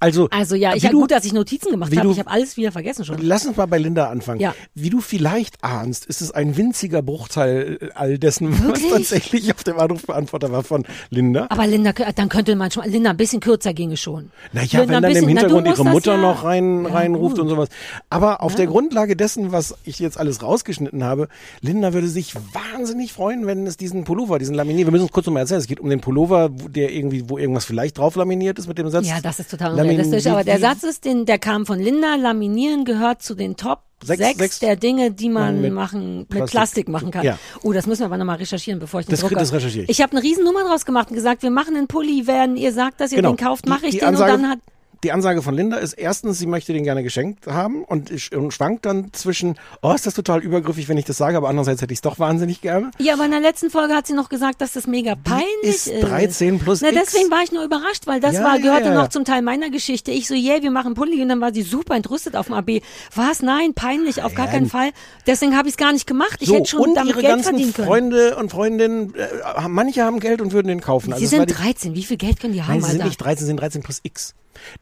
Also, 0.00 0.28
Also 0.30 0.56
ja, 0.56 0.74
ich 0.74 0.84
habe 0.84 0.94
gut, 0.94 1.10
dass 1.10 1.24
ich 1.24 1.32
Notizen 1.32 1.70
gemacht 1.70 1.96
habe. 1.96 2.10
Ich 2.10 2.18
habe 2.18 2.30
alles 2.30 2.56
wieder 2.56 2.72
vergessen 2.72 3.04
schon. 3.04 3.18
Lass 3.20 3.46
uns 3.46 3.56
mal 3.56 3.66
bei 3.66 3.78
Linda 3.78 4.08
anfangen. 4.08 4.40
Ja. 4.40 4.54
Wie 4.74 4.90
du 4.90 5.00
vielleicht 5.00 5.62
ahnst, 5.62 6.06
ist 6.06 6.20
es 6.20 6.32
ein 6.32 6.56
winziger 6.56 7.02
Bruchteil 7.02 7.78
äh, 7.80 7.88
all 7.94 8.18
dessen, 8.18 8.52
was 8.52 8.62
Wirklich? 8.62 8.90
tatsächlich 8.90 9.54
auf 9.54 9.64
dem 9.64 9.78
Anrufbeantworter 9.78 10.52
war 10.52 10.62
von 10.62 10.84
Linda. 11.10 11.46
Aber 11.50 11.66
Linda, 11.66 11.92
dann 11.92 12.28
könnte 12.28 12.56
man 12.56 12.70
schon, 12.70 12.84
Linda, 12.84 13.10
ein 13.10 13.16
bisschen 13.16 13.40
kürzer 13.40 13.72
ginge 13.72 13.96
schon. 13.96 14.30
Naja, 14.52 14.80
Linda, 14.80 15.02
wenn 15.02 15.02
dann 15.02 15.16
im 15.16 15.28
Hintergrund 15.38 15.66
ihre 15.68 15.84
Mutter 15.84 16.12
ja- 16.12 16.20
noch 16.20 16.44
rein, 16.44 16.84
Ja, 16.84 16.90
reinruft 16.92 17.36
gut. 17.36 17.42
und 17.44 17.48
sowas. 17.48 17.68
Aber 18.10 18.42
auf 18.42 18.52
Ja. 18.52 18.56
der 18.58 18.66
Grundlage 18.66 19.16
dessen, 19.16 19.52
was 19.52 19.74
ich 19.84 19.98
jetzt 19.98 20.18
alles 20.18 20.42
rausgeschnitten 20.42 21.04
habe, 21.04 21.28
Linda 21.60 21.92
würde 21.92 22.08
sich 22.08 22.34
wahnsinnig 22.34 23.12
freuen, 23.12 23.46
wenn 23.46 23.66
es 23.66 23.76
diesen 23.76 24.04
Pullover, 24.04 24.38
diesen 24.38 24.54
Laminier, 24.54 24.86
wir 24.86 24.92
müssen 24.92 25.06
es 25.06 25.12
kurz 25.12 25.26
nochmal 25.26 25.42
erzählen, 25.42 25.60
es 25.60 25.66
geht 25.66 25.80
um 25.80 25.88
den 25.90 26.00
Pullover, 26.00 26.48
wo 26.52 26.68
der 26.68 26.92
irgendwie, 26.92 27.28
wo 27.28 27.38
irgendwas 27.38 27.64
vielleicht 27.64 27.98
drauf 27.98 28.16
laminiert 28.16 28.58
ist 28.58 28.68
mit 28.68 28.78
dem 28.78 28.88
Satz. 28.90 29.06
Ja, 29.08 29.20
das 29.20 29.38
ist 29.40 29.50
total 29.50 29.72
unrealistisch. 29.72 30.26
Aber 30.26 30.44
der 30.44 30.58
Satz 30.58 30.82
ist, 30.82 31.04
den, 31.04 31.26
der 31.26 31.38
kam 31.38 31.66
von 31.66 31.78
Linda. 31.78 32.14
Laminieren 32.16 32.84
gehört 32.84 33.22
zu 33.22 33.34
den 33.34 33.56
Top 33.56 33.80
Sechs- 34.04 34.22
sechs, 34.22 34.38
sechs- 34.38 34.58
der 34.58 34.76
Dinge, 34.76 35.10
die 35.10 35.28
man 35.30 35.60
mit 35.62 35.72
machen, 35.72 36.18
mit 36.18 36.28
Plastik. 36.28 36.50
Plastik, 36.50 36.88
machen 36.88 37.10
kann. 37.10 37.24
Ja. 37.24 37.38
Oh, 37.62 37.72
das 37.72 37.86
müssen 37.86 38.02
wir 38.02 38.06
aber 38.06 38.18
nochmal 38.18 38.36
recherchieren, 38.36 38.78
bevor 38.78 39.00
ich 39.00 39.06
den 39.06 39.12
Das- 39.12 39.20
drucke. 39.20 39.36
das 39.36 39.52
recherchiere 39.54 39.84
ich. 39.84 39.90
Ich 39.90 40.02
habe 40.02 40.12
eine 40.12 40.22
riesen 40.22 40.44
Nummer 40.44 40.64
draus 40.64 40.84
gemacht 40.84 41.08
und 41.10 41.16
gesagt, 41.16 41.42
wir 41.42 41.50
machen 41.50 41.76
einen 41.76 41.86
Pulli, 41.86 42.26
wenn 42.26 42.56
ihr 42.56 42.72
sagt, 42.72 43.00
dass 43.00 43.10
ihr 43.12 43.16
Genau. 43.16 43.32
den 43.32 43.36
kauft, 43.38 43.66
mache 43.66 43.86
ich 43.86 43.92
die 43.92 43.98
den 44.00 44.08
Ansage- 44.08 44.34
und 44.34 44.42
dann 44.42 44.50
hat 44.50 44.58
Die 45.04 45.12
Ansage 45.12 45.42
von 45.42 45.54
Linda 45.54 45.76
ist 45.76 45.92
erstens, 45.92 46.38
sie 46.38 46.46
möchte 46.46 46.72
den 46.72 46.82
gerne 46.84 47.02
geschenkt 47.02 47.46
haben 47.46 47.84
und, 47.84 48.10
ich- 48.10 48.34
und 48.34 48.52
schwankt 48.52 48.86
dann 48.86 49.12
zwischen, 49.12 49.56
oh, 49.82 49.92
ist 49.92 50.06
das 50.06 50.14
total 50.14 50.40
übergriffig, 50.42 50.88
wenn 50.88 50.96
ich 50.96 51.04
das 51.04 51.16
sage, 51.18 51.36
aber 51.36 51.48
andererseits 51.48 51.82
hätte 51.82 51.92
ich 51.92 51.98
es 51.98 52.02
doch 52.02 52.18
wahnsinnig 52.18 52.60
gerne. 52.62 52.90
Ja, 52.98 53.14
aber 53.14 53.24
in 53.26 53.30
der 53.30 53.40
letzten 53.40 53.70
Folge 53.70 53.94
hat 53.94 54.06
sie 54.06 54.14
noch 54.14 54.28
gesagt, 54.28 54.60
dass 54.60 54.72
das 54.72 54.86
mega 54.86 55.14
peinlich 55.14 55.46
ist 55.62 55.86
ist. 55.88 56.02
13 56.02 56.58
plus 56.58 56.80
Na, 56.80 56.88
X. 56.88 56.98
deswegen 57.12 57.30
war 57.30 57.42
ich 57.42 57.52
nur 57.52 57.62
überrascht, 57.64 58.06
weil 58.06 58.20
das 58.20 58.34
Ja, 58.34 58.44
war, 58.44 58.56
ja, 58.56 58.62
gehörte 58.62 58.88
ja. 58.88 58.94
noch 58.94 59.08
zum 59.08 59.24
Teil 59.24 59.42
meiner 59.42 59.70
Geschichte. 59.70 60.10
Ich 60.10 60.28
so, 60.28 60.34
yeah, 60.34 60.62
wir 60.62 60.70
machen 60.70 60.94
Pulli 60.94 61.20
und 61.22 61.28
dann 61.28 61.40
war 61.40 61.52
sie 61.52 61.62
super 61.62 61.94
entrüstet 61.94 62.34
auf 62.34 62.46
dem 62.46 62.54
AB. 62.54 62.80
Was? 63.14 63.42
Nein, 63.42 63.74
peinlich, 63.74 64.22
auf 64.22 64.34
gar 64.34 64.46
keinen 64.48 64.68
Fall. 64.68 64.90
Deswegen 65.26 65.56
habe 65.56 65.68
ich 65.68 65.74
es 65.74 65.78
gar 65.78 65.92
nicht 65.92 66.06
gemacht. 66.06 66.38
Ich 66.40 66.48
so, 66.48 66.54
hätte 66.56 66.70
schon 66.70 66.80
und 66.80 66.94
damit 66.94 67.10
ihre 67.10 67.20
Geld 67.20 67.32
ganzen 67.34 67.50
verdienen 67.50 67.72
können. 67.74 67.86
Freunde 67.88 68.36
und 68.36 68.50
Freundinnen, 68.50 69.14
äh, 69.14 69.68
manche 69.68 70.04
haben 70.04 70.20
Geld 70.20 70.40
und 70.40 70.52
würden 70.52 70.68
den 70.68 70.80
kaufen. 70.80 71.12
Also 71.12 71.20
Sie 71.20 71.26
sind 71.28 71.50
die- 71.50 71.54
13. 71.54 71.94
Wie 71.94 72.02
viel 72.04 72.16
Geld 72.16 72.40
können 72.40 72.54
die 72.54 72.62
haben, 72.62 72.72
Nein, 72.72 72.80
sie 72.82 72.90
sind 72.92 73.00
Alter? 73.00 73.08
nicht 73.08 73.18
13, 73.20 73.38
sie 73.40 73.46
sind 73.46 73.60
13 73.60 73.82
plus 73.82 74.00
X. 74.02 74.34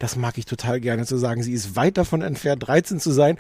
Das 0.05 0.17
mag 0.17 0.37
ich 0.37 0.45
total 0.45 0.81
gerne 0.81 1.07
zu 1.07 1.17
sagen. 1.17 1.43
Sie 1.43 1.55
ist 1.55 1.77
weit 1.77 1.97
davon 1.97 2.21
entfernt, 2.21 2.67
13 2.67 3.01
zu 3.01 3.11
sein. 3.11 3.39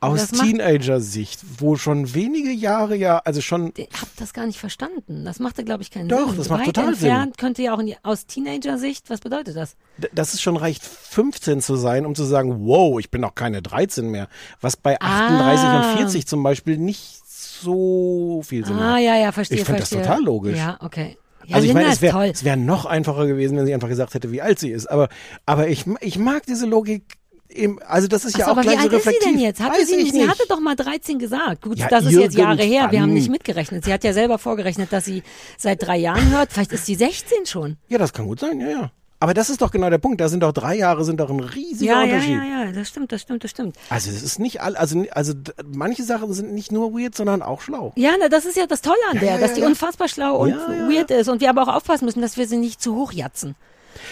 Aus 0.00 0.20
Das 0.20 0.32
macht- 0.32 0.46
Teenager-Sicht, 0.46 1.40
wo 1.56 1.76
schon 1.76 2.12
wenige 2.12 2.50
Jahre 2.50 2.96
ja, 2.96 3.16
also 3.24 3.40
schon. 3.40 3.72
Ich 3.78 3.88
habe 3.94 4.10
das 4.18 4.34
gar 4.34 4.44
nicht 4.44 4.58
verstanden. 4.58 5.24
Das 5.24 5.38
machte, 5.38 5.64
glaube 5.64 5.82
ich, 5.84 5.90
keinen 5.90 6.10
Doch, 6.10 6.28
Sinn. 6.28 6.36
das 6.36 6.50
macht 6.50 6.60
Weit 6.66 6.66
total 6.66 6.94
Sinn. 6.94 7.08
entfernt 7.08 7.38
könnte 7.38 7.62
ja 7.62 7.72
auch 7.74 7.78
in 7.78 7.86
die, 7.86 7.96
aus 8.02 8.26
Teenager-Sicht, 8.26 9.08
was 9.08 9.20
bedeutet 9.20 9.56
das? 9.56 9.76
D- 9.96 10.10
dass 10.14 10.34
es 10.34 10.42
schon 10.42 10.58
reicht, 10.58 10.82
15 10.84 11.62
zu 11.62 11.76
sein, 11.76 12.04
um 12.04 12.14
zu 12.14 12.24
sagen, 12.24 12.66
wow, 12.66 13.00
ich 13.00 13.10
bin 13.10 13.22
noch 13.22 13.34
keine 13.34 13.62
13 13.62 14.10
mehr. 14.10 14.28
Was 14.60 14.76
bei 14.76 15.00
38 15.00 15.64
Ah. 15.64 15.92
und 15.92 15.96
40 15.98 16.26
zum 16.26 16.42
Beispiel 16.42 16.76
nicht 16.76 17.22
so 17.26 18.42
viel 18.44 18.66
Sinn 18.66 18.76
Ah, 18.76 18.92
macht. 18.94 19.00
ja, 19.02 19.16
ja, 19.16 19.32
verstehe, 19.32 19.58
Ich 19.60 19.64
finde 19.64 19.80
das 19.80 19.90
total 19.90 20.22
logisch. 20.22 20.58
Ja, 20.58 20.76
okay. 20.80 21.16
Ja, 21.46 21.56
also 21.56 21.66
ich 21.68 21.74
meine, 21.74 21.88
es 21.92 22.02
wäre 22.02 22.32
wär 22.42 22.56
noch 22.56 22.84
einfacher 22.86 23.26
gewesen, 23.26 23.56
wenn 23.56 23.66
sie 23.66 23.74
einfach 23.74 23.88
gesagt 23.88 24.14
hätte, 24.14 24.32
wie 24.32 24.42
alt 24.42 24.58
sie 24.58 24.70
ist. 24.70 24.86
Aber, 24.86 25.08
aber 25.46 25.68
ich, 25.68 25.84
ich 26.00 26.18
mag 26.18 26.46
diese 26.46 26.66
Logik. 26.66 27.04
Eben, 27.48 27.82
also 27.82 28.08
das 28.08 28.24
ist 28.24 28.38
ja 28.38 28.44
Ach 28.44 28.46
so, 28.46 28.52
auch 28.52 28.56
aber 28.56 28.62
gleich 28.62 28.78
wie 28.78 28.88
so 28.88 28.96
alt 28.96 29.06
ist 29.06 29.12
sie 29.20 29.28
denn 29.30 29.38
jetzt? 29.38 29.60
Hatte 29.60 29.84
sie, 29.84 30.10
sie 30.10 30.26
hatte 30.26 30.44
doch 30.48 30.60
mal 30.60 30.74
13 30.74 31.18
gesagt. 31.18 31.62
Gut, 31.62 31.78
Ja, 31.78 31.88
das 31.88 32.06
ist 32.06 32.12
jetzt 32.12 32.36
Jahre 32.36 32.62
her. 32.62 32.90
Wir 32.90 33.02
haben 33.02 33.12
nicht 33.12 33.28
mitgerechnet. 33.30 33.84
Sie 33.84 33.92
hat 33.92 34.04
ja 34.04 34.14
selber 34.14 34.38
vorgerechnet, 34.38 34.90
dass 34.92 35.04
sie 35.04 35.22
seit 35.58 35.82
drei 35.86 35.98
Jahren 35.98 36.30
hört. 36.30 36.52
Vielleicht 36.52 36.72
ist 36.72 36.86
sie 36.86 36.94
16 36.94 37.44
schon. 37.44 37.76
Ja, 37.88 37.98
das 37.98 38.12
kann 38.14 38.26
gut 38.26 38.40
sein, 38.40 38.58
ja, 38.60 38.68
ja. 38.68 38.92
Aber 39.22 39.34
das 39.34 39.50
ist 39.50 39.62
doch 39.62 39.70
genau 39.70 39.88
der 39.88 39.98
Punkt. 39.98 40.20
Da 40.20 40.28
sind 40.28 40.42
doch 40.42 40.50
drei 40.52 40.76
Jahre, 40.76 41.04
sind 41.04 41.20
doch 41.20 41.30
ein 41.30 41.38
riesiger 41.38 41.92
Ja, 41.92 41.98
ja, 42.02 42.04
Unterschied. 42.14 42.34
ja, 42.36 42.64
ja, 42.64 42.72
das 42.72 42.88
stimmt, 42.88 43.12
das 43.12 43.22
stimmt, 43.22 43.44
das 43.44 43.52
stimmt. 43.52 43.76
Also 43.88 44.10
es 44.10 44.20
ist 44.20 44.40
nicht 44.40 44.60
all, 44.60 44.74
also, 44.74 45.04
also 45.12 45.32
manche 45.64 46.02
Sachen 46.02 46.32
sind 46.32 46.52
nicht 46.52 46.72
nur 46.72 46.92
weird, 46.92 47.14
sondern 47.14 47.40
auch 47.40 47.60
schlau. 47.60 47.92
Ja, 47.94 48.10
na, 48.18 48.28
das 48.28 48.46
ist 48.46 48.56
ja 48.56 48.66
das 48.66 48.80
Tolle 48.82 48.96
an 49.10 49.14
Ja, 49.16 49.20
der, 49.20 49.30
ja, 49.34 49.38
dass 49.38 49.50
ja, 49.50 49.54
die 49.56 49.60
ja. 49.62 49.66
unfassbar 49.68 50.08
schlau 50.08 50.38
und 50.38 50.50
Ja, 50.50 50.72
ja, 50.72 50.88
weird 50.90 51.10
ist. 51.12 51.28
Und 51.28 51.40
wir 51.40 51.50
aber 51.50 51.62
auch 51.62 51.74
aufpassen 51.76 52.04
müssen, 52.04 52.20
dass 52.20 52.36
wir 52.36 52.48
sie 52.48 52.56
nicht 52.56 52.82
zu 52.82 52.96
hoch 52.96 53.12
jatzen. 53.12 53.54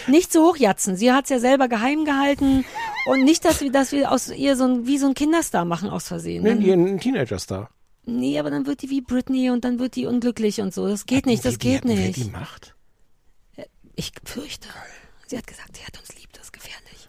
Nicht 0.07 0.31
zu 0.31 0.43
hoch 0.43 0.55
jatzen. 0.55 0.95
Sie 0.95 1.11
hat's 1.11 1.29
ja 1.29 1.39
selber 1.39 1.67
geheim 1.67 2.05
gehalten. 2.05 2.63
Und 3.07 3.23
nicht, 3.25 3.43
dass 3.43 3.59
wir, 3.59 3.69
dass 3.71 3.91
wir 3.91 4.11
aus 4.13 4.29
ihr 4.29 4.55
so 4.55 4.63
ein, 4.63 4.87
wie 4.87 4.97
so 4.97 5.07
ein 5.07 5.13
Kinderstar 5.13 5.65
machen 5.65 5.89
aus 5.89 6.07
Versehen. 6.07 6.43
Nee, 6.43 6.49
Dann- 6.51 6.59
die 6.61 6.71
ein 6.71 6.99
Teenager-Star. 7.01 7.69
Nee, 8.05 8.39
aber 8.39 8.49
dann 8.49 8.65
wird 8.65 8.81
die 8.81 8.89
wie 8.89 9.01
Britney 9.01 9.49
und 9.49 9.65
dann 9.65 9.77
wird 9.77 9.95
die 9.97 10.05
unglücklich 10.05 10.61
und 10.61 10.73
so. 10.73 10.87
Das 10.87 11.05
geht 11.05 11.25
nicht, 11.25 11.43
das 11.43 11.55
Wie- 11.55 11.57
geht 11.59 11.81
Wer 11.83 11.95
nicht. 11.95 12.15
die 12.15 12.29
macht? 12.31 12.75
Ich 13.95 14.13
fürchte. 14.23 14.69
Sie 15.31 15.37
hat 15.37 15.47
gesagt, 15.47 15.77
sie 15.77 15.83
hat 15.83 15.97
uns 15.99 16.09
lieb, 16.19 16.29
das 16.33 16.43
ist 16.45 16.53
gefährlich. 16.53 17.07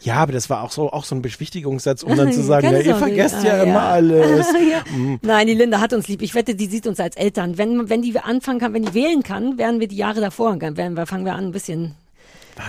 Ja, 0.00 0.16
aber 0.16 0.32
das 0.32 0.48
war 0.50 0.62
auch 0.62 0.70
so, 0.70 0.92
auch 0.92 1.04
so 1.04 1.14
ein 1.14 1.22
Beschwichtigungssatz, 1.22 2.02
um 2.02 2.16
dann 2.16 2.32
zu 2.32 2.42
sagen, 2.50 2.70
ja, 2.70 2.78
ihr 2.78 2.94
vergesst 2.96 3.36
Ah, 3.40 3.44
ja 3.46 3.62
immer 3.64 3.82
alles. 3.82 4.46
ja. 4.70 4.82
Mhm. 4.96 5.18
Nein, 5.22 5.46
die 5.46 5.54
Linda 5.54 5.80
hat 5.80 5.92
uns 5.92 6.06
lieb. 6.08 6.22
Ich 6.22 6.34
wette, 6.34 6.54
die 6.54 6.66
sieht 6.66 6.86
uns 6.86 7.00
als 7.00 7.16
Eltern. 7.16 7.58
Wenn, 7.58 7.88
wenn 7.88 8.02
die 8.02 8.18
anfangen 8.18 8.60
kann, 8.60 8.72
wenn 8.74 8.84
die 8.84 8.94
wählen 8.94 9.22
kann, 9.22 9.58
werden 9.58 9.80
wir 9.80 9.88
die 9.88 9.96
Jahre 9.96 10.20
davor, 10.20 10.58
werden 10.60 10.96
wir, 10.96 11.06
fangen 11.06 11.24
wir 11.24 11.34
an, 11.34 11.46
ein 11.46 11.52
bisschen, 11.52 11.94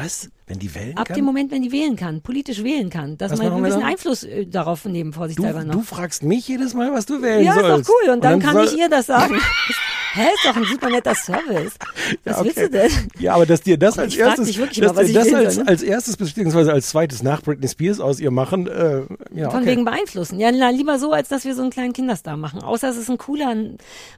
Was? 0.02 0.30
Wenn 0.48 0.60
die 0.60 0.74
wählen 0.74 0.98
ab 0.98 1.08
kann? 1.08 1.16
dem 1.18 1.26
Moment, 1.26 1.52
wenn 1.52 1.62
die 1.62 1.72
wählen 1.72 1.96
kann, 1.96 2.22
politisch 2.22 2.64
wählen 2.64 2.90
kann, 2.90 3.18
dass 3.18 3.32
Was 3.32 3.40
man 3.40 3.52
ein 3.52 3.62
bisschen 3.62 3.82
dann? 3.82 3.90
Einfluss 3.90 4.24
äh, 4.24 4.46
darauf 4.48 4.86
nehmen, 4.86 5.12
vorsichtshalber 5.14 5.64
noch. 5.66 5.74
du 5.76 5.82
fragst 5.82 6.24
mich 6.24 6.48
jedes 6.48 6.74
Mal, 6.74 6.92
was 6.94 7.06
du 7.06 7.22
wählen 7.22 7.44
ja, 7.46 7.54
sollst. 7.54 7.82
ist 7.82 7.90
doch 7.90 7.94
cool. 8.08 8.14
Und 8.14 8.24
dann, 8.24 8.40
kann 8.40 8.54
soll- 8.54 8.66
ich 8.66 8.78
ihr 8.78 8.90
das 8.90 9.06
sagen. 9.08 9.36
Hä, 10.16 10.22
ist 10.34 10.46
doch 10.46 10.56
ein 10.56 10.64
super 10.64 10.90
netter 10.90 11.14
Service. 11.14 11.74
Was 12.24 12.38
Ja, 12.38 12.44
willst 12.46 12.58
okay. 12.58 12.66
du 12.68 12.70
denn? 12.70 12.92
Ja, 13.20 13.34
aber 13.36 13.46
dass 13.46 13.62
dir 13.62 13.78
das 13.78 14.00
als 14.00 14.16
erstes, 14.16 14.48
dass 14.48 14.58
mal, 14.58 14.68
dir 15.06 15.14
das 15.14 15.34
als, 15.34 15.58
ne? 15.58 15.68
als 15.68 15.84
erstes 15.84 16.16
beziehungsweise 16.16 16.72
als 16.72 16.88
zweites 16.90 17.22
nach 17.22 17.42
Britney 17.42 17.68
Spears 17.68 18.00
aus 18.00 18.20
ihr 18.22 18.32
machen, 18.32 18.68
äh, 18.68 19.02
ja, 19.34 19.50
Von 19.50 19.60
okay. 19.62 19.72
wegen 19.72 19.84
beeinflussen. 19.84 20.40
Ja, 20.40 20.52
na, 20.54 20.70
lieber 20.70 21.00
so, 21.00 21.12
als 21.12 21.28
dass 21.28 21.44
wir 21.44 21.54
so 21.54 21.64
einen 21.64 21.72
kleinen 21.72 21.92
Kinderstar 21.92 22.38
machen. 22.38 22.62
Außer 22.64 22.90
es 22.90 22.96
ist 22.98 23.10
ein 23.10 23.18
cooler, 23.18 23.54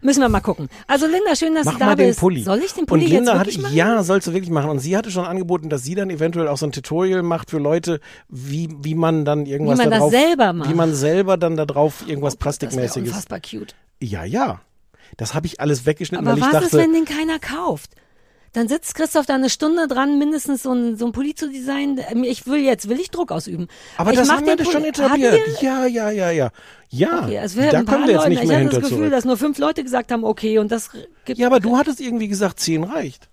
müssen 0.01 0.21
wir 0.21 0.29
mal 0.29 0.41
gucken. 0.41 0.69
Also 0.85 1.07
Linda, 1.07 1.35
schön, 1.35 1.55
dass 1.55 1.65
Mach 1.65 1.73
du 1.73 1.79
da 1.79 1.85
mal 1.87 1.95
den 1.95 2.09
bist. 2.09 2.19
Pulli. 2.19 2.43
Soll 2.43 2.59
ich 2.59 2.73
den 2.73 2.85
Pulli 2.85 3.05
und 3.05 3.11
Linda 3.11 3.43
jetzt 3.43 3.55
hat, 3.57 3.63
machen? 3.63 3.75
ja, 3.75 4.03
sollst 4.03 4.27
du 4.27 4.33
wirklich 4.33 4.51
machen. 4.51 4.69
Und 4.69 4.79
sie 4.79 4.95
hatte 4.95 5.09
schon 5.09 5.25
angeboten, 5.25 5.69
dass 5.69 5.83
sie 5.83 5.95
dann 5.95 6.11
eventuell 6.11 6.47
auch 6.47 6.57
so 6.57 6.67
ein 6.67 6.71
Tutorial 6.71 7.23
macht 7.23 7.49
für 7.49 7.57
Leute, 7.57 7.99
wie, 8.29 8.69
wie 8.81 8.93
man 8.93 9.25
dann 9.25 9.47
irgendwas 9.47 9.79
Wie 9.79 9.83
man 9.83 9.91
da 9.91 9.99
das 9.99 10.11
selber 10.11 10.53
macht. 10.53 10.69
Wie 10.69 10.75
man 10.75 10.93
selber 10.93 11.37
dann 11.37 11.55
da 11.57 11.65
drauf 11.65 12.03
irgendwas 12.07 12.33
Das 12.33 12.39
wäre 12.39 12.43
Plastikmäßiges. 12.43 13.09
unfassbar 13.09 13.39
cute. 13.39 13.73
Ja, 13.99 14.23
ja. 14.23 14.61
Das 15.15 15.33
habe 15.33 15.47
ich 15.47 15.59
alles 15.61 15.85
weggeschnitten, 15.85 16.27
Aber 16.27 16.33
weil 16.35 16.39
ich 16.39 16.53
was 16.53 16.61
dachte, 16.63 16.77
ist, 16.77 16.83
wenn 16.83 16.93
den 16.93 17.05
keiner 17.05 17.39
kauft? 17.39 17.91
Dann 18.53 18.67
sitzt 18.67 18.95
Christoph 18.95 19.25
da 19.25 19.35
eine 19.35 19.49
Stunde 19.49 19.87
dran, 19.87 20.17
mindestens 20.17 20.63
so 20.63 20.71
ein, 20.73 20.97
so 20.97 21.05
ein 21.05 21.11
Pulli 21.11 21.35
zu 21.35 21.49
designen. 21.49 21.99
Ähm, 22.09 22.23
Ich 22.23 22.47
will 22.47 22.59
jetzt, 22.61 22.89
will 22.89 22.99
ich 22.99 23.11
Druck 23.11 23.31
ausüben. 23.31 23.67
Aber 23.97 24.11
ich 24.11 24.17
das 24.17 24.31
haben 24.31 24.45
wir 24.45 24.55
das 24.55 24.71
schon 24.71 24.83
etabliert. 24.83 25.39
Ja, 25.61 25.85
ja, 25.85 26.09
ja, 26.09 26.31
ja. 26.31 26.49
Ja, 26.89 27.23
Okay, 27.25 27.41
wird 27.55 27.73
da 27.73 27.83
können 27.83 28.07
wir 28.07 28.13
jetzt 28.15 28.29
nicht 28.29 28.41
ich 28.41 28.47
mehr 28.47 28.57
hatte 28.57 28.65
das 28.67 28.73
hinter 28.75 28.81
Gefühl, 28.81 28.97
zurück. 28.97 29.11
dass 29.11 29.25
nur 29.25 29.37
fünf 29.37 29.57
Leute 29.57 29.83
gesagt 29.83 30.11
haben, 30.11 30.23
okay, 30.23 30.57
und 30.59 30.71
das 30.71 30.89
gibt. 31.25 31.37
Ja, 31.37 31.47
aber 31.47 31.59
du 31.59 31.77
hattest 31.77 31.99
irgendwie 31.99 32.29
gesagt, 32.29 32.59
zehn 32.59 32.83
reicht. 32.83 33.29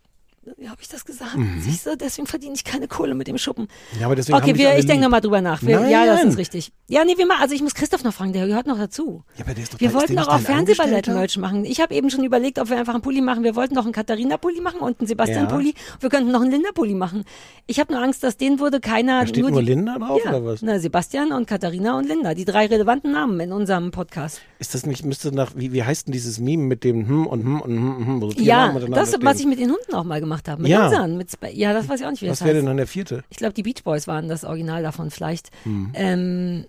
Ja, 0.59 0.70
habe 0.70 0.82
ich 0.82 0.88
das 0.88 1.05
gesagt? 1.05 1.36
Mhm. 1.36 1.61
Siehst 1.61 1.86
du, 1.86 1.97
deswegen 1.97 2.26
verdiene 2.26 2.55
ich 2.55 2.64
keine 2.64 2.86
Kohle 2.88 3.14
mit 3.14 3.28
dem 3.28 3.38
Schuppen. 3.38 3.68
Ja, 3.99 4.07
aber 4.07 4.16
deswegen 4.16 4.36
okay, 4.36 4.55
wir, 4.57 4.78
ich 4.78 4.86
denke 4.86 5.03
nochmal 5.05 5.20
drüber 5.20 5.40
nach. 5.40 5.62
Wir, 5.62 5.80
Nein. 5.80 5.90
ja, 5.90 6.07
das 6.07 6.24
ist 6.24 6.38
richtig. 6.38 6.72
Ja, 6.86 7.05
nee, 7.05 7.16
wir 7.16 7.26
machen, 7.26 7.40
also 7.40 7.55
ich 7.55 7.62
muss 7.62 7.74
Christoph 7.74 8.05
noch 8.05 8.12
fragen, 8.12 8.32
der 8.32 8.47
gehört 8.47 8.66
noch 8.66 8.76
dazu. 8.76 9.24
Ja, 9.36 9.45
aber 9.45 9.55
der 9.55 9.64
ist 9.64 9.74
doch 9.74 9.80
Wir 9.80 9.95
wollten 9.95 10.16
doch 10.16 10.28
auch? 10.28 10.38
Fernsehballett-Merch 10.38 11.38
machen. 11.38 11.64
Ich 11.64 11.80
habe 11.80 11.95
eben 11.95 12.11
schon 12.11 12.24
überlegt, 12.24 12.59
ob 12.59 12.68
wir 12.68 12.76
einfach 12.76 12.95
einen 12.95 13.03
Pulli 13.03 13.20
machen. 13.20 13.42
Wir 13.42 13.57
wollten 13.57 13.74
noch 13.74 13.84
einen 13.84 13.92
Katharina-Pulli 13.92 14.61
machen 14.61 14.80
und 14.80 15.01
einen 15.01 15.07
Sebastian-Pulli. 15.07 15.74
Wir 16.01 16.09
könnten 16.11 16.30
noch 16.30 16.42
einen 16.42 16.51
Linda-Pulli 16.51 16.95
machen. 16.95 17.24
Ich 17.66 17.80
habe 17.80 17.92
nur 17.92 18.03
Angst, 18.03 18.22
dass 18.22 18.36
den 18.36 18.61
würde 18.61 18.80
keiner... 18.80 19.20
Da 19.20 19.26
steht 19.28 19.49
nur 19.49 19.61
die, 19.61 19.66
Linda 19.66 19.99
drauf, 19.99 20.20
ja, 20.24 20.30
oder 20.30 20.45
was? 20.45 20.62
Na, 20.62 20.78
Sebastian 20.78 21.32
und 21.32 21.47
Katharina 21.47 21.97
und 21.97 22.07
Linda. 22.07 22.34
Die 22.34 22.45
drei 22.45 22.66
relevanten 22.66 23.12
Namen 23.12 23.40
in 23.40 23.53
unserem 23.53 23.90
Podcast. 23.90 24.42
Ist 24.59 24.74
das 24.74 24.84
nicht, 24.84 25.05
müsste 25.05 25.32
nach, 25.32 25.53
wie, 25.57 25.72
wie 25.72 25.82
heißt 25.82 26.07
denn 26.07 26.12
dieses 26.12 26.38
Meme 26.38 26.64
mit 26.64 26.84
dem 26.84 27.09
hm 27.09 27.26
und 27.26 27.45
hm 27.45 27.61
und 27.61 27.70
hm, 27.70 28.07
hm 28.07 28.22
wo 28.22 28.30
so 28.30 28.40
Ja, 28.40 28.72
das, 28.90 29.14
was 29.20 29.40
ich 29.40 29.47
mit 29.47 29.59
den 29.59 29.70
Hunden 29.70 29.95
auch 29.95 30.05
mal 30.05 30.20
gemacht 30.20 30.34
habe. 30.49 30.62
Mit 30.62 30.70
Ja. 30.70 30.87
unseren. 30.89 31.16
Mit, 31.16 31.28
Sp- 31.32 31.53
ja, 31.55 31.72
das 31.72 31.89
weiß 31.89 32.01
ich 32.01 32.07
auch 32.07 32.11
nicht, 32.11 32.22
wie 32.22 32.28
Was 32.28 32.39
das 32.41 32.47
wäre 32.47 32.57
heißt. 32.57 32.62
denn 32.62 32.66
dann 32.66 32.76
der 32.76 32.87
vierte? 32.87 33.22
Ich 33.30 33.37
glaube, 33.37 33.55
die 33.55 33.62
Beach 33.62 33.82
Boys 33.85 34.07
waren 34.07 34.28
das 34.28 34.45
Original 34.45 34.82
davon 34.82 35.11
vielleicht. 35.11 35.51
Hm. 35.64 35.91
Ähm, 35.95 36.64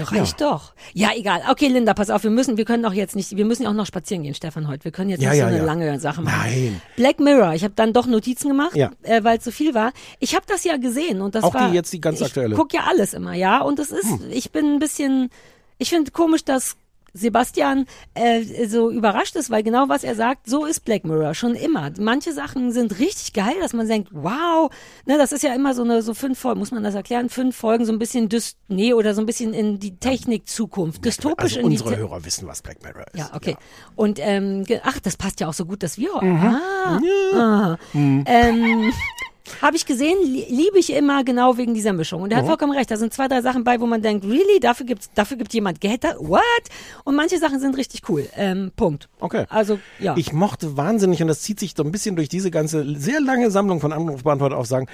reicht 0.00 0.40
doch. 0.40 0.74
Ja, 0.94 1.10
egal. 1.16 1.40
Okay, 1.50 1.66
Linda, 1.66 1.92
pass 1.94 2.08
auf, 2.08 2.22
wir 2.22 2.30
müssen, 2.30 2.56
wir 2.56 2.64
können 2.64 2.84
auch 2.86 2.92
jetzt 2.92 3.16
nicht, 3.16 3.36
wir 3.36 3.44
müssen 3.44 3.64
ja 3.64 3.68
auch 3.70 3.74
noch 3.74 3.86
spazieren 3.86 4.22
gehen, 4.22 4.34
Stefan, 4.34 4.68
heute. 4.68 4.84
Wir 4.84 4.92
können 4.92 5.10
jetzt 5.10 5.22
Ja, 5.22 5.30
nicht 5.30 5.38
ja, 5.40 5.44
so 5.44 5.48
eine 5.48 5.58
ja. 5.58 5.64
lange 5.64 5.98
Sache 5.98 6.22
machen. 6.22 6.38
Nein. 6.40 6.82
Black 6.96 7.18
Mirror, 7.18 7.54
ich 7.54 7.64
habe 7.64 7.74
dann 7.74 7.92
doch 7.92 8.06
Notizen 8.06 8.48
gemacht, 8.48 8.76
Ja. 8.76 8.92
äh, 9.02 9.24
weil 9.24 9.38
es 9.38 9.44
so 9.44 9.50
viel 9.50 9.74
war. 9.74 9.92
Ich 10.20 10.34
habe 10.36 10.44
das 10.46 10.62
ja 10.64 10.76
gesehen 10.76 11.20
und 11.20 11.34
das 11.34 11.42
Auch 11.44 11.54
war 11.54 11.68
die 11.70 11.74
jetzt 11.74 11.92
die 11.92 12.00
ganz 12.00 12.20
ich 12.20 12.26
aktuelle. 12.26 12.54
guck 12.54 12.72
ja 12.72 12.82
alles 12.88 13.12
immer, 13.12 13.32
ja, 13.34 13.60
und 13.60 13.78
es 13.80 13.90
ist, 13.90 14.04
Hm. 14.08 14.20
ich 14.30 14.52
bin 14.52 14.74
ein 14.74 14.78
bisschen, 14.78 15.30
ich 15.78 15.90
finde 15.90 16.12
komisch, 16.12 16.44
dass 16.44 16.76
Sebastian 17.14 17.86
äh, 18.14 18.66
so 18.66 18.90
überrascht 18.90 19.36
ist, 19.36 19.50
weil 19.50 19.62
genau 19.62 19.88
was 19.88 20.04
er 20.04 20.14
sagt, 20.14 20.48
so 20.48 20.64
ist 20.64 20.84
Black 20.84 21.04
Mirror 21.04 21.34
schon 21.34 21.54
immer. 21.54 21.90
Manche 21.98 22.32
Sachen 22.32 22.72
sind 22.72 22.98
richtig 22.98 23.32
geil, 23.32 23.54
dass 23.60 23.72
man 23.72 23.86
denkt, 23.86 24.10
wow, 24.12 24.70
ne, 25.06 25.18
das 25.18 25.32
ist 25.32 25.42
ja 25.42 25.54
immer 25.54 25.74
so 25.74 25.82
eine 25.82 26.02
so 26.02 26.14
fünf 26.14 26.38
Folgen, 26.38 26.60
muss 26.60 26.70
man 26.70 26.82
das 26.82 26.94
erklären, 26.94 27.28
fünf 27.28 27.56
Folgen 27.56 27.84
so 27.84 27.92
ein 27.92 27.98
bisschen 27.98 28.28
dyst 28.28 28.56
nee 28.68 28.94
oder 28.94 29.14
so 29.14 29.20
ein 29.20 29.26
bisschen 29.26 29.52
in 29.52 29.78
die 29.78 29.96
Technik 29.96 30.48
Zukunft, 30.48 31.04
dystopisch 31.04 31.56
Also 31.56 31.60
in 31.60 31.70
die 31.70 31.78
unsere 31.78 31.96
Hörer 31.96 32.24
wissen, 32.24 32.48
was 32.48 32.62
Black 32.62 32.82
Mirror 32.82 33.06
ist. 33.12 33.18
ja, 33.18 33.30
okay. 33.34 33.56
Und 33.94 34.18
ähm, 34.20 34.64
ach, 34.82 34.98
das 35.00 35.16
passt 35.16 35.40
ja 35.40 35.48
auch 35.48 35.54
so 35.54 35.66
gut, 35.66 35.82
dass 35.82 35.98
wir. 35.98 36.22
Mhm. 36.22 36.38
Ah, 36.38 37.00
ah. 37.34 37.78
Mhm. 37.92 38.24
Ähm, 38.26 38.92
habe 39.60 39.76
ich 39.76 39.86
gesehen, 39.86 40.16
li 40.24 40.46
liebe 40.48 40.78
ich 40.78 40.92
immer 40.92 41.24
genau 41.24 41.56
wegen 41.56 41.74
dieser 41.74 41.92
Mischung. 41.92 42.22
Und 42.22 42.30
er 42.30 42.38
hat 42.38 42.44
Mhm. 42.44 42.48
vollkommen 42.48 42.72
recht. 42.72 42.90
Da 42.90 42.96
sind 42.96 43.12
zwei, 43.12 43.28
drei 43.28 43.42
Sachen 43.42 43.64
bei, 43.64 43.80
wo 43.80 43.86
man 43.86 44.02
denkt, 44.02 44.24
really, 44.24 44.60
dafür 44.60 44.86
gibt's, 44.86 45.10
dafür 45.14 45.36
gibt 45.36 45.52
jemand 45.54 45.80
Geld. 45.80 46.04
What? 46.18 46.40
Und 47.04 47.14
manche 47.16 47.38
Sachen 47.38 47.60
sind 47.60 47.76
richtig 47.76 48.02
cool. 48.08 48.28
Ähm, 48.36 48.72
Punkt. 48.76 49.08
Okay. 49.20 49.44
Also 49.48 49.78
ja. 49.98 50.14
Ich 50.16 50.32
mochte 50.32 50.76
wahnsinnig, 50.76 51.20
und 51.22 51.28
das 51.28 51.40
zieht 51.42 51.60
sich 51.60 51.74
so 51.76 51.82
ein 51.82 51.92
bisschen 51.92 52.16
durch 52.16 52.28
diese 52.28 52.50
ganze 52.50 52.84
sehr 52.98 53.20
lange 53.20 53.50
Sammlung 53.50 53.80
von 53.80 53.92
Anrufbeantworter 53.92 54.56
auch 54.56 54.64
sagen, 54.64 54.86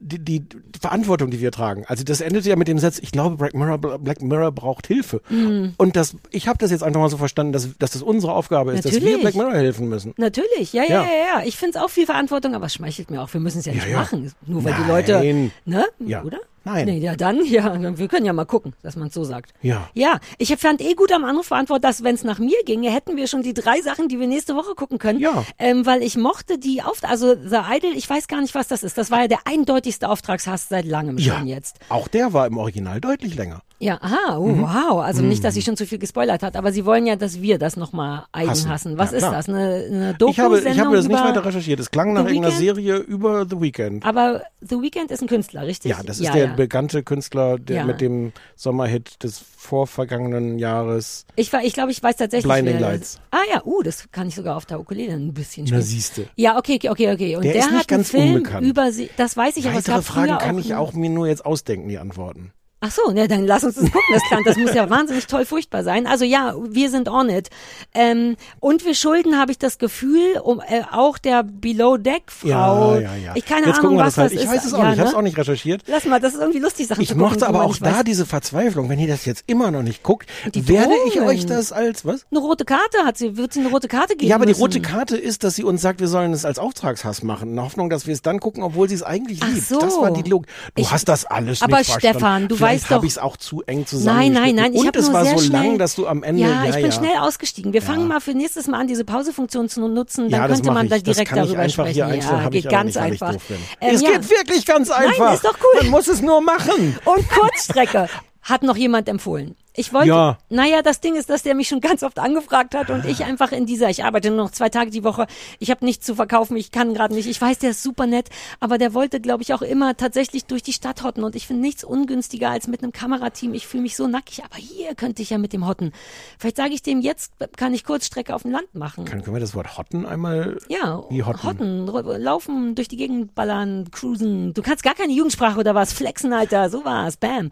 die, 0.00 0.18
die, 0.18 0.44
Verantwortung, 0.80 1.30
die 1.30 1.40
wir 1.40 1.50
tragen. 1.52 1.84
Also 1.88 2.04
das 2.04 2.20
endete 2.20 2.48
ja 2.48 2.56
mit 2.56 2.68
dem 2.68 2.78
Satz, 2.78 2.98
ich 2.98 3.12
glaube, 3.12 3.36
Black 3.36 3.54
Mirror, 3.54 3.78
Black 3.98 4.22
Mirror 4.22 4.52
braucht 4.52 4.86
Hilfe. 4.86 5.20
Mhm. 5.28 5.74
Und 5.78 5.96
das, 5.96 6.16
ich 6.30 6.48
habe 6.48 6.58
das 6.58 6.70
jetzt 6.70 6.82
einfach 6.82 7.00
mal 7.00 7.08
so 7.08 7.16
verstanden, 7.16 7.52
dass, 7.52 7.68
dass 7.78 7.92
das 7.92 8.02
unsere 8.02 8.34
Aufgabe 8.34 8.72
ist, 8.72 8.84
dass 8.84 8.92
wir 8.92 9.00
Natürlich. 9.00 9.20
Black 9.22 9.34
Mirror 9.34 9.54
helfen 9.54 9.88
müssen. 9.88 10.14
Natürlich, 10.16 10.72
ja, 10.72 10.82
ja, 10.82 10.88
Ja. 10.88 11.02
ja, 11.02 11.38
ja. 11.40 11.42
Ich 11.46 11.56
finde 11.56 11.78
es 11.78 11.84
auch 11.84 11.90
viel 11.90 12.06
Verantwortung, 12.06 12.54
aber 12.54 12.66
es 12.66 12.74
schmeichelt 12.74 13.10
mir 13.10 13.22
auch. 13.22 13.32
Wir 13.32 13.40
müssen 13.40 13.58
es 13.60 13.66
ja 13.66 13.72
nicht 13.76 13.88
ja. 13.88 13.98
machen. 13.98 14.32
Nur 14.46 14.64
weil 14.64 14.74
die 14.74 14.80
Nein. 14.80 14.88
Leute, 14.88 15.50
ne? 15.64 15.86
Ja. 16.00 16.22
Oder? 16.22 16.40
Nein. 16.66 16.84
Nee, 16.86 16.98
ja, 16.98 17.14
dann, 17.14 17.44
ja, 17.46 17.96
wir 17.96 18.08
können 18.08 18.26
ja 18.26 18.32
mal 18.32 18.44
gucken, 18.44 18.74
dass 18.82 18.96
man 18.96 19.06
es 19.08 19.14
so 19.14 19.22
sagt. 19.22 19.52
Ja. 19.62 19.88
Ja, 19.94 20.18
ich 20.36 20.54
fand 20.56 20.80
eh 20.80 20.94
gut 20.94 21.12
am 21.12 21.24
Anrufbeantworter, 21.24 21.86
dass 21.88 22.02
wenn 22.02 22.16
es 22.16 22.24
nach 22.24 22.40
mir 22.40 22.56
ginge, 22.66 22.90
hätten 22.90 23.16
wir 23.16 23.28
schon 23.28 23.42
die 23.42 23.54
drei 23.54 23.80
Sachen, 23.82 24.08
die 24.08 24.18
wir 24.18 24.26
nächste 24.26 24.56
Woche 24.56 24.74
gucken 24.74 24.98
können. 24.98 25.20
Ja. 25.20 25.44
Ähm, 25.60 25.86
weil 25.86 26.02
ich 26.02 26.16
mochte 26.16 26.58
die 26.58 26.82
auf, 26.82 26.98
also 27.02 27.34
The 27.36 27.58
Idol, 27.76 27.92
ich 27.94 28.10
weiß 28.10 28.26
gar 28.26 28.40
nicht, 28.40 28.54
was 28.56 28.66
das 28.66 28.82
ist. 28.82 28.98
Das 28.98 29.12
war 29.12 29.20
ja 29.22 29.28
der 29.28 29.38
eindeutigste 29.44 30.08
Auftragshass 30.08 30.68
seit 30.68 30.84
langem 30.86 31.18
Ja. 31.18 31.38
schon 31.38 31.46
jetzt. 31.46 31.78
Auch 31.88 32.08
der 32.08 32.32
war 32.32 32.46
im 32.48 32.58
Original 32.58 33.00
deutlich 33.00 33.36
länger. 33.36 33.60
Ja, 33.78 33.98
aha, 34.00 34.38
oh, 34.38 34.46
Mhm. 34.46 34.62
wow. 34.62 35.02
Also 35.02 35.20
nicht, 35.22 35.44
dass 35.44 35.52
sie 35.52 35.60
Mhm. 35.60 35.64
schon 35.64 35.76
zu 35.76 35.86
viel 35.86 35.98
gespoilert 35.98 36.42
hat, 36.42 36.56
aber 36.56 36.72
sie 36.72 36.86
wollen 36.86 37.06
ja, 37.06 37.14
dass 37.14 37.42
wir 37.42 37.58
das 37.58 37.76
nochmal 37.76 38.24
eigen 38.32 38.48
hassen. 38.50 38.70
Hassen. 38.70 38.98
Was 38.98 39.10
Ja, 39.10 39.16
ist 39.18 39.22
klar. 39.24 39.32
das? 39.34 39.48
Eine, 39.50 39.84
eine 39.90 40.14
doku 40.14 40.30
Ich 40.32 40.40
habe, 40.40 40.58
ich 40.60 40.80
habe 40.80 40.96
das 40.96 41.06
nicht 41.06 41.22
weiter 41.22 41.44
recherchiert. 41.44 41.78
Es 41.80 41.90
klang 41.90 42.14
nach 42.14 42.24
irgendeiner? 42.26 42.54
Serie 42.56 42.96
über 42.96 43.44
The 43.48 43.60
Weeknd. 43.60 44.04
Aber 44.06 44.42
The 44.62 44.80
Weeknd 44.80 45.10
ist 45.10 45.20
ein 45.20 45.28
Künstler, 45.28 45.66
richtig? 45.66 45.90
Ja, 45.90 45.98
das 46.02 46.20
ist 46.20 46.32
der 46.32 46.55
bekannte 46.56 47.02
Künstler, 47.02 47.58
der 47.58 47.76
Ja. 47.76 47.84
mit 47.84 48.00
dem 48.00 48.32
Sommerhit 48.56 49.22
des 49.22 49.38
vorvergangenen 49.38 50.58
Jahres. 50.58 51.26
Ich, 51.36 51.52
war- 51.52 51.62
ich 51.64 51.72
glaube, 51.72 51.90
ich 51.90 52.02
weiß 52.02 52.16
tatsächlich. 52.16 52.50
Blinding 52.52 52.78
Lights. 52.78 53.20
Ah 53.30 53.38
ja, 53.52 53.62
uh, 53.64 53.82
das 53.82 54.10
kann 54.12 54.28
ich 54.28 54.34
sogar 54.34 54.56
auf 54.56 54.66
der 54.66 54.80
Ukulele 54.80 55.12
ein 55.12 55.34
bisschen 55.34 55.64
Na, 55.64 55.68
spielen. 55.68 55.82
siehste. 55.82 56.28
Ja, 56.36 56.56
okay, 56.58 56.74
okay, 56.76 56.88
okay, 56.90 57.12
okay. 57.12 57.36
Und 57.36 57.44
Der 57.44 57.52
der, 57.52 57.60
ist 57.62 57.70
nicht 57.70 57.80
hat 57.80 57.90
einen 57.90 57.98
ganz 57.98 58.10
Film 58.10 58.34
unbekannt. 58.36 58.66
über 58.66 58.92
sie. 58.92 59.10
Das 59.16 59.36
weiß 59.36 59.56
ich, 59.56 59.66
aber 59.68 59.78
es 59.78 59.84
Weitere 59.88 59.94
gab 59.96 60.04
Fragen 60.04 60.38
kann 60.38 60.58
ich 60.58 60.74
auch 60.74 60.92
mir 60.92 61.10
nur 61.10 61.26
jetzt 61.28 61.44
ausdenken, 61.44 61.88
die 61.88 61.98
Antworten. 61.98 62.52
Ach 62.86 62.90
so, 62.90 63.10
ne, 63.12 63.26
dann 63.26 63.46
lass 63.46 63.64
uns 63.64 63.74
das 63.74 63.84
gucken. 63.84 64.00
Das, 64.12 64.22
klang, 64.28 64.42
das 64.44 64.56
muss 64.56 64.72
ja 64.74 64.88
wahnsinnig 64.88 65.26
toll 65.26 65.44
furchtbar 65.44 65.82
sein. 65.82 66.06
Also 66.06 66.24
ja, 66.24 66.54
wir 66.68 66.88
sind 66.90 67.08
on 67.08 67.28
it. 67.28 67.48
Ähm, 67.94 68.36
und 68.60 68.84
wir 68.84 68.94
schulden, 68.94 69.38
habe 69.38 69.50
ich 69.50 69.58
das 69.58 69.78
Gefühl, 69.78 70.38
um, 70.42 70.60
äh, 70.60 70.82
auch 70.92 71.18
der 71.18 71.42
Below 71.42 71.96
Deck 71.96 72.24
Frau. 72.28 72.94
Ja, 72.94 73.00
ja, 73.00 73.14
ja. 73.16 73.32
Ich 73.34 73.44
keine 73.44 73.66
Jetzt 73.66 73.80
Ahnung, 73.80 73.96
was 73.98 74.14
das 74.14 74.18
halt. 74.18 74.32
das 74.32 74.38
Ich 74.38 74.44
ist. 74.48 74.54
weiß 74.54 74.64
es 74.66 74.74
auch 74.74 74.78
ja, 74.78 74.84
nicht. 74.84 74.94
Ich 74.94 74.98
habe 75.00 75.08
es 75.08 75.12
ne? 75.14 75.18
auch 75.18 75.22
nicht 75.22 75.38
recherchiert. 75.38 75.82
Lass 75.86 76.04
mal, 76.04 76.20
das 76.20 76.34
ist 76.34 76.40
irgendwie 76.40 76.60
lustig, 76.60 76.86
Sachen 76.86 77.00
Ich 77.02 77.08
gucken, 77.08 77.22
mochte 77.22 77.46
aber 77.48 77.64
auch 77.64 77.76
da 77.78 77.96
weiß. 77.98 78.04
diese 78.04 78.26
Verzweiflung. 78.26 78.88
Wenn 78.88 78.98
ihr 78.98 79.08
das 79.08 79.24
jetzt 79.24 79.44
immer 79.46 79.70
noch 79.70 79.82
nicht 79.82 80.02
guckt, 80.02 80.28
Die 80.54 80.68
werde 80.68 80.92
ich 81.08 81.20
euch 81.20 81.46
das 81.46 81.72
als 81.72 82.04
was? 82.04 82.26
Eine 82.30 82.40
rote 82.40 82.64
Karte 82.64 82.98
hat 83.04 83.18
sie, 83.18 83.36
wird 83.36 83.52
sie 83.52 83.60
eine 83.60 83.70
rote 83.70 83.88
Karte 83.88 84.14
geben 84.16 84.28
Ja, 84.28 84.36
aber 84.36 84.46
die 84.46 84.50
müssen. 84.52 84.60
rote 84.62 84.80
Karte 84.80 85.16
ist, 85.16 85.42
dass 85.44 85.54
sie 85.56 85.64
uns 85.64 85.82
sagt, 85.82 86.00
wir 86.00 86.08
sollen 86.08 86.32
es 86.32 86.44
als 86.44 86.58
Auftragshass 86.58 87.22
machen, 87.22 87.50
in 87.50 87.56
der 87.56 87.64
Hoffnung, 87.64 87.90
dass 87.90 88.06
wir 88.06 88.14
es 88.14 88.22
dann 88.22 88.38
gucken, 88.40 88.62
obwohl 88.62 88.88
sie 88.88 88.94
es 88.94 89.02
eigentlich 89.02 89.40
Ach 89.42 89.48
liebt. 89.48 89.66
so. 89.66 89.78
Das 89.80 89.96
war 89.98 90.10
die 90.12 90.28
Logik. 90.28 90.48
Du 90.74 90.82
Ich- 90.82 90.90
hast 90.92 91.08
das 91.08 91.24
alles 91.24 91.62
aber 91.62 91.78
nicht 91.78 91.90
verstanden. 91.90 92.18
Stefan, 92.18 92.48
du 92.48 92.60
weißt 92.60 92.75
doch- 92.84 92.90
habe 92.96 93.06
ich 93.06 93.12
es 93.12 93.18
auch 93.18 93.36
zu 93.36 93.62
eng 93.66 93.86
zusammen. 93.86 94.16
Nein, 94.18 94.32
nein, 94.32 94.54
nein. 94.54 94.72
Ich 94.74 94.80
Und 94.80 94.96
es 94.96 95.12
war 95.12 95.24
sehr 95.24 95.38
so 95.38 95.44
schnell, 95.44 95.62
lang, 95.66 95.78
dass 95.78 95.94
du 95.94 96.06
am 96.06 96.22
Ende. 96.22 96.42
Ja, 96.42 96.64
ich 96.66 96.74
bin 96.76 96.84
ja. 96.86 96.92
schnell 96.92 97.16
ausgestiegen. 97.18 97.72
Wir 97.72 97.82
fangen 97.82 98.06
mal 98.08 98.20
für 98.20 98.32
nächstes 98.32 98.66
Mal 98.66 98.80
an, 98.80 98.86
diese 98.86 99.04
Pausefunktion 99.04 99.68
zu 99.68 99.86
nutzen. 99.88 100.30
Dann 100.30 100.40
Ja, 100.42 100.46
könnte 100.46 100.70
man 100.70 100.86
ich. 100.86 100.90
da 100.90 100.96
Das 100.96 101.04
direkt 101.04 101.28
kann 101.30 101.38
ich 101.40 101.44
darüber 101.46 101.62
einfach 101.62 101.84
sprechen. 101.84 101.94
hier 101.94 102.06
einstellen, 102.06 102.40
ja, 102.42 102.48
geht 102.50 102.64
ich 102.64 102.70
ganz 102.70 102.84
nicht, 102.86 102.96
ich 102.96 103.02
einfach. 103.02 103.32
Ähm, 103.80 103.94
es 103.94 104.00
ja. 104.02 104.10
geht 104.10 104.30
wirklich 104.30 104.66
ganz 104.66 104.90
einfach. 104.90 105.18
Nein, 105.26 105.34
ist 105.34 105.44
doch 105.44 105.56
cool. 105.60 105.82
Man 105.82 105.90
muss 105.90 106.08
es 106.08 106.20
nur 106.22 106.40
machen. 106.40 106.98
Und 107.04 107.28
Kurzstrecke 107.30 108.08
hat 108.46 108.62
noch 108.62 108.76
jemand 108.76 109.08
empfohlen. 109.08 109.56
Ich 109.78 109.92
wollte, 109.92 110.08
Ja. 110.08 110.38
naja, 110.48 110.80
das 110.80 111.00
Ding 111.00 111.16
ist, 111.16 111.28
dass 111.28 111.42
der 111.42 111.54
mich 111.54 111.68
schon 111.68 111.80
ganz 111.82 112.02
oft 112.02 112.18
angefragt 112.18 112.74
hat 112.74 112.88
und 112.88 113.04
ich 113.04 113.24
einfach 113.26 113.52
in 113.52 113.66
dieser, 113.66 113.90
ich 113.90 114.04
arbeite 114.04 114.28
nur 114.30 114.38
noch 114.38 114.50
zwei 114.50 114.70
Tage 114.70 114.90
die 114.90 115.04
Woche, 115.04 115.26
ich 115.58 115.70
habe 115.70 115.84
nichts 115.84 116.06
zu 116.06 116.14
verkaufen, 116.14 116.56
ich 116.56 116.70
kann 116.70 116.94
gerade 116.94 117.12
nicht, 117.12 117.26
ich 117.28 117.38
weiß, 117.38 117.58
der 117.58 117.70
ist 117.72 117.82
super 117.82 118.06
nett, 118.06 118.30
aber 118.58 118.78
der 118.78 118.94
wollte, 118.94 119.20
glaube 119.20 119.42
ich, 119.42 119.52
auch 119.52 119.60
immer 119.60 119.94
tatsächlich 119.96 120.46
durch 120.46 120.62
die 120.62 120.72
Stadt 120.72 121.02
hotten 121.02 121.24
und 121.24 121.36
ich 121.36 121.46
finde 121.46 121.60
nichts 121.60 121.84
ungünstiger 121.84 122.48
als 122.48 122.68
mit 122.68 122.82
einem 122.82 122.92
Kamerateam, 122.92 123.52
ich 123.52 123.66
fühle 123.66 123.82
mich 123.82 123.96
so 123.96 124.06
nackig, 124.06 124.42
aber 124.44 124.56
hier 124.56 124.94
könnte 124.94 125.20
ich 125.20 125.28
ja 125.28 125.36
mit 125.36 125.52
dem 125.52 125.66
hotten. 125.66 125.92
Vielleicht 126.38 126.56
sage 126.56 126.72
ich 126.72 126.82
dem, 126.82 127.00
jetzt 127.02 127.32
kann 127.58 127.74
ich 127.74 127.84
Kurzstrecke 127.84 128.34
auf 128.34 128.42
dem 128.42 128.52
Land 128.52 128.74
machen. 128.74 129.04
Können, 129.04 129.22
können 129.24 129.36
wir 129.36 129.40
das 129.40 129.54
Wort 129.54 129.76
Hotten 129.76 130.06
einmal 130.06 130.56
Ja, 130.68 131.02
wie 131.10 131.22
Hotten? 131.22 131.42
hotten, 131.42 131.86
laufen, 132.22 132.74
durch 132.76 132.88
die 132.88 132.96
Gegend 132.96 133.34
ballern, 133.34 133.90
cruisen. 133.90 134.54
Du 134.54 134.62
kannst 134.62 134.84
gar 134.84 134.94
keine 134.94 135.12
Jugendsprache 135.12 135.58
oder 135.58 135.74
was, 135.74 135.92
flexen, 135.92 136.32
Alter, 136.32 136.70
so 136.70 136.84
war's, 136.86 137.18
bam. 137.18 137.50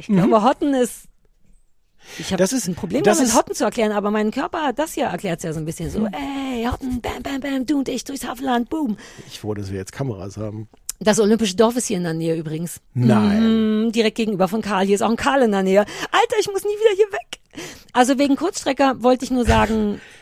Ich 0.00 0.06
glaube, 0.06 0.42
Hotten 0.42 0.74
ist. 0.74 1.04
Ich 2.18 2.32
habe 2.32 2.42
ein 2.42 2.74
Problem 2.74 3.00
Mhm. 3.00 3.04
das 3.04 3.18
damit, 3.18 3.30
ist- 3.32 3.36
Hotten 3.38 3.54
zu 3.54 3.64
erklären, 3.64 3.92
aber 3.92 4.10
mein 4.10 4.30
Körper, 4.30 4.72
das 4.74 4.94
hier 4.94 5.04
erklärt 5.04 5.42
ja 5.42 5.52
so 5.52 5.58
ein 5.60 5.66
bisschen 5.66 5.90
so, 5.90 6.06
ey, 6.06 6.64
Hotten, 6.64 7.00
bam, 7.00 7.22
bam, 7.22 7.40
bam, 7.40 7.66
du 7.66 7.78
und 7.78 7.88
ich 7.88 8.04
durchs 8.04 8.26
Hafenland, 8.26 8.70
boom. 8.70 8.96
Ich 9.28 9.40
froh, 9.40 9.52
dass 9.54 9.70
wir 9.70 9.78
jetzt 9.78 9.92
Kameras 9.92 10.36
haben. 10.38 10.68
Das 10.98 11.18
Olympische 11.20 11.56
Dorf 11.56 11.76
ist 11.76 11.86
hier 11.86 11.96
in 11.98 12.04
der 12.04 12.12
Nähe 12.14 12.36
übrigens. 12.36 12.80
Nein. 12.94 13.84
Mhm, 13.86 13.92
direkt 13.92 14.16
gegenüber 14.16 14.48
von 14.48 14.60
Karl. 14.62 14.84
Hier 14.86 14.94
ist 14.94 15.02
auch 15.02 15.08
ein 15.10 15.16
Karl 15.16 15.42
in 15.42 15.50
der 15.52 15.62
Nähe. 15.62 15.80
Alter, 15.80 16.36
ich 16.40 16.46
muss 16.50 16.62
nie 16.64 16.70
wieder 16.70 16.96
hier 16.96 17.12
weg. 17.12 17.40
Also 17.92 18.18
wegen 18.18 18.36
Kurzstrecker 18.36 19.02
wollte 19.02 19.24
ich 19.24 19.30
nur 19.30 19.44
sagen, 19.46 20.00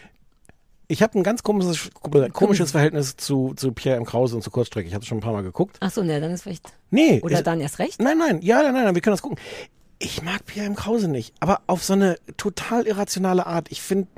Ich 0.91 1.03
habe 1.03 1.19
ein 1.19 1.23
ganz 1.23 1.43
komisches, 1.43 1.91
komisches 2.33 2.71
Verhältnis 2.71 3.17
zu, 3.17 3.53
zu 3.57 3.73
Pierre 3.73 3.99
M. 3.99 4.07
Krause 4.07 4.37
und 4.37 4.43
zu 4.43 4.51
Kurzstrecke. 4.51 4.89
Ich 4.89 4.95
habe 4.95 5.03
es 5.03 5.09
schon 5.09 5.19
ein 5.19 5.21
paar 5.23 5.35
Mal 5.35 5.43
geguckt. 5.43 5.77
ach 5.81 5.91
so, 5.91 6.03
ne, 6.03 6.19
dann 6.21 6.31
ist 6.31 6.43
vielleicht. 6.43 6.73
Nee. 6.91 7.21
Oder 7.23 7.39
ist- 7.39 7.47
dann 7.47 7.61
erst 7.61 7.79
recht. 7.79 8.01
Nein, 8.01 8.17
nein, 8.19 8.41
ja, 8.43 8.63
nein, 8.63 8.73
nein, 8.73 8.95
wir 8.95 9.03
können 9.03 9.13
das 9.13 9.21
gucken. 9.23 9.39
Ich 9.99 10.23
mag 10.23 10.47
Pierre 10.47 10.67
M. 10.67 10.75
Krause 10.77 11.09
nicht, 11.09 11.35
aber 11.41 11.61
auf 11.67 11.85
so 11.85 11.93
eine 11.93 12.17
total 12.37 12.87
irrationale 12.87 13.47
Art. 13.47 13.71
Ich 13.71 13.83
finde 13.83 14.09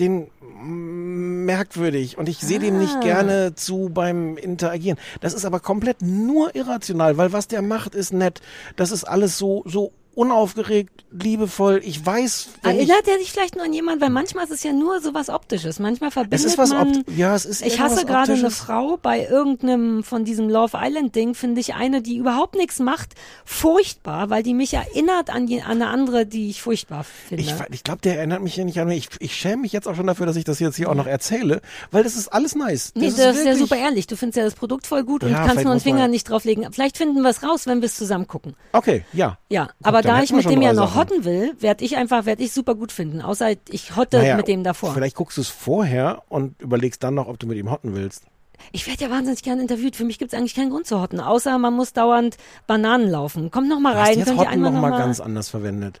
den 0.00 0.28
merkwürdig 0.58 2.16
und 2.16 2.28
ich 2.28 2.38
sehe 2.38 2.58
dem 2.58 2.78
nicht 2.78 2.96
Ah. 2.96 3.00
gerne 3.00 3.54
zu 3.54 3.90
beim 3.92 4.36
Interagieren. 4.36 4.98
Das 5.20 5.34
ist 5.34 5.44
aber 5.44 5.60
komplett 5.60 6.00
nur 6.00 6.54
irrational, 6.54 7.16
weil 7.18 7.32
was 7.32 7.48
der 7.48 7.60
macht 7.62 7.94
ist 7.94 8.12
nett. 8.12 8.40
Das 8.76 8.90
ist 8.90 9.04
alles 9.04 9.36
so 9.38 9.62
so 9.66 9.92
unaufgeregt, 10.16 11.04
liebevoll. 11.12 11.80
Ich 11.84 12.04
weiß, 12.04 12.48
ich, 12.62 12.64
Erinnert 12.68 13.06
er 13.06 13.18
sich 13.18 13.30
vielleicht 13.30 13.54
nur 13.54 13.64
an 13.64 13.72
jemanden, 13.72 14.00
weil 14.00 14.10
manchmal 14.10 14.44
ist 14.44 14.50
es 14.50 14.62
ja 14.62 14.72
nur 14.72 15.00
so 15.00 15.14
was 15.14 15.28
Optisches. 15.30 15.78
Manchmal 15.78 16.10
verbindet 16.10 16.40
es 16.40 16.44
ist 16.46 16.58
was 16.58 16.70
man. 16.70 16.98
Opt 16.98 17.10
ja, 17.16 17.34
es 17.34 17.44
ist 17.44 17.64
ich 17.64 17.80
hasse 17.80 18.04
gerade 18.04 18.32
eine. 18.32 18.50
Frau 18.50 18.96
bei 19.00 19.24
irgendeinem 19.26 20.02
von 20.02 20.24
diesem 20.24 20.48
Love 20.48 20.76
Island 20.80 21.14
Ding, 21.14 21.34
finde 21.34 21.60
ich 21.60 21.74
eine, 21.74 22.02
die 22.02 22.16
überhaupt 22.16 22.54
nichts 22.56 22.78
macht, 22.80 23.14
furchtbar, 23.44 24.30
weil 24.30 24.42
die 24.42 24.54
mich 24.54 24.74
erinnert 24.74 25.30
an, 25.30 25.46
die, 25.46 25.62
an 25.62 25.70
eine 25.82 25.88
andere, 25.88 26.26
die 26.26 26.50
ich 26.50 26.60
furchtbar 26.62 27.04
finde. 27.04 27.42
Ich, 27.42 27.52
ich 27.70 27.84
glaube, 27.84 28.00
der 28.02 28.16
erinnert 28.18 28.42
mich 28.42 28.56
ja 28.56 28.64
nicht 28.64 28.78
an 28.80 28.88
mich. 28.88 29.08
Ich, 29.10 29.20
ich 29.20 29.34
schäme 29.36 29.62
mich 29.62 29.72
jetzt 29.72 29.86
auch 29.86 29.94
schon 29.94 30.06
dafür, 30.06 30.26
dass 30.26 30.36
ich 30.36 30.44
das 30.44 30.58
jetzt 30.60 30.76
hier 30.76 30.90
auch 30.90 30.94
noch 30.94 31.06
erzähle, 31.06 31.60
weil 31.90 32.02
das 32.04 32.16
ist 32.16 32.28
alles 32.28 32.54
nice. 32.54 32.92
Nee, 32.94 33.06
das, 33.06 33.14
ist 33.14 33.18
ja 33.18 33.34
wirklich- 33.34 33.58
super 33.58 33.76
ehrlich. 33.76 34.06
Du 34.06 34.16
findest 34.16 34.36
ja 34.38 34.44
das 34.44 34.54
Produkt 34.54 34.86
voll 34.86 35.04
gut 35.04 35.24
und 35.24 35.30
Ja, 35.30 35.38
kannst 35.38 35.52
vielleicht 35.52 35.64
nur 35.64 35.72
einen 35.72 35.76
muss 35.78 35.84
man- 35.84 35.94
Finger 35.94 36.08
nicht 36.08 36.28
drauflegen. 36.30 36.72
Vielleicht 36.72 36.96
finden 36.96 37.22
wir 37.22 37.30
es 37.30 37.42
raus, 37.42 37.66
wenn 37.66 37.80
wir 37.80 37.86
es 37.86 37.96
zusammen 37.96 38.26
gucken. 38.26 38.54
Okay, 38.72 39.04
ja. 39.12 39.38
Ja, 39.50 39.68
aber 39.82 40.02
da 40.06 40.22
ich 40.22 40.32
mit 40.32 40.48
dem 40.48 40.62
ja 40.62 40.72
noch 40.72 40.88
Sachen. 40.94 41.00
hotten 41.00 41.24
will, 41.24 41.54
werde 41.60 41.84
ich 41.84 41.96
einfach, 41.96 42.24
werde 42.26 42.42
ich 42.42 42.52
super 42.52 42.74
gut 42.74 42.92
finden. 42.92 43.20
Außer 43.20 43.50
ich 43.68 43.96
hotte 43.96 44.18
Naja, 44.18 44.36
mit 44.36 44.48
dem 44.48 44.64
davor. 44.64 44.94
Vielleicht 44.94 45.16
guckst 45.16 45.36
du 45.36 45.42
es 45.42 45.48
vorher 45.48 46.22
und 46.28 46.60
überlegst 46.60 47.02
dann 47.02 47.14
noch, 47.14 47.28
ob 47.28 47.38
du 47.38 47.46
mit 47.46 47.58
ihm 47.58 47.70
hotten 47.70 47.94
willst. 47.94 48.24
Ich 48.72 48.86
werde 48.86 49.04
ja 49.04 49.10
wahnsinnig 49.10 49.42
gern 49.42 49.60
interviewt. 49.60 49.96
Für 49.96 50.04
mich 50.04 50.18
gibt 50.18 50.32
es 50.32 50.38
eigentlich 50.38 50.54
keinen 50.54 50.70
Grund 50.70 50.86
zu 50.86 51.00
hotten, 51.00 51.20
außer 51.20 51.58
man 51.58 51.74
muss 51.74 51.92
dauernd 51.92 52.36
Bananen 52.66 53.10
laufen. 53.10 53.50
Kommt 53.50 53.68
noch 53.68 53.80
mal 53.80 53.92
Du 53.92 54.00
hast 54.00 54.08
rein, 54.08 54.18
jetzt 54.18 54.28
könnt 54.28 54.40
ihr 54.40 54.48
Hotten 54.48 54.60
noch 54.60 54.72
noch 54.72 54.80
mal 54.80 54.90
ganz 54.90 55.20
anders 55.20 55.48
verwendet. 55.48 56.00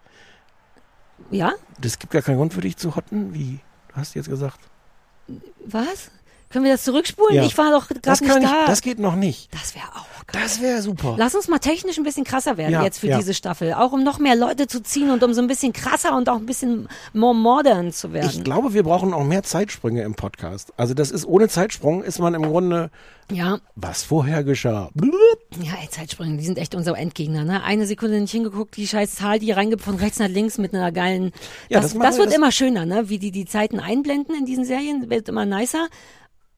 Ja? 1.30 1.52
Das 1.80 1.98
gibt 1.98 2.12
gar 2.12 2.22
keinen 2.22 2.36
Grund 2.36 2.54
für 2.54 2.60
dich 2.60 2.76
zu 2.76 2.96
hotten. 2.96 3.34
Wie? 3.34 3.60
Du 3.88 3.96
hast 3.96 4.14
jetzt 4.14 4.28
gesagt. 4.28 4.60
Was? 5.64 6.10
Können 6.48 6.64
wir 6.64 6.72
das 6.72 6.84
zurückspulen? 6.84 7.34
Ja. 7.34 7.44
Ich 7.44 7.58
war 7.58 7.70
doch 7.70 7.88
gerade 7.88 8.24
nicht 8.24 8.36
ich, 8.36 8.42
da. 8.50 8.66
das 8.66 8.80
geht 8.80 8.98
noch 8.98 9.16
nicht. 9.16 9.52
Das 9.52 9.74
wäre 9.74 9.86
auch 9.94 10.06
Das 10.32 10.60
wäre 10.60 10.80
super. 10.80 11.16
Lass 11.18 11.34
uns 11.34 11.48
mal 11.48 11.58
technisch 11.58 11.98
ein 11.98 12.04
bisschen 12.04 12.24
krasser 12.24 12.56
werden 12.56 12.72
Ja, 12.72 12.82
jetzt 12.84 12.98
für 13.00 13.08
ja. 13.08 13.18
diese 13.18 13.34
Staffel. 13.34 13.74
Auch 13.74 13.92
um 13.92 14.04
noch 14.04 14.18
mehr 14.18 14.36
Leute 14.36 14.66
zu 14.66 14.82
ziehen 14.82 15.10
und 15.10 15.22
um 15.24 15.34
so 15.34 15.40
ein 15.40 15.48
bisschen 15.48 15.72
krasser 15.72 16.16
und 16.16 16.28
auch 16.28 16.36
ein 16.36 16.46
bisschen 16.46 16.88
more 17.12 17.34
modern 17.34 17.92
zu 17.92 18.12
werden. 18.12 18.30
Ich 18.30 18.44
glaube, 18.44 18.74
wir 18.74 18.84
brauchen 18.84 19.12
auch 19.12 19.24
mehr 19.24 19.42
Zeitsprünge 19.42 20.02
im 20.02 20.14
Podcast. 20.14 20.72
Also 20.76 20.94
das 20.94 21.10
ist 21.10 21.26
ohne 21.26 21.48
Zeitsprung 21.48 22.02
ist 22.04 22.18
man 22.20 22.34
im 22.34 22.42
Grunde 22.42 22.90
ja. 23.30 23.58
was 23.74 24.04
vorher 24.04 24.44
geschah. 24.44 24.90
Ja, 25.60 25.72
ey, 25.82 25.88
Zeitsprünge, 25.90 26.36
die 26.36 26.44
sind 26.44 26.58
echt 26.58 26.76
unser 26.76 26.96
Endgegner, 26.96 27.44
ne? 27.44 27.62
Eine 27.64 27.86
Sekunde 27.86 28.20
nicht 28.20 28.30
hingeguckt, 28.30 28.76
die 28.76 28.86
scheiß 28.86 29.16
Zahl, 29.16 29.40
die 29.40 29.50
reingibt 29.50 29.82
von 29.82 29.96
rechts 29.96 30.20
nach 30.20 30.28
links 30.28 30.58
mit 30.58 30.74
einer 30.74 30.92
geilen. 30.92 31.32
Ja, 31.68 31.80
das, 31.80 31.92
das 31.92 32.00
das, 32.02 32.18
wird 32.18 32.28
das- 32.28 32.36
immer 32.36 32.52
schöner, 32.52 32.86
ne? 32.86 33.08
Wie 33.08 33.18
die 33.18 33.32
die 33.32 33.46
Zeiten 33.46 33.80
einblenden 33.80 34.36
in 34.36 34.46
diesen 34.46 34.64
Serien, 34.64 35.10
wird 35.10 35.28
immer 35.28 35.44
nicer. 35.44 35.88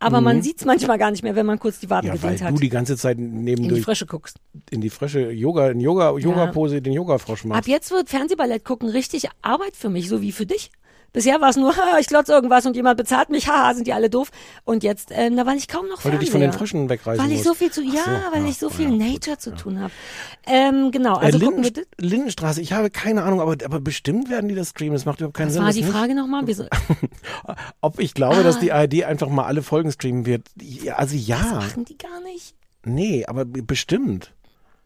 Aber 0.01 0.19
Mhm. 0.21 0.25
man 0.25 0.43
sieht's 0.43 0.65
manchmal 0.65 0.97
gar 0.99 1.11
nicht 1.11 1.23
mehr, 1.23 1.35
wenn 1.35 1.47
man 1.47 1.59
kurz 1.59 1.81
die 1.81 1.91
Waden 1.91 2.07
Ja, 2.07 2.15
gedehnt 2.15 2.43
hat. 2.43 2.53
du 2.55 2.59
die 2.61 2.69
ganze 2.69 2.97
Zeit 2.97 3.19
neben 3.19 3.65
in 3.65 3.75
die 3.75 3.81
Frische 3.81 4.07
guckst. 4.07 4.37
in 4.71 4.81
die 4.81 4.91
frische 4.91 5.31
Yoga, 5.31 5.71
in 5.71 5.81
Yoga, 5.81 6.17
Yoga-Pose 6.17 6.81
den 6.83 6.93
Yoga-Frosch 6.93 7.45
machst. 7.45 7.59
Ab 7.59 7.69
jetzt 7.69 7.91
wird 7.91 8.09
Fernsehballett 8.09 8.65
gucken 8.65 8.89
richtig 8.89 9.29
Arbeit 9.43 9.75
für 9.77 9.89
mich, 9.89 10.09
so 10.09 10.23
wie 10.23 10.31
für 10.33 10.47
dich. 10.47 10.71
Bisher 11.13 11.41
war 11.41 11.49
es 11.51 11.57
nur, 11.57 11.75
ich 12.01 12.07
glotze 12.07 12.33
irgendwas 12.33 12.67
und 12.67 12.77
jemand 12.77 12.97
bezahlt 12.99 13.31
mich, 13.31 13.49
haha, 13.49 13.75
sind 13.75 13.87
die 13.87 13.93
alle 13.93 14.11
doof. 14.11 14.31
Und 14.65 14.83
jetzt, 14.83 15.11
ähm, 15.13 15.37
da 15.37 15.47
weil 15.47 15.57
ich 15.57 15.69
kaum 15.69 15.89
noch 15.89 16.05
Weil 16.05 16.13
du 16.13 16.19
dich 16.19 16.31
von 16.31 16.41
den 16.41 16.51
Fernseher. 16.51 16.59
Frischen 16.59 16.89
wegreißen 16.89 17.25
Weil 17.25 17.33
ich 17.33 17.43
so 17.43 17.55
viel 17.55 17.71
zu, 17.71 17.83
ja, 17.83 18.05
so, 18.05 18.11
weil 18.35 18.43
ja, 18.45 18.49
ich 18.49 18.59
so 18.59 18.67
oh 18.67 18.71
viel 18.71 18.91
ja, 18.91 19.07
Nature 19.13 19.39
zu 19.39 19.55
tun 19.55 19.81
habe. 19.81 19.93
Ähm, 20.47 20.91
genau, 20.91 21.15
also 21.17 21.39
äh, 21.39 21.41
gucken 21.45 21.65
wir 21.65 21.71
Linden, 21.73 21.91
Lindenstraße, 21.99 22.61
ich 22.61 22.73
habe 22.73 22.91
keine 22.91 23.23
Ahnung, 23.23 23.41
aber, 23.41 23.57
aber 23.65 23.81
bestimmt 23.81 24.31
werden 24.31 24.49
die 24.49 24.55
das 24.55 24.71
streamen. 24.71 24.95
Das 24.95 25.05
macht 25.07 25.21
überhaupt 25.21 25.37
keinen 25.37 25.47
Das 25.47 25.55
Sinn. 25.55 25.63
war 25.63 25.69
das 25.69 25.77
die 25.77 25.85
Frage 25.85 26.15
nochmal. 26.15 26.47
Wir 26.47 26.55
so, 26.55 26.67
Ob 27.81 27.99
ich 28.01 28.15
glaube, 28.15 28.37
Ah. 28.39 28.43
dass 28.43 28.59
die 28.61 28.73
ARD 28.73 29.05
einfach 29.05 29.29
mal 29.29 29.45
alle 29.45 29.63
Folgen 29.63 29.91
streamen 29.91 30.27
wird. 30.27 30.47
Ja, 30.61 30.97
Also 30.97 31.17
ja. 31.17 31.39
machen 31.39 31.85
die 31.85 31.97
gar 31.99 32.21
nicht. 32.21 32.55
Nee, 32.85 33.25
aber 33.27 33.45
bestimmt. 33.45 34.33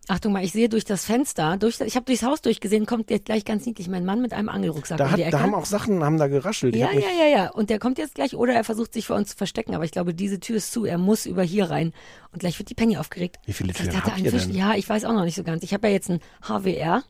Achtung 0.09 0.33
mal, 0.33 0.43
ich 0.43 0.53
sehe 0.53 0.69
durch 0.69 0.85
das 0.85 1.05
Fenster, 1.05 1.57
durch, 1.57 1.81
ich 1.81 1.95
habe 1.95 2.05
durchs 2.07 2.25
Haus 2.25 2.43
durchgesehen, 2.43 2.87
kommt 2.87 3.09
jetzt 3.11 3.27
gleich 3.27 3.45
ganz 3.45 3.65
niedlich 3.67 3.89
mein 3.89 4.05
Mann 4.05 4.21
mit 4.21 4.33
einem 4.33 4.49
Angelrucksack 4.49 4.99
Da, 4.99 5.05
um 5.05 5.11
hat, 5.13 5.19
die 5.19 5.23
Ecke. 5.23 5.31
da 5.31 5.41
haben 5.41 5.55
auch 5.55 5.65
Sachen, 5.65 6.03
haben 6.03 6.19
da 6.19 6.27
geraschelt. 6.27 6.75
Ja, 6.75 6.91
ja, 6.93 7.01
ja, 7.01 7.27
ja. 7.27 7.51
Und 7.51 7.71
der 7.71 7.79
kommt 7.79 7.99
jetzt 7.99 8.17
gleich 8.17 8.35
oder 8.35 8.53
er 8.53 8.65
versucht 8.65 8.93
sich 8.93 9.07
vor 9.07 9.17
uns 9.17 9.31
zu 9.31 9.37
verstecken. 9.37 9.75
Aber 9.77 9.85
ich 9.85 9.93
glaube, 9.93 10.13
diese 10.13 10.41
Tür 10.41 10.57
ist 10.57 10.73
zu. 10.73 10.85
Er 10.85 10.99
muss 10.99 11.25
über 11.25 11.45
hier 11.45 11.71
rein. 11.71 11.93
Und 12.33 12.41
gleich 12.41 12.59
wird 12.59 12.69
die 12.69 12.75
Penny 12.75 12.97
aufgeregt. 12.97 13.39
Wie 13.47 13.53
viele 13.53 13.73
Türen 13.73 13.97
hat 13.97 14.07
er 14.07 14.13
habt 14.13 14.21
ihr 14.21 14.33
denn? 14.33 14.55
Ja, 14.55 14.75
ich 14.75 14.89
weiß 14.89 15.05
auch 15.05 15.13
noch 15.13 15.25
nicht 15.25 15.37
so 15.37 15.45
ganz. 15.45 15.63
Ich 15.63 15.73
habe 15.73 15.87
ja 15.87 15.93
jetzt 15.93 16.11
ein 16.11 16.19
HWR. 16.43 17.05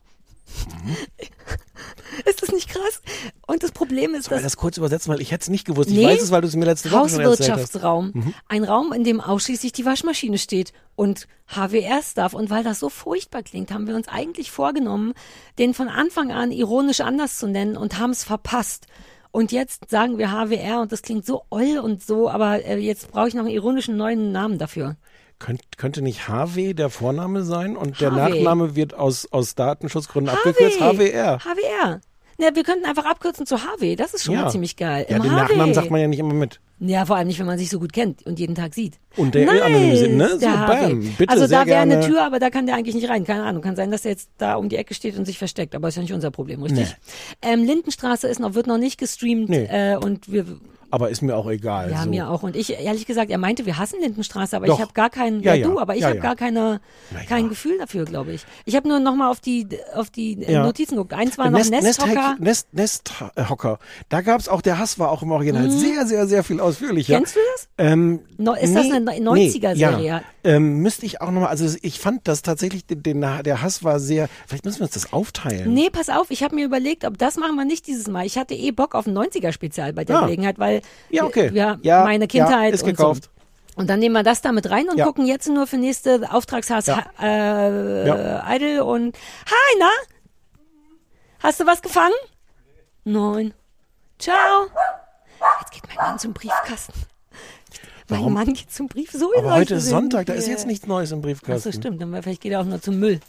ist 2.25 2.41
das 2.41 2.51
nicht 2.51 2.69
krass? 2.69 3.01
Und 3.47 3.63
das 3.63 3.71
Problem 3.71 4.13
ist, 4.15 4.25
Soll 4.25 4.37
ich 4.37 4.43
dass 4.43 4.53
das 4.53 4.57
kurz 4.57 4.77
übersetzen, 4.77 5.11
weil 5.11 5.21
ich 5.21 5.31
hätte 5.31 5.43
es 5.43 5.49
nicht 5.49 5.65
gewusst. 5.65 5.89
Ich 5.89 5.95
Nee. 5.95 6.05
weiß 6.07 6.21
es, 6.21 6.31
weil 6.31 6.41
du 6.41 6.47
es 6.47 6.55
mir 6.55 6.65
letzte 6.65 6.91
Woche 6.91 7.09
schon 7.09 7.19
erzählt 7.21 7.39
hast. 7.39 7.49
Hauswirtschaftsraum. 7.49 8.11
Mhm. 8.13 8.33
Ein 8.47 8.63
Raum, 8.63 8.93
in 8.93 9.03
dem 9.03 9.21
ausschließlich 9.21 9.71
die 9.73 9.85
Waschmaschine 9.85 10.37
steht 10.37 10.73
und 10.95 11.27
HWR-Stuff. 11.47 12.33
Und 12.33 12.49
weil 12.49 12.63
das 12.63 12.79
so 12.79 12.89
furchtbar 12.89 13.43
klingt, 13.43 13.71
haben 13.71 13.87
wir 13.87 13.95
uns 13.95 14.07
eigentlich 14.07 14.51
vorgenommen, 14.51 15.13
den 15.57 15.73
von 15.73 15.87
Anfang 15.87 16.31
an 16.31 16.51
ironisch 16.51 17.01
anders 17.01 17.37
zu 17.37 17.47
nennen 17.47 17.77
und 17.77 17.97
haben 17.99 18.11
es 18.11 18.23
verpasst. 18.23 18.87
Und 19.31 19.51
jetzt 19.51 19.89
sagen 19.89 20.19
wir 20.19 20.29
HWR 20.31 20.81
und 20.81 20.91
das 20.91 21.01
klingt 21.01 21.25
so 21.25 21.41
oll 21.49 21.79
und 21.79 22.03
so, 22.03 22.29
aber 22.29 22.63
äh, 22.63 22.77
jetzt 22.77 23.11
brauche 23.11 23.27
ich 23.27 23.33
noch 23.33 23.41
einen 23.45 23.49
ironischen 23.53 23.97
neuen 23.97 24.31
Namen 24.31 24.59
dafür. 24.59 24.95
Könnt, 25.43 25.77
könnte 25.77 26.01
nicht 26.01 26.29
HW 26.29 26.73
der 26.73 26.89
Vorname 26.89 27.43
sein 27.43 27.75
und 27.75 27.99
der 27.99 28.11
HW. 28.11 28.17
Nachname 28.17 28.75
wird 28.77 28.93
aus, 28.93 29.27
aus 29.29 29.55
Datenschutzgründen 29.55 30.33
abgekürzt? 30.33 30.79
HWR. 30.79 31.39
HWR. 31.39 31.99
Ja, 32.39 32.55
wir 32.55 32.63
könnten 32.63 32.85
einfach 32.85 33.05
abkürzen 33.05 33.45
zu 33.45 33.57
HW. 33.57 33.97
Das 33.97 34.13
ist 34.13 34.23
schon 34.23 34.35
Ja. 34.35 34.43
mal 34.43 34.49
ziemlich 34.51 34.77
geil. 34.77 35.05
Ja, 35.09 35.17
Im 35.17 35.23
den 35.23 35.31
HW. 35.33 35.35
Nachnamen 35.41 35.73
sagt 35.73 35.91
man 35.91 35.99
ja 35.99 36.07
nicht 36.07 36.19
immer 36.19 36.33
mit. 36.33 36.61
Ja, 36.79 37.05
vor 37.05 37.17
allem 37.17 37.27
nicht, 37.27 37.39
wenn 37.39 37.45
man 37.45 37.57
sich 37.57 37.69
so 37.69 37.77
gut 37.79 37.91
kennt 37.91 38.25
und 38.25 38.39
jeden 38.39 38.55
Tag 38.55 38.73
sieht. 38.73 38.93
Und 39.17 39.35
der 39.35 39.45
nice, 39.45 39.61
anonymisiert, 39.61 40.11
ne? 40.13 40.29
So, 40.39 40.45
bam. 40.47 41.13
Bitte, 41.17 41.29
also 41.31 41.47
da 41.47 41.65
wäre 41.65 41.79
eine. 41.81 41.99
Tür, 41.99 42.23
aber 42.25 42.39
da 42.39 42.49
kann 42.49 42.65
der 42.65 42.75
eigentlich 42.75 42.95
nicht 42.95 43.09
rein. 43.09 43.25
Keine 43.25 43.43
Ahnung. 43.43 43.61
Kann 43.61 43.75
sein, 43.75 43.91
dass 43.91 44.05
er 44.05 44.11
jetzt 44.11 44.29
da 44.37 44.55
um 44.55 44.69
die 44.69 44.77
Ecke 44.77 44.93
steht 44.93 45.17
und 45.17 45.25
sich 45.25 45.37
versteckt. 45.37 45.75
Aber 45.75 45.89
ist 45.89 45.95
ja 45.95 46.01
nicht 46.01 46.13
unser 46.13 46.31
Problem, 46.31 46.63
richtig? 46.63 46.95
Ähm, 47.41 47.65
Lindenstraße 47.65 48.27
ist 48.29 48.39
noch, 48.39 48.53
wird 48.55 48.67
noch 48.67 48.77
nicht 48.77 48.97
gestreamt 48.97 49.49
Nee. 49.49 49.65
äh, 49.69 49.97
und 49.97 50.31
wir 50.31 50.45
Aber 50.93 51.09
ist 51.09 51.23
mir 51.23 51.35
auch 51.35 51.49
egal. 51.49 51.89
ja, 51.89 52.03
so. 52.03 52.09
mir 52.11 52.29
auch. 52.29 52.43
Und 52.43 52.55
ich, 52.55 52.69
ehrlich 52.71 53.07
gesagt, 53.07 53.31
er 53.31 53.39
meinte, 53.39 53.65
wir 53.65 53.79
hassen 53.79 53.99
Lindenstraße, 53.99 54.55
aber 54.55 54.67
Doch. 54.67 54.75
ich 54.75 54.81
habe 54.83 54.93
gar 54.93 55.09
kein, 55.09 55.41
Ja, 55.41 55.55
ja, 55.55 55.67
du, 55.67 55.79
aber 55.79 55.95
ich 55.95 56.01
Ja, 56.01 56.09
habe 56.09 56.19
gar 56.19 56.35
keine, 56.35 56.81
kein 57.27 57.49
Gefühl 57.49 57.79
dafür, 57.79 58.05
glaube 58.05 58.33
ich. 58.33 58.45
Ich 58.65 58.75
habe 58.75 58.87
nur 58.87 58.99
noch 58.99 59.15
mal 59.15 59.31
auf 59.31 59.39
die, 59.39 59.67
auf 59.95 60.11
die 60.11 60.33
äh. 60.43 60.59
Notizen 60.59 60.95
geguckt. 60.95 61.13
Eins 61.13 61.39
war 61.39 61.49
noch 61.49 61.57
Nest, 61.57 61.71
Nesthocker. 61.71 62.35
Nest, 62.39 62.67
Nest, 62.73 63.11
Nesthocker. 63.35 63.79
Da 64.09 64.21
gab's 64.21 64.47
auch, 64.47 64.61
der 64.61 64.77
Hass 64.77 64.99
war 64.99 65.09
auch 65.09 65.23
im 65.23 65.31
Original 65.31 65.63
Mhm. 65.63 65.71
sehr, 65.71 66.05
sehr, 66.05 66.27
sehr 66.27 66.43
viel 66.43 66.59
ausführlicher. 66.59 67.15
Kennst 67.15 67.35
du 67.35 67.39
das? 67.55 67.67
Ähm, 67.79 68.19
No- 68.37 68.53
ist 68.53 68.75
das 68.75 68.91
eine 68.91 68.99
90er-Serie? 69.19 69.97
Nee, 69.97 70.07
ja. 70.07 70.21
ähm, 70.43 70.77
müsste 70.83 71.07
ich 71.07 71.21
auch 71.21 71.31
nochmal, 71.31 71.49
also 71.49 71.75
ich 71.81 71.99
fand 71.99 72.27
das 72.27 72.43
tatsächlich, 72.43 72.85
den, 72.85 73.01
den, 73.01 73.21
der 73.21 73.63
Hass 73.63 73.83
war 73.83 73.99
sehr, 73.99 74.29
vielleicht 74.45 74.63
müssen 74.65 74.79
wir 74.81 74.83
uns 74.83 74.93
das 74.93 75.11
aufteilen. 75.11 75.73
Nee, 75.73 75.89
pass 75.91 76.09
auf, 76.09 76.29
ich 76.29 76.43
habe 76.43 76.53
mir 76.53 76.65
überlegt, 76.65 77.03
ob 77.03 77.17
das 77.17 77.37
machen 77.37 77.55
wir 77.55 77.65
nicht 77.65 77.87
dieses 77.87 78.07
Mal. 78.07 78.27
Ich 78.27 78.37
hatte 78.37 78.53
eh 78.53 78.69
Bock 78.69 78.93
auf 78.93 79.07
ein 79.07 79.17
90er-Spezial 79.17 79.93
bei 79.93 80.05
der 80.05 80.17
Ah. 80.17 80.21
Gelegenheit, 80.25 80.59
weil 80.59 80.82
Ja, 81.09 81.23
okay. 81.25 81.51
ja, 81.53 81.77
Ja, 81.81 82.03
meine 82.03 82.23
ja, 82.25 82.27
Kindheit 82.27 82.73
ist 82.73 82.83
und 82.83 82.89
gekauft. 82.89 83.25
so. 83.25 83.29
Und 83.81 83.89
dann 83.89 83.99
nehmen 83.99 84.13
wir 84.13 84.23
das 84.23 84.41
da 84.41 84.51
mit 84.51 84.69
rein 84.69 84.87
und 84.89 84.97
Ja. 84.97 85.05
gucken 85.05 85.25
jetzt 85.25 85.47
nur 85.49 85.65
für 85.67 85.77
nächste 85.77 86.31
Auftragshaus 86.31 86.85
Ja. 86.85 87.05
äh, 87.21 88.07
Ja. 88.07 88.55
Idol 88.55 88.79
und 88.81 89.17
Hi, 89.47 89.77
na? 89.79 89.89
Hast 91.39 91.59
du 91.59 91.65
was 91.65 91.81
gefangen? 91.81 92.13
Nein. 93.03 93.53
Ciao. 94.19 94.67
Jetzt 95.59 95.71
geht 95.73 95.83
mein 95.87 95.97
Mann 96.07 96.19
zum 96.19 96.33
Briefkasten. 96.33 96.93
Warum? 98.07 98.33
Mein 98.33 98.45
Mann 98.45 98.53
geht 98.53 98.71
zum 98.71 98.87
Brief. 98.87 99.11
So 99.11 99.31
Aber 99.37 99.53
heute 99.55 99.75
ist 99.75 99.87
Sonntag, 99.87 100.27
da 100.27 100.33
ist 100.33 100.47
jetzt 100.47 100.67
nichts 100.67 100.85
Neues 100.87 101.11
im 101.11 101.17
Ach 101.17 101.21
so, 101.21 101.27
Briefkasten. 101.27 101.73
stimmt. 101.73 102.01
Dann 102.01 102.21
vielleicht 102.21 102.41
geht 102.41 102.51
er 102.51 102.61
auch 102.61 102.65
nur 102.65 102.81
zum 102.81 102.99
Müll. 102.99 103.19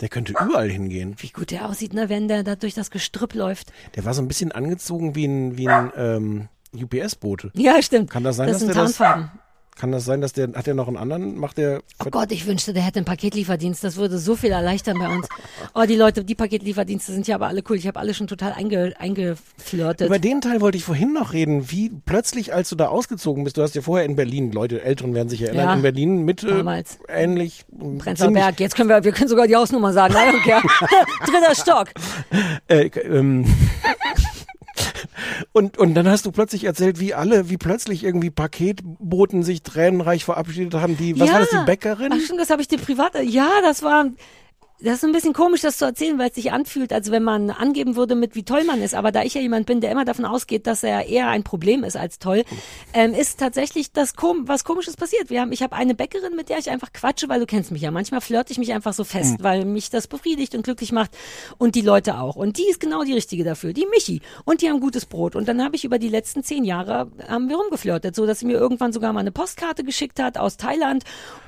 Der 0.00 0.08
könnte 0.08 0.32
überall 0.32 0.68
hingehen. 0.70 1.14
Wie 1.18 1.28
gut 1.28 1.50
der 1.50 1.68
aussieht, 1.68 1.92
ne, 1.92 2.08
wenn 2.08 2.26
der 2.28 2.42
da 2.42 2.56
durch 2.56 2.74
das 2.74 2.90
Gestrüpp 2.90 3.34
läuft. 3.34 3.72
Der 3.96 4.04
war 4.04 4.14
so 4.14 4.22
ein 4.22 4.28
bisschen 4.28 4.50
angezogen 4.52 5.14
wie 5.14 5.26
ein, 5.26 5.58
wie 5.58 5.68
ein 5.68 5.92
ähm, 5.96 6.48
UPS-Bote. 6.74 7.50
Ja, 7.54 7.82
stimmt. 7.82 8.10
Kann 8.10 8.24
das 8.24 8.36
sein, 8.36 8.46
Das 8.48 8.54
dass 8.56 8.60
sind 8.60 8.74
der 8.74 8.82
das, 8.84 8.96
Tarnfarben. 8.96 9.30
Kann 9.76 9.92
das 9.92 10.04
sein, 10.04 10.20
dass 10.20 10.32
der, 10.34 10.48
hat 10.54 10.66
der 10.66 10.74
noch 10.74 10.88
einen 10.88 10.96
anderen, 10.98 11.38
macht 11.38 11.56
der, 11.58 11.80
Oh 12.04 12.10
Gott, 12.10 12.32
ich 12.32 12.46
wünschte, 12.46 12.72
der 12.74 12.82
hätte 12.82 12.98
einen 12.98 13.06
Paketlieferdienst. 13.06 13.82
Das 13.82 13.96
würde 13.96 14.18
so 14.18 14.36
viel 14.36 14.50
erleichtern 14.50 14.98
bei 14.98 15.08
uns. 15.08 15.26
Oh, 15.74 15.84
die 15.88 15.96
Leute, 15.96 16.22
die 16.24 16.34
Paketlieferdienste 16.34 17.12
sind 17.12 17.26
ja 17.26 17.36
aber 17.36 17.46
alle 17.46 17.62
cool. 17.68 17.76
Ich 17.76 17.86
habe 17.86 17.98
alle 17.98 18.12
schon 18.12 18.26
total 18.26 18.52
einge, 18.52 18.92
eingeflirtet. 18.98 20.06
Über 20.06 20.18
den 20.18 20.40
Teil 20.42 20.60
wollte 20.60 20.76
ich 20.76 20.84
vorhin 20.84 21.12
noch 21.14 21.32
reden, 21.32 21.70
wie 21.70 21.90
plötzlich, 22.04 22.52
als 22.52 22.68
du 22.68 22.76
da 22.76 22.88
ausgezogen 22.88 23.44
bist, 23.44 23.56
du 23.56 23.62
hast 23.62 23.74
ja 23.74 23.80
vorher 23.82 24.04
in 24.06 24.16
Berlin, 24.16 24.52
Leute, 24.52 24.82
Älteren 24.82 25.14
werden 25.14 25.28
sich 25.28 25.42
erinnern, 25.42 25.64
Ja, 25.66 25.74
in 25.74 25.82
Berlin 25.82 26.22
mit 26.24 26.42
äh, 26.42 26.48
damals. 26.48 26.98
ähnlich. 27.08 27.64
Prenzlauer 27.98 28.32
Berg. 28.32 28.60
Jetzt 28.60 28.76
können 28.76 28.88
wir, 28.88 29.02
wir 29.02 29.12
können 29.12 29.28
sogar 29.28 29.46
die 29.46 29.56
Hausnummer 29.56 29.92
sagen. 29.92 30.14
Don't 30.14 30.42
care. 30.44 30.62
Dritter 31.24 31.54
Stock. 31.54 31.88
Äh, 32.68 32.86
ähm, 33.04 33.46
und, 35.52 35.78
und 35.78 35.94
dann 35.94 36.08
hast 36.08 36.26
du 36.26 36.32
plötzlich 36.32 36.64
erzählt, 36.64 37.00
wie 37.00 37.14
alle, 37.14 37.50
wie 37.50 37.56
plötzlich 37.56 38.04
irgendwie 38.04 38.30
Paketboten 38.30 39.42
sich 39.42 39.62
tränenreich 39.62 40.24
verabschiedet 40.24 40.74
haben, 40.74 40.96
die, 40.96 41.18
was 41.18 41.28
ja. 41.28 41.34
war 41.34 41.40
das, 41.40 41.50
die 41.50 41.64
Bäckerin? 41.64 42.12
Ach 42.12 42.20
stimmt, 42.20 42.40
das 42.40 42.50
habe 42.50 42.62
ich 42.62 42.68
dir 42.68 42.78
privat. 42.78 43.12
Ja, 43.22 43.48
das 43.62 43.82
war. 43.82 44.06
Das 44.82 44.94
ist 44.94 45.04
ein 45.04 45.12
bisschen 45.12 45.32
komisch, 45.32 45.60
das 45.60 45.76
zu 45.78 45.84
erzählen, 45.84 46.18
weil 46.18 46.30
es 46.30 46.34
sich 46.36 46.52
anfühlt, 46.52 46.92
als 46.92 47.10
wenn 47.10 47.22
man 47.22 47.50
angeben 47.50 47.96
würde, 47.96 48.14
mit 48.14 48.34
wie 48.34 48.44
toll 48.44 48.64
man 48.64 48.80
ist. 48.82 48.94
Aber 48.94 49.12
da 49.12 49.22
ich 49.22 49.34
ja 49.34 49.40
jemand 49.40 49.66
bin, 49.66 49.80
der 49.80 49.90
immer 49.90 50.04
davon 50.04 50.24
ausgeht, 50.24 50.66
dass 50.66 50.82
er 50.82 51.06
eher 51.06 51.28
ein 51.28 51.42
Problem 51.42 51.84
ist 51.84 51.96
als 51.96 52.18
toll, 52.18 52.44
ähm, 52.94 53.12
ist 53.14 53.38
tatsächlich 53.38 53.92
das 53.92 54.14
kom 54.16 54.48
was 54.48 54.64
Komisches 54.64 54.96
passiert. 54.96 55.30
Wir 55.30 55.40
haben, 55.42 55.52
ich 55.52 55.62
habe 55.62 55.76
eine 55.76 55.94
Bäckerin, 55.94 56.34
mit 56.36 56.48
der 56.48 56.58
ich 56.58 56.70
einfach 56.70 56.92
quatsche, 56.92 57.28
weil 57.28 57.40
du 57.40 57.46
kennst 57.46 57.70
mich 57.70 57.82
ja. 57.82 57.90
Manchmal 57.90 58.20
flirte 58.20 58.52
ich 58.52 58.58
mich 58.58 58.72
einfach 58.72 58.92
so 58.94 59.04
fest, 59.04 59.38
Mhm. 59.38 59.44
weil 59.44 59.64
mich 59.64 59.90
das 59.90 60.06
befriedigt 60.06 60.54
und 60.54 60.62
glücklich 60.62 60.92
macht 60.92 61.10
und 61.58 61.74
die 61.74 61.82
Leute 61.82 62.18
auch. 62.18 62.36
Und 62.36 62.56
die 62.58 62.68
ist 62.70 62.80
genau 62.80 63.04
die 63.04 63.12
richtige 63.12 63.44
dafür, 63.44 63.72
die 63.72 63.86
Michi. 63.86 64.20
Und 64.44 64.62
die 64.62 64.68
haben 64.70 64.80
gutes 64.80 65.06
Brot. 65.06 65.36
Und 65.36 65.46
dann 65.48 65.62
habe 65.62 65.76
ich 65.76 65.84
über 65.84 65.98
die 65.98 66.08
letzten 66.08 66.42
zehn 66.42 66.64
Jahre 66.64 67.10
haben 67.28 67.48
wir 67.48 67.56
rumgeflirtet, 67.56 68.14
so 68.16 68.26
dass 68.26 68.38
sie 68.40 68.46
mir 68.46 68.58
irgendwann 68.58 68.92
sogar 68.92 69.12
mal 69.12 69.20
eine 69.20 69.32
Postkarte 69.32 69.84
geschickt 69.84 70.20
hat 70.20 70.38
aus 70.38 70.56
Thailand, 70.56 71.04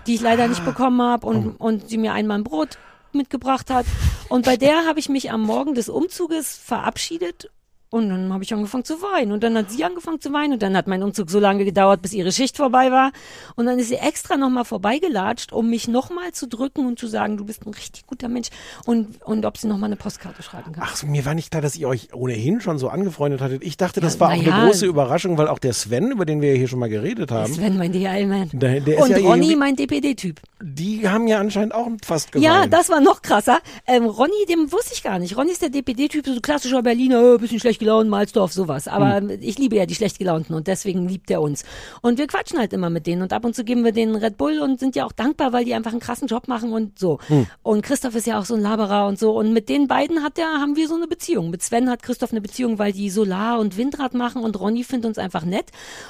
die 0.06 0.14
ich 0.16 0.20
leider 0.20 0.48
nicht 0.48 0.64
bekommen 0.64 1.00
habe 1.00 1.26
und, 1.26 1.56
und 1.58 1.88
sie 1.88 1.98
mir 1.98 2.12
einmal 2.12 2.38
ein 2.38 2.44
Brot 2.44 2.78
mitgebracht 3.14 3.70
hat. 3.70 3.86
Und 4.28 4.44
bei 4.44 4.56
der 4.56 4.86
habe 4.86 4.98
ich 4.98 5.08
mich 5.08 5.30
am 5.30 5.42
Morgen 5.42 5.74
des 5.74 5.88
Umzuges 5.88 6.56
verabschiedet 6.56 7.50
und 7.92 8.08
dann 8.08 8.32
habe 8.32 8.42
ich 8.42 8.52
angefangen 8.54 8.84
zu 8.84 8.94
weinen. 9.02 9.32
Und 9.32 9.42
dann 9.44 9.56
hat 9.56 9.70
sie 9.70 9.84
angefangen 9.84 10.18
zu 10.20 10.32
weinen. 10.32 10.54
Und 10.54 10.62
dann 10.62 10.76
hat 10.76 10.86
mein 10.88 11.02
Umzug 11.02 11.30
so 11.30 11.38
lange 11.38 11.64
gedauert, 11.66 12.00
bis 12.02 12.12
ihre 12.14 12.32
Schicht 12.32 12.56
vorbei 12.56 12.90
war. 12.90 13.12
Und 13.54 13.66
dann 13.66 13.78
ist 13.78 13.88
sie 13.88 13.96
extra 13.96 14.36
nochmal 14.38 14.64
vorbeigelatscht, 14.64 15.52
um 15.52 15.68
mich 15.68 15.88
nochmal 15.88 16.32
zu 16.32 16.48
drücken 16.48 16.86
und 16.86 16.98
zu 16.98 17.06
sagen, 17.06 17.36
du 17.36 17.44
bist 17.44 17.66
ein 17.66 17.70
richtig 17.74 18.06
guter 18.06 18.28
Mensch. 18.28 18.48
Und, 18.86 19.22
und 19.22 19.44
ob 19.44 19.58
sie 19.58 19.66
nochmal 19.66 19.88
eine 19.88 19.96
Postkarte 19.96 20.42
schreiben 20.42 20.72
kann. 20.72 20.82
Ach 20.86 20.96
so, 20.96 21.06
mir 21.06 21.24
war 21.26 21.34
nicht 21.34 21.50
klar, 21.50 21.60
dass 21.60 21.76
ihr 21.76 21.86
euch 21.86 22.14
ohnehin 22.14 22.60
schon 22.62 22.78
so 22.78 22.88
angefreundet 22.88 23.42
hattet. 23.42 23.62
Ich 23.62 23.76
dachte, 23.76 24.00
das 24.00 24.14
Ja, 24.14 24.20
war 24.20 24.28
auch 24.32 24.42
ja. 24.42 24.54
eine 24.54 24.66
große 24.68 24.86
Überraschung, 24.86 25.36
weil 25.36 25.48
auch 25.48 25.58
der 25.58 25.74
Sven, 25.74 26.10
über 26.12 26.24
den 26.24 26.40
wir 26.40 26.54
hier 26.54 26.68
schon 26.68 26.78
mal 26.78 26.88
geredet 26.88 27.30
haben, 27.30 27.52
Sven, 27.52 27.76
mein 27.76 27.92
DHL-Man. 27.92 28.50
Der- 28.54 28.80
der 28.80 28.96
ist 28.96 29.02
Und 29.04 29.10
ja 29.10 29.18
Ronny, 29.18 29.54
mein 29.54 29.76
DPD-Typ. 29.76 30.40
die 30.62 31.06
haben 31.06 31.26
ja 31.26 31.38
anscheinend 31.38 31.74
auch 31.74 31.88
fast 32.02 32.32
geweint. 32.32 32.44
Ja, 32.46 32.66
das 32.66 32.88
war 32.88 33.02
noch 33.02 33.20
krasser. 33.20 33.58
Ähm, 33.86 34.06
Ronny, 34.06 34.46
dem 34.48 34.72
wusste 34.72 34.94
ich 34.94 35.02
gar 35.02 35.18
nicht. 35.18 35.36
Ronny 35.36 35.50
ist 35.52 35.60
der 35.60 35.68
DPD-Typ, 35.68 36.24
so 36.26 36.40
klassischer 36.40 36.82
Berliner, 36.82 37.34
äh, 37.34 37.38
bisschen 37.38 37.60
schlecht 37.60 37.81
gelaunt, 37.82 38.08
Malzdorf, 38.08 38.52
sowas. 38.52 38.88
Aber 38.88 39.16
Hm. 39.16 39.30
ich 39.40 39.58
liebe 39.58 39.76
ja 39.76 39.86
die 39.86 39.94
schlecht 39.94 40.18
gelaunten 40.18 40.54
und 40.54 40.66
deswegen 40.66 41.08
liebt 41.08 41.30
er 41.30 41.42
uns. 41.42 41.64
Und 42.00 42.18
wir 42.18 42.26
quatschen 42.26 42.58
halt 42.58 42.72
immer 42.72 42.90
mit 42.90 43.06
denen 43.06 43.22
und 43.22 43.32
ab 43.32 43.44
und 43.44 43.54
zu 43.54 43.64
geben 43.64 43.84
wir 43.84 43.92
denen 43.92 44.14
Red 44.16 44.36
Bull 44.38 44.60
und 44.60 44.78
sind 44.80 44.96
ja 44.96 45.04
auch 45.04 45.12
dankbar, 45.12 45.52
weil 45.52 45.64
die 45.64 45.74
einfach 45.74 45.90
einen 45.92 46.00
krassen 46.00 46.28
Job 46.28 46.48
machen 46.48 46.72
und 46.72 46.98
so. 46.98 47.18
Hm. 47.26 47.46
Und 47.62 47.82
Christoph 47.82 48.14
ist 48.14 48.26
ja 48.26 48.38
auch 48.38 48.44
so 48.44 48.54
ein 48.54 48.60
Laberer 48.62 49.06
und 49.06 49.18
so. 49.18 49.32
Und 49.36 49.52
mit 49.52 49.68
den 49.68 49.88
beiden 49.88 50.22
hat 50.22 50.36
der, 50.38 50.46
haben 50.46 50.76
wir 50.76 50.88
so 50.88 50.94
eine 50.94 51.06
Beziehung. 51.06 51.50
Mit 51.50 51.62
Sven 51.62 51.90
hat 51.90 52.02
Christoph 52.02 52.30
eine 52.32 52.40
Beziehung, 52.40 52.78
weil 52.78 52.92
die 52.92 53.10
Solar- 53.10 53.58
und 53.58 53.76
Windrad 53.76 54.14
machen 54.14 54.42
und 54.42 54.58
Ronny 54.58 54.84
findet 54.84 55.08
uns 55.08 55.18
einfach 55.18 55.44
nett. 55.44 55.66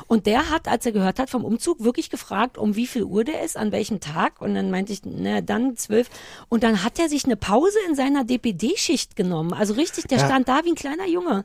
Und 0.07 0.27
der 0.27 0.51
hat, 0.51 0.68
als 0.68 0.87
er 0.87 0.93
gehört 0.93 1.18
hat 1.18 1.31
vom 1.31 1.45
Umzug, 1.45 1.83
wirklich 1.83 2.11
gefragt, 2.11 2.59
um 2.59 2.77
wie 2.77 2.87
viel 2.87 3.05
Uhr 3.05 3.25
der 3.25 3.43
ist, 3.43 3.57
an 3.57 3.73
welchem 3.73 4.01
Tag. 4.01 4.41
Und 4.41 4.55
dann 4.55 4.70
meinte 4.70 4.93
ich, 4.93 5.01
na 5.05 5.41
dann 5.41 5.77
zwölf. 5.77 6.09
Und 6.49 6.62
dann 6.62 6.85
hat 6.85 6.99
er 6.99 7.09
sich 7.09 7.25
eine 7.25 7.37
Pause 7.37 7.79
in 7.89 7.95
seiner 7.95 8.25
DPD-Schicht 8.25 9.16
genommen. 9.16 9.53
Also 9.53 9.75
richtig, 9.75 10.07
der 10.09 10.18
Ja. 10.18 10.27
stand 10.27 10.49
da 10.49 10.61
wie 10.64 10.70
ein 10.70 10.75
kleiner 10.75 11.07
Junge. 11.07 11.45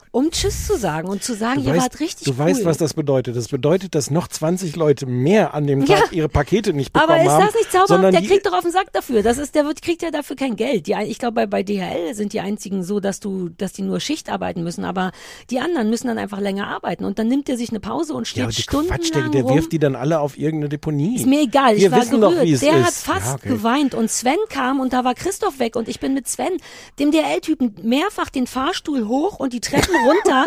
Um 0.13 0.29
Tschüss 0.29 0.67
zu 0.67 0.77
sagen 0.77 1.07
und 1.07 1.23
zu 1.23 1.33
sagen, 1.35 1.61
Du 1.63 1.67
ihr 1.69 1.73
weißt, 1.75 1.81
wart 1.83 1.99
richtig 2.01 2.25
du 2.25 2.31
cool. 2.31 2.37
weißt, 2.39 2.65
was 2.65 2.77
das 2.77 2.93
bedeutet. 2.93 3.35
Das 3.37 3.47
bedeutet, 3.47 3.95
dass 3.95 4.11
noch 4.11 4.27
20 4.27 4.75
Leute 4.75 5.05
mehr 5.05 5.53
an 5.53 5.67
dem 5.67 5.85
Tag 5.85 6.07
Ja. 6.07 6.11
ihre 6.11 6.27
Pakete 6.29 6.73
nicht 6.73 6.91
bekommen 6.91 7.11
Aber 7.13 7.21
ist 7.23 7.29
haben. 7.29 7.45
das 7.45 7.53
nicht 7.55 7.71
zauberhaft? 7.71 8.13
Der 8.13 8.21
kriegt 8.21 8.45
doch 8.45 8.51
auf 8.51 8.63
den 8.63 8.71
Sack 8.73 8.91
dafür. 8.91 9.23
Das 9.23 9.37
ist, 9.37 9.55
der 9.55 9.65
wird, 9.65 9.81
kriegt 9.81 10.01
ja 10.01 10.11
dafür 10.11 10.35
kein 10.35 10.57
Geld. 10.57 10.87
Die, 10.87 10.95
ich 11.05 11.17
glaube, 11.17 11.35
bei, 11.35 11.45
bei 11.47 11.63
DHL 11.63 12.13
sind 12.13 12.33
die 12.33 12.41
einzigen 12.41 12.83
so, 12.83 12.99
dass 12.99 13.21
du, 13.21 13.47
dass 13.57 13.71
die 13.71 13.83
nur 13.83 14.01
Schicht 14.01 14.29
arbeiten 14.29 14.63
müssen. 14.63 14.83
Aber 14.83 15.13
die 15.49 15.61
anderen 15.61 15.89
müssen 15.89 16.07
dann 16.07 16.17
einfach 16.17 16.41
länger 16.41 16.67
arbeiten. 16.67 17.05
Und 17.05 17.17
dann 17.17 17.29
nimmt 17.29 17.47
er 17.47 17.55
sich 17.57 17.69
eine 17.69 17.79
Pause 17.79 18.13
und 18.13 18.27
ja, 18.35 18.43
steht 18.51 18.57
die 18.57 18.61
stundenlang 18.63 18.99
Quatsch, 18.99 19.15
der, 19.15 19.29
der 19.29 19.43
rum. 19.43 19.55
wirft 19.55 19.71
die 19.71 19.79
dann 19.79 19.95
alle 19.95 20.19
auf 20.19 20.37
irgendeine 20.37 20.67
Deponie. 20.67 21.15
Ist 21.15 21.25
mir 21.25 21.41
egal, 21.43 21.75
ich 21.75 21.83
Wir 21.83 21.91
war 21.93 22.05
gerührt. 22.05 22.47
es 22.49 22.59
der 22.59 22.77
ist. 22.79 22.85
hat 22.85 22.93
fast 22.93 23.27
ja, 23.27 23.33
okay. 23.35 23.47
geweint 23.47 23.95
und 23.95 24.11
Sven 24.11 24.35
kam 24.49 24.81
und 24.81 24.91
da 24.91 25.05
war 25.05 25.13
Christoph 25.15 25.57
weg 25.59 25.77
und 25.77 25.87
ich 25.87 26.01
bin 26.01 26.13
mit 26.13 26.27
Sven, 26.27 26.57
dem 26.99 27.11
DL-Typen, 27.11 27.75
mehrfach 27.83 28.29
den 28.29 28.45
Fahrstuhl 28.45 29.07
hoch 29.07 29.39
und 29.39 29.53
die 29.53 29.61
Treppen 29.61 29.95
runter 30.05 30.45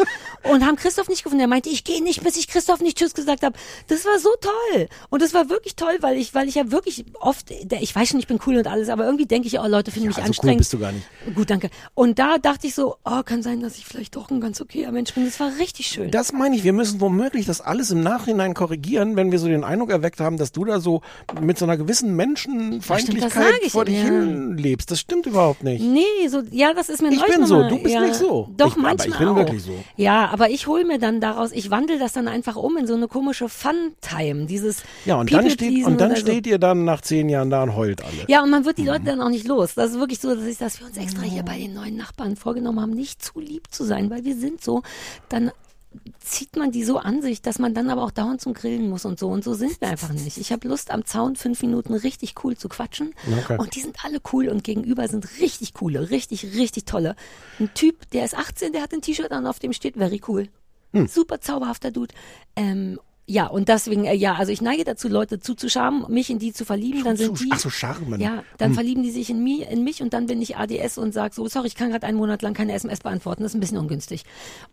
und 0.51 0.65
haben 0.67 0.77
Christoph 0.77 1.09
nicht 1.09 1.25
gefunden. 1.25 1.41
Er 1.41 1.49
meinte, 1.49 1.69
ich 1.71 1.85
gehe 1.85 2.03
nicht, 2.03 2.23
bis 2.23 2.37
ich 2.37 2.49
Christoph 2.49 2.81
nicht 2.81 2.99
Tschüss 2.99 3.15
gesagt 3.15 3.43
habe. 3.43 3.57
Das 3.89 4.05
war 4.05 4.19
so 4.19 4.31
toll 4.41 4.89
und 5.11 5.23
das 5.23 5.35
war 5.35 5.49
wirklich 5.49 5.77
toll, 5.77 5.97
weil 6.01 6.17
ich, 6.19 6.35
weil 6.35 6.49
ich 6.49 6.55
ja 6.55 6.71
wirklich 6.71 7.05
oft, 7.21 7.51
ich 7.51 7.95
weiß 7.95 8.09
schon, 8.09 8.21
ich 8.21 8.27
bin 8.27 8.39
cool 8.47 8.57
und 8.57 8.67
alles, 8.67 8.89
aber 8.89 9.05
irgendwie 9.05 9.27
denke 9.27 9.49
ich, 9.49 9.59
oh 9.59 9.67
Leute 9.67 9.91
finden 9.91 10.09
mich 10.09 10.17
so 10.17 10.23
cool 10.23 10.27
anstrengend. 10.29 10.59
bist 10.59 10.73
du 10.73 10.79
gar 10.79 10.93
nicht. 10.93 11.07
Gut, 11.35 11.51
danke. 11.51 11.71
Und 11.95 12.19
da 12.19 12.39
dachte 12.39 12.67
ich 12.67 12.75
so, 12.75 12.97
oh, 13.05 13.23
kann 13.25 13.43
sein, 13.43 13.61
dass 13.61 13.77
ich 13.79 13.87
vielleicht 13.87 14.17
doch 14.17 14.31
ein 14.31 14.41
ganz 14.41 14.61
okayer 14.61 14.93
Mensch 14.93 15.15
bin. 15.15 15.25
Das 15.25 15.41
war 15.41 15.51
richtig 15.59 15.87
schön. 15.87 16.11
Das 16.11 16.33
meine 16.33 16.57
ich, 16.57 16.65
wir 16.65 16.73
müssen 16.73 17.01
womöglich 17.01 17.47
das 17.47 17.61
alles 17.61 17.91
im 17.91 18.03
Nachhinein 18.03 18.55
korrigieren, 18.55 19.17
wenn 19.17 19.33
wir 19.33 19.39
so 19.39 19.47
den 19.49 19.65
Eindruck 19.65 19.91
erweckt 19.91 20.21
haben, 20.21 20.37
dass 20.37 20.53
du 20.53 20.65
da 20.65 20.81
so 20.81 21.01
mit 21.41 21.59
so 21.59 21.65
einer 21.65 21.77
gewissen 21.77 22.15
Menschenfeindlichkeit 22.17 23.55
ich 23.63 23.73
vor 23.73 23.85
dich 23.85 23.97
ja. 23.97 24.05
hin 24.05 24.57
lebst. 24.57 24.91
Das 24.91 25.01
stimmt 25.01 25.27
überhaupt 25.27 25.63
nicht. 25.65 25.83
Nee, 25.83 26.29
so, 26.29 26.43
ja, 26.51 26.75
das 26.75 26.89
ist 26.89 27.03
mir 27.03 27.13
Ich 27.13 27.25
bin 27.25 27.47
so, 27.47 27.57
mal- 27.57 27.69
du 27.69 27.79
bist 27.79 27.95
ja, 27.95 28.01
nicht 28.01 28.15
so. 28.15 28.49
Doch, 28.57 28.69
Ich- 28.69 28.73
aber 28.75 28.83
manchmal 28.83 29.09
ich 29.09 29.19
bin 29.19 29.29
auch. 29.29 29.35
Wirklich 29.47 29.63
so. 29.63 29.85
Ja, 29.97 30.29
aber 30.31 30.51
ich 30.51 30.67
hole 30.67 30.85
mir 30.85 30.99
dann 30.99 31.21
daraus, 31.21 31.53
ich 31.53 31.71
wandle 31.71 31.99
das 31.99 32.13
dann 32.13 32.29
einfach 32.29 32.57
um 32.57 32.77
in 32.77 32.87
so 32.87 32.95
eine 32.95 33.09
komische 33.09 33.49
Fun-Time, 33.49 34.47
dieses 34.47 34.83
Ja, 35.05 35.17
und 35.17 35.33
dann 35.33 35.51
steht, 35.51 35.87
und 35.87 36.01
dann 36.01 36.11
oder 36.11 36.21
so. 36.21 36.27
steht 36.27 36.47
ihr 36.47 36.59
dann 36.59 36.85
nach 36.85 37.01
zehn 37.01 37.29
Jahren 37.29 37.51
da 37.51 37.63
und 37.63 37.77
heult 37.77 38.03
alle. 38.05 38.25
Ja, 38.29 38.43
und 38.43 38.51
man 38.51 38.65
wird 38.65 38.79
die 38.79 38.85
Leute 38.85 39.05
dann 39.05 39.21
auch 39.21 39.31
nicht 39.31 39.47
los. 39.47 39.75
Das 39.75 39.91
ist 39.93 39.99
wirklich 39.99 40.21
so, 40.21 40.35
dass, 40.35 40.45
ich, 40.45 40.59
dass 40.59 40.81
wir 40.81 40.87
uns 40.87 40.97
extra 40.97 41.23
hier 41.23 41.43
bei 41.43 41.59
den 41.59 41.75
neuen 41.75 41.97
Nachbarn 41.97 42.37
vorgenommen 42.37 42.81
haben, 42.81 42.93
nicht 42.93 43.23
zu 43.23 43.41
lieb 43.41 43.69
zu 43.71 43.85
sein, 43.85 44.11
weil 44.11 44.25
wir 44.25 44.37
sind 44.37 44.63
so, 44.63 44.83
dann 45.29 45.51
zieht 46.19 46.57
man 46.57 46.71
die 46.71 46.85
so 46.85 46.99
an 46.99 47.23
sich, 47.23 47.43
dass 47.43 47.59
man 47.59 47.75
dann 47.75 47.91
aber 47.91 48.03
auch 48.03 48.11
dauernd 48.11 48.41
zum 48.41 48.55
Grillen 48.55 48.89
muss 48.89 49.05
und 49.05 49.19
so. 49.19 49.29
Und 49.29 49.45
so 49.45 49.55
sind 49.55 49.81
wir 49.81 49.89
einfach 49.89 50.13
nicht. 50.13 50.39
Ich 50.39 50.53
habe 50.53 50.69
Lust, 50.69 50.91
am 50.91 51.05
Zaun 51.05 51.37
fünf 51.37 51.63
Minuten 51.63 51.95
richtig 51.95 52.35
cool 52.43 52.57
zu 52.57 52.69
quatschen. 52.69 53.15
Okay. 53.45 53.59
Und 53.59 53.75
die 53.75 53.81
sind 53.81 54.05
alle 54.05 54.19
cool 54.33 54.49
und 54.49 54.65
gegenüber 54.65 55.07
sind 55.09 55.39
richtig 55.41 55.75
coole, 55.75 56.11
richtig, 56.11 56.45
richtig 56.57 56.85
tolle. 56.85 57.17
Ein 57.59 57.73
Typ, 57.75 58.11
der 58.11 58.25
ist 58.25 58.37
18, 58.37 58.73
der 58.73 58.83
hat 58.83 58.93
ein 58.93 59.03
T-Shirt 59.03 59.33
an, 59.33 59.47
auf 59.47 59.59
dem 59.59 59.73
steht 59.73 59.97
very 59.97 60.21
cool. 60.29 60.49
Hm. 60.93 61.09
Super 61.09 61.41
zauberhafter 61.41 61.91
Dude. 61.91 62.15
Ähm, 62.57 62.99
ja, 63.27 63.47
und 63.47 63.69
deswegen, 63.69 64.05
äh, 64.05 64.15
ja, 64.15 64.35
also 64.35 64.53
ich 64.53 64.61
neige 64.61 64.85
dazu, 64.85 65.09
Leute 65.09 65.39
zuzuschauen, 65.41 66.05
mich 66.09 66.29
in 66.31 66.39
die 66.39 66.53
zu 66.53 66.65
verlieben, 66.65 67.05
dann 67.05 67.17
sind 67.17 67.41
die. 67.41 67.49
Ach 67.53 67.59
so, 67.59 67.71
Charmen. 67.71 68.21
Ja, 68.21 68.43
dann 68.59 68.69
Hm. 68.71 68.75
verlieben 68.75 69.03
die 69.03 69.11
sich 69.11 69.31
in, 69.31 69.43
mi, 69.43 69.63
in 69.63 69.83
mich 69.83 70.03
und 70.03 70.13
dann 70.13 70.27
bin 70.27 70.43
ich 70.43 70.57
ADS 70.57 70.99
und 70.99 71.13
sag 71.15 71.33
so, 71.35 71.49
sorry, 71.49 71.69
ich 71.69 71.75
kann 71.75 71.91
gerade 71.91 72.07
einen 72.07 72.19
Monat 72.19 72.43
lang 72.43 72.53
keine 72.55 72.73
SMS 72.75 73.01
beantworten, 73.01 73.43
das 73.43 73.53
ist 73.53 73.57
ein 73.57 73.61
bisschen 73.61 73.79
ungünstig. 73.79 74.25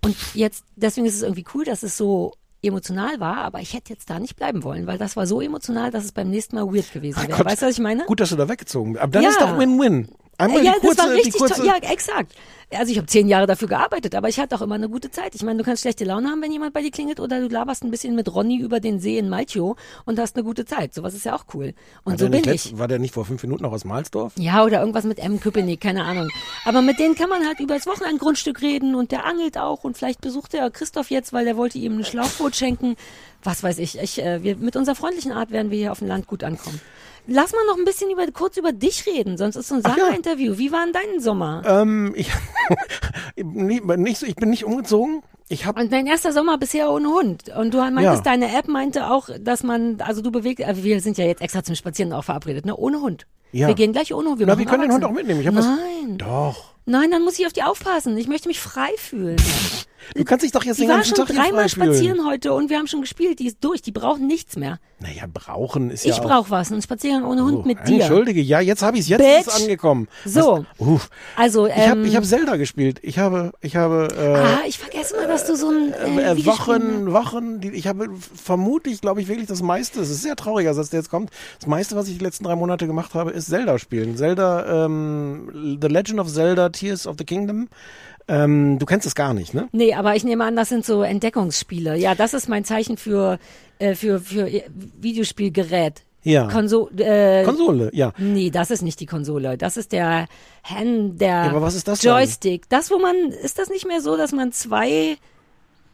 Und 0.04 0.16
jetzt, 0.34 0.66
deswegen 0.76 1.06
ist 1.08 1.16
es 1.16 1.22
irgendwie 1.22 1.46
cool, 1.54 1.64
dass 1.66 1.84
es 1.84 1.96
so 1.98 2.34
emotional 2.64 3.20
war, 3.20 3.38
aber 3.38 3.60
ich 3.62 3.74
hätte 3.74 3.92
jetzt 3.92 4.10
da 4.10 4.20
nicht 4.20 4.36
bleiben 4.36 4.64
wollen, 4.64 4.86
weil 4.86 4.98
das 5.00 5.16
war 5.16 5.26
so 5.26 5.42
emotional, 5.42 5.90
dass 5.90 6.04
es 6.04 6.12
beim 6.12 6.30
nächsten 6.30 6.56
Mal 6.58 6.66
weird 6.68 6.92
gewesen 6.94 7.28
wäre. 7.28 7.44
Weißt 7.44 7.62
du, 7.62 7.66
was 7.66 7.74
ich 7.74 7.80
meine? 7.80 8.06
Gut, 8.06 8.20
dass 8.20 8.30
du 8.30 8.36
da 8.36 8.48
weggezogen 8.48 8.94
bist. 8.94 9.02
Aber 9.04 9.12
dann 9.14 9.24
Ja. 9.24 9.30
ist 9.30 9.42
doch 9.42 9.58
Win-Win. 9.58 10.10
Einmal 10.42 10.64
ja, 10.64 10.74
die 10.74 10.80
kurze, 10.80 10.96
das 10.98 11.06
war 11.08 11.14
richtig 11.14 11.34
kurze 11.34 11.54
toll. 11.56 11.66
Ja, 11.68 11.76
exakt. 11.92 12.34
Also 12.74 12.90
ich 12.90 12.98
habe 12.98 13.08
zehn 13.08 13.28
Jahre 13.28 13.48
dafür 13.48 13.68
gearbeitet, 13.68 14.16
aber 14.16 14.30
ich 14.30 14.40
hatte 14.40 14.56
auch 14.56 14.62
immer 14.62 14.76
eine 14.76 14.88
gute 14.88 15.12
Zeit. 15.12 15.36
Ich 15.36 15.44
meine, 15.44 15.58
du 15.58 15.66
kannst 15.66 15.82
schlechte 15.82 16.06
Laune 16.06 16.30
haben, 16.30 16.42
wenn 16.42 16.54
jemand 16.54 16.74
bei 16.74 16.82
dir 16.82 16.90
klingelt, 16.92 17.20
oder 17.20 17.42
du 17.42 17.48
laberst 17.50 17.84
ein 17.84 17.92
bisschen 17.92 18.16
mit 18.16 18.34
Ronny 18.34 18.60
über 18.60 18.80
den 18.80 19.00
See 19.00 19.18
in 19.18 19.28
Malchow 19.28 19.76
und 20.06 20.18
hast 20.18 20.38
eine 20.38 20.46
gute 20.46 20.64
Zeit. 20.64 20.94
Sowas 20.94 21.14
ist 21.14 21.26
ja 21.26 21.36
auch 21.36 21.44
cool. 21.54 21.74
Und 22.06 22.14
war, 22.14 22.20
so 22.20 22.30
bin 22.30 22.44
letzt- 22.44 22.68
ich. 22.68 22.78
war 22.78 22.88
der 22.88 23.00
nicht 23.00 23.14
vor 23.14 23.26
fünf 23.26 23.44
Minuten 23.44 23.64
noch 23.64 23.74
aus 23.74 23.84
Mahlsdorf? 23.84 24.32
Ja, 24.38 24.64
oder 24.64 24.80
irgendwas 24.80 25.04
mit 25.04 25.20
M. 25.20 25.42
Köpenick, 25.42 25.82
keine 25.82 26.06
Ahnung. 26.06 26.30
Aber 26.64 26.82
mit 26.82 26.98
denen 26.98 27.16
kann 27.16 27.28
man 27.30 27.46
halt 27.46 27.60
über 27.60 27.76
das 27.76 27.88
Wochenendgrundstück 27.88 28.62
reden 28.62 28.96
und 28.96 29.12
der 29.12 29.26
angelt 29.26 29.58
auch 29.58 29.84
und 29.84 29.98
vielleicht 29.98 30.22
besucht 30.22 30.54
er 30.54 30.72
Christoph 30.72 31.12
jetzt, 31.12 31.34
weil 31.34 31.44
der 31.44 31.58
wollte 31.58 31.78
ihm 31.78 31.98
ein 31.98 32.06
Schlauchboot 32.06 32.56
schenken. 32.56 32.96
Was 33.44 33.64
weiß 33.64 33.80
ich. 33.80 34.00
ich 34.00 34.24
äh, 34.24 34.44
wir, 34.44 34.56
mit 34.56 34.78
unserer 34.78 34.96
freundlichen 34.96 35.34
Art 35.34 35.52
werden 35.52 35.72
wir 35.72 35.78
hier 35.78 35.92
auf 35.92 36.00
dem 36.00 36.08
Land 36.08 36.26
gut 36.28 36.44
ankommen. 36.44 36.80
Lass 37.28 37.52
mal 37.54 37.66
noch 37.68 37.78
ein 37.78 37.86
bisschen 37.86 38.10
über, 38.12 38.26
kurz 38.32 38.58
über 38.58 38.72
dich 38.72 39.06
reden, 39.06 39.38
sonst 39.38 39.56
ist 39.56 39.68
so 39.70 39.76
ein 39.76 39.82
Ach 39.84 39.96
ja. 39.98 40.12
Wie 40.38 40.72
war 40.72 40.84
denn 40.86 40.94
dein 40.94 41.20
Sommer? 41.22 41.62
Ähm, 41.66 42.14
ich, 42.16 42.32
nicht, 43.36 43.86
nicht 43.86 44.18
so, 44.20 44.26
ich 44.26 44.36
bin 44.36 44.50
nicht 44.50 44.66
umgezogen. 44.66 45.22
Ich 45.50 45.66
habe 45.66 45.82
Und 45.82 45.92
dein 45.92 46.08
erster 46.08 46.32
Sommer 46.32 46.58
bisher 46.58 46.90
ohne 46.92 47.10
Hund. 47.10 47.50
Und 47.56 47.74
du 47.74 47.78
meintest, 47.80 48.04
Ja. 48.04 48.22
deine 48.22 48.58
App 48.58 48.68
meinte 48.70 49.12
auch, 49.12 49.30
dass 49.40 49.64
man, 49.64 50.00
also 50.00 50.22
du 50.22 50.32
bewegst, 50.32 50.66
äh, 50.66 50.82
wir 50.84 51.02
sind 51.02 51.18
ja 51.18 51.26
jetzt 51.26 51.42
extra 51.42 51.62
zum 51.64 51.76
Spazieren 51.76 52.14
auch 52.14 52.24
verabredet, 52.24 52.66
ne? 52.66 52.76
Ohne 52.76 53.02
Hund. 53.02 53.28
Ja. 53.52 53.68
Wir 53.68 53.76
gehen 53.76 53.92
gleich 53.92 54.14
ohne 54.14 54.30
Hund. 54.30 54.40
Wir, 54.40 54.48
Na, 54.48 54.58
wir 54.58 54.66
können 54.66 54.84
den 54.84 54.94
Hund 54.94 55.04
auch 55.04 55.12
mitnehmen. 55.12 55.42
Ich 55.42 55.48
hab 55.48 55.56
was- 55.56 55.66
Nein. 55.66 56.18
Doch. 56.18 56.72
Nein, 56.92 57.10
dann 57.10 57.24
muss 57.24 57.40
ich 57.40 57.46
auf 57.46 57.54
die 57.54 57.64
aufpassen. 57.64 58.18
Ich 58.18 58.28
möchte 58.28 58.50
mich 58.50 58.60
frei 58.60 58.90
fühlen. 58.98 59.38
Du 60.16 60.26
kannst 60.26 60.44
dich 60.44 60.52
doch 60.52 60.64
jetzt 60.64 60.78
Die 60.78 60.82
den 60.82 60.90
war 60.90 60.98
ganzen 60.98 61.16
schon 61.16 61.26
Tag 61.26 61.36
hier 61.36 61.44
dreimal 61.44 61.70
frei 61.70 61.86
fühlen. 61.86 61.94
spazieren 61.94 62.26
heute 62.26 62.54
und 62.54 62.70
wir 62.70 62.78
haben 62.78 62.88
schon 62.88 63.02
gespielt. 63.02 63.40
Die 63.40 63.48
ist 63.48 63.58
durch. 63.62 63.82
Die 63.82 63.92
braucht 63.92 64.20
nichts 64.20 64.58
mehr. 64.58 64.80
Naja, 65.00 65.24
brauchen 65.32 65.90
ist 65.90 66.06
ja 66.06 66.12
ich 66.12 66.20
auch... 66.20 66.26
brauche 66.28 66.50
was. 66.52 66.72
Einen 66.72 66.82
Spaziergang 66.82 67.24
ohne 67.24 67.44
Hund 67.44 67.60
Oh, 67.64 67.68
mit 67.68 67.88
dir. 67.88 68.02
Entschuldige, 68.02 68.42
ja, 68.42 68.60
jetzt 68.60 68.84
habe 68.84 68.98
ich 68.98 69.08
jetzt 69.08 69.20
Bitch. 69.20 69.48
ist 69.48 69.48
es 69.48 69.62
angekommen. 69.62 70.08
So. 70.26 70.66
Was, 70.78 70.88
uff. 70.88 71.10
Also, 71.36 71.68
ich 71.68 71.74
habe 71.76 72.02
ähm, 72.02 72.06
ich 72.06 72.16
hab 72.16 72.26
Zelda 72.26 72.58
gespielt. 72.58 73.00
Ich 73.04 73.20
habe 73.20 73.52
ich 73.62 73.76
habe 73.76 74.10
äh, 74.16 74.38
ah, 74.38 74.60
ich 74.68 74.78
vergesse 74.80 75.16
mal, 75.16 75.28
dass 75.28 75.46
du 75.48 75.56
so 75.56 75.70
ein 75.70 75.94
äh, 75.94 76.32
äh, 76.34 76.46
Wochen, 76.46 77.12
Wochen, 77.14 77.62
die, 77.62 77.70
ich 77.70 77.88
habe 77.88 78.10
vermutlich, 78.20 79.02
glaube 79.02 79.22
ich, 79.22 79.28
wirklich 79.28 79.48
das 79.48 79.62
meiste, 79.62 80.02
es 80.02 80.10
ist 80.10 80.24
sehr 80.24 80.36
traurig, 80.36 80.68
als 80.68 80.90
der 80.90 81.00
jetzt 81.00 81.10
kommt, 81.10 81.32
das 81.60 81.68
meiste, 81.68 81.96
was 81.96 82.08
ich 82.08 82.18
die 82.18 82.24
letzten 82.24 82.44
drei 82.44 82.56
Monate 82.56 82.86
gemacht 82.86 83.14
habe, 83.14 83.32
ist 83.32 83.48
Zelda 83.48 83.80
spielen. 83.80 84.18
Zelda, 84.18 84.86
ähm, 84.86 85.78
The 85.82 85.88
Legend 85.88 86.20
of 86.20 86.28
Zelda, 86.32 86.70
Tears 86.82 87.06
of 87.06 87.16
the 87.20 87.26
Kingdom. 87.26 87.70
Ähm, 88.28 88.80
du 88.80 88.86
kennst 88.86 89.06
es 89.06 89.14
gar 89.14 89.34
nicht, 89.34 89.54
ne? 89.54 89.68
Nee, 89.72 89.94
aber 89.94 90.16
ich 90.16 90.24
nehme 90.24 90.44
an, 90.46 90.56
das 90.56 90.70
sind 90.70 90.86
so 90.86 91.04
Entdeckungsspiele. 91.04 91.96
Ja, 91.98 92.16
das 92.16 92.34
ist 92.34 92.50
mein 92.50 92.64
Zeichen 92.66 92.98
für, 92.98 93.40
äh, 93.80 93.94
für, 93.94 94.20
für 94.20 94.50
Videospielgerät. 95.00 96.04
Ja. 96.24 96.48
Konso 96.48 96.90
äh, 96.98 97.44
Konsole, 97.44 97.90
ja. 97.94 98.14
Nee, 98.18 98.52
das 98.52 98.70
ist 98.72 98.84
nicht 98.84 99.00
die 99.00 99.06
Konsole. 99.08 99.58
Das 99.58 99.76
ist 99.78 99.92
der 99.92 100.28
Hand, 100.64 101.20
der 101.20 101.28
Ja, 101.28 101.50
aber 101.50 101.62
was 101.62 101.76
ist 101.76 101.88
das 101.88 102.00
dann? 102.00 102.18
Joystick. 102.18 102.70
Das, 102.70 102.92
wo 102.92 103.00
man, 103.00 103.16
ist 103.44 103.58
das 103.58 103.70
nicht 103.70 103.88
mehr 103.88 104.02
so, 104.02 104.18
dass 104.18 104.32
man 104.32 104.52
zwei, 104.52 105.18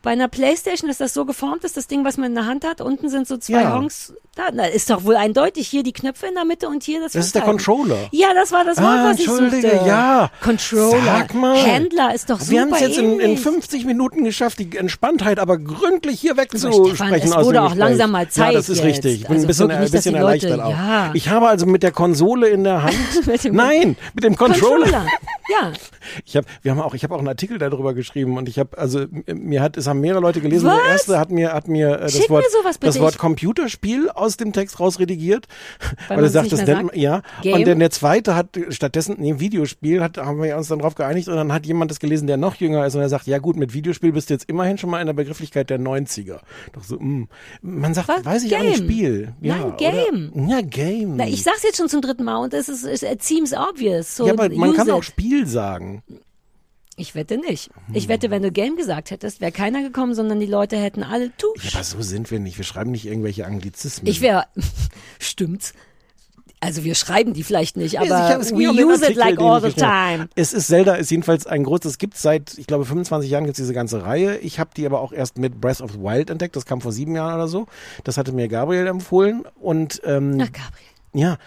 bei 0.01 0.11
einer 0.11 0.27
Playstation 0.27 0.89
ist 0.89 1.01
das 1.01 1.13
so 1.13 1.25
geformt, 1.25 1.63
ist 1.63 1.75
das 1.75 1.87
Ding, 1.87 2.05
was 2.05 2.17
man 2.17 2.27
in 2.29 2.35
der 2.35 2.45
Hand 2.45 2.65
hat. 2.65 2.79
Unten 2.81 3.09
sind 3.09 3.27
so 3.27 3.37
zwei 3.37 3.63
Ja. 3.63 3.75
Honks. 3.75 4.13
Da, 4.35 4.43
na, 4.53 4.65
ist 4.65 4.89
doch 4.91 5.03
wohl 5.03 5.15
eindeutig. 5.15 5.67
Hier 5.67 5.81
die 5.81 5.93
Knöpfe 5.93 6.27
in 6.27 6.35
der 6.35 6.45
Mitte 6.45 6.67
und 6.69 6.83
hier 6.83 7.01
das 7.01 7.13
Das 7.13 7.25
ist 7.25 7.33
der. 7.35 7.41
Controller. 7.41 7.97
Ja, 8.11 8.27
das 8.35 8.51
war 8.51 8.63
das 8.63 8.77
Wort, 8.77 8.85
Ah, 8.87 9.05
was 9.09 9.19
ich 9.19 9.27
Entschuldige, 9.27 9.71
suchte. 9.71 9.87
ja. 9.87 10.29
Controller. 10.43 11.01
Sag 11.03 11.33
mal. 11.33 11.57
Händler 11.57 12.13
ist 12.13 12.29
doch 12.29 12.39
Wir 12.47 12.61
haben 12.61 12.69
super 12.69 12.81
es 12.81 12.87
jetzt 12.89 12.97
in, 12.99 13.13
in 13.13 13.19
ähnlich. 13.19 13.39
50 13.41 13.85
Minuten 13.85 14.23
geschafft, 14.23 14.59
die 14.59 14.77
Entspanntheit 14.77 15.39
aber 15.39 15.57
gründlich 15.57 16.19
hier 16.21 16.33
Stefan, 16.33 16.43
wegzusprechen 16.43 17.27
es 17.29 17.31
aus 17.33 17.45
wurde 17.45 17.61
auch 17.63 17.69
Gespräch. 17.69 17.79
langsam 17.89 18.11
mal 18.11 18.29
Zeit 18.29 18.45
Ja, 18.47 18.51
das 18.53 18.69
ist 18.69 18.77
jetzt. 18.77 18.85
richtig. 18.85 19.21
Ich 19.21 19.27
bin 19.27 19.31
Also 19.37 19.43
ein 19.43 19.47
bisschen, 19.47 19.71
ein 19.71 19.79
nicht, 19.81 19.93
dass 19.93 20.03
bisschen 20.03 20.13
die 20.15 20.19
Leute- 20.21 20.47
erleichtert 20.49 20.59
auch. 20.61 20.69
ja. 20.69 21.11
Ich 21.15 21.29
habe 21.29 21.47
also 21.47 21.65
mit 21.65 21.81
der 21.81 21.91
Konsole 21.91 22.47
in 22.49 22.63
der 22.63 22.83
Hand, 22.83 22.95
Mit 23.25 23.43
dem- 23.43 23.55
nein, 23.55 23.95
mit 24.13 24.23
dem 24.23 24.35
Controller. 24.35 24.83
Controller. 24.85 25.05
Ja. 25.49 25.71
Ich 26.25 26.37
habe, 26.37 26.47
wir 26.61 26.71
haben 26.71 26.79
auch, 26.79 26.93
ich 26.93 27.03
habe 27.03 27.13
auch 27.13 27.19
einen 27.19 27.27
Artikel 27.27 27.57
darüber 27.57 27.93
geschrieben 27.93 28.37
und 28.37 28.47
ich 28.47 28.59
habe, 28.59 28.77
also 28.77 29.05
mir 29.27 29.61
hat, 29.61 29.75
es 29.75 29.86
haben 29.88 30.01
mehrere 30.01 30.21
Leute 30.21 30.41
gelesen. 30.41 30.67
Was? 30.67 30.77
Der 30.77 30.91
erste 30.91 31.19
hat 31.19 31.31
mir, 31.31 31.53
hat 31.53 31.67
mir 31.67 31.95
äh, 31.95 32.01
das 32.01 32.29
Wort, 32.29 32.45
mir 32.53 32.73
das 32.81 32.99
Wort 32.99 33.17
Computerspiel 33.17 34.09
aus 34.09 34.38
dem 34.38 34.53
Text 34.53 34.79
rausredigiert, 34.79 35.47
weil, 36.07 36.17
man 36.17 36.25
er 36.25 36.29
sagt, 36.29 36.51
das 36.51 36.65
nennt 36.65 36.83
man, 36.88 36.95
ja. 36.99 37.21
Game? 37.41 37.53
Und 37.55 37.67
dann 37.67 37.79
der 37.79 37.91
zweite 37.91 38.35
hat 38.35 38.57
stattdessen, 38.69 39.15
nee, 39.19 39.39
Videospiel, 39.39 40.01
hat, 40.01 40.17
haben 40.17 40.41
wir 40.41 40.57
uns 40.57 40.67
dann 40.67 40.79
drauf 40.79 40.95
geeinigt 40.95 41.27
und 41.27 41.35
dann 41.35 41.53
hat 41.53 41.65
jemand 41.65 41.91
das 41.91 41.99
gelesen, 41.99 42.27
der 42.27 42.38
noch 42.38 42.55
jünger 42.55 42.85
ist 42.85 42.95
und 42.95 43.01
er 43.01 43.09
sagt, 43.09 43.27
ja 43.27 43.38
gut, 43.39 43.55
mit 43.55 43.73
Videospiel 43.73 44.11
bist 44.11 44.29
du 44.29 44.33
jetzt 44.33 44.49
immerhin 44.49 44.77
schon 44.77 44.89
mal 44.89 44.99
in 44.99 45.07
der 45.07 45.13
Begrifflichkeit 45.13 45.69
der 45.69 45.79
90er. 45.79 46.39
Doch 46.73 46.83
so, 46.83 46.97
mh. 46.99 47.27
man 47.61 47.93
sagt, 47.93 48.09
Was? 48.09 48.25
weiß 48.25 48.43
ich 48.43 48.55
auch 48.55 48.61
nicht, 48.61 48.77
Game? 48.77 48.85
Spiel. 48.85 49.33
Ja, 49.41 49.55
Nein, 49.55 49.65
oder- 49.65 49.77
Game. 49.77 50.47
Ja, 50.49 50.61
Game. 50.61 51.15
Na, 51.17 51.27
ich 51.27 51.43
sag's 51.43 51.63
jetzt 51.63 51.77
schon 51.77 51.89
zum 51.89 52.01
dritten 52.01 52.23
Mal 52.23 52.38
und 52.38 52.53
es 52.53 52.69
ist, 52.69 52.83
es 52.83 53.03
it 53.03 53.23
seems 53.23 53.53
obvious. 53.53 54.15
So 54.15 54.27
ja, 54.27 54.33
aber 54.33 54.49
man 54.49 54.73
kann 54.73 54.88
it. 54.88 54.93
auch 54.93 55.03
Spiel 55.03 55.47
sagen. 55.47 56.03
Ich 56.99 57.13
wette 57.13 57.37
nicht. 57.37 57.69
Hm. 57.85 57.95
Ich 57.95 58.07
wette, 58.07 58.31
wenn 58.31 58.41
du 58.41 58.51
Game 58.51 58.75
gesagt 58.75 59.11
hättest, 59.11 59.39
wäre 59.39 59.51
keiner 59.51 59.83
gekommen, 59.83 60.15
sondern 60.15 60.39
die 60.39 60.47
Leute 60.47 60.77
hätten 60.77 61.03
alle 61.03 61.31
Tusch. 61.37 61.65
Ja, 61.65 61.75
aber 61.75 61.83
so 61.83 62.01
sind 62.01 62.31
wir 62.31 62.39
nicht. 62.39 62.57
Wir 62.57 62.65
schreiben 62.65 62.89
nicht 62.91 63.05
irgendwelche 63.05 63.45
Anglizismen. 63.45 64.09
Ich 64.09 64.19
wäre, 64.21 64.45
stimmt's. 65.19 65.73
Also 66.59 66.83
wir 66.83 66.95
schreiben 66.95 67.35
die 67.35 67.43
vielleicht 67.43 67.77
nicht, 67.77 67.93
Ich 67.93 67.99
aber 67.99 68.39
ging 68.43 68.57
we 68.57 68.83
use 68.83 69.05
it 69.07 69.15
like 69.15 69.39
all 69.39 69.63
ich 69.63 69.75
the 69.75 69.79
time. 69.79 70.27
Es 70.33 70.53
ist 70.53 70.65
Zelda 70.65 70.95
ist 70.95 71.11
jedenfalls 71.11 71.45
ein 71.45 71.63
großes, 71.63 71.91
es 71.91 71.97
gibt 71.99 72.17
seit, 72.17 72.57
ich 72.57 72.65
glaube, 72.65 72.83
25 72.83 73.29
Jahren 73.29 73.43
gibt 73.43 73.59
es 73.59 73.63
diese 73.63 73.75
ganze 73.75 74.03
Reihe. 74.03 74.37
Ich 74.39 74.59
habe 74.59 74.71
die 74.75 74.87
aber 74.87 75.01
auch 75.01 75.11
erst 75.13 75.37
mit 75.37 75.61
Breath 75.61 75.81
of 75.81 75.91
the 75.91 75.99
Wild 75.99 76.31
entdeckt. 76.31 76.55
Das 76.55 76.65
kam 76.65 76.81
vor 76.81 76.91
sieben 76.91 77.15
Jahren 77.15 77.35
oder 77.35 77.47
so. 77.47 77.67
Das 78.05 78.17
hatte 78.17 78.31
mir 78.31 78.47
Gabriel 78.47 78.87
empfohlen. 78.87 79.43
Und 79.61 80.01
ähm, 80.03 80.39
Ach, 80.41 80.51
Gabriel. 80.51 80.87
ja. 81.13 81.37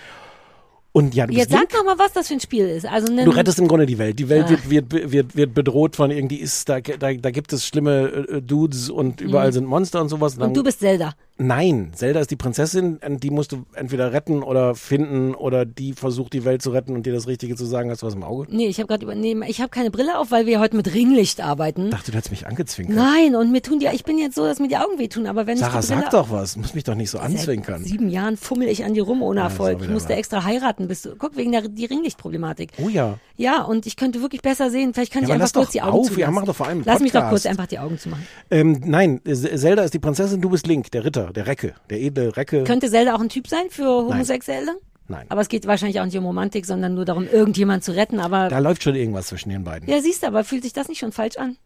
Und 0.92 1.14
ja, 1.14 1.26
du 1.26 1.32
Jetzt 1.34 1.52
sag 1.52 1.72
noch 1.72 1.84
mal, 1.84 1.98
was 1.98 2.12
das 2.14 2.26
für 2.26 2.34
ein 2.34 2.40
Spiel 2.40 2.66
ist. 2.66 2.84
Also 2.84 3.14
Du 3.14 3.30
rettest 3.30 3.60
im 3.60 3.68
Grunde 3.68 3.86
die 3.86 3.96
Welt. 3.98 4.18
Die 4.18 4.28
Welt 4.28 4.46
Ah. 4.46 4.50
wird, 4.50 4.90
wird, 4.92 5.12
wird, 5.12 5.36
wird 5.36 5.54
bedroht 5.54 5.94
von 5.94 6.10
irgendwie 6.10 6.38
ist, 6.38 6.68
da, 6.68 6.80
da, 6.80 7.12
da 7.12 7.30
gibt 7.30 7.52
es 7.52 7.64
schlimme 7.64 8.26
äh, 8.28 8.42
Dudes 8.42 8.90
und 8.90 9.20
überall 9.20 9.48
Mhm. 9.48 9.52
sind 9.52 9.66
Monster 9.66 10.00
und 10.00 10.08
sowas. 10.08 10.36
Und 10.36 10.56
du 10.56 10.64
bist 10.64 10.80
Zelda. 10.80 11.12
Nein, 11.42 11.92
Zelda 11.94 12.20
ist 12.20 12.30
die 12.30 12.36
Prinzessin, 12.36 12.98
die 13.22 13.30
musst 13.30 13.52
du 13.52 13.64
entweder 13.74 14.12
retten 14.12 14.42
oder 14.42 14.74
finden 14.74 15.34
oder 15.34 15.64
die 15.64 15.94
versucht 15.94 16.34
die 16.34 16.44
Welt 16.44 16.60
zu 16.60 16.68
retten 16.70 16.94
und 16.94 17.06
dir 17.06 17.14
das 17.14 17.26
Richtige 17.26 17.56
zu 17.56 17.64
sagen. 17.64 17.90
Hast 17.90 18.02
du 18.02 18.06
was 18.06 18.14
im 18.14 18.22
Auge? 18.22 18.46
Nee, 18.54 18.66
ich 18.66 18.78
habe 18.78 18.88
gerade 18.88 19.04
übernehmen. 19.04 19.42
Ich 19.48 19.60
habe 19.62 19.70
keine 19.70 19.90
Brille 19.90 20.18
auf, 20.18 20.30
weil 20.32 20.44
wir 20.44 20.60
heute 20.60 20.76
mit 20.76 20.92
Ringlicht 20.94 21.40
arbeiten. 21.40 21.84
Ich 21.86 21.90
dachte, 21.92 22.10
du 22.10 22.16
hättest 22.18 22.30
mich 22.30 22.46
angezwinkert. 22.46 22.94
Nein, 22.94 23.34
und 23.36 23.50
mir 23.52 23.62
tun 23.62 23.78
die, 23.78 23.86
ich 23.90 24.04
bin 24.04 24.18
jetzt 24.18 24.34
so, 24.34 24.44
dass 24.44 24.58
mir 24.60 24.68
die 24.68 24.76
Augen 24.76 24.98
wehtun, 24.98 25.26
aber 25.26 25.46
wenn 25.46 25.56
Sarah, 25.56 25.80
ich 25.80 25.86
Brille 25.86 26.00
sag 26.02 26.10
doch 26.10 26.30
was. 26.30 26.58
Muss 26.58 26.74
mich 26.74 26.84
doch 26.84 26.94
nicht 26.94 27.08
so 27.08 27.18
anzwinkern. 27.18 27.80
Seit 27.80 27.88
sieben 27.88 28.10
Jahren 28.10 28.36
fummel 28.36 28.68
ich 28.68 28.84
an 28.84 28.92
die 28.92 29.00
rum 29.00 29.22
ohne 29.22 29.40
Ja, 29.40 29.46
ist 29.46 29.52
Erfolg. 29.54 29.78
auch 29.78 29.82
Ich 29.84 29.88
musste 29.88 30.10
wahr. 30.10 30.18
extra 30.18 30.44
heiraten, 30.44 30.88
bis 30.88 31.00
du, 31.02 31.14
guck, 31.16 31.36
wegen 31.38 31.52
der 31.52 31.62
die 31.68 31.86
Ringlichtproblematik. 31.86 32.72
Oh 32.84 32.90
ja. 32.90 33.18
Ja, 33.36 33.62
und 33.62 33.86
ich 33.86 33.96
könnte 33.96 34.20
wirklich 34.20 34.42
besser 34.42 34.68
sehen. 34.70 34.92
Vielleicht 34.92 35.14
kann 35.14 35.22
Ja, 35.22 35.28
ich 35.28 35.34
einfach 35.34 35.52
kurz 35.54 35.70
die 35.70 35.80
Augen 35.80 35.92
auf. 36.00 36.02
zulassen. 36.08 36.20
Ja, 36.20 36.30
mach 36.30 36.44
doch 36.44 36.54
vor 36.56 36.66
allem 36.66 36.82
Lass 36.84 37.00
mich 37.00 37.12
doch 37.12 37.20
Podcast. 37.20 37.30
kurz 37.44 37.46
einfach 37.46 37.66
die 37.66 37.78
Augen 37.78 37.96
zumachen. 37.98 38.26
Ähm, 38.50 38.82
nein, 38.84 39.22
Zelda 39.24 39.84
ist 39.84 39.94
die 39.94 39.98
Prinzessin, 39.98 40.42
du 40.42 40.50
bist 40.50 40.66
Link, 40.66 40.90
der 40.90 41.04
Ritter, 41.06 41.29
der 41.32 41.46
Recke, 41.46 41.74
der 41.90 42.00
edle 42.00 42.36
Recke. 42.36 42.64
Könnte 42.64 42.90
Zelda 42.90 43.14
auch 43.14 43.20
ein 43.20 43.28
Typ 43.28 43.48
sein 43.48 43.70
für 43.70 43.84
Homosexuelle? 43.86 44.76
Nein. 45.08 45.26
Aber 45.28 45.40
es 45.40 45.48
geht 45.48 45.66
wahrscheinlich 45.66 46.00
auch 46.00 46.04
nicht 46.04 46.16
um 46.16 46.24
Romantik, 46.24 46.66
sondern 46.66 46.94
nur 46.94 47.04
darum, 47.04 47.26
irgendjemand 47.28 47.82
zu 47.82 47.92
retten. 47.96 48.20
Aber 48.20 48.48
Da 48.48 48.58
läuft 48.60 48.82
schon 48.82 48.94
irgendwas 48.94 49.26
zwischen 49.26 49.48
den 49.50 49.64
beiden. 49.64 49.88
ja, 49.88 50.00
siehst 50.00 50.22
du, 50.22 50.28
aber 50.28 50.44
fühlt 50.44 50.62
sich 50.62 50.72
das 50.72 50.88
nicht 50.88 50.98
schon 51.00 51.10
falsch 51.12 51.36
an? 51.36 51.56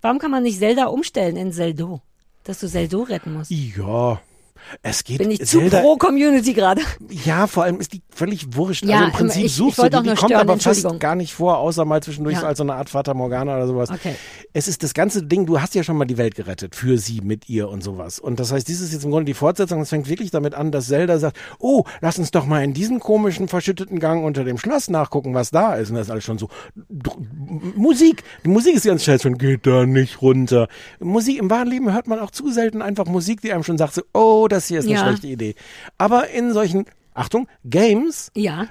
Warum 0.00 0.18
kann 0.18 0.30
man 0.30 0.42
nicht 0.44 0.58
Zelda 0.58 0.86
umstellen 0.86 1.36
in 1.36 1.52
Zeldo? 1.52 2.02
Dass 2.44 2.60
du 2.60 2.68
Zeldo 2.68 3.02
retten 3.02 3.32
musst. 3.32 3.50
Ja. 3.50 4.20
Es 4.82 5.04
geht 5.04 5.18
Bin 5.18 5.30
ich 5.30 5.40
zu 5.46 5.58
Zelda, 5.60 5.80
pro 5.80 5.96
Community 5.96 6.52
gerade? 6.52 6.82
Ja, 7.08 7.46
vor 7.46 7.64
allem 7.64 7.80
ist 7.80 7.92
die 7.92 8.02
völlig 8.10 8.54
wurscht. 8.56 8.84
Ja, 8.84 8.96
also 8.96 9.04
im 9.06 9.12
Prinzip 9.12 9.40
ich- 9.40 9.46
ich 9.46 9.54
suchst 9.54 9.78
wollte 9.78 9.96
du 9.98 10.02
die, 10.02 10.08
die 10.10 10.14
kommt 10.16 10.34
aber 10.34 10.58
fast 10.58 11.00
gar 11.00 11.14
nicht 11.14 11.32
vor, 11.34 11.58
außer 11.58 11.84
mal 11.84 12.02
zwischendurch 12.02 12.34
Ja. 12.34 12.40
so 12.40 12.46
als 12.46 12.58
so 12.58 12.64
eine 12.64 12.74
Art 12.74 12.90
Fata 12.90 13.14
Morgana 13.14 13.56
oder 13.56 13.66
sowas. 13.66 13.90
Okay. 13.90 14.14
Es 14.52 14.68
ist 14.68 14.82
das 14.82 14.94
ganze 14.94 15.22
Ding, 15.22 15.46
du 15.46 15.60
hast 15.60 15.74
ja 15.74 15.82
schon 15.82 15.96
mal 15.96 16.04
die 16.04 16.16
Welt 16.18 16.34
gerettet, 16.34 16.74
für 16.74 16.98
sie, 16.98 17.20
mit 17.20 17.48
ihr 17.48 17.68
und 17.68 17.82
sowas. 17.82 18.18
Und 18.18 18.40
das 18.40 18.52
heißt, 18.52 18.66
dies 18.68 18.80
ist 18.80 18.92
jetzt 18.92 19.04
im 19.04 19.10
Grunde 19.10 19.26
die 19.26 19.34
Fortsetzung. 19.34 19.80
Es 19.82 19.90
fängt 19.90 20.08
wirklich 20.08 20.30
damit 20.30 20.54
an, 20.54 20.72
dass 20.72 20.86
Zelda 20.88 21.18
sagt, 21.18 21.36
oh, 21.58 21.84
lass 22.00 22.18
uns 22.18 22.30
doch 22.30 22.46
mal 22.46 22.64
in 22.64 22.72
diesem 22.72 23.00
komischen, 23.00 23.48
verschütteten 23.48 24.00
Gang 24.00 24.24
unter 24.24 24.44
dem 24.44 24.58
Schloss 24.58 24.88
nachgucken, 24.90 25.34
was 25.34 25.50
da 25.50 25.74
ist. 25.74 25.90
Und 25.90 25.96
das 25.96 26.06
ist 26.06 26.10
alles 26.10 26.24
schon 26.24 26.38
so, 26.38 26.48
Musik. 27.76 28.22
Die 28.44 28.48
Musik 28.48 28.74
ist 28.76 28.84
ganz 28.86 29.04
schnell 29.04 29.20
schon, 29.20 29.38
geht 29.38 29.66
da 29.66 29.86
nicht 29.86 30.22
runter. 30.22 30.68
Musik, 31.00 31.38
im 31.38 31.50
wahren 31.50 31.68
Leben 31.68 31.92
hört 31.92 32.06
man 32.06 32.18
auch 32.18 32.30
zu 32.30 32.50
selten 32.50 32.82
einfach 32.82 33.06
Musik, 33.06 33.40
die 33.40 33.52
einem 33.52 33.62
schon 33.62 33.78
sagt, 33.78 33.94
so, 33.94 34.02
oh, 34.12 34.48
das 34.56 34.66
hier 34.66 34.80
ist 34.80 34.86
eine 34.86 34.94
Ja. 34.94 35.06
schlechte 35.06 35.26
Idee. 35.28 35.54
Aber 35.98 36.28
in 36.30 36.52
solchen, 36.52 36.86
Achtung, 37.14 37.48
Games 37.64 38.30
Ja. 38.34 38.66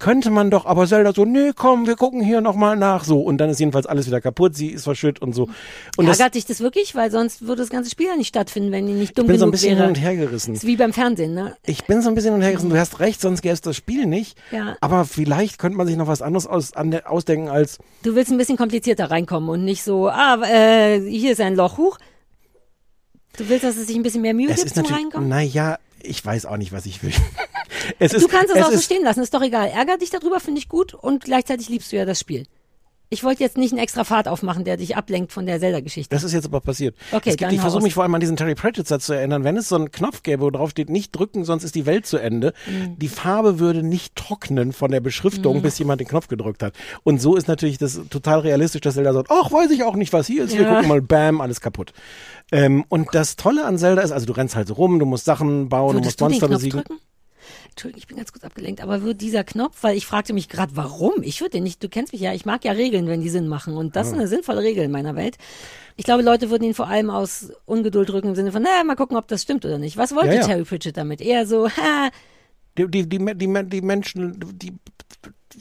könnte 0.00 0.28
man 0.30 0.50
doch, 0.50 0.66
aber 0.66 0.86
Zelda 0.88 1.12
so, 1.12 1.24
nee, 1.24 1.52
komm, 1.54 1.86
wir 1.86 1.94
gucken 1.94 2.20
hier 2.22 2.40
nochmal 2.40 2.76
nach, 2.76 3.04
so. 3.04 3.20
Und 3.20 3.38
dann 3.38 3.50
ist 3.50 3.60
jedenfalls 3.60 3.86
alles 3.86 4.08
wieder 4.08 4.20
kaputt, 4.20 4.56
sie 4.56 4.70
ist 4.70 4.82
verschütt 4.82 5.22
und 5.22 5.32
so. 5.32 5.48
Und 5.96 6.06
das, 6.08 6.18
Ärgert 6.18 6.34
dich 6.34 6.44
das 6.44 6.58
wirklich? 6.60 6.96
Weil 6.96 7.12
sonst 7.12 7.42
würde 7.42 7.62
das 7.62 7.70
ganze 7.70 7.90
Spiel 7.90 8.08
ja 8.08 8.16
nicht 8.16 8.26
stattfinden, 8.28 8.72
wenn 8.72 8.86
die 8.88 8.94
nicht 8.94 9.16
dumm 9.16 9.26
ich 9.26 9.28
bin 9.30 9.38
so 9.38 9.44
ein 9.46 9.52
bisschen 9.52 9.70
hin 9.70 9.78
wäre. 9.78 9.88
und 9.88 9.94
her 9.94 10.16
gerissen. 10.16 10.54
ist 10.54 10.66
wie 10.66 10.76
beim 10.76 10.92
Fernsehen, 10.92 11.34
ne? 11.34 11.56
Ich 11.64 11.84
bin 11.84 12.02
so 12.02 12.08
ein 12.08 12.16
bisschen 12.16 12.32
hin 12.32 12.40
und 12.40 12.42
her 12.42 12.50
gerissen. 12.50 12.70
Du 12.70 12.76
hast 12.76 12.98
recht, 12.98 13.20
sonst 13.20 13.42
gäbe 13.42 13.54
es 13.54 13.60
das 13.60 13.76
Spiel 13.76 14.06
nicht. 14.06 14.36
Ja. 14.50 14.76
Aber 14.80 15.04
vielleicht 15.04 15.58
könnte 15.60 15.78
man 15.78 15.86
sich 15.86 15.96
noch 15.96 16.08
was 16.08 16.20
anderes 16.20 16.48
aus, 16.48 16.72
an 16.74 16.92
ausdenken 17.04 17.48
als, 17.48 17.78
Du 18.02 18.16
willst 18.16 18.32
ein 18.32 18.38
bisschen 18.38 18.56
komplizierter 18.56 19.10
reinkommen 19.12 19.48
und 19.48 19.64
nicht 19.64 19.84
so, 19.84 20.08
ah, 20.08 20.42
äh, 20.42 21.00
hier 21.08 21.30
ist 21.30 21.40
ein 21.40 21.54
Loch, 21.54 21.78
huch. 21.78 21.98
Du 23.36 23.48
willst, 23.48 23.64
dass 23.64 23.76
es 23.76 23.86
sich 23.86 23.96
ein 23.96 24.02
bisschen 24.02 24.22
mehr 24.22 24.34
Mühe 24.34 24.50
es 24.50 24.62
gibt 24.62 24.74
zum 24.74 24.86
Reinkommen? 24.86 25.28
naja, 25.28 25.78
ich 26.02 26.24
weiß 26.24 26.46
auch 26.46 26.56
nicht, 26.56 26.72
was 26.72 26.86
ich 26.86 27.02
will. 27.02 27.12
es 27.98 28.12
Du 28.12 28.18
ist, 28.18 28.28
kannst 28.28 28.50
es, 28.54 28.60
es 28.60 28.66
auch 28.66 28.72
so 28.72 28.80
stehen 28.80 29.02
lassen, 29.02 29.20
ist 29.22 29.34
doch 29.34 29.42
egal. 29.42 29.68
Ärger 29.68 29.98
dich 29.98 30.10
darüber, 30.10 30.40
finde 30.40 30.58
ich 30.60 30.68
gut 30.68 30.94
und 30.94 31.24
gleichzeitig 31.24 31.68
liebst 31.68 31.92
du 31.92 31.96
ja 31.96 32.04
das 32.04 32.20
Spiel. 32.20 32.46
Ich 33.10 33.22
wollte 33.22 33.42
jetzt 33.44 33.56
nicht 33.58 33.72
einen 33.72 33.80
extra 33.82 34.02
Pfad 34.02 34.26
aufmachen, 34.28 34.64
der 34.64 34.76
dich 34.76 34.96
ablenkt 34.96 35.30
von 35.30 35.46
der 35.46 35.60
Zelda-Geschichte. 35.60 36.12
Das 36.14 36.24
ist 36.24 36.32
jetzt 36.32 36.46
aber 36.46 36.60
passiert. 36.60 36.96
Okay, 37.12 37.30
es 37.30 37.36
gibt, 37.36 37.52
ich 37.52 37.60
versuche 37.60 37.82
mich 37.82 37.94
vor 37.94 38.02
allem 38.02 38.14
an 38.14 38.20
diesen 38.20 38.36
Terry 38.36 38.54
Pratchett-Satz 38.56 39.06
zu 39.06 39.12
erinnern. 39.12 39.44
Wenn 39.44 39.56
es 39.56 39.68
so 39.68 39.76
einen 39.76 39.92
Knopf 39.92 40.22
gäbe, 40.22 40.42
wo 40.42 40.50
drauf 40.50 40.70
steht, 40.70 40.88
nicht 40.90 41.12
drücken, 41.12 41.44
sonst 41.44 41.62
ist 41.64 41.74
die 41.76 41.86
Welt 41.86 42.06
zu 42.06 42.16
Ende. 42.16 42.54
Mhm. 42.66 42.98
Die 42.98 43.08
Farbe 43.08 43.58
würde 43.60 43.82
nicht 43.84 44.16
trocknen 44.16 44.72
von 44.72 44.90
der 44.90 45.00
Beschriftung, 45.00 45.58
Mhm. 45.58 45.62
bis 45.62 45.78
jemand 45.78 46.00
den 46.00 46.08
Knopf 46.08 46.26
gedrückt 46.28 46.62
hat. 46.62 46.74
Und 47.04 47.20
so 47.20 47.36
ist 47.36 47.46
natürlich 47.46 47.78
das 47.78 48.00
total 48.10 48.40
realistisch, 48.40 48.80
dass 48.80 48.94
Zelda 48.94 49.12
sagt, 49.12 49.30
ach, 49.30 49.52
weiß 49.52 49.70
ich 49.70 49.84
auch 49.84 49.94
nicht, 49.94 50.12
was 50.12 50.26
hier 50.26 50.44
ist. 50.44 50.54
Wir 50.56 50.62
Ja. 50.62 50.74
gucken 50.74 50.88
mal, 50.88 51.02
bam, 51.02 51.40
alles 51.40 51.60
kaputt. 51.60 51.92
Ähm, 52.50 52.84
und 52.88 53.08
das 53.12 53.36
Tolle 53.36 53.64
an 53.64 53.78
Zelda 53.78 54.02
ist, 54.02 54.10
also 54.12 54.26
du 54.26 54.32
rennst 54.32 54.56
halt 54.56 54.66
so 54.68 54.74
rum, 54.74 54.98
du 54.98 55.06
musst 55.06 55.24
Sachen 55.24 55.68
bauen, 55.68 55.94
Würdest 55.96 56.20
du 56.20 56.24
du 56.24 56.30
musst 56.30 56.42
den 56.42 56.48
Monster 56.48 56.48
Knopf 56.48 56.58
besiegen. 56.58 56.80
drücken? 56.84 57.00
Entschuldigung, 57.74 57.98
ich 57.98 58.06
bin 58.06 58.16
ganz 58.16 58.32
kurz 58.32 58.44
abgelenkt, 58.44 58.80
aber 58.80 59.02
wird 59.02 59.20
dieser 59.20 59.42
Knopf, 59.42 59.78
weil 59.82 59.96
ich 59.96 60.06
fragte 60.06 60.32
mich 60.32 60.48
gerade, 60.48 60.76
warum? 60.76 61.22
Ich 61.22 61.40
würde 61.40 61.50
den 61.50 61.64
nicht, 61.64 61.82
du 61.82 61.88
kennst 61.88 62.12
mich 62.12 62.22
ja, 62.22 62.32
ich 62.32 62.46
mag 62.46 62.64
ja 62.64 62.70
Regeln, 62.70 63.08
wenn 63.08 63.20
die 63.20 63.28
Sinn 63.28 63.48
machen 63.48 63.76
und 63.76 63.96
das 63.96 64.06
ist 64.06 64.12
Ah. 64.12 64.16
eine 64.18 64.28
sinnvolle 64.28 64.62
Regel 64.62 64.84
in 64.84 64.92
meiner 64.92 65.16
Welt. 65.16 65.36
Ich 65.96 66.04
glaube, 66.04 66.22
Leute 66.22 66.50
würden 66.50 66.62
ihn 66.62 66.74
vor 66.74 66.86
allem 66.86 67.10
aus 67.10 67.50
Ungeduld 67.66 68.08
drücken 68.08 68.28
im 68.28 68.34
Sinne 68.36 68.52
von, 68.52 68.62
naja, 68.62 68.84
mal 68.84 68.94
gucken, 68.94 69.16
ob 69.16 69.26
das 69.26 69.42
stimmt 69.42 69.64
oder 69.64 69.78
nicht. 69.78 69.96
Was 69.96 70.14
wollte 70.14 70.28
Ja, 70.28 70.40
ja. 70.42 70.46
Terry 70.46 70.62
Pratchett 70.64 70.96
damit? 70.96 71.20
Eher 71.20 71.46
so, 71.48 71.68
ha, 71.76 72.10
Die, 72.78 72.88
die, 72.88 73.08
die, 73.08 73.18
die, 73.18 73.64
die, 73.64 73.80
Menschen, 73.82 74.38
die, 74.56 74.72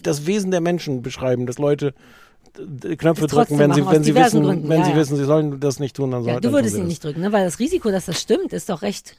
das 0.02 0.28
Wesen 0.28 0.52
der 0.52 0.62
Menschen 0.62 1.02
beschreiben, 1.02 1.48
dass 1.48 1.58
Leute 1.58 1.96
Knöpfe 2.98 3.26
drücken, 3.26 3.58
wenn 3.58 3.74
sie, 3.74 3.84
wenn 3.86 4.04
sie 4.04 4.14
wissen, 4.14 4.44
Gründen, 4.44 4.70
wenn 4.70 4.82
ja, 4.82 4.86
sie 4.86 4.96
wissen, 4.96 5.18
sie 5.18 5.26
sollen 5.26 5.60
das 5.60 5.80
nicht 5.80 5.96
tun, 5.96 6.12
dann 6.12 6.24
ja, 6.24 6.34
soll 6.34 6.42
du 6.42 6.48
dann 6.50 6.54
würdest 6.54 6.78
ihn 6.78 6.86
nicht 6.86 7.04
drücken, 7.04 7.22
ne? 7.22 7.32
weil 7.32 7.46
das 7.46 7.58
Risiko, 7.58 7.90
dass 7.90 8.06
das 8.06 8.22
stimmt, 8.22 8.54
ist 8.54 8.70
doch 8.70 8.84
recht. 8.84 9.16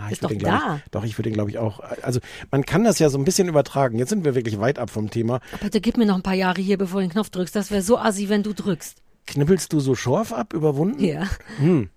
Ah, 0.00 0.10
ist 0.10 0.22
doch 0.22 0.28
den, 0.28 0.38
da. 0.38 0.80
Ich, 0.84 0.90
doch, 0.92 1.04
ich 1.04 1.18
würde 1.18 1.28
den, 1.28 1.34
glaube 1.34 1.50
ich, 1.50 1.58
auch. 1.58 1.80
Also, 2.02 2.20
man 2.52 2.64
kann 2.64 2.84
das 2.84 3.00
ja 3.00 3.10
so 3.10 3.18
ein 3.18 3.24
bisschen 3.24 3.48
übertragen. 3.48 3.98
Jetzt 3.98 4.10
sind 4.10 4.24
wir 4.24 4.36
wirklich 4.36 4.60
weit 4.60 4.78
ab 4.78 4.90
vom 4.90 5.10
Thema. 5.10 5.40
Bitte 5.60 5.80
gib 5.80 5.96
mir 5.96 6.06
noch 6.06 6.14
ein 6.14 6.22
paar 6.22 6.34
Jahre 6.34 6.60
hier, 6.60 6.78
bevor 6.78 7.00
du 7.00 7.08
den 7.08 7.12
Knopf 7.12 7.30
drückst. 7.30 7.56
Das 7.56 7.72
wäre 7.72 7.82
so 7.82 7.98
assi, 7.98 8.28
wenn 8.28 8.44
du 8.44 8.52
drückst. 8.52 8.98
Knibbelst 9.26 9.72
du 9.72 9.80
so 9.80 9.96
Schorf 9.96 10.32
ab, 10.32 10.54
überwunden? 10.54 11.04
Ja. 11.04 11.24
Hm. 11.58 11.90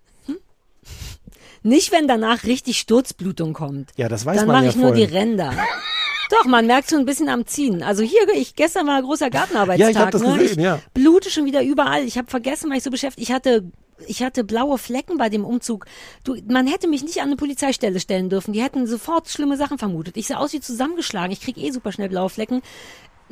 Nicht, 1.62 1.92
wenn 1.92 2.08
danach 2.08 2.42
richtig 2.42 2.78
Sturzblutung 2.80 3.52
kommt. 3.52 3.92
Ja, 3.96 4.08
das 4.08 4.26
weiß 4.26 4.38
Dann 4.38 4.46
man 4.48 4.56
mache 4.56 4.64
ja 4.64 4.70
ich 4.70 4.76
nur 4.76 4.92
die. 4.92 5.04
Ränder. 5.04 5.54
Doch, 6.30 6.46
man 6.46 6.66
merkt 6.66 6.90
schon 6.90 6.98
ein 6.98 7.06
bisschen 7.06 7.28
am 7.28 7.46
Ziehen. 7.46 7.84
Also 7.84 8.02
hier, 8.02 8.20
ich 8.34 8.56
gestern 8.56 8.86
war 8.88 9.00
großer 9.00 9.30
Gartenarbeitstag. 9.30 9.78
Ja, 9.78 9.90
ich 9.90 9.96
hab 9.96 10.10
das 10.10 10.22
ne? 10.22 10.38
gesehen, 10.38 10.60
ja. 10.60 10.80
blute 10.92 11.30
schon 11.30 11.44
wieder 11.44 11.62
überall. 11.62 12.04
Ich 12.04 12.18
habe 12.18 12.28
vergessen, 12.28 12.68
weil 12.68 12.78
ich 12.78 12.82
so 12.82 12.90
beschäftigt. 12.90 13.28
Ich 13.28 13.32
hatte 13.32 13.64
ich 14.06 14.22
hatte 14.22 14.44
blaue 14.44 14.78
Flecken 14.78 15.18
bei 15.18 15.28
dem 15.28 15.44
Umzug. 15.44 15.86
Du, 16.24 16.36
man 16.48 16.66
hätte 16.66 16.88
mich 16.88 17.02
nicht 17.02 17.20
an 17.20 17.28
eine 17.28 17.36
Polizeistelle 17.36 18.00
stellen 18.00 18.30
dürfen. 18.30 18.52
Die 18.52 18.62
hätten 18.62 18.86
sofort 18.86 19.28
schlimme 19.28 19.56
Sachen 19.56 19.78
vermutet. 19.78 20.16
Ich 20.16 20.26
sah 20.26 20.36
aus 20.36 20.52
wie 20.52 20.60
zusammengeschlagen. 20.60 21.32
Ich 21.32 21.40
krieg 21.40 21.56
eh 21.56 21.70
super 21.70 21.92
schnell 21.92 22.08
blaue 22.08 22.30
Flecken. 22.30 22.62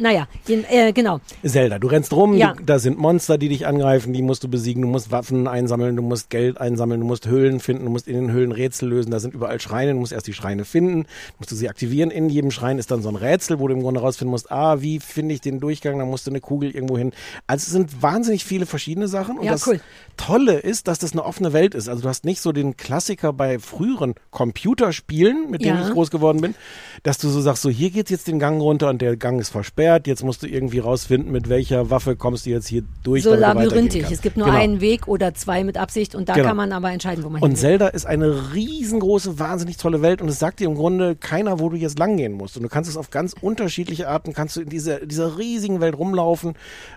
Naja, 0.00 0.26
jeden, 0.46 0.64
äh, 0.68 0.92
genau. 0.92 1.20
Zelda, 1.44 1.78
du 1.78 1.86
rennst 1.86 2.12
rum, 2.12 2.34
Ja. 2.36 2.54
du, 2.54 2.64
da 2.64 2.78
sind 2.78 2.98
Monster, 2.98 3.36
die 3.38 3.48
dich 3.50 3.66
angreifen, 3.66 4.12
die 4.12 4.22
musst 4.22 4.42
du 4.42 4.48
besiegen, 4.48 4.80
du 4.82 4.88
musst 4.88 5.10
Waffen 5.12 5.46
einsammeln, 5.46 5.94
du 5.94 6.02
musst 6.02 6.30
Geld 6.30 6.58
einsammeln, 6.58 7.00
du 7.00 7.06
musst 7.06 7.26
Höhlen 7.26 7.60
finden, 7.60 7.84
du 7.84 7.90
musst 7.90 8.08
in 8.08 8.14
den 8.14 8.32
Höhlen 8.32 8.50
Rätsel 8.52 8.88
lösen, 8.88 9.10
da 9.10 9.20
sind 9.20 9.34
überall 9.34 9.60
Schreine, 9.60 9.92
du 9.92 9.98
musst 9.98 10.12
erst 10.12 10.26
die 10.26 10.32
Schreine 10.32 10.64
finden, 10.64 11.04
musst 11.38 11.50
du 11.52 11.54
sie 11.54 11.68
aktivieren, 11.68 12.10
in 12.10 12.30
jedem 12.30 12.50
Schrein 12.50 12.78
ist 12.78 12.90
dann 12.90 13.02
so 13.02 13.10
ein 13.10 13.16
Rätsel, 13.16 13.58
wo 13.60 13.68
du 13.68 13.74
im 13.74 13.82
Grunde 13.82 14.00
rausfinden 14.00 14.30
musst, 14.30 14.50
ah, 14.50 14.80
wie 14.80 15.00
finde 15.00 15.34
ich 15.34 15.42
den 15.42 15.60
Durchgang, 15.60 15.98
dann 15.98 16.08
musst 16.08 16.26
du 16.26 16.30
eine 16.30 16.40
Kugel 16.40 16.70
irgendwo 16.70 16.96
hin. 16.96 17.12
Also 17.46 17.64
es 17.64 17.70
sind 17.72 18.02
wahnsinnig 18.02 18.44
viele 18.44 18.64
verschiedene 18.64 19.06
Sachen 19.06 19.38
und 19.38 19.44
Ja, 19.44 19.52
das 19.52 19.66
cool. 19.66 19.80
Tolle 20.16 20.54
ist, 20.58 20.88
dass 20.88 20.98
das 20.98 21.12
eine 21.12 21.24
offene 21.24 21.52
Welt 21.52 21.74
ist. 21.74 21.88
Also 21.88 22.02
du 22.02 22.08
hast 22.08 22.24
nicht 22.24 22.40
so 22.40 22.52
den 22.52 22.76
Klassiker 22.76 23.32
bei 23.34 23.58
früheren 23.58 24.14
Computerspielen, 24.30 25.50
mit 25.50 25.64
denen 25.64 25.78
Ja. 25.80 25.86
ich 25.88 25.92
groß 25.92 26.10
geworden 26.10 26.40
bin, 26.40 26.54
dass 27.02 27.18
du 27.18 27.28
so 27.28 27.40
sagst, 27.40 27.62
so 27.62 27.70
hier 27.70 27.90
geht's 27.90 28.10
jetzt 28.10 28.28
den 28.28 28.38
Gang 28.38 28.60
runter 28.60 28.88
und 28.88 29.00
der 29.02 29.16
Gang 29.16 29.40
ist 29.40 29.48
versperrt, 29.50 29.89
jetzt 29.98 30.22
musst 30.24 30.42
du 30.42 30.46
irgendwie 30.46 30.78
rausfinden, 30.78 31.32
mit 31.32 31.48
welcher 31.48 31.90
Waffe 31.90 32.16
kommst 32.16 32.46
du 32.46 32.50
jetzt 32.50 32.66
hier 32.68 32.82
durch. 33.02 33.22
So 33.22 33.34
labyrinthisch. 33.34 34.10
Es 34.10 34.22
gibt 34.22 34.36
nur 34.36 34.46
Genau. 34.46 34.58
einen 34.58 34.80
Weg 34.80 35.08
oder 35.08 35.34
zwei 35.34 35.64
mit 35.64 35.76
Absicht 35.76 36.14
und 36.14 36.28
da 36.28 36.34
Genau. 36.34 36.48
kann 36.48 36.56
man 36.56 36.72
aber 36.72 36.90
entscheiden, 36.90 37.24
wo 37.24 37.28
man 37.28 37.42
Und. 37.42 37.56
Zelda 37.56 37.88
ist 37.88 38.06
eine 38.06 38.54
riesengroße, 38.54 39.38
wahnsinnig 39.38 39.76
tolle 39.76 40.02
Welt 40.02 40.22
und 40.22 40.28
es 40.28 40.38
sagt 40.38 40.60
dir 40.60 40.66
im 40.68 40.74
Grunde 40.74 41.16
keiner, 41.16 41.58
wo 41.60 41.68
du 41.68 41.76
jetzt 41.76 41.98
langgehen 41.98 42.32
musst. 42.32 42.56
Und 42.56 42.62
du 42.62 42.68
kannst 42.68 42.88
es 42.90 42.96
auf 42.96 43.10
ganz 43.10 43.34
unterschiedliche 43.40 44.08
Arten, 44.08 44.32
kannst 44.32 44.56
du 44.56 44.60
in 44.60 44.68
dieser, 44.68 45.06
dieser 45.06 45.38
riesigen 45.38 45.80
Welt 45.80 45.96
rumlaufen. 45.98 46.54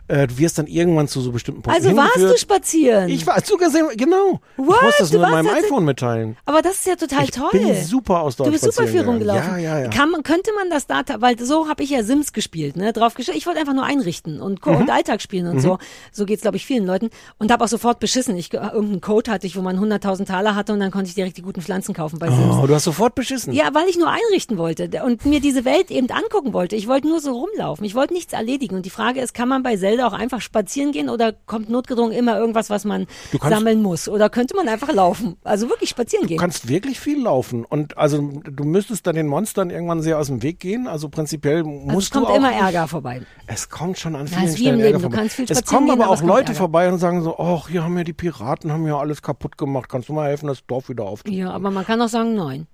Äh, 0.07 0.27
du 0.27 0.37
wirst 0.37 0.57
dann 0.57 0.67
irgendwann 0.67 1.07
zu 1.07 1.21
so 1.21 1.31
bestimmten 1.31 1.61
Punkten 1.61 1.83
Also 1.85 1.95
warst 1.97 2.17
du 2.17 2.37
spazieren? 2.37 3.09
Ich 3.09 3.25
war 3.25 3.39
sogar 3.43 3.69
sehr, 3.69 3.85
genau. 3.95 4.39
What? 4.57 4.75
Ich 4.77 4.81
muss 4.83 4.95
das 4.99 5.09
Du 5.09 5.17
nur 5.17 5.27
mit 5.27 5.35
warst 5.35 5.49
meinem 5.49 5.63
iPhone 5.63 5.85
mitteilen. 5.85 6.37
Aber 6.45 6.61
das 6.61 6.73
ist 6.73 6.85
ja 6.87 6.95
total 6.95 7.23
Ich 7.25 7.31
toll. 7.31 7.49
bin 7.51 7.75
super 7.83 8.21
aus 8.21 8.35
dort 8.35 8.47
Du 8.47 8.51
bist 8.51 8.63
super 8.63 8.87
viel 8.87 9.01
rumgelaufen. 9.01 9.51
Ja, 9.53 9.57
ja, 9.57 9.79
ja. 9.83 9.89
Kann 9.89 10.11
könnte 10.23 10.51
man 10.55 10.69
das 10.69 10.87
da, 10.87 11.01
weil 11.19 11.39
so 11.39 11.67
habe 11.67 11.83
ich 11.83 11.89
ja 11.89 12.03
Sims 12.03 12.33
gespielt, 12.33 12.75
ne, 12.75 12.82
drauf 12.91 13.13
gestellt. 13.13 13.37
Ich 13.37 13.45
wollte 13.47 13.59
einfach 13.59 13.73
nur 13.73 13.85
einrichten 13.85 14.41
und, 14.41 14.65
Mhm. 14.65 14.75
und 14.75 14.89
Alltag 14.89 15.21
spielen 15.21 15.47
und 15.47 15.55
Mhm. 15.55 15.59
so. 15.61 15.77
So 16.11 16.25
geht's 16.25 16.41
glaube 16.41 16.57
ich 16.57 16.65
vielen 16.65 16.85
Leuten 16.85 17.09
und 17.37 17.51
habe 17.51 17.63
auch 17.63 17.67
sofort 17.69 17.99
beschissen. 17.99 18.35
Ich 18.35 18.51
irgendeinen 18.53 19.01
Code 19.01 19.31
hatte 19.31 19.47
ich, 19.47 19.55
wo 19.55 19.61
man 19.61 19.79
100.000 19.79 20.25
Taler 20.27 20.55
hatte 20.55 20.73
und 20.73 20.79
dann 20.79 20.91
konnte 20.91 21.07
ich 21.09 21.15
direkt 21.15 21.37
die 21.37 21.41
guten 21.41 21.61
Pflanzen 21.61 21.93
kaufen 21.93 22.19
bei 22.19 22.29
Sims. 22.29 22.55
Oh, 22.61 22.67
du 22.67 22.73
hast 22.75 22.83
sofort 22.83 23.15
beschissen. 23.15 23.53
Ja, 23.53 23.69
weil 23.73 23.87
ich 23.87 23.97
nur 23.97 24.09
einrichten 24.09 24.57
wollte 24.57 24.89
und 25.05 25.25
mir 25.25 25.39
diese 25.39 25.63
Welt 25.65 25.91
eben 25.91 26.09
angucken 26.09 26.53
wollte. 26.53 26.75
Ich 26.75 26.87
wollte 26.87 27.07
nur 27.07 27.19
so 27.19 27.31
rumlaufen. 27.31 27.85
Ich 27.85 27.95
wollte 27.95 28.13
nichts 28.13 28.33
erledigen. 28.33 28.75
Und 28.75 28.85
die 28.85 28.89
Frage 28.89 29.21
ist, 29.21 29.33
kann 29.33 29.47
man 29.47 29.63
bei 29.63 29.77
Zelda 29.77 30.07
auch 30.07 30.13
einfach 30.13 30.41
spazieren 30.41 30.91
gehen 30.91 31.09
oder 31.09 31.31
kommt 31.31 31.69
notgedrungen 31.69 32.13
immer 32.13 32.37
irgendwas, 32.37 32.69
was 32.69 32.85
man 32.85 33.07
Du 33.31 33.37
sammeln 33.37 33.81
muss? 33.81 34.07
Oder 34.09 34.29
könnte 34.29 34.55
man 34.55 34.67
einfach 34.67 34.91
laufen? 34.93 35.35
Also 35.43 35.69
wirklich 35.69 35.89
spazieren 35.89 36.27
gehen. 36.27 36.37
Du 36.37 36.41
kannst 36.41 36.67
wirklich 36.67 36.99
viel 36.99 37.21
laufen 37.21 37.65
und 37.65 37.97
also 37.97 38.17
du 38.43 38.63
müsstest 38.63 39.05
dann 39.07 39.15
den 39.15 39.27
Monstern 39.27 39.69
irgendwann 39.69 40.01
sehr 40.01 40.17
aus 40.19 40.27
dem 40.27 40.41
Weg 40.43 40.59
gehen. 40.59 40.87
Also 40.87 41.09
prinzipiell 41.09 41.63
musst 41.63 41.89
also 41.89 41.99
es 41.99 42.09
kommt 42.11 42.27
du 42.27 42.31
auch 42.31 42.35
immer 42.35 42.51
Ärger 42.65 42.87
vorbei. 42.87 43.21
Es 43.47 43.69
kommt 43.69 43.99
schon 43.99 44.15
an 44.15 44.27
Ja, 44.27 44.37
vielen 44.37 44.49
im 44.49 44.55
Stellen 44.55 44.75
Leben. 44.77 44.85
Ärger 44.93 44.99
vorbei. 44.99 45.29
es 45.49 45.65
kommen 45.65 45.89
aber 45.91 46.09
auch 46.09 46.21
Leute 46.21 46.47
Ärger. 46.47 46.55
vorbei 46.55 46.89
und 46.91 46.99
sagen 46.99 47.21
so, 47.23 47.37
ach, 47.37 47.67
hier 47.69 47.83
haben 47.83 47.97
ja 47.97 48.03
die 48.03 48.13
Piraten 48.13 48.71
haben 48.71 48.85
ja 48.87 48.97
alles 48.97 49.21
kaputt 49.21 49.57
gemacht. 49.57 49.89
Kannst 49.89 50.09
du 50.09 50.13
mal 50.13 50.27
helfen, 50.29 50.47
das 50.47 50.65
Dorf 50.65 50.89
wieder 50.89 51.03
aufzubauen? 51.05 51.37
Ja, 51.39 51.51
aber 51.51 51.71
man 51.71 51.85
kann 51.85 52.01
auch 52.01 52.09
sagen, 52.09 52.35
nein. 52.35 52.67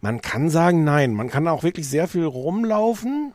Man 0.00 0.20
kann 0.20 0.48
sagen, 0.50 0.84
nein. 0.84 1.12
Man 1.14 1.28
kann 1.28 1.48
auch 1.48 1.62
wirklich 1.64 1.88
sehr 1.88 2.06
viel 2.08 2.24
rumlaufen. 2.24 3.34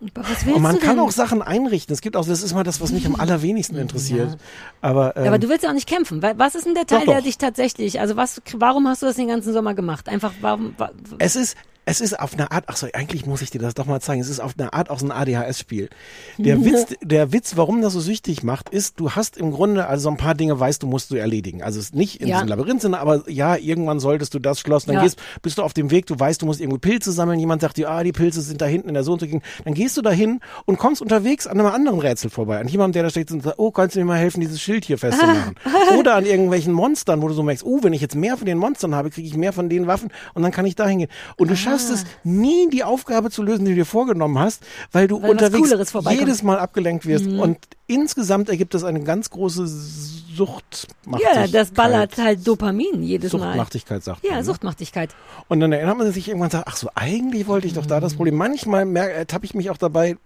Und 0.00 0.60
man 0.60 0.78
kann 0.80 0.98
auch 0.98 1.10
Sachen 1.12 1.40
einrichten. 1.40 1.94
Es 1.94 2.02
gibt 2.02 2.14
auch, 2.16 2.26
das 2.26 2.42
ist 2.42 2.52
mal 2.52 2.62
das, 2.62 2.80
was 2.82 2.92
mich 2.92 3.06
am 3.06 3.14
allerwenigsten 3.14 3.76
interessiert. 3.78 4.36
Aber, 4.82 5.16
ähm, 5.16 5.24
Ja, 5.24 5.30
aber 5.30 5.38
du 5.38 5.48
willst 5.48 5.62
ja 5.64 5.70
auch 5.70 5.74
nicht 5.74 5.88
kämpfen. 5.88 6.20
Wa- 6.20 6.34
Was 6.36 6.54
ist 6.54 6.66
denn 6.66 6.74
der 6.74 6.86
Teil, 6.86 6.98
Doch, 7.00 7.06
der 7.06 7.16
doch. 7.18 7.24
dich 7.24 7.38
tatsächlich, 7.38 8.00
also 8.00 8.14
was, 8.16 8.42
warum 8.58 8.86
hast 8.86 9.00
du 9.00 9.06
das 9.06 9.16
den 9.16 9.28
ganzen 9.28 9.54
Sommer 9.54 9.72
gemacht? 9.72 10.10
Einfach, 10.10 10.32
warum, 10.42 10.74
wa- 10.76 10.90
Es 11.18 11.36
ist, 11.36 11.56
es 11.86 12.00
ist 12.00 12.18
auf 12.18 12.34
eine 12.34 12.50
Art, 12.50 12.64
ach 12.68 12.76
so, 12.76 12.86
eigentlich 12.92 13.26
muss 13.26 13.42
ich 13.42 13.50
dir 13.50 13.60
das 13.60 13.74
doch 13.74 13.86
mal 13.86 14.00
zeigen. 14.00 14.20
Es 14.20 14.28
ist 14.28 14.40
auf 14.40 14.54
eine 14.58 14.72
Art 14.72 14.90
auch 14.90 14.98
so 14.98 15.06
ein 15.06 15.12
ADHS-Spiel. 15.12 15.90
Der 16.38 16.64
Witz, 16.64 16.94
der 17.02 17.32
Witz, 17.32 17.56
warum 17.56 17.82
das 17.82 17.92
so 17.92 18.00
süchtig 18.00 18.42
macht, 18.42 18.70
ist, 18.70 18.98
du 18.98 19.10
hast 19.12 19.36
im 19.36 19.50
Grunde, 19.52 19.86
also 19.86 20.04
so 20.04 20.08
ein 20.10 20.16
paar 20.16 20.34
Dinge 20.34 20.58
weißt 20.58 20.82
du, 20.82 20.86
musst 20.86 21.10
du 21.10 21.16
erledigen. 21.16 21.62
Also 21.62 21.78
es 21.78 21.86
ist 21.86 21.94
nicht 21.94 22.20
in 22.20 22.28
Ja. 22.28 22.36
diesem 22.36 22.48
Labyrinth, 22.48 22.80
Sinne, 22.82 22.98
aber 23.00 23.28
ja, 23.30 23.56
irgendwann 23.56 24.00
solltest 24.00 24.34
du 24.34 24.38
das 24.38 24.60
Schloss, 24.60 24.86
dann 24.86 24.96
Ja. 24.96 25.02
gehst, 25.02 25.18
bist 25.42 25.58
du 25.58 25.62
auf 25.62 25.74
dem 25.74 25.90
Weg, 25.90 26.06
du 26.06 26.18
weißt, 26.18 26.40
du 26.42 26.46
musst 26.46 26.60
irgendwie 26.60 26.78
Pilze 26.78 27.12
sammeln. 27.12 27.38
Jemand 27.38 27.60
sagt 27.62 27.76
dir, 27.76 27.90
ah, 27.90 28.02
die 28.02 28.12
Pilze 28.12 28.40
sind 28.40 28.60
da 28.60 28.66
hinten 28.66 28.88
in 28.88 28.94
der 28.94 29.04
so 29.04 29.12
und 29.12 29.20
so. 29.20 29.26
Dann 29.64 29.74
gehst 29.74 29.96
du 29.96 30.02
dahin 30.02 30.40
und 30.64 30.78
kommst 30.78 31.02
unterwegs 31.02 31.46
an 31.46 31.58
einem 31.60 31.68
anderen 31.70 31.98
Rätsel 32.00 32.30
vorbei. 32.30 32.58
An 32.58 32.68
jemandem, 32.68 32.92
der 32.94 33.02
da 33.04 33.10
steht 33.10 33.30
und 33.30 33.42
sagt, 33.42 33.58
oh, 33.58 33.70
kannst 33.70 33.94
du 33.94 34.00
mir 34.00 34.06
mal 34.06 34.18
helfen, 34.18 34.40
dieses 34.40 34.60
Schild 34.60 34.84
hier 34.84 34.98
festzumachen? 34.98 35.54
Oder 35.98 36.14
an 36.14 36.24
irgendwelchen 36.26 36.72
Monstern, 36.72 37.20
wo 37.22 37.28
du 37.28 37.34
so 37.34 37.42
merkst, 37.42 37.64
oh, 37.64 37.80
wenn 37.82 37.92
ich 37.92 38.00
jetzt 38.00 38.14
mehr 38.14 38.36
von 38.36 38.46
den 38.46 38.58
Monstern 38.58 38.94
habe, 38.94 39.10
kriege 39.10 39.28
ich 39.28 39.36
mehr 39.36 39.52
von 39.52 39.68
den 39.68 39.86
Waffen 39.86 40.10
und 40.34 40.42
dann 40.42 40.50
kann 40.52 40.64
ich 40.66 40.74
da 40.76 40.86
hingehen. 40.86 41.10
Und 41.36 41.50
du 41.50 41.56
schaffst 41.56 41.73
es 41.82 42.04
nie, 42.24 42.68
die 42.70 42.84
Aufgabe 42.84 43.30
zu 43.30 43.42
lösen, 43.42 43.64
die 43.64 43.72
du 43.72 43.76
dir 43.78 43.84
vorgenommen 43.86 44.38
hast, 44.38 44.62
weil 44.92 45.08
du 45.08 45.20
Weil 45.22 45.30
unterwegs 45.30 45.70
jedes 46.10 46.42
Mal 46.42 46.58
abgelenkt 46.58 47.06
wirst. 47.06 47.26
Mhm. 47.26 47.40
Und 47.40 47.58
insgesamt 47.86 48.48
ergibt 48.48 48.74
das 48.74 48.84
eine 48.84 49.00
ganz 49.02 49.30
große 49.30 49.66
Suchtmachtigkeit. 49.66 51.36
ja, 51.36 51.46
das 51.46 51.70
ballert 51.70 52.16
halt 52.18 52.46
Dopamin 52.46 53.02
jedes 53.02 53.32
Mal. 53.32 53.40
Suchtmachtigkeit, 53.40 54.02
sagt 54.02 54.24
Ja, 54.24 54.30
man. 54.32 54.38
Ne? 54.40 54.44
Suchtmachtigkeit. 54.44 55.14
Und 55.48 55.60
dann 55.60 55.72
erinnert 55.72 55.96
man 55.98 56.12
sich 56.12 56.28
irgendwann, 56.28 56.46
und 56.46 56.52
sagt, 56.52 56.68
ach 56.68 56.76
so, 56.76 56.88
eigentlich 56.94 57.46
wollte 57.46 57.66
ich 57.66 57.74
doch 57.74 57.86
da 57.86 57.98
Mhm. 57.98 58.02
das 58.02 58.14
Problem. 58.14 58.34
Manchmal 58.36 58.96
ertappe 58.96 59.44
ich 59.44 59.54
mich 59.54 59.70
auch 59.70 59.76
dabei, 59.76 60.16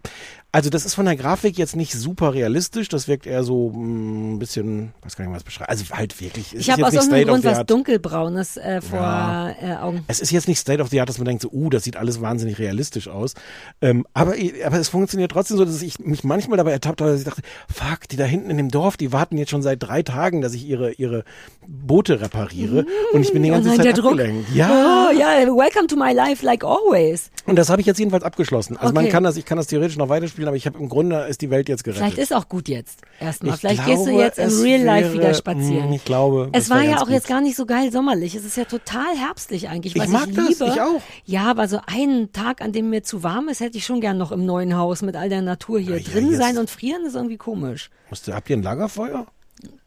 also 0.50 0.70
das 0.70 0.86
ist 0.86 0.94
von 0.94 1.04
der 1.04 1.14
Grafik 1.16 1.58
jetzt 1.58 1.76
nicht 1.76 1.92
super 1.92 2.32
realistisch, 2.32 2.88
das 2.88 3.06
wirkt 3.06 3.26
eher 3.26 3.42
so 3.44 3.70
mm, 3.70 4.34
ein 4.34 4.38
bisschen, 4.38 4.92
weiß 5.02 5.16
gar 5.16 5.26
nicht, 5.26 5.34
was 5.34 5.44
beschreiben. 5.44 5.68
Also 5.70 5.84
halt 5.92 6.18
wirklich. 6.20 6.54
es 6.54 6.60
Ich 6.60 6.70
habe 6.70 6.86
aus 6.86 6.92
nicht 6.92 7.02
irgendeinem 7.02 7.28
Grund 7.28 7.44
was 7.44 7.66
dunkelbraunes 7.66 8.56
äh, 8.56 8.80
vor 8.80 8.98
Ja. 8.98 9.50
äh, 9.60 9.76
Augen. 9.76 10.04
Es 10.08 10.20
ist 10.20 10.30
jetzt 10.30 10.48
nicht 10.48 10.58
State 10.58 10.80
of 10.82 10.88
the 10.88 11.00
Art, 11.00 11.08
dass 11.08 11.18
man 11.18 11.26
denkt, 11.26 11.42
so, 11.42 11.50
uh, 11.52 11.68
das 11.68 11.84
sieht 11.84 11.96
alles 11.96 12.20
wahnsinnig 12.22 12.58
realistisch 12.58 13.08
aus. 13.08 13.34
Ähm, 13.82 14.06
aber, 14.14 14.34
aber 14.64 14.78
es 14.78 14.88
funktioniert 14.88 15.30
trotzdem 15.32 15.58
so, 15.58 15.64
dass 15.66 15.82
ich 15.82 15.98
mich 15.98 16.24
manchmal 16.24 16.56
dabei 16.56 16.72
ertappt 16.72 17.00
habe, 17.02 17.10
dass 17.10 17.20
ich 17.20 17.26
dachte, 17.26 17.42
fuck, 17.72 18.08
die 18.10 18.16
da 18.16 18.24
hinten 18.24 18.48
in 18.50 18.56
dem 18.56 18.70
Dorf, 18.70 18.96
die 18.96 19.12
warten 19.12 19.36
jetzt 19.36 19.50
schon 19.50 19.62
seit 19.62 19.82
drei 19.82 20.02
Tagen, 20.02 20.40
dass 20.40 20.54
ich 20.54 20.66
ihre, 20.66 20.92
ihre 20.92 21.24
Boote 21.66 22.20
repariere. 22.22 22.86
Und 23.12 23.20
ich 23.20 23.32
bin 23.32 23.42
die 23.42 23.50
Oh 23.50 23.54
ganze 23.54 23.68
nein, 23.68 23.78
Zeit 23.82 23.98
abgelenkt. 23.98 24.50
Ja. 24.54 25.08
Oh, 25.10 25.12
ja, 25.12 25.26
welcome 25.54 25.86
to 25.88 25.96
my 25.96 26.12
life 26.12 26.44
like 26.44 26.64
always. 26.64 27.30
Und 27.44 27.56
das 27.56 27.68
habe 27.68 27.80
ich 27.82 27.86
jetzt 27.86 27.98
jedenfalls 27.98 28.24
abgeschlossen. 28.24 28.76
Also 28.78 28.94
man 28.94 29.04
Okay. 29.04 29.12
kann 29.12 29.22
das, 29.24 29.36
ich 29.36 29.44
kann 29.44 29.58
das 29.58 29.66
theoretisch 29.66 29.96
noch 29.96 30.08
weiterspielen, 30.38 30.48
aber 30.48 30.56
ich 30.56 30.66
habe 30.66 30.78
im 30.78 30.88
Grunde 30.88 31.16
ist 31.28 31.40
die 31.40 31.50
Welt 31.50 31.68
jetzt 31.68 31.84
gerettet. 31.84 32.02
Vielleicht 32.04 32.18
ist 32.18 32.32
auch 32.34 32.48
gut 32.48 32.68
jetzt. 32.68 33.00
Erstmal. 33.20 33.54
Ich 33.54 33.60
Vielleicht 33.60 33.84
gehst 33.86 34.00
du 34.02 34.10
glaube, 34.10 34.22
jetzt 34.22 34.38
im 34.38 34.60
Real 34.62 34.82
Life 34.82 35.04
wäre- 35.08 35.14
wieder 35.14 35.34
spazieren. 35.34 35.90
Mm, 35.90 35.92
Ich 35.92 36.04
glaube. 36.04 36.48
Es 36.52 36.68
das 36.68 36.70
war 36.76 36.82
ja 36.82 36.96
auch 36.98 37.04
gut. 37.04 37.10
jetzt 37.10 37.28
gar 37.28 37.40
nicht 37.40 37.56
so 37.56 37.66
geil 37.66 37.90
sommerlich. 37.92 38.34
Es 38.34 38.44
ist 38.44 38.56
ja 38.56 38.64
total 38.64 39.16
herbstlich 39.16 39.68
eigentlich. 39.68 39.96
Ich 39.96 40.08
mag 40.08 40.28
ich 40.28 40.36
das, 40.36 40.48
liebe. 40.48 40.70
ich 40.72 40.80
auch. 40.80 41.00
Ja, 41.24 41.50
aber 41.50 41.68
so 41.68 41.80
einen 41.86 42.32
Tag, 42.32 42.62
an 42.62 42.72
dem 42.72 42.90
mir 42.90 43.02
zu 43.02 43.22
warm 43.22 43.48
ist, 43.48 43.60
hätte 43.60 43.78
ich 43.78 43.84
schon 43.84 44.00
gern 44.00 44.18
noch 44.18 44.32
im 44.32 44.46
neuen 44.46 44.76
Haus 44.76 45.02
mit 45.02 45.16
all 45.16 45.28
der 45.28 45.42
Natur 45.42 45.78
hier. 45.80 45.96
Ja, 45.98 46.02
ja, 46.02 46.12
Drin 46.12 46.30
jetzt- 46.30 46.38
sein 46.40 46.58
und 46.58 46.70
frieren 46.70 47.04
ist 47.06 47.14
irgendwie 47.14 47.36
komisch. 47.36 47.90
Musst 48.10 48.26
du, 48.28 48.32
habt 48.32 48.48
ihr 48.50 48.56
ein 48.56 48.62
Lagerfeuer? 48.62 49.26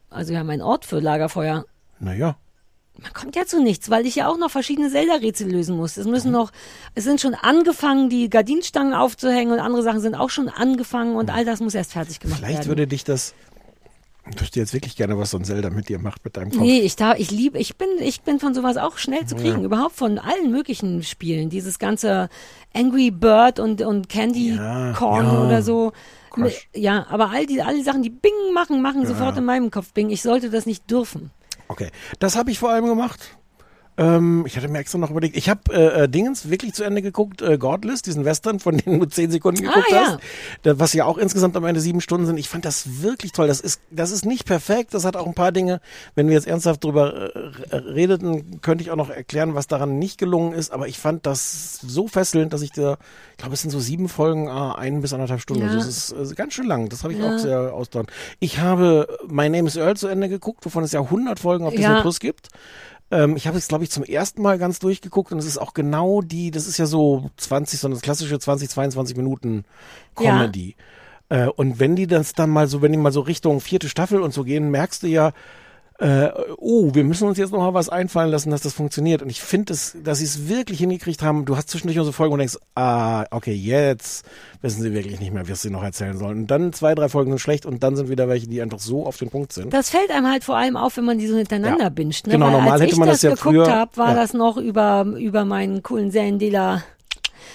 Also 0.09 0.31
wir 0.33 0.39
haben 0.39 0.49
einen 0.49 0.61
Ort 0.61 0.85
für 0.85 0.99
Lagerfeuer. 0.99 1.65
Naja. 1.99 2.35
Man 3.01 3.13
kommt 3.13 3.35
ja 3.35 3.45
zu 3.45 3.61
nichts, 3.61 3.89
weil 3.89 4.05
ich 4.05 4.15
ja 4.15 4.27
auch 4.27 4.37
noch 4.37 4.51
verschiedene 4.51 4.89
Zelda-Rätsel 4.91 5.49
lösen 5.51 5.75
muss. 5.75 5.97
Es 5.97 6.05
müssen 6.05 6.31
noch, 6.31 6.51
es 6.93 7.03
sind 7.03 7.19
schon 7.19 7.33
angefangen, 7.33 8.09
die 8.09 8.29
Gardinenstangen 8.29 8.93
aufzuhängen 8.93 9.51
und 9.53 9.59
andere 9.59 9.81
Sachen 9.83 10.01
sind 10.01 10.13
auch 10.15 10.29
schon 10.29 10.49
angefangen 10.49 11.15
und 11.15 11.29
all 11.31 11.43
das 11.45 11.59
muss 11.61 11.73
erst 11.73 11.93
fertig 11.93 12.19
gemacht 12.19 12.39
Vielleicht 12.39 12.59
werden. 12.59 12.67
würde 12.69 12.87
dich 12.87 13.03
das. 13.03 13.33
Ich 14.31 14.39
wüsste 14.39 14.59
jetzt 14.59 14.73
wirklich 14.73 14.95
gerne, 14.95 15.17
was 15.17 15.31
so 15.31 15.37
ein 15.37 15.43
Zelda 15.43 15.71
mit 15.71 15.89
dir 15.89 15.97
macht, 15.97 16.23
mit 16.23 16.37
deinem 16.37 16.51
Kopf. 16.51 16.61
Nee, 16.61 16.81
ich 16.81 16.95
da, 16.95 17.15
ich 17.15 17.31
liebe, 17.31 17.57
ich 17.57 17.75
bin, 17.75 17.87
ich 17.99 18.21
bin 18.21 18.39
von 18.39 18.53
sowas 18.53 18.77
auch 18.77 18.99
schnell 18.99 19.25
zu 19.25 19.35
kriegen. 19.35 19.59
Ja. 19.59 19.65
Überhaupt 19.65 19.95
von 19.95 20.19
allen 20.19 20.51
möglichen 20.51 21.01
Spielen. 21.01 21.49
Dieses 21.49 21.79
ganze 21.79 22.29
Angry 22.71 23.09
Bird 23.09 23.59
und, 23.59 23.81
und 23.81 24.09
Candy 24.09 24.53
Ja, 24.55 24.93
Corn 24.93 25.25
ja. 25.25 25.43
oder 25.43 25.63
so. 25.63 25.91
Crush. 26.29 26.67
Ja, 26.75 27.07
aber 27.09 27.31
all 27.31 27.47
die, 27.47 27.63
all 27.63 27.75
die 27.75 27.81
Sachen, 27.81 28.03
die 28.03 28.11
Bing 28.11 28.31
machen, 28.53 28.81
machen 28.83 29.07
sofort 29.07 29.37
in 29.37 29.43
meinem 29.43 29.71
Kopf 29.71 29.91
Bing. 29.91 30.11
Ich 30.11 30.21
sollte 30.21 30.51
das 30.51 30.67
nicht 30.67 30.89
dürfen. 30.89 31.31
Okay, 31.71 31.89
das 32.19 32.35
habe 32.35 32.51
ich 32.51 32.59
vor 32.59 32.69
allem 32.69 32.85
gemacht. 32.85 33.37
Ähm, 33.97 34.45
ich 34.47 34.55
hatte 34.57 34.67
mir 34.69 34.79
extra 34.79 34.97
noch 34.97 35.11
überlegt. 35.11 35.35
Ich 35.35 35.49
habe 35.49 35.61
äh, 35.73 36.03
äh, 36.03 36.09
Dingens 36.09 36.49
wirklich 36.49 36.73
zu 36.73 36.83
Ende 36.83 37.01
geguckt, 37.01 37.41
äh, 37.41 37.57
Godless, 37.57 38.01
diesen 38.01 38.23
Western, 38.25 38.59
von 38.59 38.77
dem 38.77 38.99
du 38.99 39.05
zehn 39.05 39.29
Sekunden 39.29 39.67
Ah, 39.67 39.73
geguckt 39.73 39.91
ja. 39.91 39.99
hast. 40.07 40.17
Da, 40.63 40.79
was 40.79 40.93
ja 40.93 41.05
auch 41.05 41.17
insgesamt 41.17 41.57
am 41.57 41.65
Ende 41.65 41.81
sieben 41.81 41.99
Stunden 42.01 42.25
sind. 42.25 42.37
Ich 42.37 42.47
fand 42.49 42.63
das 42.65 43.01
wirklich 43.01 43.33
toll. 43.33 43.47
Das 43.47 43.59
ist, 43.59 43.81
das 43.91 44.11
ist 44.11 44.25
nicht 44.25 44.45
perfekt. 44.45 44.93
Das 44.93 45.03
hat 45.05 45.15
auch 45.17 45.27
ein 45.27 45.33
paar 45.33 45.51
Dinge. 45.51 45.81
Wenn 46.15 46.27
wir 46.27 46.35
jetzt 46.35 46.47
ernsthaft 46.47 46.83
drüber 46.83 47.35
äh, 47.35 47.75
redeten, 47.75 48.61
könnte 48.61 48.83
ich 48.83 48.91
auch 48.91 48.95
noch 48.95 49.09
erklären, 49.09 49.55
was 49.55 49.67
daran 49.67 49.99
nicht 49.99 50.17
gelungen 50.17 50.53
ist. 50.53 50.71
Aber 50.71 50.87
ich 50.87 50.97
fand 50.97 51.25
das 51.25 51.79
so 51.81 52.07
fesselnd, 52.07 52.53
dass 52.53 52.61
ich 52.61 52.71
da, 52.71 52.97
ich 53.31 53.37
glaube, 53.37 53.53
es 53.55 53.61
sind 53.61 53.71
so 53.71 53.79
sieben 53.81 54.07
Folgen, 54.09 54.47
ah, 54.47 54.73
ein 54.75 55.01
bis 55.01 55.11
anderthalb 55.13 55.41
Stunden. 55.41 55.63
Ja. 55.63 55.69
Also 55.73 55.89
es 55.89 56.11
ist 56.11 56.31
äh, 56.31 56.35
ganz 56.35 56.53
schön 56.53 56.65
lang. 56.67 56.87
Das 56.89 57.03
habe 57.03 57.13
ich 57.13 57.19
Ja. 57.19 57.35
auch 57.35 57.39
sehr 57.39 57.73
ausdauernd. 57.73 58.09
Ich 58.39 58.59
habe 58.59 59.07
My 59.27 59.49
Name 59.49 59.67
is 59.67 59.75
Earl 59.75 59.97
zu 59.97 60.07
Ende 60.07 60.29
geguckt, 60.29 60.65
wovon 60.65 60.83
es 60.85 60.91
ja 60.93 61.01
100 61.01 61.39
Folgen 61.39 61.65
auf 61.65 61.73
Ja. 61.73 61.79
Disney 61.89 62.01
Plus 62.01 62.19
gibt. 62.19 62.47
Ähm, 63.11 63.35
ich 63.35 63.47
habe 63.47 63.57
es, 63.57 63.67
glaube 63.67 63.83
ich, 63.83 63.91
zum 63.91 64.03
ersten 64.03 64.41
Mal 64.41 64.57
ganz 64.57 64.79
durchgeguckt 64.79 65.31
und 65.31 65.37
es 65.37 65.45
ist 65.45 65.57
auch 65.57 65.73
genau 65.73 66.21
die, 66.21 66.49
das 66.49 66.67
ist 66.67 66.77
ja 66.77 66.85
so 66.85 67.29
20, 67.37 67.79
so 67.79 67.87
eine 67.87 67.97
klassische 67.97 68.39
20, 68.39 68.69
22 68.69 69.17
Minuten 69.17 69.65
Comedy. 70.15 70.75
Äh, 71.29 71.47
und 71.47 71.79
wenn 71.79 71.95
die 71.95 72.07
das 72.07 72.33
dann 72.33 72.49
mal 72.49 72.67
so, 72.67 72.81
wenn 72.81 72.91
die 72.91 72.97
mal 72.97 73.11
so 73.11 73.21
Richtung 73.21 73.59
vierte 73.61 73.89
Staffel 73.89 74.21
und 74.21 74.33
so 74.33 74.43
gehen, 74.43 74.71
merkst 74.71 75.03
du 75.03 75.07
ja, 75.07 75.33
äh, 76.01 76.31
oh, 76.57 76.89
wir 76.93 77.03
müssen 77.03 77.27
uns 77.27 77.37
jetzt 77.37 77.51
noch 77.51 77.59
mal 77.59 77.73
was 77.75 77.87
einfallen 77.87 78.31
lassen, 78.31 78.49
dass 78.49 78.61
das 78.61 78.73
funktioniert. 78.73 79.21
Und 79.21 79.29
ich 79.29 79.39
finde, 79.41 79.73
es, 79.73 79.95
dass 80.03 80.17
sie 80.17 80.25
es 80.25 80.49
wirklich 80.49 80.79
hingekriegt 80.79 81.21
haben. 81.21 81.45
Du 81.45 81.55
hast 81.55 81.69
zwischendurch 81.69 82.03
so 82.03 82.11
Folgen 82.11 82.33
und 82.33 82.39
denkst, 82.39 82.57
ah, 82.75 83.25
okay, 83.29 83.53
jetzt 83.53 84.25
wissen 84.63 84.81
sie 84.81 84.93
wirklich 84.93 85.19
nicht 85.19 85.31
mehr, 85.31 85.47
was 85.47 85.61
sie 85.61 85.69
noch 85.69 85.83
erzählen 85.83 86.17
sollen. 86.17 86.39
Und 86.39 86.47
dann 86.47 86.73
zwei, 86.73 86.95
drei 86.95 87.07
Folgen 87.07 87.31
sind 87.31 87.39
schlecht 87.39 87.65
und 87.67 87.83
dann 87.83 87.95
sind 87.95 88.09
wieder 88.09 88.27
welche, 88.27 88.47
die 88.47 88.61
einfach 88.61 88.79
so 88.79 89.05
auf 89.05 89.17
den 89.17 89.29
Punkt 89.29 89.53
sind. 89.53 89.71
Das 89.73 89.91
fällt 89.91 90.09
einem 90.11 90.27
halt 90.27 90.43
vor 90.43 90.57
allem 90.57 90.75
auf, 90.75 90.97
wenn 90.97 91.05
man 91.05 91.19
die 91.19 91.27
so 91.27 91.37
hintereinander 91.37 91.83
Ja. 91.85 91.89
binscht. 91.89 92.25
Ne? 92.25 92.33
Genau, 92.33 92.47
Weil 92.47 92.51
normal 92.53 92.81
hätte 92.81 92.93
ich 92.93 92.97
man 92.97 93.07
das 93.07 93.17
das 93.17 93.23
ja 93.23 93.29
geguckt 93.35 93.55
früher- 93.67 93.71
habe, 93.71 93.95
war 93.97 94.09
ja. 94.09 94.15
das 94.15 94.33
noch 94.33 94.57
über, 94.57 95.05
über 95.19 95.45
meinen 95.45 95.83
coolen 95.83 96.09
Seriendealer. 96.09 96.83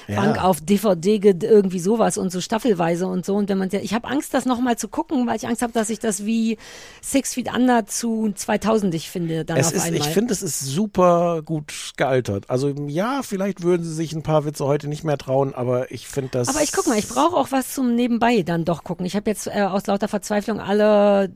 Ja. 0.09 0.17
Bank 0.21 0.43
auf 0.43 0.61
DVD 0.61 1.19
ge- 1.19 1.37
irgendwie 1.41 1.81
sowas 1.81 2.19
und 2.19 2.31
so 2.31 2.41
staffelweise 2.41 3.07
und 3.07 3.25
so 3.27 3.35
und 3.37 3.49
wenn 3.49 3.59
man 3.59 3.69
ich 3.73 3.95
habe 3.95 4.09
Angst 4.09 4.33
das 4.35 4.45
noch 4.45 4.61
mal 4.61 4.77
zu 4.77 4.89
gucken, 4.89 5.27
weil 5.27 5.37
ich 5.37 5.47
Angst 5.47 5.63
habe, 5.63 5.73
dass 5.73 5.91
ich 5.91 5.99
das 5.99 6.25
wie 6.25 6.57
Six 7.03 7.35
Feet 7.35 7.53
Under 7.55 7.87
zu 7.87 8.33
2000 8.35 8.95
ich 8.95 9.11
finde 9.11 9.45
dann 9.45 9.57
Es 9.57 9.69
auf 9.69 9.73
ist, 9.75 9.83
einmal. 9.85 10.01
ich 10.01 10.07
finde, 10.09 10.33
es 10.33 10.43
ist 10.43 10.61
super 10.61 11.43
gut 11.45 11.93
gealtert. 11.97 12.49
Also 12.49 12.69
ja, 12.87 13.23
vielleicht 13.23 13.63
würden 13.63 13.83
sie 13.85 13.93
sich 13.95 14.13
ein 14.13 14.23
paar 14.23 14.45
Witze 14.45 14.65
heute 14.65 14.89
nicht 14.89 15.05
mehr 15.05 15.19
trauen, 15.19 15.55
aber 15.55 15.91
ich 15.91 16.07
finde 16.07 16.31
das. 16.33 16.49
Aber 16.49 16.63
ich 16.63 16.73
guck 16.73 16.87
mal, 16.87 16.99
ich 16.99 17.09
brauche 17.09 17.37
auch 17.37 17.53
was 17.53 17.75
zum 17.75 17.95
Nebenbei 17.95 18.43
dann 18.43 18.65
doch 18.65 18.85
gucken. 18.85 19.07
Ich 19.07 19.17
habe 19.17 19.29
jetzt 19.31 19.47
äh, 19.47 19.63
aus 19.63 19.87
lauter 19.87 20.09
Verzweiflung 20.09 20.61
alle 20.61 21.31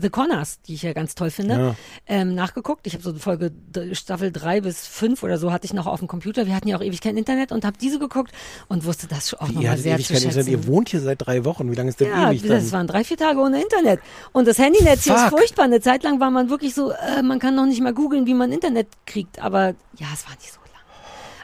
The 0.00 0.10
Connors, 0.10 0.60
die 0.62 0.74
ich 0.74 0.82
ja 0.82 0.92
ganz 0.92 1.14
toll 1.14 1.30
finde, 1.30 1.54
Ja. 1.54 1.74
ähm, 2.06 2.34
nachgeguckt. 2.34 2.86
Ich 2.86 2.94
habe 2.94 3.02
so 3.02 3.14
Folge 3.14 3.52
Staffel 3.92 4.30
drei 4.32 4.60
bis 4.60 4.86
fünf 4.86 5.22
oder 5.22 5.38
so 5.38 5.52
hatte 5.52 5.64
ich 5.66 5.72
noch 5.72 5.86
auf 5.86 5.98
dem 6.00 6.08
Computer. 6.08 6.46
Wir 6.46 6.54
hatten 6.54 6.68
ja 6.68 6.76
auch 6.76 6.82
ewig 6.82 7.00
kein 7.00 7.16
Internet 7.16 7.52
und 7.52 7.64
habe 7.64 7.76
diese 7.78 7.98
geguckt 7.98 8.32
und 8.68 8.84
wusste 8.84 9.06
das 9.06 9.34
auch 9.34 9.48
nochmal 9.48 9.76
sehr 9.78 9.94
ewig 9.94 10.06
zu 10.06 10.12
schätzen. 10.14 10.28
Internet. 10.28 10.48
Ihr 10.48 10.66
wohnt 10.66 10.88
hier 10.88 11.00
seit 11.00 11.24
drei 11.26 11.44
Wochen. 11.44 11.70
Wie 11.70 11.74
lange 11.74 11.90
ist 11.90 12.00
denn 12.00 12.08
Ja, 12.10 12.30
ewig 12.30 12.42
das 12.42 12.64
dann? 12.64 12.72
waren 12.72 12.86
drei, 12.86 13.04
vier 13.04 13.16
Tage 13.16 13.38
ohne 13.40 13.60
Internet. 13.62 14.00
Und 14.32 14.46
das 14.48 14.58
Handynetz 14.58 15.04
hier 15.04 15.14
ist 15.16 15.28
furchtbar. 15.30 15.64
Eine 15.64 15.80
Zeit 15.80 16.02
lang 16.02 16.20
war 16.20 16.30
man 16.30 16.50
wirklich 16.50 16.74
so, 16.74 16.90
äh, 16.92 17.22
man 17.22 17.38
kann 17.38 17.54
noch 17.54 17.66
nicht 17.66 17.80
mal 17.80 17.92
googeln, 17.94 18.26
wie 18.26 18.34
man 18.34 18.52
Internet 18.52 18.88
kriegt. 19.06 19.40
Aber 19.40 19.74
ja, 19.98 20.06
es 20.14 20.26
war 20.26 20.34
nicht 20.36 20.52
so. 20.52 20.58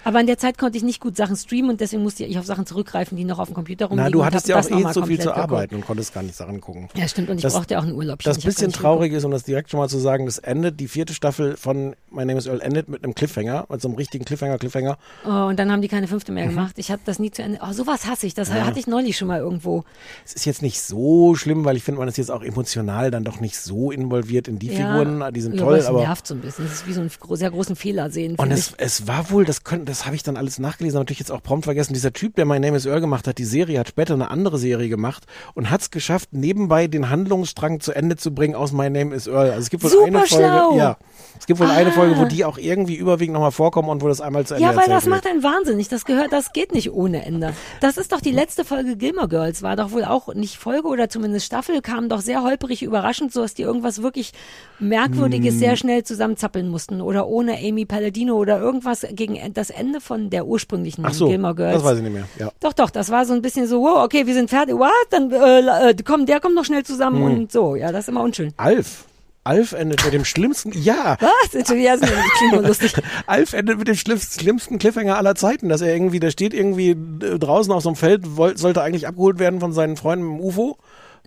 Aber 0.05 0.20
in 0.20 0.26
der 0.26 0.38
Zeit 0.38 0.59
konnte 0.59 0.76
ich 0.78 0.84
nicht 0.84 1.00
gut 1.00 1.16
Sachen 1.16 1.36
streamen 1.36 1.70
und 1.70 1.80
deswegen 1.80 2.02
musste 2.02 2.24
ich 2.24 2.38
auf 2.38 2.44
Sachen 2.46 2.66
zurückgreifen, 2.66 3.16
die 3.16 3.24
noch 3.24 3.38
auf 3.38 3.48
dem 3.48 3.55
Computer 3.55 3.86
rumliegen. 3.86 4.05
Na, 4.05 4.11
du 4.11 4.24
hattest 4.24 4.48
ja 4.48 4.57
auch 4.57 4.61
das 4.61 4.70
eh 4.70 4.92
so 4.92 5.05
viel 5.07 5.18
zu 5.18 5.28
geguckt. 5.28 5.38
arbeiten 5.38 5.74
und 5.76 5.86
konntest 5.86 6.12
gar 6.14 6.22
nicht 6.22 6.34
Sachen 6.36 6.61
gucken. 6.61 6.88
Ja, 6.94 7.09
stimmt. 7.09 7.30
Und 7.30 7.36
ich 7.36 7.42
Das- 7.42 7.55
brauchte 7.55 7.74
ja 7.74 7.80
auch 7.80 7.84
einen 7.84 7.94
Urlaub. 7.94 8.22
Das 8.22 8.38
bisschen 8.38 8.72
traurig 8.72 9.12
ist, 9.12 9.24
um 9.24 9.30
das 9.30 9.42
direkt 9.44 9.70
schon 9.70 9.80
mal 9.80 9.88
zu 9.88 9.98
sagen, 9.98 10.26
das 10.26 10.38
endet, 10.38 10.78
die 10.80 10.88
vierte 10.88 11.14
Staffel 11.14 11.57
von 11.57 11.94
My 12.11 12.24
Name 12.24 12.38
is 12.38 12.46
Earl 12.46 12.61
endet 12.61 12.88
mit 12.88 13.02
einem 13.02 13.14
Cliffhanger, 13.14 13.66
mit 13.68 13.80
so 13.80 13.88
einem 13.88 13.96
richtigen 13.96 14.24
Cliffhanger, 14.24 14.59
Cliffhanger. 14.59 14.98
Oh, 15.26 15.30
und 15.48 15.59
dann 15.59 15.72
haben 15.72 15.80
die 15.82 15.88
keine 15.88 16.07
fünfte 16.07 16.32
mehr 16.32 16.46
gemacht. 16.46 16.74
Ich 16.78 16.90
habe 16.90 17.00
das 17.05 17.18
nie 17.18 17.30
zu 17.30 17.42
Ende. 17.42 17.59
Oh, 17.62 17.72
sowas 17.72 18.07
hasse 18.07 18.26
ich. 18.26 18.34
Das 18.34 18.50
Mhm. 18.50 18.57
Ja. 18.57 18.66
hatte 18.66 18.78
ich 18.78 18.86
neulich 18.86 19.16
schon 19.16 19.28
mal 19.28 19.38
irgendwo. 19.40 19.84
Es 20.24 20.34
ist 20.34 20.44
jetzt 20.44 20.62
nicht 20.62 20.80
so 20.82 21.34
schlimm, 21.34 21.64
weil 21.64 21.76
ich 21.76 21.82
finde, 21.82 21.98
man 22.00 22.09
ist 22.09 22.18
jetzt 22.18 22.30
auch 22.30 22.42
emotional 22.42 23.11
dann 23.11 23.24
doch 23.24 23.40
nicht 23.40 23.59
so 23.59 23.90
involviert 23.90 24.48
in 24.48 24.59
die 24.59 24.68
Figuren. 24.68 25.24
Die 25.32 25.40
sind 25.40 25.55
ja, 25.55 25.62
toll, 25.62 25.76
es 25.78 25.86
aber. 25.86 26.00
nervt 26.00 26.26
so 26.26 26.34
ein 26.34 26.40
bisschen. 26.40 26.64
Das 26.66 26.74
ist 26.74 26.86
wie 26.86 26.92
so 26.92 27.00
einen 27.00 27.11
sehr 27.32 27.50
großen 27.50 27.76
Fehler 27.76 28.11
sehen. 28.11 28.34
Und 28.36 28.50
es, 28.50 28.68
ich. 28.68 28.74
es 28.78 29.07
war 29.07 29.30
wohl, 29.30 29.44
das, 29.44 29.64
können- 29.64 29.84
das 29.95 30.07
habe 30.07 30.16
ich 30.16 30.22
dann 30.24 30.36
alles 30.36 30.59
nachgelesen, 30.59 30.99
natürlich 30.99 31.20
jetzt 31.20 31.30
auch 31.30 31.42
prompt 31.42 31.64
vergessen. 31.66 31.95
Dieser 31.95 32.12
Typ, 32.12 32.34
der 32.34 32.45
My 32.47 32.59
Name 32.59 32.76
is 32.76 32.84
Earl 32.84 33.01
gemacht 33.01 33.28
hat, 33.28 33.38
die 33.38 33.45
Serie, 33.45 33.78
hat 33.78 33.88
später 33.88 34.14
eine 34.14 34.28
andere 34.30 34.59
Serie 34.59 34.88
gemacht 34.88 35.24
und 35.55 35.70
hat 35.70 35.82
es 35.82 35.90
geschafft, 35.92 36.30
nebenbei 36.32 36.88
den 36.88 37.11
Handlungsstrang 37.11 37.78
zu 37.80 37.92
Ende 37.92 38.16
zu 38.16 38.34
bringen 38.34 38.55
aus 38.57 38.72
My 38.72 38.90
Name 38.90 39.14
is 39.14 39.26
Earl. 39.28 39.51
Also 39.51 39.61
es 39.61 39.70
gibt 39.70 39.84
wohl 39.84 39.90
Super 39.90 40.07
eine 40.07 40.18
Folge, 40.26 40.45
schlau. 40.47 40.76
ja, 40.76 40.97
es 41.38 41.47
gibt 41.47 41.61
wohl 41.61 41.68
eine 41.70 41.90
Ah. 41.90 41.92
Folge, 41.92 42.16
wo 42.18 42.24
die 42.24 42.45
auch 42.45 42.59
irgendwie 42.59 42.97
überwiegend 42.97 43.34
nochmal 43.34 43.53
vorkommen 43.53 43.88
und 43.88 44.03
wo 44.03 44.09
das 44.09 44.20
einmal 44.20 44.45
zu 44.47 44.55
Ende 44.55 44.66
Ja, 44.66 44.74
weil 44.76 44.88
das 44.88 45.05
wird. 45.05 45.14
macht 45.14 45.26
einen 45.26 45.42
wahnsinnig. 45.42 45.88
Das 45.88 46.05
gehört, 46.05 46.32
das 46.32 46.53
geht 46.53 46.72
nicht 46.74 46.90
ohne 46.92 47.24
Ende. 47.24 47.53
Das 47.80 47.97
ist 47.97 48.12
doch 48.12 48.20
die 48.20 48.32
letzte 48.32 48.64
Folge 48.64 48.97
Gilmore 48.97 49.28
Girls, 49.28 49.62
war 49.62 49.76
doch 49.76 49.92
wohl 49.92 50.05
auch 50.05 50.34
nicht 50.34 50.57
Folge 50.57 50.88
oder 50.88 51.09
zumindest 51.09 51.47
Staffel, 51.47 51.80
kam 51.82 52.09
doch 52.09 52.20
sehr 52.20 52.42
holperig 52.42 52.82
überraschend, 52.82 53.32
so 53.32 53.42
dass 53.42 53.55
die 53.55 53.62
irgendwas 53.62 54.03
wirklich 54.03 54.32
Merkwürdiges 54.80 55.53
Hm. 55.55 55.59
sehr 55.61 55.76
schnell 55.76 56.03
zusammenzappeln 56.03 56.68
mussten 56.68 57.01
oder 57.01 57.26
ohne 57.28 57.59
Amy 57.59 57.84
Palladino 57.84 58.34
oder 58.34 58.59
irgendwas 58.59 59.07
gegen 59.12 59.36
en- 59.36 59.53
das 59.53 59.70
Ende 59.70 59.84
von 60.01 60.30
der 60.30 60.47
ursprünglichen 60.47 61.05
Ach 61.07 61.12
so, 61.12 61.28
Gilmore 61.28 61.55
Girls. 61.55 61.74
das 61.74 61.85
weiß 61.85 61.97
ich 61.99 62.03
nicht 62.05 62.12
mehr. 62.12 62.24
Ja. 62.39 62.51
Doch, 62.61 62.72
doch, 62.72 62.91
das 62.91 63.11
war 63.11 63.24
so 63.26 63.32
ein 63.35 63.43
bisschen 63.43 63.66
so, 63.66 63.80
wow, 63.82 64.05
okay, 64.05 64.26
wir 64.26 64.35
sind 64.35 64.51
fertig, 64.51 64.74
what? 64.76 64.91
Dann 65.11 65.30
äh, 65.30 65.91
äh, 65.91 65.95
komm, 66.05 66.26
der 66.26 66.41
kommt 66.41 66.55
noch 66.55 66.64
schnell 66.64 66.85
zusammen 66.85 67.16
Hm. 67.18 67.24
und 67.39 67.53
so. 67.53 67.76
Ja, 67.76 67.93
das 67.93 68.05
ist 68.05 68.09
immer 68.09 68.22
unschön. 68.22 68.53
Alf. 68.57 69.05
Alf 69.47 69.72
endet 69.72 70.03
mit 70.05 70.14
dem 70.14 70.24
schlimmsten, 70.24 70.72
ja. 70.72 71.18
Was? 71.20 71.55
Entschuldigung, 71.55 72.01
das 72.01 72.11
klingt 72.39 72.53
nur 72.55 72.62
lustig. 72.62 72.95
Alf 73.26 73.53
endet 73.53 73.78
mit 73.78 73.89
dem 73.89 73.95
schlimmsten, 73.95 74.41
schlimmsten 74.41 74.78
Cliffhanger 74.78 75.18
aller 75.18 75.35
Zeiten, 75.35 75.68
dass 75.68 75.82
er 75.82 75.93
irgendwie, 75.95 76.18
der 76.18 76.30
steht 76.30 76.55
irgendwie 76.55 76.91
äh, 76.93 77.39
draußen 77.39 77.70
auf 77.70 77.82
so 77.82 77.91
einem 77.91 77.97
Feld, 77.97 78.22
woll, 78.39 78.57
sollte 78.57 78.80
eigentlich 78.80 79.07
abgeholt 79.07 79.39
werden 79.39 79.61
von 79.61 79.74
seinen 79.74 79.99
Freunden 79.99 80.24
im 80.24 80.41
UFO. 80.41 80.78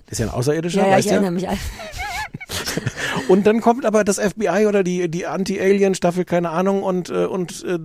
Ist 0.09 0.19
ja 0.19 0.25
ein 0.27 0.31
Außerirdischer, 0.31 0.79
Ja, 0.81 0.87
ja, 0.87 0.93
weißt 0.93 1.05
ich 1.05 1.09
du? 1.09 1.13
erinnere 1.15 1.31
mich. 1.31 1.47
Und 3.27 3.45
dann 3.47 3.61
kommt 3.61 3.85
aber 3.85 4.03
das 4.03 4.19
FBI 4.19 4.65
oder 4.67 4.83
die, 4.83 5.09
die 5.09 5.25
Anti-Alien-Staffel, 5.27 6.25
keine 6.25 6.49
Ahnung, 6.49 6.83
und, 6.83 7.09
äh, 7.09 7.25
und, 7.25 7.63
äh, 7.65 7.79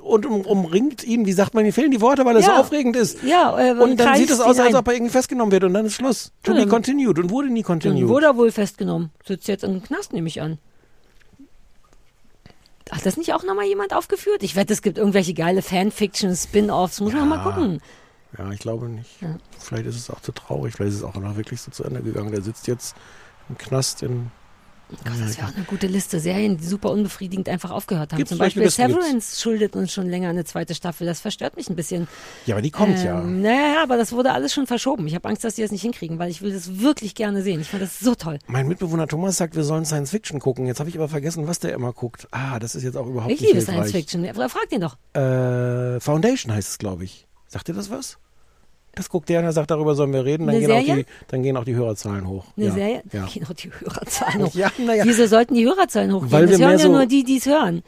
und 0.00 0.26
um, 0.26 0.42
umringt 0.42 1.04
ihn, 1.04 1.26
wie 1.26 1.32
sagt 1.32 1.54
man, 1.54 1.64
mir 1.64 1.72
fehlen 1.72 1.90
die 1.90 2.00
Worte, 2.00 2.24
weil 2.24 2.36
es 2.36 2.46
Ja. 2.46 2.54
so 2.56 2.60
aufregend 2.62 2.96
ist. 2.96 3.22
Ja, 3.22 3.58
äh, 3.58 3.72
Und 3.72 3.98
dann 4.00 4.16
sieht 4.16 4.30
es 4.30 4.40
aus, 4.40 4.58
als 4.58 4.74
ob 4.74 4.86
er 4.88 4.94
irgendwie 4.94 5.12
festgenommen 5.12 5.52
wird 5.52 5.64
und 5.64 5.74
dann 5.74 5.86
ist 5.86 5.94
Schluss. 5.94 6.32
To 6.42 6.50
Ja, 6.52 6.54
be 6.56 6.60
dann- 6.62 6.68
continued 6.70 7.18
und 7.18 7.30
wurde 7.30 7.48
nie 7.48 7.62
Dann 7.62 7.66
continued. 7.80 8.08
wurde 8.08 8.26
er 8.26 8.36
wohl 8.36 8.50
festgenommen. 8.52 9.10
Sitzt 9.26 9.48
jetzt 9.48 9.64
im 9.64 9.82
Knast, 9.82 10.12
nehme 10.12 10.28
ich 10.28 10.40
an. 10.40 10.58
Hat 12.90 13.04
das 13.04 13.16
nicht 13.16 13.32
auch 13.34 13.42
nochmal 13.42 13.64
jemand 13.66 13.92
aufgeführt? 13.94 14.42
Ich 14.44 14.54
wette, 14.54 14.72
es 14.72 14.80
gibt 14.80 14.96
irgendwelche 14.98 15.34
geile 15.34 15.60
Fanfiction, 15.60 16.36
Spin-Offs. 16.36 17.00
Muss 17.00 17.12
man 17.14 17.28
mal 17.28 17.42
gucken. 17.42 17.80
Ja, 18.38 18.50
ich 18.52 18.60
glaube 18.60 18.86
nicht. 18.88 19.10
Ja. 19.22 19.36
Vielleicht 19.58 19.86
ist 19.86 19.96
es 19.96 20.10
auch 20.10 20.20
zu 20.20 20.30
traurig, 20.30 20.74
vielleicht 20.74 20.92
ist 20.92 20.98
es 20.98 21.04
auch 21.04 21.14
noch 21.16 21.36
wirklich 21.36 21.60
so 21.60 21.70
zu 21.72 21.82
Ende 21.84 22.02
gegangen. 22.02 22.30
Der 22.30 22.42
sitzt 22.42 22.66
jetzt 22.68 22.94
im 23.48 23.58
Knast 23.58 24.02
in. 24.02 24.30
Gott, 24.88 25.14
das 25.20 25.36
wäre 25.36 25.48
auch 25.48 25.54
eine 25.56 25.64
gute 25.64 25.88
Liste. 25.88 26.20
Serien, 26.20 26.56
die 26.58 26.64
super 26.64 26.90
unbefriedigend 26.90 27.48
einfach 27.48 27.70
aufgehört 27.72 28.12
haben. 28.12 28.18
Gibt's 28.18 28.30
Zum 28.30 28.38
Beispiel? 28.38 28.70
Severance 28.70 29.40
schuldet 29.40 29.74
uns 29.74 29.92
schon 29.92 30.08
länger 30.08 30.28
eine 30.28 30.44
zweite 30.44 30.74
Staffel. 30.76 31.06
Das 31.06 31.18
verstört 31.20 31.56
mich 31.56 31.68
ein 31.68 31.74
bisschen. 31.74 32.06
Ja, 32.46 32.54
aber 32.54 32.62
die 32.62 32.70
kommt 32.70 33.02
ja. 33.02 33.20
Ähm, 33.20 33.42
Naja, 33.42 33.74
ja, 33.74 33.82
aber 33.82 33.96
das 33.96 34.12
wurde 34.12 34.30
alles 34.32 34.54
schon 34.54 34.66
verschoben. 34.68 35.06
Ich 35.08 35.14
habe 35.16 35.28
Angst, 35.28 35.42
dass 35.42 35.56
die 35.56 35.62
das 35.62 35.72
nicht 35.72 35.82
hinkriegen, 35.82 36.18
weil 36.20 36.30
ich 36.30 36.40
will 36.40 36.52
das 36.52 36.78
wirklich 36.80 37.14
gerne 37.16 37.42
sehen. 37.42 37.60
Ich 37.60 37.68
fand 37.70 37.82
das 37.82 37.98
so 37.98 38.14
toll. 38.14 38.38
Mein 38.46 38.68
Mitbewohner 38.68 39.08
Thomas 39.08 39.36
sagt, 39.38 39.56
wir 39.56 39.64
sollen 39.64 39.84
Science 39.84 40.10
Fiction 40.10 40.38
gucken. 40.38 40.66
Jetzt 40.66 40.78
habe 40.78 40.88
ich 40.88 40.96
aber 40.96 41.08
vergessen, 41.08 41.48
was 41.48 41.58
der 41.58 41.74
immer 41.74 41.92
guckt. 41.92 42.28
Ah, 42.30 42.58
das 42.60 42.76
ist 42.76 42.84
jetzt 42.84 42.96
auch 42.96 43.06
überhaupt 43.06 43.32
Ich 43.32 43.40
nicht 43.40 43.48
liebe 43.54 43.58
hilfreich. 43.64 43.88
Science 43.88 43.92
Fiction. 43.92 44.24
Ja, 44.24 44.34
Frag 44.48 44.68
den 44.70 44.82
doch. 44.82 44.96
Äh, 45.14 45.98
Foundation 46.00 46.52
heißt 46.54 46.68
es, 46.68 46.78
glaube 46.78 47.02
ich. 47.04 47.26
Sagt 47.48 47.68
ihr 47.68 47.74
das 47.74 47.90
was? 47.90 48.18
Das 48.96 49.10
guckt 49.10 49.28
der 49.28 49.40
und 49.40 49.44
er 49.44 49.52
sagt, 49.52 49.70
darüber 49.70 49.94
sollen 49.94 50.12
wir 50.12 50.24
reden. 50.24 50.46
Dann, 50.46 50.58
gehen 50.58 50.72
auch, 50.72 50.82
die, 50.82 51.06
dann 51.28 51.42
gehen 51.42 51.56
auch 51.58 51.64
die 51.64 51.74
Hörerzahlen 51.74 52.26
hoch. 52.26 52.46
Eine 52.56 52.66
ja. 52.66 52.72
Serie? 52.72 53.02
Ja. 53.12 53.26
Gehen 53.26 53.46
auch 53.46 53.52
die 53.52 53.70
Hörerzahlen 53.70 54.42
hoch. 54.46 54.54
Ja, 54.54 54.70
ja. 54.78 55.04
Wieso 55.04 55.26
sollten 55.26 55.54
die 55.54 55.64
Hörerzahlen 55.66 56.12
hochgehen? 56.14 56.32
Weil 56.32 56.46
das 56.46 56.58
hören 56.58 56.70
ja 56.72 56.78
so- 56.78 56.88
nur 56.92 57.06
die, 57.06 57.22
die 57.22 57.36
es 57.36 57.46
hören. 57.46 57.82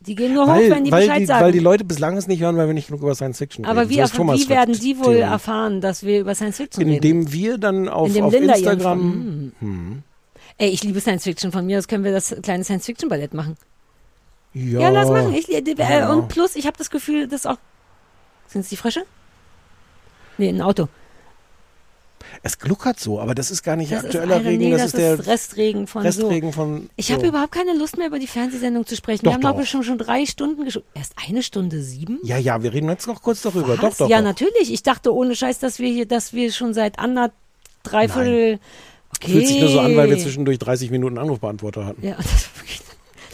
Die 0.00 0.16
gehen 0.16 0.34
nur 0.34 0.48
Weil, 0.48 0.66
hoch, 0.68 0.74
wenn 0.74 0.82
die 0.84 0.90
Bescheid 0.90 1.20
die, 1.20 1.26
sagen. 1.26 1.44
weil 1.44 1.52
die 1.52 1.60
Leute 1.60 1.84
bislang 1.84 2.16
es 2.16 2.26
nicht 2.26 2.40
hören, 2.42 2.56
weil 2.56 2.66
wir 2.66 2.74
nicht 2.74 2.88
genug 2.88 3.02
über 3.02 3.14
Science 3.14 3.38
Fiction 3.38 3.64
Aber 3.64 3.82
reden. 3.82 3.90
wie, 3.90 4.02
erf- 4.02 4.16
Thomas 4.16 4.40
wie 4.40 4.48
werden 4.48 4.74
die 4.74 4.96
wohl 4.98 5.04
Theorie. 5.14 5.20
erfahren, 5.20 5.80
dass 5.80 6.02
wir 6.02 6.18
über 6.18 6.34
Science 6.34 6.56
Fiction 6.56 6.82
reden? 6.82 6.94
Indem 6.96 7.32
wir 7.32 7.56
dann 7.58 7.88
auf, 7.88 8.08
Indem 8.08 8.24
auf 8.24 8.34
Instagram... 8.34 8.98
ihren 9.00 9.52
Hm. 9.60 10.02
Ey, 10.58 10.70
ich 10.70 10.82
liebe 10.82 11.00
Science 11.00 11.22
Fiction. 11.22 11.52
Von 11.52 11.66
mir 11.66 11.78
aus 11.78 11.86
können 11.86 12.02
wir 12.02 12.10
das 12.10 12.34
kleine 12.42 12.64
Science 12.64 12.84
Fiction 12.86 13.08
Ballett 13.08 13.32
machen. 13.32 13.56
Ja, 14.54 14.80
Ja, 14.80 14.88
lass 14.90 15.08
machen. 15.08 15.32
Ich, 15.34 15.48
äh. 15.48 16.06
Und 16.08 16.26
plus, 16.28 16.56
ich 16.56 16.66
habe 16.66 16.76
das 16.76 16.90
Gefühl, 16.90 17.28
dass 17.28 17.46
auch. 17.46 17.58
Sind 18.48 18.62
es 18.62 18.68
die 18.70 18.76
Frösche? 18.76 19.04
Nee, 20.42 20.48
ein 20.48 20.60
Auto. 20.60 20.88
Es 22.42 22.58
gluckert 22.58 22.98
so, 22.98 23.20
aber 23.20 23.34
das 23.36 23.52
ist 23.52 23.62
gar 23.62 23.76
nicht 23.76 23.92
Das 23.92 24.04
aktueller 24.04 24.44
Regen, 24.44 24.64
nee, 24.64 24.70
das, 24.72 24.80
das 24.80 24.86
ist 24.86 24.96
der 24.96 25.26
Restregen 25.26 25.86
von 25.86 26.02
Restregen 26.02 26.50
so. 26.50 26.56
von. 26.56 26.90
Ich 26.96 27.06
so. 27.06 27.14
habe 27.14 27.28
überhaupt 27.28 27.52
keine 27.52 27.74
Lust 27.74 27.96
mehr, 27.96 28.08
über 28.08 28.18
die 28.18 28.26
Fernsehsendung 28.26 28.84
zu 28.84 28.96
sprechen. 28.96 29.24
Doch, 29.24 29.30
wir 29.30 29.34
haben, 29.34 29.40
glaube 29.42 29.62
ich, 29.62 29.70
schon, 29.70 29.84
schon 29.84 29.98
drei 29.98 30.26
Stunden 30.26 30.64
geschaut. 30.64 30.82
Erst 30.94 31.14
eine 31.28 31.44
Stunde 31.44 31.80
sieben? 31.80 32.18
Ja, 32.24 32.38
ja, 32.38 32.60
wir 32.64 32.72
reden 32.72 32.88
jetzt 32.88 33.06
noch 33.06 33.22
kurz 33.22 33.42
darüber. 33.42 33.80
Was? 33.80 33.80
Doch, 33.80 33.96
doch. 33.98 34.08
ja, 34.08 34.18
doch. 34.18 34.24
natürlich. 34.24 34.72
Ich 34.72 34.82
dachte 34.82 35.14
ohne 35.14 35.36
Scheiß, 35.36 35.60
dass 35.60 35.78
wir 35.78 35.88
hier, 35.88 36.06
dass 36.06 36.32
wir 36.32 36.50
schon 36.50 36.74
seit 36.74 36.98
anderthalb, 36.98 37.34
dreiviertel. 37.84 38.58
Okay. 39.16 39.30
Fühlt 39.30 39.46
sich 39.46 39.60
nur 39.60 39.68
so 39.68 39.78
an, 39.78 39.94
weil 39.96 40.10
wir 40.10 40.18
zwischendurch 40.18 40.58
30 40.58 40.90
Minuten 40.90 41.18
Anrufbeantworter 41.18 41.86
hatten. 41.86 42.04
Ja, 42.04 42.14
das 42.16 42.48
wirklich. 42.56 42.80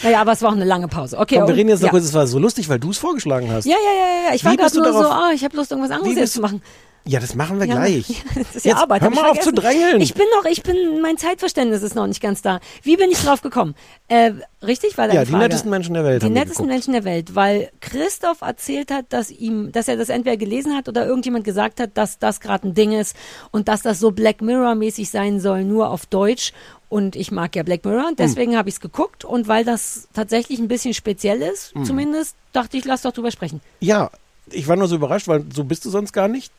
Naja, 0.03 0.21
aber 0.21 0.33
es 0.33 0.43
war 0.43 0.51
auch 0.51 0.57
eine 0.57 0.65
lange 0.67 0.89
Pause. 0.89 1.17
Okay, 1.17 1.37
Komm, 1.37 1.47
wir 1.47 1.53
und- 1.55 1.59
reden 1.59 1.69
jetzt 1.71 1.81
noch 1.81 1.87
ja. 1.87 1.91
kurz, 1.93 2.05
es 2.05 2.13
war 2.15 2.27
so 2.27 2.39
lustig, 2.39 2.69
weil 2.69 2.79
du 2.79 2.91
es 2.91 2.99
vorgeschlagen 2.99 3.51
hast. 3.51 3.65
Ja, 3.65 3.73
ja, 3.73 3.93
ja, 3.93 4.29
ja. 4.29 4.35
Ich 4.35 4.45
war 4.45 4.55
gerade 4.57 4.77
nur 4.77 4.93
so, 4.93 5.01
darauf- 5.03 5.13
ah, 5.13 5.31
ich 5.35 5.45
habe 5.45 5.57
Lust, 5.57 5.71
irgendwas 5.71 5.91
anderes 5.91 6.33
zu 6.33 6.41
machen. 6.41 6.63
Ja, 7.05 7.21
das 7.21 7.35
machen 7.35 7.59
wir 7.59 7.67
Ja, 7.67 7.75
gleich. 7.77 8.09
Ja, 8.09 8.17
das 8.43 8.57
ist 8.57 8.65
ja 8.67 8.73
Jetzt, 8.73 8.83
Arbeit. 8.83 9.01
hör 9.03 9.11
mal 9.11 9.31
auf 9.31 9.41
zu 9.41 9.51
drängeln. 9.53 10.01
Ich 10.03 10.13
bin 10.15 10.27
noch, 10.37 10.45
ich 10.45 10.63
bin, 10.63 11.01
mein 11.01 11.17
Zeitverständnis 11.17 11.83
ist 11.83 11.95
noch 11.95 12.07
nicht 12.07 12.21
ganz 12.21 12.43
da. 12.43 12.61
Wie 12.83 12.97
bin 12.97 13.11
ich 13.11 13.19
drauf 13.23 13.41
gekommen? 13.41 13.75
Äh, 14.09 14.33
richtig, 14.63 14.95
deine 14.95 15.15
Ja, 15.15 15.25
die 15.25 15.31
Frage. 15.31 15.45
nettesten 15.45 15.71
Menschen 15.71 15.95
der 15.95 16.05
Welt 16.05 16.23
Die 16.23 16.29
nettesten. 16.29 16.67
Menschen 16.67 16.93
der 16.93 17.05
Welt, 17.05 17.35
weil 17.35 17.71
Christoph 17.81 18.43
erzählt 18.43 18.91
hat, 18.91 19.07
dass 19.11 19.31
ihm, 19.31 19.73
dass 19.73 19.89
er 19.89 19.97
das 19.97 20.11
entweder 20.11 20.37
gelesen 20.37 20.77
hat 20.77 20.89
oder 20.89 21.07
irgendjemand 21.07 21.45
gesagt 21.45 21.81
hat, 21.81 21.91
dass 21.95 22.19
das 22.19 22.41
gerade 22.41 22.69
ein 22.69 22.75
Ding 22.75 22.93
ist 22.93 23.17
und 23.53 23.69
dass 23.69 23.81
das 23.83 23.99
so 24.01 24.11
Black 24.11 24.43
Mirror-mäßig 24.43 25.09
sein 25.09 25.41
soll, 25.41 25.65
nur 25.65 25.91
auf 25.91 26.05
Deutsch. 26.07 26.53
Und 26.91 27.17
ich 27.17 27.31
mag 27.31 27.55
ja 27.57 27.63
Black 27.63 27.85
Mirror 27.85 28.03
Hm. 28.03 28.09
und 28.11 28.19
deswegen 28.19 28.57
habe 28.57 28.69
ich 28.69 28.77
es 28.77 28.81
geguckt 28.81 29.25
und 29.25 29.47
weil 29.49 29.65
das 29.65 30.09
tatsächlich 30.15 30.59
ein 30.59 30.69
bisschen 30.69 30.93
speziell 30.95 31.41
ist, 31.43 31.75
Hm. 31.75 31.85
zumindest, 31.85 32.35
dachte 32.53 32.77
ich, 32.77 32.85
lass 32.85 33.03
doch 33.03 33.13
drüber 33.13 33.31
sprechen. 33.31 33.61
Ja, 33.81 34.11
ich 34.51 34.67
war 34.69 34.77
nur 34.77 34.89
so 34.89 34.97
überrascht, 34.97 35.29
weil 35.29 35.45
so 35.55 35.65
bist 35.65 35.85
du 35.85 35.91
sonst 35.91 36.13
gar 36.13 36.29
nicht. 36.29 36.51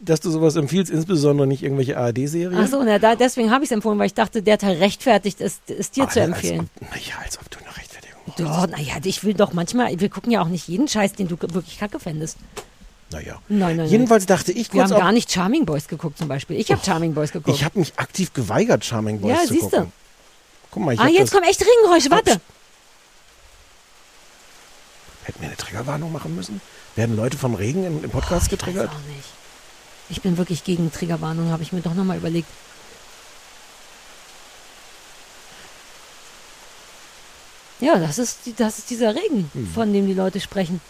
Dass 0.00 0.20
du 0.20 0.30
sowas 0.30 0.56
empfiehlst, 0.56 0.90
insbesondere 0.90 1.46
nicht 1.46 1.62
irgendwelche 1.62 1.96
ARD-Serien. 1.98 2.56
Ach 2.56 2.66
so, 2.68 2.82
na, 2.82 2.98
da, 2.98 3.14
deswegen 3.16 3.50
habe 3.50 3.64
ich 3.64 3.70
es 3.70 3.74
empfohlen, 3.74 3.98
weil 3.98 4.06
ich 4.06 4.14
dachte, 4.14 4.42
der 4.42 4.58
Teil 4.58 4.78
rechtfertigt 4.78 5.40
ist, 5.40 5.70
ist 5.70 5.96
dir 5.96 6.08
zu 6.08 6.20
empfehlen. 6.20 6.70
Naja, 6.80 7.14
als 7.22 7.38
ob 7.38 7.50
du 7.50 7.58
eine 7.58 7.76
Rechtfertigung 7.76 8.20
Doch, 8.38 8.66
naja, 8.66 8.94
ich 9.04 9.22
will 9.24 9.34
doch 9.34 9.52
manchmal, 9.52 9.98
wir 10.00 10.08
gucken 10.08 10.32
ja 10.32 10.40
auch 10.40 10.48
nicht 10.48 10.68
jeden 10.68 10.88
Scheiß, 10.88 11.12
den 11.12 11.28
du 11.28 11.36
wirklich 11.38 11.78
kacke 11.78 12.00
fändest. 12.00 12.38
Naja. 13.12 13.40
Nein, 13.48 13.76
nein, 13.76 13.88
Jedenfalls 13.88 14.24
dachte 14.24 14.52
ich 14.52 14.72
Wir 14.72 14.84
haben 14.84 14.90
gar 14.90 15.12
nicht 15.12 15.30
Charming 15.30 15.66
Boys 15.66 15.88
geguckt 15.88 16.16
zum 16.16 16.28
Beispiel. 16.28 16.56
Ich 16.58 16.70
habe 16.70 16.80
Charming 16.84 17.12
Boys 17.12 17.32
geguckt. 17.32 17.56
Ich 17.56 17.64
habe 17.64 17.78
mich 17.78 17.92
aktiv 17.98 18.32
geweigert, 18.32 18.84
Charming 18.84 19.20
Boys 19.20 19.32
Ja, 19.32 19.40
zu 19.42 19.54
siehste. 19.54 19.70
gucken. 19.70 19.92
Guck 20.70 20.84
mal, 20.84 20.94
ich 20.94 21.00
ah, 21.00 21.08
jetzt 21.08 21.32
kommen 21.32 21.44
echt 21.44 21.60
Regengeräusche, 21.60 22.10
warte. 22.10 22.40
Hätten 25.24 25.40
wir 25.40 25.48
eine 25.48 25.56
Triggerwarnung 25.56 26.12
machen 26.12 26.36
müssen? 26.36 26.60
Werden 26.94 27.16
Leute 27.16 27.36
von 27.36 27.54
Regen 27.54 27.84
im, 27.84 28.04
im 28.04 28.10
Podcast 28.10 28.48
getriggert? 28.48 28.90
Auch 28.90 29.14
nicht. 29.14 29.39
Ich 30.10 30.20
bin 30.22 30.36
wirklich 30.36 30.64
gegen 30.64 30.92
Triggerwarnung, 30.92 31.50
habe 31.50 31.62
ich 31.62 31.72
mir 31.72 31.80
doch 31.80 31.94
nochmal 31.94 32.16
überlegt. 32.18 32.48
Ja, 37.80 37.98
das 37.98 38.18
ist, 38.18 38.38
das 38.58 38.78
ist 38.78 38.90
dieser 38.90 39.14
Regen, 39.14 39.50
Hm. 39.54 39.66
von 39.74 39.92
dem 39.92 40.06
die 40.06 40.12
Leute 40.14 40.38
sprechen. 40.40 40.80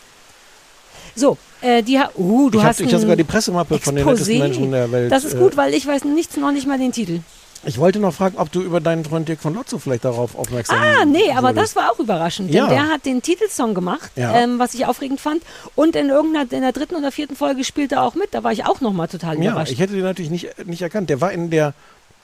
So, 1.14 1.38
äh, 1.60 1.82
die 1.82 1.98
ha 1.98 2.10
uh, 2.16 2.51
du 2.51 2.59
ich 2.59 2.64
hab- 2.64 2.70
hast 2.70 2.80
ich 2.80 2.86
hab 2.88 2.94
ein 2.94 3.01
sogar 3.01 3.16
die 3.16 3.24
Pressemappe 3.24 3.78
von 3.78 3.94
den 3.94 4.05
Exposé. 4.05 4.09
nettesten 4.10 4.38
Menschen 4.38 4.70
der 4.72 4.90
Welt, 4.90 5.12
Das 5.12 5.24
ist 5.24 5.34
äh, 5.34 5.38
gut, 5.38 5.56
weil 5.56 5.74
ich 5.74 5.86
weiß 5.86 6.05
nichts, 6.05 6.36
noch 6.36 6.51
nicht 6.52 6.66
mal 6.66 6.78
den 6.78 6.92
Titel. 6.92 7.20
Ich 7.64 7.78
wollte 7.78 7.98
noch 7.98 8.14
fragen, 8.14 8.38
ob 8.38 8.50
du 8.50 8.62
über 8.62 8.80
deinen 8.80 9.04
Freund 9.04 9.28
Dirk 9.28 9.40
von 9.40 9.54
Lotzo 9.54 9.78
vielleicht 9.78 10.04
darauf 10.06 10.34
aufmerksam 10.34 10.78
Ah, 10.80 11.04
nee, 11.04 11.30
aber 11.30 11.48
wurdest. 11.48 11.76
das 11.76 11.76
war 11.76 11.92
auch 11.92 11.98
überraschend, 11.98 12.48
denn 12.48 12.56
Ja. 12.56 12.66
der 12.68 12.88
hat 12.88 13.04
den 13.04 13.20
Titelsong 13.20 13.74
gemacht, 13.74 14.10
Ja. 14.16 14.34
ähm, 14.34 14.58
was 14.58 14.72
ich 14.72 14.86
aufregend 14.86 15.20
fand. 15.20 15.42
Und 15.74 15.94
in 15.94 16.08
irgendeiner, 16.08 16.50
in 16.52 16.62
der 16.62 16.72
dritten 16.72 16.94
oder 16.96 17.12
vierten 17.12 17.36
Folge 17.36 17.62
spielte 17.64 17.96
er 17.96 18.02
auch 18.04 18.14
mit. 18.14 18.32
Da 18.32 18.42
war 18.44 18.52
ich 18.52 18.64
auch 18.64 18.80
nochmal 18.80 19.08
total 19.08 19.36
Ja, 19.42 19.50
überrascht. 19.52 19.72
ich 19.72 19.78
hätte 19.80 19.92
den 19.92 20.02
natürlich 20.04 20.30
nicht, 20.30 20.66
nicht 20.66 20.80
erkannt. 20.80 21.10
Der 21.10 21.20
war 21.20 21.32
in 21.32 21.50
der 21.50 21.74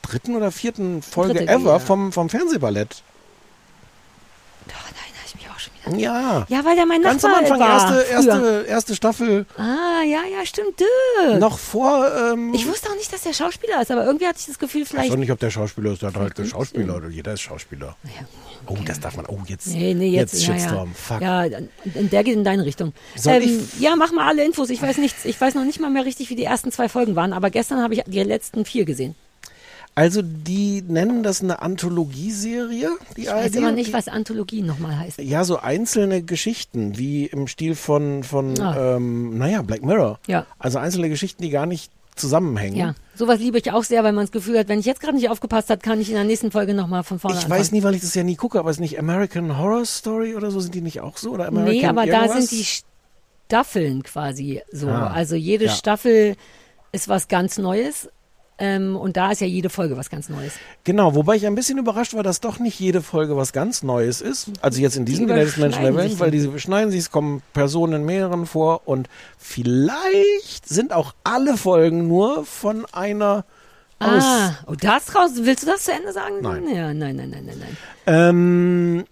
dritten 0.02 0.36
oder 0.36 0.50
vierten 0.50 1.02
Folge 1.02 1.34
Dritte, 1.34 1.52
ever 1.52 1.72
ja. 1.72 1.78
vom, 1.80 2.12
vom 2.12 2.30
Fernsehballett. 2.30 3.02
Ja. 5.97 6.47
Ja, 6.48 6.64
weil 6.64 6.76
der 6.76 6.86
mein 6.86 7.02
Ganz 7.02 7.24
am 7.24 7.30
Nachbar 7.32 7.44
Anfang, 7.52 7.60
war. 7.60 7.68
erste, 7.68 7.94
früher. 7.94 8.16
erste, 8.16 8.64
erste 8.68 8.94
Staffel. 8.97 9.47
Ah, 9.56 10.02
ja, 10.05 10.20
ja, 10.30 10.44
stimmt. 10.44 10.80
Dirk. 10.80 11.38
Noch 11.40 11.59
vor. 11.59 12.09
Ähm, 12.32 12.52
Ich 12.55 12.66
wusste 12.66 12.90
auch 12.90 12.97
nicht, 12.97 13.12
dass 13.12 13.22
der 13.22 13.32
Schauspieler 13.32 13.80
ist, 13.82 13.90
aber 13.90 14.05
irgendwie 14.05 14.26
hatte 14.26 14.38
ich 14.40 14.47
das 14.47 14.59
Gefühl, 14.59 14.82
ich 14.82 14.88
weiß 14.88 14.94
vielleicht. 15.01 15.12
auch 15.12 15.16
nicht, 15.16 15.30
ob 15.32 15.38
der 15.38 15.51
Schauspieler 15.51 15.93
ist. 15.93 16.02
Der 16.02 16.09
hat 16.09 16.16
halt 16.16 16.36
der 16.38 16.44
Schauspieler 16.44 16.97
oder 16.97 17.09
jeder 17.09 17.32
ist 17.34 17.40
Schauspieler. 17.43 17.97
Oh, 18.66 18.76
das 18.84 18.98
darf 18.98 19.16
man. 19.16 19.26
Oh, 19.26 19.38
jetzt. 19.47 19.68
Nee, 19.68 19.94
nee, 19.94 20.09
jetzt, 20.09 20.44
ja, 20.44 20.55
Shitstorm. 20.55 20.88
ja. 20.88 20.94
Fuck. 20.94 21.20
Ja, 21.20 21.44
der 21.84 22.24
geht 22.24 22.34
in 22.34 22.43
deine 22.44 22.64
Richtung. 22.64 22.93
Soll 23.14 23.34
Ähm, 23.34 23.68
ja, 23.78 23.94
mach 23.97 24.10
mal 24.12 24.26
alle 24.26 24.44
Infos. 24.44 24.70
Ich 24.70 24.82
weiß 24.82 24.98
nichts. 24.98 25.24
Ich 25.24 25.40
weiß 25.40 25.55
noch 25.55 25.64
nicht 25.64 25.78
mal 25.78 25.90
mehr 25.90 26.05
richtig, 26.05 26.30
wie 26.30 26.34
die 26.36 26.44
ersten 26.44 26.72
zwei 26.72 26.88
Folgen 26.88 27.14
waren, 27.14 27.32
aber 27.32 27.51
gestern 27.51 27.80
habe 27.82 27.94
ich 27.94 28.02
die 28.06 28.22
letzten 28.22 28.64
vier 28.64 28.84
gesehen. 28.84 29.14
Also, 29.98 30.20
die 30.23 30.82
nennen 30.86 31.23
das 31.23 31.43
eine 31.43 31.62
Anthologieserie, 31.62 32.90
die 33.16 33.23
Ich 33.23 33.27
weiß 33.28 33.44
ARD, 33.47 33.56
immer 33.56 33.73
nicht, 33.73 33.93
was 33.94 34.09
Anthologie 34.09 34.60
nochmal 34.62 34.98
heißt. 34.98 35.18
Ja, 35.20 35.43
so 35.44 35.59
einzelne 35.59 36.23
Geschichten, 36.23 36.98
wie 36.98 37.24
im 37.27 37.48
Stil 37.48 37.74
von, 37.74 38.23
von 38.23 38.60
Ah. 38.60 38.97
ähm, 38.97 39.39
naja, 39.39 39.62
Black 39.62 39.82
Mirror. 39.82 40.18
Ja. 40.27 40.44
Also 40.59 40.78
einzelne 40.78 41.09
Geschichten, 41.09 41.43
die 41.43 41.48
gar 41.51 41.64
nicht 41.66 41.90
zusammenhängen. 42.14 42.77
Ja, 42.77 42.94
sowas 43.14 43.39
liebe 43.40 43.59
ich 43.59 43.73
auch 43.73 43.85
sehr, 43.85 44.05
weil 44.05 44.12
man 44.12 44.24
das 44.24 44.32
Gefühl 44.32 44.59
hat, 44.59 44.68
wenn 44.68 44.81
ich 44.81 44.86
jetzt 44.86 45.01
gerade 45.01 45.16
nicht 45.16 45.28
aufgepasst 45.31 45.70
habe, 45.70 45.81
kann 45.81 46.01
ich 46.01 46.09
in 46.10 46.14
der 46.14 46.24
nächsten 46.24 46.51
Folge 46.51 46.74
nochmal 46.74 47.02
von 47.02 47.18
vorne 47.18 47.36
Ich 47.39 47.44
anfangen. 47.44 47.60
weiß 47.60 47.73
nie, 47.73 47.82
weil 47.82 47.94
ich 47.94 48.01
das 48.02 48.14
ja 48.14 48.23
nie 48.23 48.36
gucke, 48.36 48.59
aber 48.59 48.70
ist 48.70 48.81
nicht 48.81 48.98
American 48.98 49.59
Horror 49.59 49.85
Story 49.86 50.35
oder 50.35 50.51
so? 50.51 50.60
Sind 50.60 50.74
die 50.74 50.81
nicht 50.82 51.01
auch 51.01 51.16
so? 51.16 51.31
Oder 51.32 51.48
American 51.48 51.74
Nee, 51.74 51.86
aber 51.86 52.06
da 52.06 52.23
irgendwas? 52.24 52.48
sind 52.51 52.60
die 52.60 52.64
Staffeln 53.48 54.02
quasi 54.02 54.62
so. 54.73 54.89
Ah, 54.89 55.09
also 55.09 55.36
jede 55.36 55.66
ja. 55.66 55.73
Staffel 55.73 56.36
ist 56.93 57.09
was 57.09 57.28
ganz 57.28 57.59
Neues. 57.59 58.09
Ähm, 58.59 58.97
und 58.97 59.19
da 59.19 59.33
ist 59.33 59.41
ja 59.43 59.47
jede 59.47 59.69
Folge 59.69 59.97
was 59.99 60.09
ganz 60.09 60.31
Neues. 60.31 60.55
Genau, 60.85 61.15
wobei 61.15 61.37
ich 61.37 61.47
ein 61.47 61.55
bisschen 61.55 61.77
überrascht 61.77 62.15
war, 62.15 62.23
dass 62.23 62.41
doch 62.41 62.59
nicht 62.59 62.81
jede 62.81 63.03
Folge 63.03 63.37
was 63.37 63.53
ganz 63.53 63.83
Neues 63.83 64.23
ist. 64.23 64.51
Also 64.62 64.81
jetzt 64.81 64.97
in 64.97 65.05
diesem 65.05 65.27
Die 65.27 65.33
die 65.33 65.39
nettesten 65.39 65.62
Menschen 65.62 65.83
der 65.83 65.95
Welt, 65.95 66.19
weil 66.19 66.31
diese 66.31 66.49
beschneiden 66.49 66.91
sich, 66.91 67.01
es 67.01 67.11
kommen 67.11 67.43
Personen 67.53 68.01
in 68.01 68.05
mehreren 68.07 68.47
vor 68.47 68.89
und 68.89 69.09
vielleicht 69.37 70.66
sind 70.66 70.93
auch 70.93 71.15
alle 71.23 71.59
Folgen 71.59 72.09
nur 72.09 72.47
von 72.47 72.87
einer 72.93 73.45
aus. 73.99 74.23
Ah, 74.23 74.59
oh, 74.66 74.74
das 74.74 75.15
raus. 75.15 75.33
Willst 75.37 75.62
du 75.62 75.66
das 75.66 75.85
zu 75.85 75.93
Ende 75.93 76.12
sagen? 76.12 76.37
Nein. 76.41 76.65
Ja, 76.74 76.95
nein, 76.95 77.16
nein, 77.16 77.31
nein, 77.31 77.45
nein, 77.47 77.59
nein. 77.59 77.77
Ähm, 78.07 79.05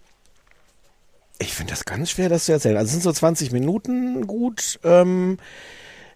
ich 1.39 1.53
finde 1.53 1.71
das 1.73 1.85
ganz 1.85 2.11
schwer, 2.11 2.29
das 2.29 2.45
zu 2.45 2.51
erzählen. 2.51 2.77
Also 2.77 2.87
es 2.87 2.91
sind 2.93 3.03
so 3.03 3.11
20 3.11 3.51
Minuten 3.51 4.25
gut. 4.27 4.79
Ähm, 4.83 5.37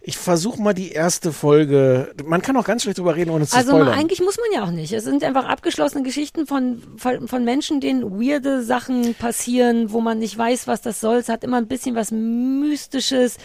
ich 0.10 0.18
versuche 0.18 0.60
mal 0.60 0.74
die 0.74 0.92
erste 0.92 1.32
Folge. 1.32 2.16
Man 2.26 2.42
kann 2.42 2.58
auch 2.58 2.66
ganz 2.66 2.82
schlecht 2.82 2.98
drüber 2.98 3.16
reden, 3.16 3.30
ohne 3.30 3.46
zu 3.46 3.56
Also 3.56 3.70
spoilern. 3.74 3.94
eigentlich 3.94 4.22
muss 4.22 4.38
man 4.38 4.48
ja 4.60 4.66
auch 4.66 4.72
nicht. 4.72 4.92
Es 4.92 5.04
sind 5.04 5.24
einfach 5.24 5.46
abgeschlossene 5.46 6.02
Geschichten 6.02 6.48
von, 6.48 6.82
von, 6.98 7.28
von 7.28 7.44
Menschen, 7.44 7.80
denen 7.80 8.20
weirde 8.20 8.64
Sachen 8.64 9.14
passieren, 9.14 9.92
wo 9.92 10.02
man 10.02 10.18
nicht 10.18 10.36
weiß, 10.36 10.66
was 10.66 10.82
das 10.82 11.00
soll. 11.00 11.18
Es 11.18 11.30
hat 11.30 11.44
immer 11.44 11.58
ein 11.58 11.68
bisschen 11.68 11.94
was 11.96 12.10
Mystisches 12.10 13.38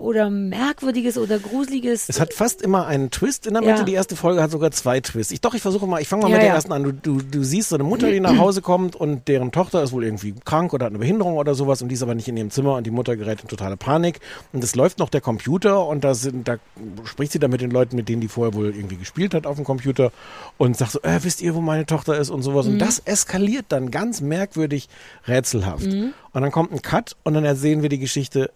oder 0.00 0.30
Merkwürdiges 0.30 1.18
oder 1.18 1.38
Gruseliges. 1.38 2.08
Es 2.08 2.18
hat 2.20 2.32
fast 2.34 2.62
immer 2.62 2.86
einen 2.86 3.10
Twist 3.10 3.46
in 3.46 3.52
der 3.52 3.62
Mitte. 3.62 3.80
Ja. 3.80 3.84
Die 3.84 3.92
erste 3.92 4.16
Folge 4.16 4.42
hat 4.42 4.50
sogar 4.50 4.70
zwei 4.70 5.00
Twists. 5.00 5.30
Ich 5.32 5.40
doch, 5.40 5.52
ich 5.54 5.60
versuche 5.62 5.86
mal, 5.86 6.00
ich 6.00 6.08
fange 6.08 6.22
mal 6.22 6.28
Ja, 6.30 6.36
mit 6.36 6.42
der 6.42 6.48
ja. 6.48 6.54
ersten 6.54 6.72
an. 6.72 6.82
Du, 6.82 6.92
du, 6.92 7.18
du 7.20 7.44
siehst 7.44 7.68
so 7.68 7.76
eine 7.76 7.84
Mutter, 7.84 8.10
die 8.10 8.18
nach 8.18 8.38
Hause 8.38 8.62
kommt 8.62 8.96
und 8.96 9.28
deren 9.28 9.52
Tochter 9.52 9.82
ist 9.82 9.92
wohl 9.92 10.04
irgendwie 10.04 10.34
krank 10.44 10.72
oder 10.72 10.86
hat 10.86 10.92
eine 10.92 10.98
Behinderung 10.98 11.34
oder 11.34 11.54
sowas 11.54 11.82
und 11.82 11.88
die 11.90 11.94
ist 11.94 12.02
aber 12.02 12.14
nicht 12.14 12.28
in 12.28 12.36
ihrem 12.36 12.50
Zimmer 12.50 12.76
und 12.76 12.84
die 12.86 12.90
Mutter 12.90 13.16
gerät 13.16 13.42
in 13.42 13.48
totale 13.48 13.76
Panik. 13.76 14.20
Und 14.52 14.64
es 14.64 14.74
läuft 14.74 14.98
noch 14.98 15.10
der 15.10 15.20
Computer 15.20 15.86
und 15.86 16.02
da 16.02 16.14
sind, 16.14 16.48
da 16.48 16.56
spricht 17.04 17.32
sie 17.32 17.38
dann 17.38 17.50
mit 17.50 17.60
den 17.60 17.70
Leuten, 17.70 17.94
mit 17.96 18.08
denen 18.08 18.22
die 18.22 18.28
vorher 18.28 18.54
wohl 18.54 18.74
irgendwie 18.74 18.96
gespielt 18.96 19.34
hat 19.34 19.46
auf 19.46 19.56
dem 19.56 19.64
Computer 19.64 20.12
und 20.56 20.76
sagt 20.76 20.92
so, 20.92 21.02
äh, 21.02 21.18
wisst 21.22 21.42
ihr, 21.42 21.54
wo 21.54 21.60
meine 21.60 21.84
Tochter 21.84 22.16
ist 22.18 22.30
und 22.30 22.42
sowas. 22.42 22.66
Und 22.66 22.74
Mhm. 22.74 22.78
das 22.78 23.00
eskaliert 23.00 23.66
dann 23.68 23.90
ganz 23.90 24.20
merkwürdig 24.22 24.88
rätselhaft. 25.28 25.86
Mhm. 25.86 26.14
Und 26.32 26.42
dann 26.42 26.52
kommt 26.52 26.72
ein 26.72 26.80
Cut 26.80 27.16
und 27.22 27.34
dann 27.34 27.44
ersehen 27.44 27.82
wir 27.82 27.88
die 27.90 27.98
Geschichte 27.98 28.50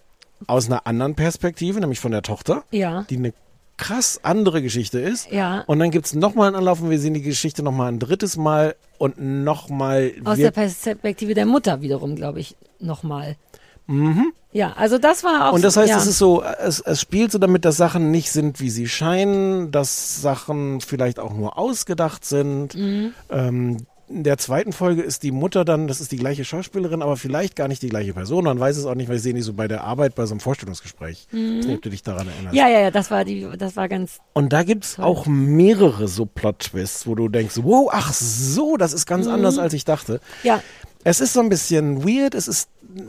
aus 0.46 0.66
einer 0.66 0.86
anderen 0.86 1.14
Perspektive, 1.14 1.80
nämlich 1.80 2.00
von 2.00 2.12
der 2.12 2.22
Tochter 2.22 2.64
Ja. 2.70 3.04
die 3.08 3.16
eine 3.16 3.32
krass 3.76 4.20
andere 4.22 4.62
Geschichte 4.62 5.00
ist. 5.00 5.30
Ja. 5.30 5.64
Und 5.66 5.78
dann 5.78 5.90
gibt's 5.90 6.14
noch 6.14 6.30
nochmal 6.34 6.48
einen 6.48 6.56
Anlauf 6.56 6.80
und 6.80 6.90
wir 6.90 6.98
sehen 6.98 7.14
die 7.14 7.22
Geschichte 7.22 7.62
nochmal 7.62 7.90
ein 7.92 7.98
drittes 7.98 8.36
Mal 8.36 8.76
und 8.98 9.20
nochmal. 9.20 10.12
Aus 10.24 10.38
der 10.38 10.50
Perspektive 10.50 11.34
der 11.34 11.46
Mutter 11.46 11.80
wiederum, 11.80 12.16
glaube 12.16 12.40
ich, 12.40 12.56
nochmal. 12.78 13.36
Mhm. 13.86 14.32
Ja, 14.52 14.72
also 14.76 14.98
das 14.98 15.24
war 15.24 15.50
auch 15.50 15.54
Und 15.54 15.64
das 15.64 15.76
heißt, 15.76 15.90
ja. 15.90 15.98
es 15.98 16.06
ist 16.06 16.18
so, 16.18 16.42
es, 16.42 16.80
es 16.80 17.00
spielt 17.00 17.32
so 17.32 17.38
damit, 17.38 17.64
dass 17.64 17.76
Sachen 17.76 18.10
nicht 18.10 18.30
sind, 18.30 18.60
wie 18.60 18.70
sie 18.70 18.88
scheinen, 18.88 19.72
dass 19.72 20.22
Sachen 20.22 20.80
vielleicht 20.80 21.18
auch 21.18 21.34
nur 21.34 21.58
ausgedacht 21.58 22.24
sind. 22.24 22.74
Mhm. 22.74 23.12
Ähm, 23.30 23.86
in 24.08 24.22
der 24.24 24.36
zweiten 24.38 24.72
Folge 24.72 25.02
ist 25.02 25.22
die 25.22 25.30
Mutter 25.32 25.64
dann, 25.64 25.88
das 25.88 26.00
ist 26.00 26.12
die 26.12 26.16
gleiche 26.16 26.44
Schauspielerin, 26.44 27.02
aber 27.02 27.16
vielleicht 27.16 27.56
gar 27.56 27.68
nicht 27.68 27.82
die 27.82 27.88
gleiche 27.88 28.12
Person. 28.14 28.44
Man 28.44 28.60
weiß 28.60 28.76
es 28.76 28.84
auch 28.84 28.94
nicht, 28.94 29.08
weil 29.08 29.16
ich 29.16 29.22
sehe 29.22 29.34
die 29.34 29.40
so 29.40 29.52
bei 29.54 29.66
der 29.68 29.84
Arbeit, 29.84 30.14
bei 30.14 30.26
so 30.26 30.32
einem 30.34 30.40
Vorstellungsgespräch. 30.40 31.26
Ich 31.30 31.38
weiß 31.38 31.66
nicht, 31.66 31.76
ob 31.76 31.82
du 31.82 31.90
dich 31.90 32.02
daran 32.02 32.28
erinnerst. 32.28 32.54
Ja, 32.54 32.68
ja, 32.68 32.80
ja, 32.80 32.90
das 32.90 33.10
war 33.10 33.24
die, 33.24 33.48
das 33.58 33.76
war 33.76 33.88
ganz. 33.88 34.18
Und 34.34 34.52
da 34.52 34.62
gibt's 34.62 34.98
auch 34.98 35.26
mehrere 35.26 36.06
so 36.08 36.26
Plot-Twists, 36.26 37.06
wo 37.06 37.14
du 37.14 37.28
denkst, 37.28 37.54
wow, 37.62 37.88
ach 37.92 38.12
so, 38.12 38.76
das 38.76 38.92
ist 38.92 39.06
ganz 39.06 39.26
Mhm. 39.26 39.32
anders, 39.32 39.58
als 39.58 39.72
ich 39.72 39.84
dachte. 39.84 40.20
Ja. 40.42 40.62
Es 41.02 41.20
ist 41.20 41.32
so 41.32 41.40
ein 41.40 41.48
bisschen 41.48 42.04
weird, 42.04 42.34
es 42.34 42.48
ist 42.48 42.68
äh, 42.96 43.00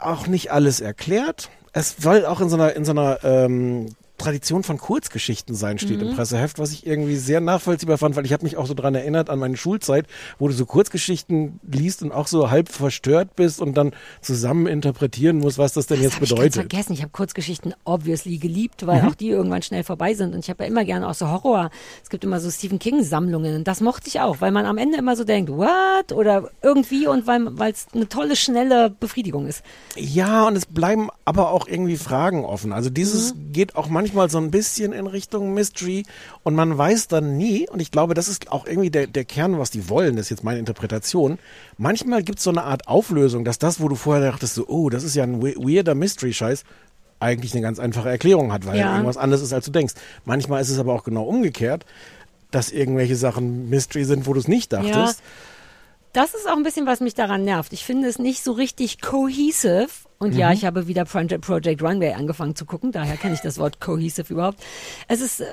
auch 0.00 0.26
nicht 0.26 0.50
alles 0.52 0.80
erklärt. 0.80 1.50
Es 1.72 1.96
soll 1.98 2.24
auch 2.26 2.40
in 2.40 2.48
so 2.48 2.56
einer, 2.56 2.74
in 2.74 2.84
so 2.84 2.92
einer 2.92 3.18
ähm, 3.22 3.86
Tradition 4.18 4.62
von 4.64 4.78
Kurzgeschichten 4.78 5.54
sein, 5.54 5.78
steht 5.78 6.00
Mhm. 6.02 6.08
im 6.08 6.14
Presseheft, 6.14 6.58
was 6.58 6.72
ich 6.72 6.86
irgendwie 6.86 7.16
sehr 7.16 7.40
nachvollziehbar 7.40 7.98
fand, 7.98 8.16
weil 8.16 8.26
ich 8.26 8.32
habe 8.32 8.42
mich 8.44 8.56
auch 8.56 8.66
so 8.66 8.74
dran 8.74 8.94
erinnert 8.94 9.30
an 9.30 9.38
meine 9.38 9.56
Schulzeit, 9.56 10.06
wo 10.38 10.48
du 10.48 10.54
so 10.54 10.66
Kurzgeschichten 10.66 11.60
liest 11.70 12.02
und 12.02 12.12
auch 12.12 12.26
so 12.26 12.50
halb 12.50 12.68
verstört 12.68 13.36
bist 13.36 13.60
und 13.60 13.76
dann 13.76 13.92
zusammen 14.20 14.66
interpretieren 14.66 15.38
musst, 15.38 15.56
was 15.58 15.72
das 15.72 15.86
denn 15.86 16.00
jetzt 16.02 16.16
hab 16.16 16.22
ich 16.22 16.30
ganz 16.30 16.38
bedeutet. 16.40 16.54
vergessen. 16.54 16.92
Ich 16.94 17.00
habe 17.02 17.10
Kurzgeschichten 17.12 17.74
obviously 17.84 18.38
geliebt, 18.38 18.86
weil 18.86 19.02
Mhm. 19.02 19.08
auch 19.08 19.14
die 19.14 19.28
irgendwann 19.28 19.62
schnell 19.62 19.84
vorbei 19.84 20.14
sind. 20.14 20.34
Und 20.34 20.40
ich 20.40 20.50
habe 20.50 20.64
ja 20.64 20.68
immer 20.68 20.84
gerne 20.84 21.08
auch 21.08 21.14
so 21.14 21.28
Horror. 21.28 21.70
Es 22.02 22.10
gibt 22.10 22.24
immer 22.24 22.40
so 22.40 22.50
Stephen 22.50 22.78
King 22.80 23.04
Sammlungen. 23.04 23.54
Und 23.56 23.68
das 23.68 23.80
mochte 23.80 24.08
ich 24.08 24.20
auch, 24.20 24.40
weil 24.40 24.50
man 24.50 24.66
am 24.66 24.78
Ende 24.78 24.98
immer 24.98 25.14
so 25.14 25.22
denkt, 25.24 25.50
what? 25.50 26.12
Oder 26.12 26.50
irgendwie 26.62 27.06
und 27.06 27.26
weil 27.28 27.70
es 27.70 27.86
eine 27.94 28.08
tolle, 28.08 28.34
schnelle 28.34 28.90
Befriedigung 28.90 29.46
ist. 29.46 29.62
Ja, 29.96 30.46
und 30.48 30.56
es 30.56 30.66
bleiben 30.66 31.08
aber 31.24 31.50
auch 31.52 31.68
irgendwie 31.68 31.96
Fragen 31.96 32.44
offen. 32.44 32.72
Also 32.72 32.90
dieses 32.90 33.34
Mhm. 33.34 33.52
geht 33.52 33.76
auch 33.76 33.88
manchmal 33.88 34.07
so 34.28 34.38
ein 34.38 34.50
bisschen 34.50 34.92
in 34.92 35.06
Richtung 35.06 35.54
Mystery 35.54 36.04
und 36.42 36.54
man 36.54 36.76
weiß 36.76 37.08
dann 37.08 37.36
nie, 37.36 37.68
und 37.68 37.80
ich 37.80 37.90
glaube, 37.90 38.14
das 38.14 38.28
ist 38.28 38.50
auch 38.52 38.66
irgendwie 38.66 38.90
der, 38.90 39.06
der 39.06 39.24
Kern, 39.24 39.58
was 39.58 39.70
die 39.70 39.88
wollen, 39.88 40.16
das 40.16 40.26
ist 40.26 40.30
jetzt 40.30 40.44
meine 40.44 40.58
Interpretation. 40.58 41.38
Manchmal 41.76 42.22
gibt 42.22 42.38
es 42.38 42.44
so 42.44 42.50
eine 42.50 42.64
Art 42.64 42.88
Auflösung, 42.88 43.44
dass 43.44 43.58
das, 43.58 43.80
wo 43.80 43.88
du 43.88 43.94
vorher 43.96 44.30
dachtest, 44.30 44.54
so, 44.54 44.66
oh, 44.68 44.90
das 44.90 45.04
ist 45.04 45.14
ja 45.14 45.24
ein 45.24 45.42
we- 45.42 45.54
weirder 45.56 45.94
Mystery-Scheiß, 45.94 46.64
eigentlich 47.20 47.52
eine 47.52 47.62
ganz 47.62 47.78
einfache 47.80 48.08
Erklärung 48.08 48.52
hat, 48.52 48.64
weil 48.66 48.78
Ja. 48.78 48.92
irgendwas 48.92 49.16
anderes 49.16 49.42
ist, 49.42 49.52
als 49.52 49.64
du 49.64 49.72
denkst. 49.72 49.94
Manchmal 50.24 50.62
ist 50.62 50.70
es 50.70 50.78
aber 50.78 50.94
auch 50.94 51.02
genau 51.04 51.24
umgekehrt, 51.24 51.84
dass 52.50 52.70
irgendwelche 52.70 53.16
Sachen 53.16 53.68
Mystery 53.68 54.04
sind, 54.04 54.26
wo 54.26 54.32
du 54.34 54.40
es 54.40 54.48
nicht 54.48 54.72
dachtest. 54.72 55.20
Das 56.18 56.34
ist 56.34 56.48
auch 56.48 56.56
ein 56.56 56.62
bisschen, 56.64 56.86
was 56.86 57.00
mich 57.00 57.14
daran 57.14 57.44
nervt. 57.44 57.72
Ich 57.72 57.84
finde 57.84 58.08
es 58.08 58.18
nicht 58.18 58.42
so 58.42 58.52
richtig 58.52 59.00
cohesive. 59.00 59.86
Und 60.20 60.34
ja, 60.34 60.48
Mhm. 60.48 60.54
ich 60.54 60.64
habe 60.64 60.88
wieder 60.88 61.04
Project, 61.04 61.80
Runway 61.80 62.12
angefangen 62.12 62.56
zu 62.56 62.64
gucken, 62.66 62.90
daher 62.90 63.16
kenne 63.16 63.34
ich 63.34 63.40
das 63.40 63.56
Wort 63.58 63.80
cohesive 63.80 64.32
überhaupt. 64.32 64.58
Es 65.06 65.20
ist 65.20 65.40
äh, 65.40 65.44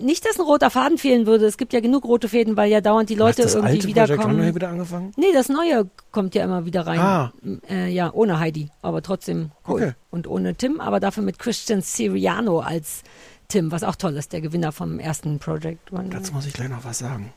nicht, 0.00 0.24
dass 0.24 0.38
ein 0.38 0.42
roter 0.42 0.70
Faden 0.70 0.96
fehlen 0.96 1.26
würde. 1.26 1.44
Es 1.46 1.56
gibt 1.58 1.72
ja 1.72 1.80
genug 1.80 2.04
rote 2.04 2.28
Fäden, 2.28 2.56
weil 2.56 2.70
ja 2.70 2.80
dauernd 2.80 3.10
die 3.10 3.16
Leute 3.16 3.42
das 3.42 3.54
irgendwie 3.56 3.74
alte 3.78 3.88
wiederkommen. 3.88 4.18
Project 4.20 4.38
Runway 4.38 4.54
wieder 4.54 4.68
angefangen? 4.68 5.12
Nee, 5.16 5.32
das 5.34 5.48
neue 5.48 5.90
kommt 6.12 6.36
ja 6.36 6.44
immer 6.44 6.64
wieder 6.66 6.86
rein. 6.86 7.00
Ah. 7.00 7.32
Äh, 7.68 7.88
ja, 7.88 8.12
ohne 8.12 8.38
Heidi, 8.38 8.68
aber 8.80 9.02
trotzdem 9.02 9.50
cool. 9.66 9.74
Okay. 9.82 9.92
Und 10.12 10.28
ohne 10.28 10.54
Tim, 10.54 10.80
aber 10.80 11.00
dafür 11.00 11.24
mit 11.24 11.40
Christian 11.40 11.80
Siriano 11.82 12.60
als 12.60 13.02
Tim, 13.48 13.72
was 13.72 13.82
auch 13.82 13.96
toll 13.96 14.16
ist, 14.16 14.32
der 14.32 14.40
Gewinner 14.40 14.70
vom 14.70 15.00
ersten 15.00 15.40
Project 15.40 15.90
Runway. 15.90 16.10
Dazu 16.10 16.32
muss 16.32 16.46
ich 16.46 16.52
gleich 16.52 16.68
noch 16.68 16.84
was 16.84 17.00
sagen. 17.00 17.32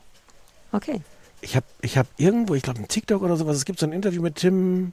Okay. 0.70 1.00
Ich 1.40 1.54
habe 1.56 1.66
ich 1.82 1.96
hab 1.98 2.06
irgendwo, 2.16 2.54
ich 2.54 2.62
glaube, 2.62 2.80
ein 2.80 2.88
TikTok 2.88 3.22
oder 3.22 3.36
sowas, 3.36 3.56
es 3.56 3.64
gibt 3.64 3.78
so 3.78 3.86
ein 3.86 3.92
Interview 3.92 4.22
mit 4.22 4.36
Tim, 4.36 4.92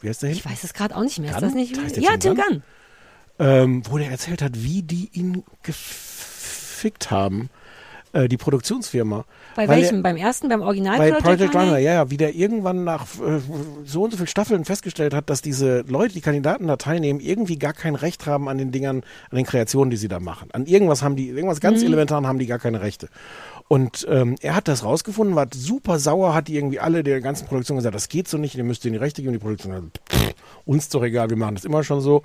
wie 0.00 0.08
heißt 0.08 0.22
der 0.22 0.30
hin? 0.30 0.38
Ich 0.38 0.44
weiß 0.44 0.64
es 0.64 0.74
gerade 0.74 0.96
auch 0.96 1.02
nicht 1.02 1.18
mehr. 1.18 1.30
Ist 1.30 1.36
Gunn? 1.36 1.44
das 1.44 1.54
nicht? 1.54 1.78
Heißt 1.80 1.96
der 1.96 2.02
Ja, 2.02 2.16
Tim 2.16 2.34
Gunn? 2.34 2.44
Gunn. 2.48 2.62
ähm, 3.38 3.82
wo 3.88 3.98
der 3.98 4.10
erzählt 4.10 4.42
hat, 4.42 4.52
wie 4.62 4.82
die 4.82 5.10
ihn 5.12 5.44
gefickt 5.62 7.10
haben, 7.10 7.50
äh, 8.14 8.28
die 8.28 8.36
Produktionsfirma. 8.36 9.24
Bei 9.54 9.68
Weil 9.68 9.80
welchem? 9.80 9.98
Er, 9.98 10.02
beim 10.02 10.16
ersten, 10.16 10.48
beim 10.48 10.60
Original 10.62 10.98
bei 10.98 11.10
Project, 11.12 11.22
Project 11.52 11.54
Runner, 11.54 11.78
ja, 11.78 11.92
ja, 11.94 12.10
wie 12.10 12.16
der 12.16 12.34
irgendwann 12.34 12.84
nach 12.84 13.04
äh, 13.20 13.40
so 13.84 14.02
und 14.04 14.10
so 14.10 14.16
vielen 14.16 14.26
Staffeln 14.26 14.64
festgestellt 14.64 15.14
hat, 15.14 15.30
dass 15.30 15.40
diese 15.42 15.80
Leute, 15.82 16.14
die 16.14 16.20
Kandidaten 16.20 16.66
da 16.66 16.76
teilnehmen, 16.76 17.20
irgendwie 17.20 17.58
gar 17.58 17.72
kein 17.74 17.94
Recht 17.94 18.26
haben 18.26 18.48
an 18.48 18.58
den 18.58 18.72
Dingern, 18.72 19.02
an 19.30 19.36
den 19.36 19.46
Kreationen, 19.46 19.90
die 19.90 19.96
sie 19.96 20.08
da 20.08 20.20
machen. 20.20 20.48
An 20.52 20.66
irgendwas 20.66 21.02
haben 21.02 21.16
die, 21.16 21.28
irgendwas 21.28 21.60
ganz 21.60 21.80
Mhm. 21.80 21.86
elementar 21.86 22.22
haben 22.26 22.38
die 22.38 22.46
gar 22.46 22.58
keine 22.58 22.80
Rechte. 22.80 23.08
Und 23.68 24.06
ähm, 24.10 24.36
er 24.40 24.54
hat 24.54 24.68
das 24.68 24.84
rausgefunden, 24.84 25.34
war 25.34 25.46
super 25.54 25.98
sauer, 25.98 26.34
hat 26.34 26.48
die 26.48 26.56
irgendwie 26.56 26.80
alle 26.80 27.02
der 27.02 27.20
ganzen 27.20 27.46
Produktion 27.46 27.76
gesagt, 27.78 27.94
das 27.94 28.08
geht 28.08 28.28
so 28.28 28.36
nicht, 28.38 28.54
ihr 28.54 28.64
müsst 28.64 28.84
denen 28.84 28.94
die 28.94 28.98
Rechte 28.98 29.22
geben. 29.22 29.32
Die 29.32 29.38
Produktion 29.38 29.72
hat 29.72 29.80
gesagt, 29.80 30.00
pff, 30.10 30.34
uns 30.66 30.88
doch 30.88 31.02
egal, 31.02 31.30
wir 31.30 31.36
machen 31.36 31.54
das 31.54 31.64
immer 31.64 31.82
schon 31.82 32.00
so. 32.00 32.22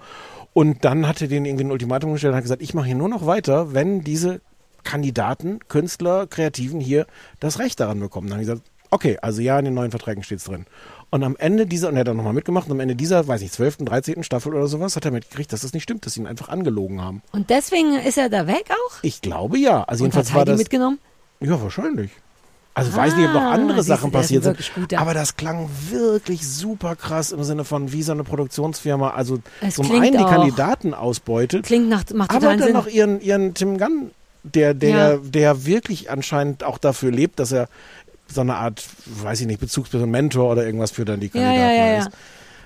Und 0.54 0.84
dann 0.84 1.08
hat 1.08 1.22
er 1.22 1.28
denen 1.28 1.46
irgendwie 1.46 1.66
ein 1.66 1.72
Ultimatum 1.72 2.14
gestellt 2.14 2.32
und 2.32 2.38
hat 2.38 2.44
gesagt, 2.44 2.62
ich 2.62 2.74
mache 2.74 2.88
hier 2.88 2.96
nur 2.96 3.10
noch 3.10 3.26
weiter, 3.26 3.74
wenn 3.74 4.02
diese 4.02 4.42
Kandidaten, 4.84 5.60
Künstler, 5.68 6.28
Kreativen 6.28 6.80
hier 6.80 7.06
das 7.40 7.60
Recht 7.60 7.80
daran 7.80 8.00
bekommen. 8.00 8.28
Dann 8.28 8.38
haben 8.38 8.46
die 8.46 8.50
gesagt, 8.50 8.68
okay, 8.90 9.18
also 9.22 9.42
ja, 9.42 9.60
in 9.60 9.66
den 9.66 9.74
neuen 9.74 9.92
Verträgen 9.92 10.24
steht's 10.24 10.46
drin. 10.46 10.66
Und 11.10 11.24
am 11.24 11.36
Ende 11.38 11.66
dieser, 11.66 11.90
und 11.90 11.96
er 11.96 12.02
hat 12.02 12.08
dann 12.08 12.18
nochmal 12.18 12.34
mitgemacht, 12.34 12.68
und 12.68 12.74
am 12.74 12.80
Ende 12.80 12.96
dieser, 12.96 13.28
weiß 13.28 13.42
nicht, 13.42 13.54
12., 13.54 13.78
13. 13.80 14.24
Staffel 14.24 14.54
oder 14.54 14.68
sowas, 14.68 14.96
hat 14.96 15.06
er 15.06 15.12
mitgekriegt, 15.12 15.54
dass 15.54 15.62
das 15.62 15.74
nicht 15.74 15.84
stimmt, 15.84 16.06
dass 16.06 16.14
sie 16.14 16.22
ihn 16.22 16.28
einfach 16.28 16.50
angelogen 16.50 17.02
haben. 17.02 17.22
Und 17.32 17.50
deswegen 17.50 17.96
ist 17.96 18.18
er 18.18 18.30
da 18.30 18.48
weg 18.48 18.66
auch? 18.72 18.96
Ich 19.04 19.22
glaube 19.22 19.58
ja. 19.58 19.84
Also 19.84 20.04
Und 20.04 20.08
jedenfalls 20.10 20.30
hat 20.30 20.36
war 20.36 20.42
Heidi 20.42 20.52
das. 20.52 20.60
mitgenommen? 20.60 21.00
Ja, 21.40 21.58
passiert 21.58 22.10
Also 22.74 22.92
ich 22.92 22.96
weiß 22.96 23.16
nicht, 23.16 23.28
ob 23.28 23.34
noch 23.34 23.42
Ah, 23.42 23.52
andere 23.54 23.82
Sachen 23.82 24.12
passiert 24.12 24.44
sind. 24.44 24.58
Aber 24.96 25.16
das 25.16 25.36
klang 25.36 25.68
wirklich 25.90 26.48
super 26.48 26.96
krass 26.96 27.32
im 27.32 27.44
Sinne 27.44 27.64
von 27.66 27.92
wie 27.92 28.04
so 28.04 28.12
eine 28.12 28.24
Produktionsfirma, 28.24 29.10
also 29.12 29.40
Es 29.62 29.76
zum 29.76 29.92
einen 29.92 30.12
die 30.12 30.20
auch- 30.20 30.30
Kandidaten 30.30 30.94
ausbeutet, 30.94 31.66
Klingt 31.66 31.90
nach, 31.90 32.04
macht 32.14 32.30
aber 32.30 32.40
dann 32.56 32.60
Sinn. 32.60 32.74
noch 32.74 32.86
ihren, 32.88 33.20
ihren 33.20 33.56
Tim 33.56 33.80
Gunn, 33.80 34.12
der, 34.44 34.76
der, 34.76 34.90
Ja. 34.90 35.18
der 35.18 35.66
wirklich 35.66 36.12
anscheinend 36.12 36.64
auch 36.64 36.78
dafür 36.78 37.12
lebt, 37.12 37.40
dass 37.40 37.52
er 37.52 37.68
so 38.28 38.42
eine 38.42 38.58
Art, 38.58 38.84
weiß 39.08 39.42
ich 39.42 39.48
nicht, 39.48 39.60
Bezugsperson, 39.60 40.12
Mentor 40.12 40.52
oder 40.52 40.64
irgendwas 40.66 40.92
für 40.92 41.04
dann 41.06 41.20
die 41.20 41.30
Kandidaten 41.30 41.60
ja, 41.60 41.72
ja, 41.94 41.98
ist. 42.00 42.10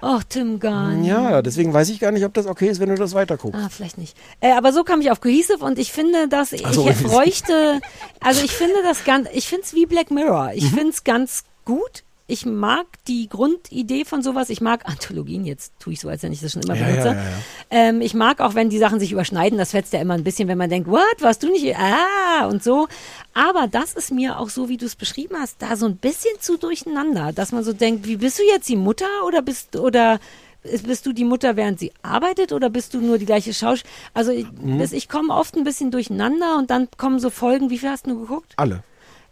Ach, 0.02 0.24
Tim 0.24 0.60
Gunn. 0.60 1.04
Ja, 1.04 1.42
deswegen 1.42 1.74
weiß 1.74 1.90
ich 1.90 2.00
gar 2.00 2.12
nicht, 2.12 2.26
ob 2.26 2.34
das 2.34 2.48
okay 2.48 2.68
ist, 2.70 2.80
wenn 2.80 2.90
du 2.90 2.96
das 2.96 3.14
weiterguckst. 3.14 3.60
Ah, 3.62 3.70
vielleicht 3.70 3.98
nicht. 3.98 4.18
Äh, 4.40 4.54
aber 4.54 4.74
so 4.74 4.84
kam 4.84 5.00
ich 5.02 5.12
auf 5.12 5.22
Cohesive 5.22 5.64
und 5.64 5.78
ich 5.80 5.92
finde, 5.92 6.28
dass 6.28 6.52
ich 6.54 6.66
so, 6.72 6.86
bräuchte, 7.04 7.80
also 8.20 8.44
ich 8.44 8.52
finde 8.52 8.76
das 8.84 9.04
ganz, 9.04 9.28
ich 9.34 9.48
finde 9.48 9.64
es 9.66 9.74
wie 9.74 9.86
Black 9.86 10.10
Mirror. 10.12 10.52
Ich 10.56 10.64
Mhm. 10.72 10.76
finde 10.76 10.90
es 10.90 11.04
ganz 11.04 11.44
gut. 11.66 12.04
Ich 12.32 12.46
mag 12.46 12.86
die 13.08 13.28
Grundidee 13.28 14.06
von 14.06 14.22
sowas. 14.24 14.50
Ich 14.50 14.62
mag 14.62 14.88
Anthologien. 14.88 15.44
Jetzt 15.46 15.74
tue 15.80 15.94
ich 15.94 16.00
so, 16.00 16.08
als 16.08 16.24
wenn 16.24 16.32
ich 16.32 16.40
das 16.40 16.54
schon 16.54 16.62
immer 16.62 16.76
Ja, 16.76 16.86
benutze. 16.86 17.08
ja, 17.10 17.14
ja. 17.16 17.22
Ähm, 17.70 18.00
ich 18.02 18.14
mag 18.14 18.40
auch, 18.40 18.56
wenn 18.56 18.70
die 18.70 18.78
Sachen 18.78 19.00
sich 19.02 19.12
überschneiden. 19.12 19.58
Das 19.58 19.72
fetzt 19.72 19.92
ja 19.92 20.00
immer 20.00 20.14
ein 20.14 20.24
bisschen, 20.24 20.48
wenn 20.48 20.58
man 20.58 20.70
denkt, 20.70 20.90
what, 20.90 21.02
warst 21.20 21.44
du 21.44 21.52
nicht? 21.52 21.76
Ah, 21.78 22.46
und 22.48 22.64
so. 22.64 22.88
Aber 23.34 23.68
das 23.68 23.94
ist 23.94 24.12
mir 24.12 24.40
auch 24.40 24.50
so, 24.50 24.70
wie 24.70 24.78
du 24.78 24.86
es 24.86 24.96
beschrieben 24.96 25.36
hast, 25.40 25.62
da 25.62 25.76
so 25.76 25.86
ein 25.86 25.98
bisschen 25.98 26.32
zu 26.40 26.58
durcheinander, 26.58 27.34
dass 27.34 27.52
man 27.52 27.64
so 27.64 27.74
denkt, 27.74 28.08
wie 28.08 28.16
bist 28.18 28.40
du 28.40 28.44
jetzt 28.44 28.70
die 28.70 28.78
Mutter 28.78 29.08
oder 29.28 29.42
bist 29.42 29.76
oder 29.76 30.20
ist- 30.64 30.86
bist 30.88 31.06
du 31.06 31.12
die 31.14 31.26
Mutter, 31.26 31.56
während 31.58 31.80
sie 31.80 31.92
arbeitet 32.02 32.54
oder 32.54 32.70
bist 32.70 32.94
du 32.94 33.02
nur 33.02 33.18
die 33.18 33.26
gleiche 33.26 33.54
Schausch? 33.54 33.82
Also 34.14 34.32
ich, 34.32 34.46
Mhm. 34.52 34.82
ich 34.92 35.10
komme 35.10 35.34
oft 35.34 35.56
ein 35.58 35.64
bisschen 35.64 35.92
durcheinander 35.92 36.58
und 36.58 36.70
dann 36.70 36.88
kommen 36.98 37.20
so 37.20 37.30
Folgen, 37.30 37.70
wie 37.72 37.78
viel 37.80 37.90
hast 37.90 38.06
du 38.08 38.20
geguckt? 38.20 38.54
Alle. 38.58 38.84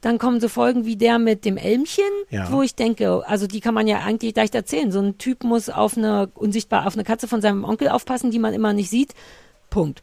Dann 0.02 0.18
kommen 0.18 0.40
so 0.40 0.48
Folgen 0.48 0.86
wie 0.86 0.96
der 0.96 1.20
mit 1.20 1.44
dem 1.44 1.58
Elmchen, 1.58 2.04
Ja. 2.30 2.52
wo 2.52 2.62
ich 2.62 2.74
denke, 2.76 3.24
also 3.28 3.48
die 3.48 3.60
kann 3.60 3.74
man 3.74 3.86
ja 3.88 4.00
eigentlich 4.00 4.36
leicht 4.36 4.56
erzählen. 4.56 4.92
So 4.92 5.00
ein 5.02 5.18
Typ 5.18 5.44
muss 5.44 5.70
auf 5.70 5.98
eine 5.98 6.30
unsichtbar 6.36 6.88
auf 6.88 6.94
eine 6.94 7.04
Katze 7.04 7.28
von 7.28 7.42
seinem 7.42 7.64
Onkel 7.66 7.90
aufpassen, 7.90 8.32
die 8.32 8.40
man 8.40 8.54
immer 8.54 8.72
nicht 8.74 8.90
sieht. 8.90 9.14
Punkt. 9.70 10.02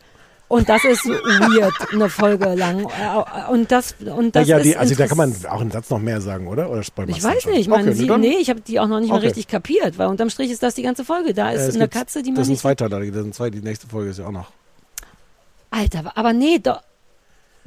Und 0.48 0.68
das 0.68 0.84
ist 0.84 1.02
so 1.02 1.10
weird, 1.10 1.74
eine 1.92 2.08
Folge 2.08 2.54
lang. 2.54 2.82
Äh, 2.84 3.50
Und 3.50 3.72
das 3.72 3.96
und 4.16 4.36
das 4.36 4.46
ja, 4.46 4.58
ist 4.58 4.64
die, 4.64 4.76
also 4.76 4.94
da 4.94 5.08
kann 5.08 5.16
man 5.16 5.34
auch 5.50 5.60
einen 5.60 5.72
Satz 5.72 5.90
noch 5.90 5.98
mehr 5.98 6.20
sagen, 6.20 6.46
oder? 6.46 6.70
Oder 6.70 6.82
ich 6.82 7.24
weiß 7.24 7.46
nicht, 7.46 7.68
meine, 7.68 7.88
Okay, 7.90 7.94
sie, 7.98 8.06
dann- 8.06 8.20
nee, 8.20 8.36
ich 8.38 8.48
habe 8.48 8.60
die 8.60 8.78
auch 8.78 8.86
noch 8.86 9.00
nicht 9.00 9.08
mal 9.08 9.16
Okay. 9.16 9.26
richtig 9.26 9.48
kapiert, 9.48 9.98
weil 9.98 10.06
unterm 10.06 10.30
Strich 10.30 10.52
ist 10.52 10.62
das 10.62 10.76
die 10.76 10.82
ganze 10.82 11.04
Folge. 11.04 11.34
Da 11.34 11.50
Äh, 11.50 11.56
ist 11.56 11.62
es 11.68 11.74
eine 11.74 11.88
Katze, 11.88 12.22
die 12.22 12.30
man 12.30 12.36
Das 12.36 12.46
sind 12.46 12.58
zwei 12.60 12.76
Teile, 12.76 13.10
das 13.10 13.22
sind 13.22 13.34
zwei, 13.34 13.50
die 13.50 13.60
nächste 13.60 13.88
Folge 13.88 14.10
ist 14.10 14.20
ja 14.20 14.26
auch 14.26 14.30
noch. 14.30 14.52
Alter, 15.70 16.12
aber 16.16 16.32
nee, 16.32 16.58
da, 16.62 16.80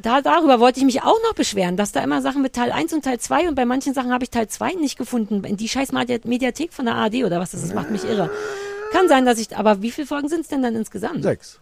da, 0.02 0.22
darüber 0.22 0.60
wollte 0.60 0.80
ich 0.80 0.86
mich 0.86 1.02
auch 1.04 1.18
noch 1.24 1.34
beschweren, 1.34 1.78
dass 1.78 1.92
da 1.92 2.02
immer 2.04 2.22
Sachen 2.22 2.42
mit 2.42 2.54
Teil 2.54 2.72
1 2.72 2.94
und 2.94 3.04
Teil 3.06 3.20
2 3.20 3.50
und 3.50 3.56
bei 3.56 3.66
manchen 3.66 3.94
Sachen 3.94 4.12
habe 4.12 4.24
ich 4.24 4.30
Teil 4.30 4.48
2 4.48 4.74
nicht 4.74 4.98
gefunden. 4.98 5.44
In 5.44 5.58
die 5.58 5.70
scheiß 5.70 5.92
Medi- 5.94 6.28
Mediathek 6.28 6.74
von 6.74 6.86
der 6.86 6.96
ARD 6.96 7.24
oder 7.26 7.40
was 7.40 7.52
das 7.52 7.64
ist, 7.64 7.74
macht 7.76 7.92
mich 7.92 8.04
irre. 8.04 8.30
Kann 8.92 9.08
sein, 9.08 9.26
dass 9.26 9.40
ich, 9.40 9.56
aber 9.56 9.82
wie 9.82 9.92
viele 9.92 10.08
Folgen 10.08 10.30
sind 10.30 10.42
es 10.42 10.48
denn 10.48 10.64
dann 10.64 10.76
insgesamt? 10.76 11.24
Sechs. 11.24 11.60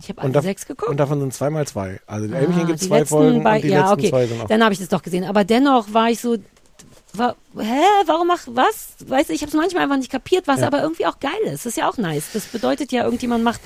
Ich 0.00 0.08
habe 0.08 0.22
alle 0.22 0.32
da, 0.32 0.42
sechs 0.42 0.66
geguckt. 0.66 0.90
und 0.90 0.98
davon 0.98 1.20
sind 1.20 1.32
zweimal 1.32 1.66
zwei. 1.66 2.00
Also 2.06 2.26
die 2.26 2.34
Ah, 2.34 2.38
Elmchen 2.38 2.66
gibt 2.66 2.80
zwei 2.80 2.98
letzten 3.00 3.14
Folgen 3.14 3.42
bei- 3.44 3.56
und 3.56 3.64
die 3.64 3.68
ja, 3.68 3.80
letzten 3.80 4.00
okay. 4.00 4.10
zwei 4.10 4.26
sind 4.26 4.42
auch. 4.42 4.48
Dann 4.48 4.62
habe 4.64 4.72
ich 4.72 4.80
das 4.80 4.88
doch 4.88 5.02
gesehen. 5.02 5.24
Aber 5.24 5.44
dennoch 5.44 5.92
war 5.92 6.10
ich 6.10 6.20
so, 6.20 6.36
wa, 7.16 7.34
hä, 7.58 7.80
warum 8.06 8.26
mach, 8.26 8.40
was? 8.46 8.96
Weißt 9.06 9.28
du, 9.30 9.32
ich 9.32 9.42
habe 9.42 9.48
es 9.50 9.54
manchmal 9.56 9.84
einfach 9.84 9.96
nicht 9.96 10.10
kapiert, 10.10 10.46
was 10.46 10.60
Ja. 10.60 10.66
aber 10.66 10.82
irgendwie 10.82 11.06
auch 11.06 11.20
geil 11.20 11.30
ist. 11.44 11.64
Das 11.64 11.66
ist 11.66 11.76
ja 11.76 11.88
auch 11.88 11.96
nice. 11.96 12.30
Das 12.32 12.46
bedeutet 12.46 12.92
ja, 12.92 13.04
irgendjemand 13.04 13.44
macht 13.44 13.60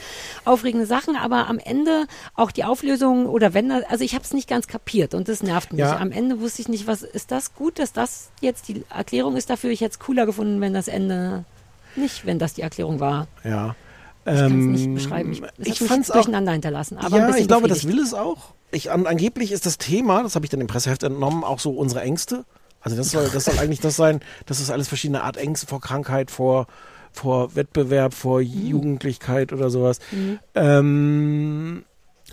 aufregende 0.45 0.87
Sachen, 0.87 1.17
aber 1.17 1.49
am 1.49 1.59
Ende 1.59 2.07
auch 2.35 2.51
die 2.51 2.65
Auflösung 2.65 3.27
oder 3.27 3.55
wenn, 3.55 3.71
also 3.73 4.05
ich 4.05 4.15
habe 4.15 4.25
es 4.25 4.33
nicht 4.33 4.49
ganz 4.49 4.67
kapiert 4.67 5.15
und 5.15 5.29
das 5.29 5.43
nervt 5.43 5.73
mich. 5.73 5.81
Ja. 5.81 5.97
Am 5.99 6.13
Ende 6.13 6.41
wusste 6.41 6.63
ich 6.63 6.69
nicht, 6.69 6.87
was, 6.87 7.03
ist 7.03 7.31
das 7.31 7.55
gut, 7.55 7.79
dass 7.79 7.93
das 7.93 8.31
jetzt 8.41 8.69
die 8.69 8.85
Erklärung 8.95 9.37
ist 9.37 9.51
dafür? 9.51 9.71
Ich 9.71 9.81
hätte 9.81 9.93
es 9.93 9.99
cooler 9.99 10.27
gefunden, 10.27 10.61
wenn 10.61 10.75
das 10.75 10.89
Ende 10.89 11.45
nicht, 11.97 12.27
wenn 12.27 12.39
das 12.39 12.55
die 12.55 12.63
Erklärung 12.63 13.01
war. 13.01 13.27
Ja. 13.45 13.75
Ich 14.25 14.35
kann 14.35 14.35
es 14.35 14.43
Ähm, 14.53 14.73
nicht 14.73 14.95
beschreiben. 14.95 15.33
Ich, 15.33 15.43
es 15.59 15.67
ich 15.81 15.89
fand's 15.89 16.11
auch- 16.11 16.17
durcheinander 16.17 16.53
hinterlassen. 16.53 16.99
Aber 16.99 17.17
ja, 17.19 17.35
ich 17.37 17.49
glaube, 17.49 17.67
das 17.69 17.87
will 17.89 17.99
es 17.99 18.13
auch. 18.13 18.53
Ich, 18.71 18.91
an, 18.91 19.07
angeblich 19.07 19.53
ist 19.53 19.65
das 19.65 19.79
Thema, 19.79 20.23
das 20.23 20.35
habe 20.35 20.45
ich 20.45 20.51
dann 20.51 20.61
im 20.61 20.67
Presseheft 20.67 21.03
entnommen, 21.03 21.45
auch 21.45 21.59
so 21.59 21.71
unsere 21.71 22.03
Ängste. 22.03 22.45
Also 22.91 22.97
das 22.97 23.11
soll, 23.11 23.29
das 23.33 23.45
soll 23.47 23.59
eigentlich 23.59 23.81
das 23.81 23.97
sein, 23.97 24.21
dass 24.47 24.61
es 24.61 24.71
alles 24.71 24.89
verschiedene 24.89 25.23
Art 25.23 25.37
Ängste 25.37 25.67
vor 25.67 25.81
Krankheit, 25.81 26.31
vor, 26.31 26.67
vor 27.13 27.55
Wettbewerb, 27.55 28.15
vor 28.15 28.41
Jugendlichkeit 28.41 29.53
oder 29.53 29.71
sowas. 29.71 29.99
Mhm. 30.13 30.39
Ähm, 30.55 31.85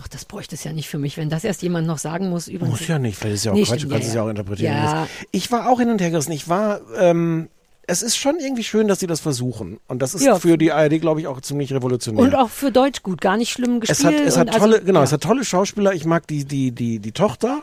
Ach, 0.02 0.08
das 0.08 0.26
bräuchte 0.26 0.54
es 0.54 0.64
ja 0.64 0.72
nicht 0.72 0.88
für 0.88 0.98
mich, 0.98 1.16
wenn 1.16 1.30
das 1.30 1.42
erst 1.44 1.62
jemand 1.62 1.86
noch 1.86 1.98
sagen 1.98 2.28
muss. 2.28 2.48
Übrigens. 2.48 2.80
muss 2.80 2.88
ja 2.88 2.98
nicht, 2.98 3.16
vielleicht 3.18 3.36
ist 3.36 3.44
ja 3.46 3.52
auch 3.52 3.56
Nee, 3.56 3.64
Quatsch, 3.64 3.82
du 3.82 3.88
kannst 3.88 4.02
ja, 4.04 4.08
es 4.08 4.14
ja 4.14 4.22
auch 4.22 4.28
interpretieren. 4.28 4.74
Ja. 4.74 5.08
Ich 5.30 5.50
war 5.50 5.70
auch 5.70 5.78
hin 5.80 5.88
und 5.88 6.00
her 6.02 6.10
gerissen. 6.10 6.32
Ich 6.32 6.48
war, 6.48 6.80
ähm, 6.98 7.48
es 7.86 8.02
ist 8.02 8.16
schon 8.16 8.38
irgendwie 8.38 8.64
schön, 8.64 8.88
dass 8.88 9.00
sie 9.00 9.06
das 9.06 9.20
versuchen. 9.20 9.78
Und 9.86 10.02
das 10.02 10.14
ist 10.14 10.22
Ja. 10.22 10.38
für 10.38 10.58
die 10.58 10.72
ARD, 10.72 11.00
glaube 11.00 11.20
ich, 11.20 11.26
auch 11.26 11.40
ziemlich 11.40 11.72
revolutionär. 11.72 12.22
Und 12.22 12.34
auch 12.34 12.50
für 12.50 12.70
Deutsch 12.70 13.02
gut, 13.02 13.22
gar 13.22 13.38
nicht 13.38 13.52
schlimm 13.52 13.80
gespielt. 13.80 13.98
Es 13.98 14.04
hat, 14.04 14.14
es 14.14 14.36
hat 14.36 14.52
tolle, 14.52 14.74
also, 14.76 14.86
genau, 14.86 15.00
ja. 15.00 15.04
es 15.04 15.12
hat 15.12 15.22
tolle 15.22 15.44
Schauspieler. 15.44 15.94
Ich 15.94 16.04
mag 16.04 16.26
die, 16.26 16.44
die, 16.44 16.72
die, 16.72 16.98
die 16.98 17.12
Tochter, 17.12 17.62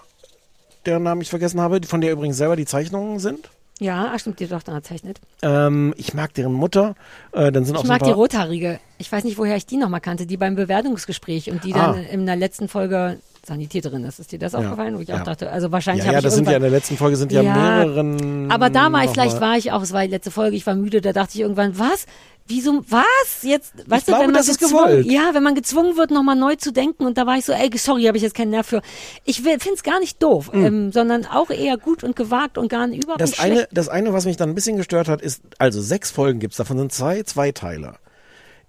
deren 0.86 1.04
Namen 1.04 1.22
ich 1.22 1.30
vergessen 1.30 1.60
habe, 1.62 1.80
von 1.86 2.02
der 2.02 2.12
übrigens 2.12 2.38
selber 2.38 2.56
die 2.56 2.66
Zeichnungen 2.66 3.20
sind. 3.20 3.50
Ja, 3.80 4.12
ach, 4.14 4.20
stimmt, 4.20 4.40
die 4.40 4.48
Tochter 4.48 4.82
zeichnet. 4.84 5.20
Ähm, 5.42 5.94
ich 5.98 6.14
mag 6.14 6.34
deren 6.36 6.54
Mutter. 6.54 6.96
Äh, 7.32 7.52
dann 7.52 7.66
sind 7.66 7.76
auch 7.76 7.82
Ich 7.82 7.88
so 7.88 7.92
ein 7.92 7.98
mag 7.98 8.04
die 8.04 8.12
paar, 8.12 8.16
Rothaarige. 8.16 8.80
Ich 9.00 9.12
weiß 9.12 9.24
nicht, 9.24 9.38
woher 9.38 9.56
ich 9.58 9.66
die 9.66 9.78
nochmal 9.78 10.00
kannte, 10.00 10.26
die 10.28 10.38
beim 10.38 10.56
Bewertungsgespräch 10.56 11.50
und 11.52 11.64
die 11.64 11.74
Ah. 11.74 11.92
dann 11.94 12.04
in 12.06 12.26
der 12.26 12.36
letzten 12.36 12.68
Folge 12.70 13.18
Sanitäterin 13.46 14.06
ist. 14.06 14.20
Ist 14.20 14.32
dir 14.32 14.40
das 14.40 14.54
Ja. 14.54 14.60
aufgefallen? 14.60 14.96
Wo 14.96 15.02
ich 15.02 15.10
Ja. 15.10 15.20
auch 15.20 15.24
dachte, 15.24 15.50
also 15.52 15.72
wahrscheinlich 15.72 16.06
Ja, 16.06 16.14
ja, 16.14 16.22
das 16.22 16.36
sind 16.36 16.48
ja 16.48 16.56
in 16.56 16.62
der 16.62 16.72
letzten 16.72 16.96
Folge 16.96 17.18
sind 17.18 17.32
ja, 17.34 17.42
mehreren. 17.44 18.50
Aber 18.52 18.70
da 18.70 18.92
war 18.94 19.02
ich, 19.02 19.08
noch 19.08 19.14
vielleicht 19.16 19.42
war 19.42 19.58
ich 19.58 19.72
auch, 19.74 19.82
es 19.82 19.92
war 19.92 20.04
die 20.04 20.12
letzte 20.12 20.32
Folge, 20.32 20.56
ich 20.56 20.66
war 20.66 20.76
müde, 20.76 21.02
da 21.02 21.12
dachte 21.12 21.32
ich 21.34 21.42
irgendwann, 21.42 21.78
was? 21.78 22.06
Wieso, 22.46 22.84
was? 22.90 23.04
Jetzt, 23.44 23.74
weißt 23.90 24.08
glaube, 24.08 24.24
du, 24.24 24.28
wenn 24.28 24.34
man 24.34 24.46
gezwungen, 24.46 25.04
ja, 25.10 25.30
wenn 25.34 25.44
man 25.44 25.56
gezwungen 25.56 25.96
wird, 25.96 26.12
nochmal 26.12 26.36
neu 26.36 26.56
zu 26.56 26.74
denken 26.74 27.06
und 27.06 27.18
da 27.18 27.26
war 27.26 27.38
ich 27.38 27.46
so, 27.46 27.54
ey, 27.54 27.70
sorry, 27.78 28.04
habe 28.04 28.18
ich 28.18 28.24
jetzt 28.24 28.36
keinen 28.36 28.50
Nerv 28.52 28.68
für. 28.68 28.82
Ich 29.24 29.42
finde 29.42 29.60
es 29.74 29.84
gar 29.84 30.00
nicht 30.00 30.22
doof, 30.22 30.52
ähm, 30.54 30.92
sondern 30.92 31.26
auch 31.26 31.50
eher 31.50 31.78
gut 31.78 32.04
und 32.04 32.18
gewagt 32.18 32.58
und 32.58 32.68
gar 32.68 32.88
nicht 32.88 33.04
überhaupt 33.04 33.22
Das 33.22 33.32
nicht 33.32 33.40
eine, 33.42 33.56
schlecht. 33.56 33.70
das 33.72 33.88
eine, 33.88 34.12
was 34.12 34.26
mich 34.26 34.36
dann 34.36 34.50
ein 34.50 34.56
bisschen 34.56 34.76
gestört 34.76 35.08
hat, 35.08 35.22
ist, 35.22 35.42
also 35.58 35.82
sechs 35.82 36.12
Folgen 36.12 36.40
gibt's, 36.40 36.58
davon 36.58 36.78
sind 36.78 36.92
zwei 36.92 37.24
Zweiteiler. 37.24 37.98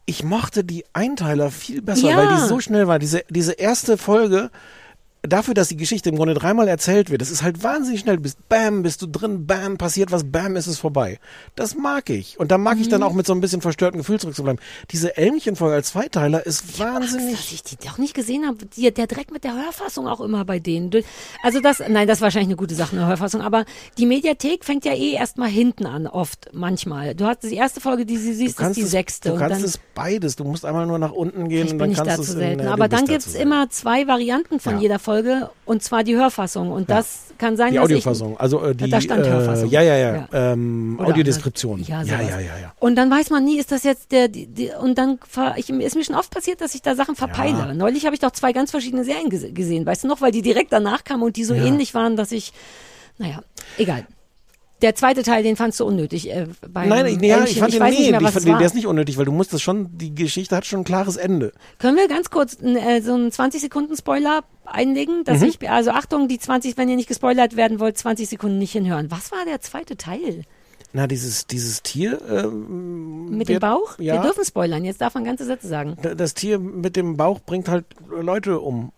Ich 0.06 0.22
mochte 0.22 0.62
die 0.64 0.84
Einteiler 0.92 1.50
viel 1.50 1.82
besser, 1.82 2.10
Ja. 2.10 2.16
weil 2.16 2.28
die 2.36 2.46
so 2.46 2.60
schnell 2.60 2.86
war. 2.86 2.98
Diese, 2.98 3.24
diese 3.28 3.54
erste 3.54 3.96
Folge 3.96 4.50
dafür, 5.26 5.54
dass 5.54 5.68
die 5.68 5.76
Geschichte 5.76 6.08
im 6.10 6.16
Grunde 6.16 6.34
dreimal 6.34 6.68
erzählt 6.68 7.10
wird, 7.10 7.20
das 7.20 7.30
ist 7.30 7.42
halt 7.42 7.62
wahnsinnig 7.62 8.00
schnell. 8.00 8.16
Du 8.16 8.22
bist 8.22 8.48
bam, 8.48 8.82
bist 8.82 9.02
du 9.02 9.06
drin, 9.06 9.46
bam, 9.46 9.78
passiert 9.78 10.12
was, 10.12 10.24
bam, 10.24 10.56
ist 10.56 10.66
es 10.66 10.78
vorbei. 10.78 11.18
Das 11.56 11.74
mag 11.76 12.10
ich. 12.10 12.38
Und 12.38 12.50
da 12.50 12.58
mag 12.58 12.78
ich 12.78 12.88
dann 12.88 13.00
Mhm. 13.00 13.06
auch 13.06 13.12
mit 13.14 13.26
so 13.26 13.32
ein 13.32 13.40
bisschen 13.40 13.60
verstörten 13.60 13.98
Gefühl 13.98 14.20
zurückzubleiben. 14.20 14.60
Diese 14.90 15.16
Elmchenfolge 15.16 15.74
als 15.74 15.88
Zweiteiler 15.88 16.44
ist 16.44 16.62
Angst, 16.62 16.78
wahnsinnig. 16.80 17.36
dass 17.36 17.52
ich 17.52 17.62
die 17.62 17.76
doch 17.86 17.98
nicht 17.98 18.14
gesehen 18.14 18.46
habe. 18.46 18.58
Die, 18.76 18.92
der 18.92 19.06
Dreck 19.06 19.30
mit 19.32 19.44
der 19.44 19.54
Hörfassung 19.54 20.06
auch 20.06 20.20
immer 20.20 20.44
bei 20.44 20.58
denen. 20.58 20.90
Also 21.42 21.60
das, 21.60 21.80
nein, 21.88 22.06
das 22.06 22.18
ist 22.18 22.22
wahrscheinlich 22.22 22.48
eine 22.48 22.56
gute 22.56 22.74
Sache, 22.74 22.94
eine 22.96 23.06
Hörfassung. 23.06 23.40
Aber 23.40 23.64
die 23.98 24.06
Mediathek 24.06 24.64
fängt 24.64 24.84
ja 24.84 24.92
eh 24.92 25.12
erstmal 25.12 25.48
hinten 25.48 25.86
an, 25.86 26.06
oft, 26.06 26.50
manchmal. 26.52 27.14
Du 27.14 27.24
hast 27.26 27.42
die 27.44 27.54
erste 27.54 27.80
Folge, 27.80 28.04
die 28.04 28.18
sie 28.18 28.34
siehst, 28.34 28.60
ist 28.60 28.76
die 28.76 28.82
es, 28.82 28.90
sechste. 28.90 29.30
du 29.30 29.36
kannst 29.38 29.62
es 29.64 29.78
beides. 29.94 30.36
Du 30.36 30.44
musst 30.44 30.64
einmal 30.64 30.86
nur 30.86 30.98
nach 30.98 31.12
unten 31.12 31.48
gehen 31.48 31.66
ich 31.66 31.72
und 31.72 31.78
dann 31.78 31.94
kannst 31.94 32.18
du 32.18 32.22
es 32.22 32.28
selten. 32.28 32.60
in, 32.60 32.66
äh, 32.66 32.70
Aber 32.70 32.88
dann 32.88 33.06
da 33.06 33.12
gibt's 33.12 33.34
immer 33.34 33.70
zwei 33.70 34.06
Varianten 34.06 34.60
von 34.60 34.74
Ja. 34.74 34.80
jeder 34.80 34.98
Folge 34.98 35.13
und 35.64 35.82
zwar 35.82 36.04
die 36.04 36.16
Hörfassung. 36.16 36.70
Und 36.72 36.90
das 36.90 37.32
kann 37.38 37.56
sein, 37.56 37.70
die 37.70 37.76
dass 37.76 37.84
Audiofassung, 37.84 38.38
also 38.38 38.62
äh, 38.62 38.74
die 38.74 38.88
Da 38.90 39.00
stand 39.00 39.26
äh, 39.26 39.30
Hörfassung. 39.30 39.68
ja, 39.70 39.82
ja, 39.82 39.96
ja, 39.96 40.14
Ja. 40.14 40.52
Ähm, 40.52 40.98
Audiodeskription. 41.02 41.82
Ja, 41.82 42.02
ja, 42.02 42.20
ja, 42.20 42.40
ja, 42.40 42.58
ja. 42.62 42.72
Und 42.80 42.96
dann 42.96 43.10
weiß 43.10 43.30
man 43.30 43.44
nie, 43.44 43.58
ist 43.58 43.72
das 43.72 43.82
jetzt 43.82 44.12
der, 44.12 44.28
die, 44.28 44.46
die, 44.46 44.70
und 44.80 44.96
dann 44.98 45.18
ich, 45.56 45.68
ist 45.70 45.96
mir 45.96 46.04
schon 46.04 46.16
oft 46.16 46.30
passiert, 46.32 46.60
dass 46.60 46.74
ich 46.74 46.82
da 46.82 46.94
Sachen 46.94 47.16
verpeile. 47.16 47.58
Ja. 47.58 47.74
Neulich 47.74 48.04
habe 48.06 48.14
ich 48.14 48.20
doch 48.20 48.30
zwei 48.32 48.52
ganz 48.52 48.70
verschiedene 48.70 49.04
Serien 49.04 49.28
gese- 49.28 49.52
gesehen, 49.52 49.84
weißt 49.86 50.04
du 50.04 50.08
noch, 50.08 50.20
weil 50.20 50.32
die 50.32 50.42
direkt 50.42 50.72
danach 50.72 51.04
kamen 51.04 51.22
und 51.22 51.36
die 51.36 51.44
so 51.44 51.54
Ja. 51.54 51.64
ähnlich 51.64 51.94
waren, 51.94 52.16
dass 52.16 52.32
ich, 52.32 52.52
naja, 53.18 53.40
egal. 53.78 54.06
Der 54.84 54.94
zweite 54.94 55.22
Teil, 55.22 55.42
den 55.42 55.56
fandst 55.56 55.80
du 55.80 55.86
unnötig. 55.86 56.30
Äh, 56.30 56.46
beim 56.70 56.90
Nein, 56.90 57.06
ich, 57.06 57.22
ja, 57.22 57.42
ich 57.42 57.58
fand 57.58 57.72
den, 57.72 57.80
weiß 57.80 57.94
nee, 57.94 58.00
nicht 58.00 58.10
mehr, 58.10 58.20
ich 58.20 58.28
fand 58.28 58.44
den, 58.44 58.58
der 58.58 58.66
ist 58.66 58.74
nicht 58.74 58.86
unnötig, 58.86 59.16
weil 59.16 59.24
du 59.24 59.32
musst 59.32 59.54
das 59.54 59.62
schon, 59.62 59.96
die 59.96 60.14
Geschichte 60.14 60.54
hat 60.54 60.66
schon 60.66 60.80
ein 60.80 60.84
klares 60.84 61.16
Ende. 61.16 61.52
Können 61.78 61.96
wir 61.96 62.06
ganz 62.06 62.28
kurz 62.28 62.58
äh, 62.62 63.00
so 63.00 63.14
einen 63.14 63.32
20 63.32 63.62
Sekunden 63.62 63.96
Spoiler 63.96 64.44
einlegen, 64.66 65.24
dass 65.24 65.40
Mhm. 65.40 65.46
ich, 65.46 65.70
also 65.70 65.90
Achtung, 65.92 66.28
die 66.28 66.38
20, 66.38 66.76
wenn 66.76 66.90
ihr 66.90 66.96
nicht 66.96 67.08
gespoilert 67.08 67.56
werden 67.56 67.80
wollt, 67.80 67.96
20 67.96 68.28
Sekunden 68.28 68.58
nicht 68.58 68.72
hinhören. 68.72 69.10
Was 69.10 69.32
war 69.32 69.46
der 69.46 69.62
zweite 69.62 69.96
Teil? 69.96 70.42
Na, 70.92 71.06
dieses, 71.06 71.46
dieses 71.46 71.82
Tier. 71.82 72.20
Ähm, 72.30 73.30
Mit 73.30 73.48
dem 73.48 73.60
Bauch? 73.60 73.98
Ja. 73.98 74.14
Wir 74.16 74.20
dürfen 74.20 74.44
spoilern, 74.44 74.84
jetzt 74.84 75.00
darf 75.00 75.14
man 75.14 75.24
ganze 75.24 75.46
Sätze 75.46 75.66
sagen. 75.66 75.96
Das 76.16 76.34
Tier 76.34 76.58
mit 76.58 76.94
dem 76.94 77.16
Bauch 77.16 77.40
bringt 77.40 77.70
halt 77.70 77.86
Leute 78.10 78.60
um. 78.60 78.92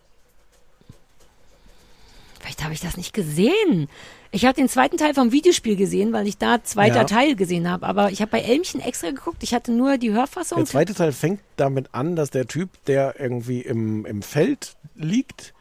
Vielleicht 2.47 2.63
habe 2.63 2.73
ich 2.75 2.81
das 2.81 2.97
nicht 2.97 3.13
gesehen. 3.13 3.89
Ich 4.31 4.45
habe 4.45 4.55
den 4.55 4.69
zweiten 4.69 4.97
Teil 4.99 5.15
vom 5.15 5.33
Videospiel 5.33 5.75
gesehen, 5.75 6.13
weil 6.13 6.29
ich 6.29 6.39
da 6.39 6.63
zweiter 6.63 6.99
Ja. 6.99 7.05
Teil 7.05 7.35
gesehen 7.35 7.69
habe. 7.69 7.85
Aber 7.85 8.13
ich 8.13 8.21
habe 8.21 8.31
bei 8.31 8.41
Elmchen 8.41 8.81
extra 8.81 9.11
geguckt. 9.11 9.43
Ich 9.43 9.53
hatte 9.53 9.73
nur 9.73 9.99
die 9.99 10.13
Hörfassung. 10.13 10.59
Der 10.59 10.67
zweite 10.67 10.95
Teil 10.95 11.11
fängt 11.11 11.41
damit 11.57 11.89
an, 11.93 12.15
dass 12.15 12.31
der 12.31 12.47
Typ, 12.47 12.69
der 12.87 13.19
irgendwie 13.19 13.63
im, 13.63 14.07
im 14.07 14.23
Feld 14.23 14.77
liegt, 14.95 15.55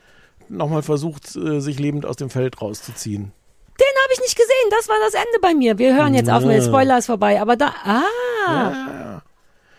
nochmal 0.47 0.83
versucht, 0.83 1.35
äh, 1.35 1.59
sich 1.59 1.79
lebend 1.79 2.05
aus 2.05 2.17
dem 2.17 2.29
Feld 2.29 2.61
rauszuziehen. 2.61 3.31
Den 3.79 4.03
habe 4.03 4.13
ich 4.13 4.19
nicht 4.19 4.35
gesehen. 4.37 4.69
Das 4.69 4.87
war 4.87 4.97
das 5.03 5.15
Ende 5.15 5.39
bei 5.41 5.55
mir. 5.55 5.79
Wir 5.79 5.95
hören 5.95 6.13
jetzt 6.13 6.29
auf 6.29 6.45
mit. 6.45 6.63
Spoiler 6.63 6.99
ist 6.99 7.07
vorbei. 7.07 7.41
Aber 7.41 7.55
da. 7.55 7.73
Ah. 7.83 8.03
Ja. 8.47 9.04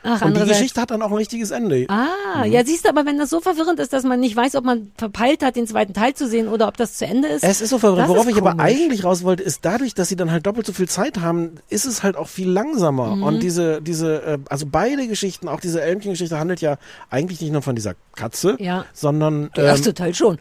Ach, 0.06 0.22
Und 0.22 0.36
die 0.36 0.44
Geschichte 0.44 0.80
hat 0.80 0.90
dann 0.90 1.02
auch 1.02 1.10
ein 1.10 1.16
richtiges 1.16 1.50
Ende. 1.50 1.86
Ah, 1.88 2.44
Mhm. 2.44 2.52
ja, 2.52 2.64
siehst 2.64 2.84
du, 2.84 2.88
aber 2.88 3.04
wenn 3.06 3.18
das 3.18 3.30
so 3.30 3.40
verwirrend 3.40 3.80
ist, 3.80 3.92
dass 3.92 4.04
man 4.04 4.20
nicht 4.20 4.36
weiß, 4.36 4.54
ob 4.54 4.64
man 4.64 4.92
verpeilt 4.96 5.42
hat, 5.42 5.56
den 5.56 5.66
zweiten 5.66 5.94
Teil 5.94 6.14
zu 6.14 6.28
sehen 6.28 6.48
oder 6.48 6.68
ob 6.68 6.76
das 6.76 6.94
zu 6.94 7.06
Ende 7.06 7.28
ist. 7.28 7.42
Es 7.44 7.60
ist 7.60 7.70
so 7.70 7.78
verwirrend. 7.78 8.08
Worauf 8.08 8.28
ich 8.28 8.36
aber 8.36 8.58
eigentlich 8.60 9.04
raus 9.04 9.24
wollte, 9.24 9.42
ist 9.42 9.64
dadurch, 9.64 9.94
dass 9.94 10.08
sie 10.08 10.16
dann 10.16 10.30
halt 10.30 10.46
doppelt 10.46 10.66
so 10.66 10.72
viel 10.72 10.88
Zeit 10.88 11.20
haben, 11.20 11.52
ist 11.68 11.84
es 11.86 12.02
halt 12.02 12.16
auch 12.16 12.28
viel 12.28 12.48
langsamer. 12.48 13.16
Mhm. 13.16 13.22
Und 13.22 13.42
diese, 13.42 13.82
diese, 13.82 14.22
äh, 14.22 14.38
also 14.48 14.66
beide 14.70 15.06
Geschichten, 15.08 15.48
auch 15.48 15.60
diese 15.60 15.80
Elmchen-Geschichte 15.82 16.38
handelt 16.38 16.60
ja 16.60 16.76
eigentlich 17.10 17.40
nicht 17.40 17.52
nur 17.52 17.62
von 17.62 17.74
dieser 17.74 17.94
Katze, 18.14 18.56
Ja. 18.60 18.84
sondern 18.92 19.50
Der 19.56 19.64
erste 19.64 19.92
Teil 19.94 20.14
schon. 20.14 20.38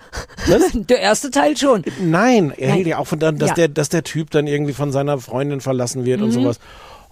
Der 0.90 1.00
erste 1.00 1.32
Teil 1.32 1.58
schon. 1.58 1.84
Nein, 2.02 2.54
er 2.56 2.68
Nein. 2.70 2.76
hält 2.78 2.88
ja 2.88 2.98
auch 3.00 3.08
von 3.08 3.20
dann, 3.20 3.38
dass 3.38 3.50
Ja. 3.50 3.56
der, 3.56 3.68
dass 3.70 3.90
der 3.90 4.04
Typ 4.04 4.32
dann 4.32 4.48
irgendwie 4.48 4.74
von 4.74 4.92
seiner 4.92 5.18
Freundin 5.20 5.62
verlassen 5.62 6.06
wird 6.06 6.22
und 6.22 6.28
Mhm. 6.30 6.34
sowas. 6.34 6.60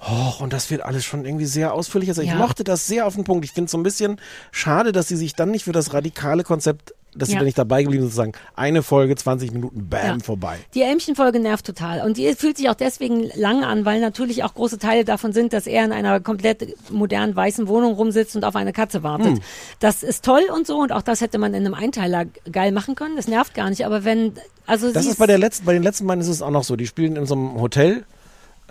Oh, 0.06 0.44
und 0.44 0.52
das 0.54 0.70
wird 0.70 0.82
alles 0.82 1.06
schon 1.06 1.26
irgendwie 1.26 1.46
sehr 1.46 1.74
ausführlich. 1.74 2.10
Also 2.10 2.22
ich 2.22 2.30
Ja. 2.30 2.36
mochte 2.36 2.64
das 2.64 2.88
sehr 2.88 3.08
auf 3.08 3.16
den 3.16 3.24
Punkt. 3.24 3.46
Ich 3.46 3.52
finde 3.52 3.66
es 3.66 3.72
so 3.72 3.78
ein 3.78 3.84
bisschen 3.84 4.20
schade, 4.52 4.92
dass 4.92 5.08
sie 5.08 5.16
sich 5.16 5.36
dann 5.36 5.52
nicht 5.52 5.64
für 5.64 5.72
das 5.72 5.94
radikale 5.94 6.44
Konzept, 6.44 6.94
dass 7.16 7.30
sie 7.30 7.36
Ja. 7.36 7.40
da 7.40 7.46
nicht 7.46 7.58
dabei 7.58 7.84
geblieben 7.84 8.02
sind, 8.04 8.10
sozusagen 8.12 8.32
eine 8.56 8.82
Folge, 8.82 9.16
20 9.16 9.52
Minuten, 9.52 9.88
bam, 9.88 10.18
Ja. 10.18 10.24
vorbei. 10.24 10.58
Die 10.74 10.82
Elmchen-Folge 10.82 11.40
nervt 11.40 11.66
total. 11.66 12.02
Und 12.02 12.18
die 12.18 12.34
fühlt 12.34 12.58
sich 12.58 12.70
auch 12.70 12.74
deswegen 12.76 13.30
lang 13.36 13.64
an, 13.64 13.86
weil 13.86 14.02
natürlich 14.02 14.44
auch 14.44 14.56
große 14.56 14.80
Teile 14.80 15.06
davon 15.06 15.32
sind, 15.32 15.54
dass 15.54 15.68
er 15.68 15.86
in 15.86 15.92
einer 15.92 16.20
komplett 16.20 16.76
modernen 16.92 17.36
weißen 17.36 17.68
Wohnung 17.68 17.94
rumsitzt 17.94 18.36
und 18.36 18.44
auf 18.44 18.56
eine 18.56 18.74
Katze 18.74 19.04
wartet. 19.04 19.28
Hm. 19.28 19.42
Das 19.80 20.02
ist 20.04 20.26
toll 20.26 20.42
und 20.54 20.66
so. 20.68 20.78
Und 20.80 20.92
auch 20.92 21.04
das 21.04 21.22
hätte 21.22 21.38
man 21.38 21.54
in 21.54 21.66
einem 21.66 21.76
Einteiler 21.76 22.26
geil 22.52 22.72
machen 22.72 22.96
können. 22.96 23.16
Das 23.16 23.28
nervt 23.28 23.54
gar 23.54 23.70
nicht. 23.70 23.86
Aber 23.86 24.04
wenn, 24.04 24.34
also 24.66 24.92
Das 24.92 25.04
sie 25.04 25.12
ist 25.12 25.20
bei 25.20 25.28
der 25.28 25.38
letzten, 25.38 25.66
bei 25.66 25.74
den 25.74 25.84
letzten 25.84 26.08
beiden 26.08 26.22
ist 26.22 26.28
es 26.30 26.42
auch 26.42 26.50
noch 26.52 26.64
so. 26.64 26.76
Die 26.76 26.88
spielen 26.88 27.16
in 27.16 27.26
so 27.28 27.36
einem 27.36 27.62
Hotel. 27.62 28.06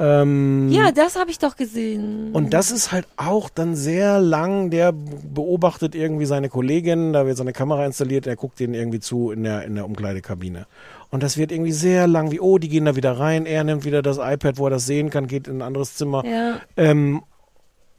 Ähm, 0.02 0.68
Ja, 0.70 0.90
das 0.90 1.14
habe 1.14 1.30
ich 1.30 1.38
doch 1.38 1.54
gesehen. 1.54 2.32
Und 2.32 2.52
das 2.52 2.72
ist 2.72 2.90
halt 2.90 3.06
auch 3.16 3.48
dann 3.48 3.76
sehr 3.76 4.18
lang. 4.18 4.70
Der 4.70 4.92
beobachtet 4.92 5.94
irgendwie 5.94 6.26
seine 6.26 6.48
Kollegin, 6.48 7.12
da 7.12 7.24
wird 7.24 7.36
so 7.36 7.44
eine 7.44 7.52
Kamera 7.52 7.86
installiert, 7.86 8.26
er 8.26 8.34
guckt 8.34 8.58
denen 8.58 8.74
irgendwie 8.74 8.98
zu 8.98 9.30
in 9.30 9.44
der, 9.44 9.62
in 9.62 9.76
der 9.76 9.84
Umkleidekabine. 9.84 10.66
Und 11.10 11.22
das 11.22 11.36
wird 11.36 11.52
irgendwie 11.52 11.72
sehr 11.72 12.08
lang, 12.08 12.32
wie, 12.32 12.40
oh, 12.40 12.58
die 12.58 12.68
gehen 12.68 12.86
da 12.86 12.96
wieder 12.96 13.12
rein, 13.12 13.46
er 13.46 13.62
nimmt 13.62 13.84
wieder 13.84 14.02
das 14.02 14.18
iPad, 14.18 14.58
wo 14.58 14.66
er 14.66 14.70
das 14.70 14.86
sehen 14.86 15.10
kann, 15.10 15.28
geht 15.28 15.46
in 15.46 15.58
ein 15.58 15.62
anderes 15.62 15.94
Zimmer. 15.94 16.24
Ja. 16.26 16.60
Ähm, 16.76 17.22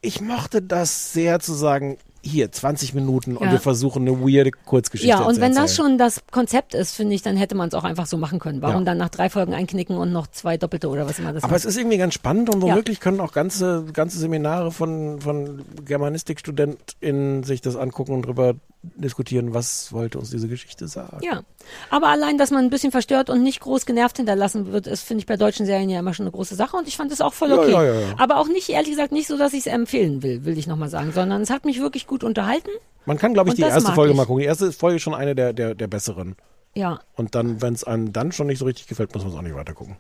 ich 0.02 0.20
mochte 0.20 0.62
das 0.62 1.14
sehr 1.14 1.40
zu 1.40 1.54
sagen, 1.54 1.98
hier, 2.24 2.52
20 2.52 2.94
Minuten 2.94 3.36
und 3.36 3.48
Ja. 3.48 3.52
wir 3.52 3.60
versuchen 3.60 4.08
eine 4.08 4.18
weirde 4.22 4.52
Kurzgeschichte 4.52 5.10
Ja, 5.10 5.22
und 5.26 5.36
zu 5.36 5.42
wenn 5.42 5.54
das 5.54 5.76
schon 5.76 5.98
das 5.98 6.22
Konzept 6.32 6.74
ist, 6.74 6.96
finde 6.96 7.14
ich, 7.16 7.22
dann 7.22 7.36
hätte 7.36 7.54
man 7.56 7.68
es 7.68 7.74
auch 7.74 7.84
einfach 7.84 8.06
so 8.06 8.18
machen 8.18 8.40
können. 8.40 8.62
Warum 8.62 8.80
Ja. 8.82 8.86
dann 8.86 8.98
nach 8.98 9.10
drei 9.10 9.30
Folgen 9.30 9.54
einknicken 9.54 9.98
und 9.98 10.12
noch 10.14 10.28
zwei 10.28 10.58
doppelte 10.58 10.88
oder 10.88 11.06
was 11.08 11.20
immer 11.20 11.34
das 11.34 11.44
Aber 11.44 11.52
war? 11.52 11.58
es 11.58 11.66
ist 11.66 11.78
irgendwie 11.78 11.98
ganz 11.98 12.14
spannend 12.14 12.50
und 12.50 12.62
Ja. 12.64 12.70
womöglich 12.74 13.00
können 13.02 13.20
auch 13.20 13.34
ganze, 13.34 13.84
ganze 13.92 14.18
Seminare 14.20 14.72
von, 14.72 15.20
von 15.20 15.64
GermanistikstudentInnen 15.86 17.44
sich 17.44 17.62
das 17.62 17.76
angucken 17.76 18.14
und 18.14 18.24
drüber 18.24 18.56
diskutieren, 18.84 19.54
was 19.54 19.94
wollte 19.94 20.20
uns 20.20 20.30
diese 20.30 20.48
Geschichte 20.48 20.88
sagen. 20.88 21.20
Ja, 21.22 21.44
aber 21.90 22.08
allein, 22.10 22.38
dass 22.38 22.52
man 22.52 22.66
ein 22.66 22.70
bisschen 22.70 22.92
verstört 22.92 23.30
und 23.30 23.42
nicht 23.42 23.62
groß 23.62 23.86
genervt 23.86 24.18
hinterlassen 24.18 24.72
wird, 24.72 24.88
ist, 24.88 25.04
finde 25.04 25.22
ich, 25.22 25.26
bei 25.26 25.38
deutschen 25.38 25.66
Serien 25.66 25.90
ja 25.90 26.00
immer 26.00 26.14
schon 26.14 26.26
eine 26.26 26.32
große 26.32 26.56
Sache 26.56 26.76
und 26.76 26.88
ich 26.88 26.98
fand 26.98 27.12
es 27.12 27.22
auch 27.22 27.34
voll 27.34 27.54
okay. 27.54 27.72
ja, 27.72 27.84
ja, 27.84 27.94
ja. 27.94 28.16
Aber 28.18 28.38
auch 28.38 28.48
nicht, 28.48 28.70
ehrlich 28.70 28.92
gesagt, 28.92 29.14
nicht 29.14 29.28
so, 29.28 29.38
dass 29.38 29.54
ich 29.54 29.62
es 29.62 29.68
empfehlen 29.68 30.22
will, 30.22 30.44
will 30.44 30.58
ich 30.58 30.68
nochmal 30.68 30.90
sagen, 30.90 31.12
sondern 31.14 31.42
es 31.42 31.50
hat 31.50 31.66
mich 31.66 31.80
wirklich 31.80 32.08
gut 32.08 32.24
unterhalten. 32.24 32.70
Man 33.06 33.18
kann, 33.18 33.34
glaube 33.34 33.50
ich, 33.50 33.56
die 33.56 33.62
erste 33.62 33.94
Folge 33.94 34.12
ich. 34.12 34.18
mal 34.18 34.26
gucken. 34.26 34.42
Die 34.42 34.48
erste 34.48 34.72
Folge 34.72 34.98
ist 34.98 35.02
schon 35.02 35.14
eine 35.14 35.36
der, 35.36 35.54
der, 35.54 35.76
der 35.76 35.88
besseren. 35.88 36.36
Ja. 36.74 37.00
Und 37.16 37.36
dann, 37.36 37.62
wenn 37.62 37.74
es 37.74 37.84
einem 37.84 38.14
dann 38.14 38.32
schon 38.32 38.48
nicht 38.48 38.60
so 38.60 38.66
richtig 38.66 38.88
gefällt, 38.88 39.14
muss 39.14 39.24
man 39.24 39.32
es 39.32 39.38
auch 39.38 39.42
nicht 39.42 39.56
weiter 39.56 39.74
gucken. 39.74 39.98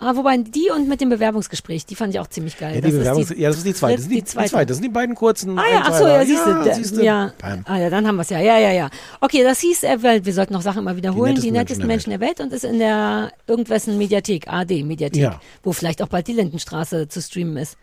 Aber 0.00 0.16
wobei 0.18 0.36
die 0.38 0.70
und 0.70 0.88
mit 0.88 1.00
dem 1.00 1.08
Bewerbungsgespräch, 1.08 1.84
die 1.84 1.96
fand 1.96 2.14
ich 2.14 2.20
auch 2.20 2.28
ziemlich 2.28 2.56
geil. 2.56 2.76
Ja, 2.76 2.80
die 2.80 2.82
Das 2.82 2.92
ist 2.92 2.98
Bewerbungs 3.00 3.30
ja, 3.36 3.48
das 3.48 3.56
ist 3.58 3.66
die 3.66 3.74
zweite. 3.74 3.94
Das 3.96 4.02
sind 4.04 4.12
die, 4.12 4.20
die 4.20 4.24
zweite. 4.24 4.66
Das 4.66 4.76
sind 4.76 4.84
die 4.84 4.88
beiden 4.90 5.14
kurzen. 5.16 5.58
Ah 5.58 5.64
ja, 5.68 5.82
ach 5.86 5.94
so, 5.98 6.06
ja, 6.06 6.24
siehst 6.24 6.46
du. 6.46 6.50
Ja, 6.50 6.74
siehste. 6.74 7.04
ja. 7.04 7.32
Ah 7.64 7.78
ja, 7.78 7.90
dann 7.90 8.06
haben 8.06 8.14
wir 8.16 8.22
es 8.22 8.30
ja. 8.30 8.38
Ja, 8.38 8.58
ja, 8.58 8.70
ja. 8.70 8.90
Okay, 9.20 9.42
das 9.42 9.58
hieß, 9.60 9.82
äh, 9.82 10.24
wir 10.24 10.32
sollten 10.32 10.52
noch 10.52 10.62
Sachen 10.62 10.78
immer 10.82 10.96
wiederholen. 10.96 11.34
Die 11.34 11.50
nettesten 11.50 11.86
nettesten, 11.86 11.86
Menschen, 11.88 12.10
der 12.10 12.20
Welt 12.20 12.38
und 12.40 12.52
ist 12.52 12.64
in 12.64 12.78
der 12.78 13.32
irgendwessen 13.48 13.98
Mediathek, 13.98 14.46
AD 14.46 14.84
Mediathek, 14.84 15.20
Ja. 15.20 15.40
wo 15.64 15.72
vielleicht 15.72 16.00
auch 16.00 16.08
bald 16.08 16.28
die 16.28 16.32
Lindenstraße 16.34 17.08
zu 17.08 17.20
streamen 17.20 17.56
ist. 17.56 17.76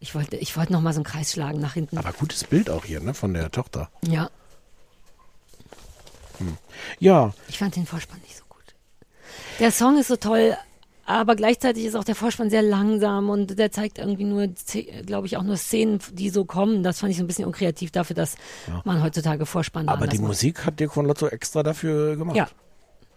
Ich 0.00 0.14
wollte, 0.14 0.36
ich 0.36 0.54
wollte 0.58 0.74
noch 0.74 0.82
mal 0.82 0.92
so 0.92 0.98
einen 0.98 1.04
Kreis 1.04 1.32
schlagen 1.32 1.58
nach 1.58 1.72
hinten. 1.72 1.96
Aber 1.96 2.12
gutes 2.12 2.44
Bild 2.44 2.68
auch 2.68 2.84
hier, 2.84 3.00
ne, 3.00 3.14
von 3.14 3.32
der 3.32 3.50
Tochter. 3.50 3.88
Ja, 4.06 4.28
Ja, 6.98 7.32
ich 7.48 7.58
fand 7.58 7.76
den 7.76 7.86
Vorspann 7.86 8.20
nicht 8.20 8.36
so 8.36 8.44
gut. 8.48 8.74
Der 9.60 9.70
Song 9.70 9.98
ist 9.98 10.08
so 10.08 10.16
toll, 10.16 10.56
aber 11.06 11.36
gleichzeitig 11.36 11.84
ist 11.84 11.94
auch 11.96 12.04
der 12.04 12.14
Vorspann 12.14 12.50
sehr 12.50 12.62
langsam 12.62 13.30
und 13.30 13.58
der 13.58 13.70
zeigt 13.70 13.98
irgendwie 13.98 14.24
nur, 14.24 14.48
glaube 15.06 15.26
ich, 15.26 15.36
auch 15.36 15.42
nur 15.42 15.56
Szenen, 15.56 16.00
die 16.12 16.30
so 16.30 16.44
kommen. 16.44 16.82
Das 16.82 17.00
fand 17.00 17.10
ich 17.10 17.18
so 17.18 17.24
ein 17.24 17.26
bisschen 17.26 17.44
unkreativ 17.44 17.90
dafür, 17.90 18.16
dass 18.16 18.36
man 18.84 19.02
heutzutage 19.02 19.46
Vorspann 19.46 19.88
aber 19.88 20.06
die 20.06 20.18
macht. 20.18 20.28
Musik 20.28 20.66
hat 20.66 20.80
dir 20.80 20.88
von 20.88 21.06
Lotto 21.06 21.26
extra 21.26 21.62
dafür 21.62 22.16
gemacht. 22.16 22.36
Ja. 22.36 22.48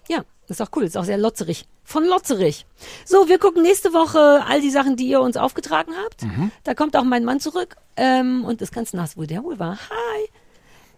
Ja, 0.09 0.23
ist 0.47 0.61
auch 0.61 0.69
cool, 0.75 0.83
ist 0.83 0.95
auch 0.97 1.03
sehr 1.03 1.17
lotzerig. 1.17 1.65
Von 1.83 2.05
lotzerig. 2.05 2.65
So, 3.05 3.27
wir 3.27 3.39
gucken 3.39 3.61
nächste 3.61 3.93
Woche 3.93 4.41
all 4.47 4.61
die 4.61 4.69
Sachen, 4.69 4.95
die 4.95 5.07
ihr 5.07 5.19
uns 5.19 5.35
aufgetragen 5.35 5.91
habt. 6.01 6.23
Mhm. 6.23 6.51
Da 6.63 6.73
kommt 6.73 6.95
auch 6.95 7.03
mein 7.03 7.25
Mann 7.25 7.41
zurück 7.41 7.75
ähm, 7.97 8.45
und 8.45 8.61
ist 8.61 8.71
ganz 8.73 8.93
nass, 8.93 9.17
wo 9.17 9.23
der 9.23 9.43
wohl 9.43 9.59
war. 9.59 9.77
Hi. 9.89 10.29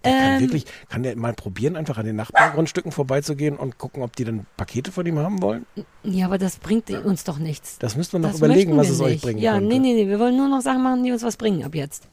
Kann 0.02 0.14
Ähm, 0.14 0.40
wirklich, 0.40 0.66
kann 0.88 1.04
der 1.04 1.18
mal 1.18 1.34
probieren, 1.34 1.76
einfach 1.76 1.98
an 1.98 2.06
den 2.06 2.16
Nachbargrundstücken 2.16 2.92
vorbeizugehen 2.94 3.58
und 3.58 3.78
gucken, 3.78 4.02
ob 4.02 4.16
die 4.16 4.24
dann 4.24 4.46
Pakete 4.56 4.92
von 4.94 5.06
ihm 5.06 5.20
haben 5.20 5.42
wollen? 5.42 5.66
ja, 6.04 6.26
aber 6.26 6.38
das 6.38 6.56
bringt 6.58 6.90
uns 6.90 7.26
doch 7.26 7.38
nichts. 7.38 7.78
Das 7.80 7.98
müsste 7.98 8.16
man 8.16 8.22
noch 8.24 8.30
Das 8.32 8.40
überlegen, 8.40 8.78
was 8.78 8.88
wir 8.88 8.94
es 8.94 9.02
euch 9.02 9.12
nicht. 9.14 9.24
bringen 9.24 9.40
Ja, 9.40 9.54
könnte. 9.54 9.68
nee, 9.68 9.80
nee, 9.80 9.94
nee, 9.94 10.08
wir 10.08 10.20
wollen 10.20 10.38
nur 10.38 10.48
noch 10.48 10.62
Sachen 10.62 10.84
machen, 10.84 11.04
die 11.04 11.12
uns 11.12 11.22
was 11.24 11.36
bringen 11.36 11.64
ab 11.66 11.76
jetzt. 11.76 12.08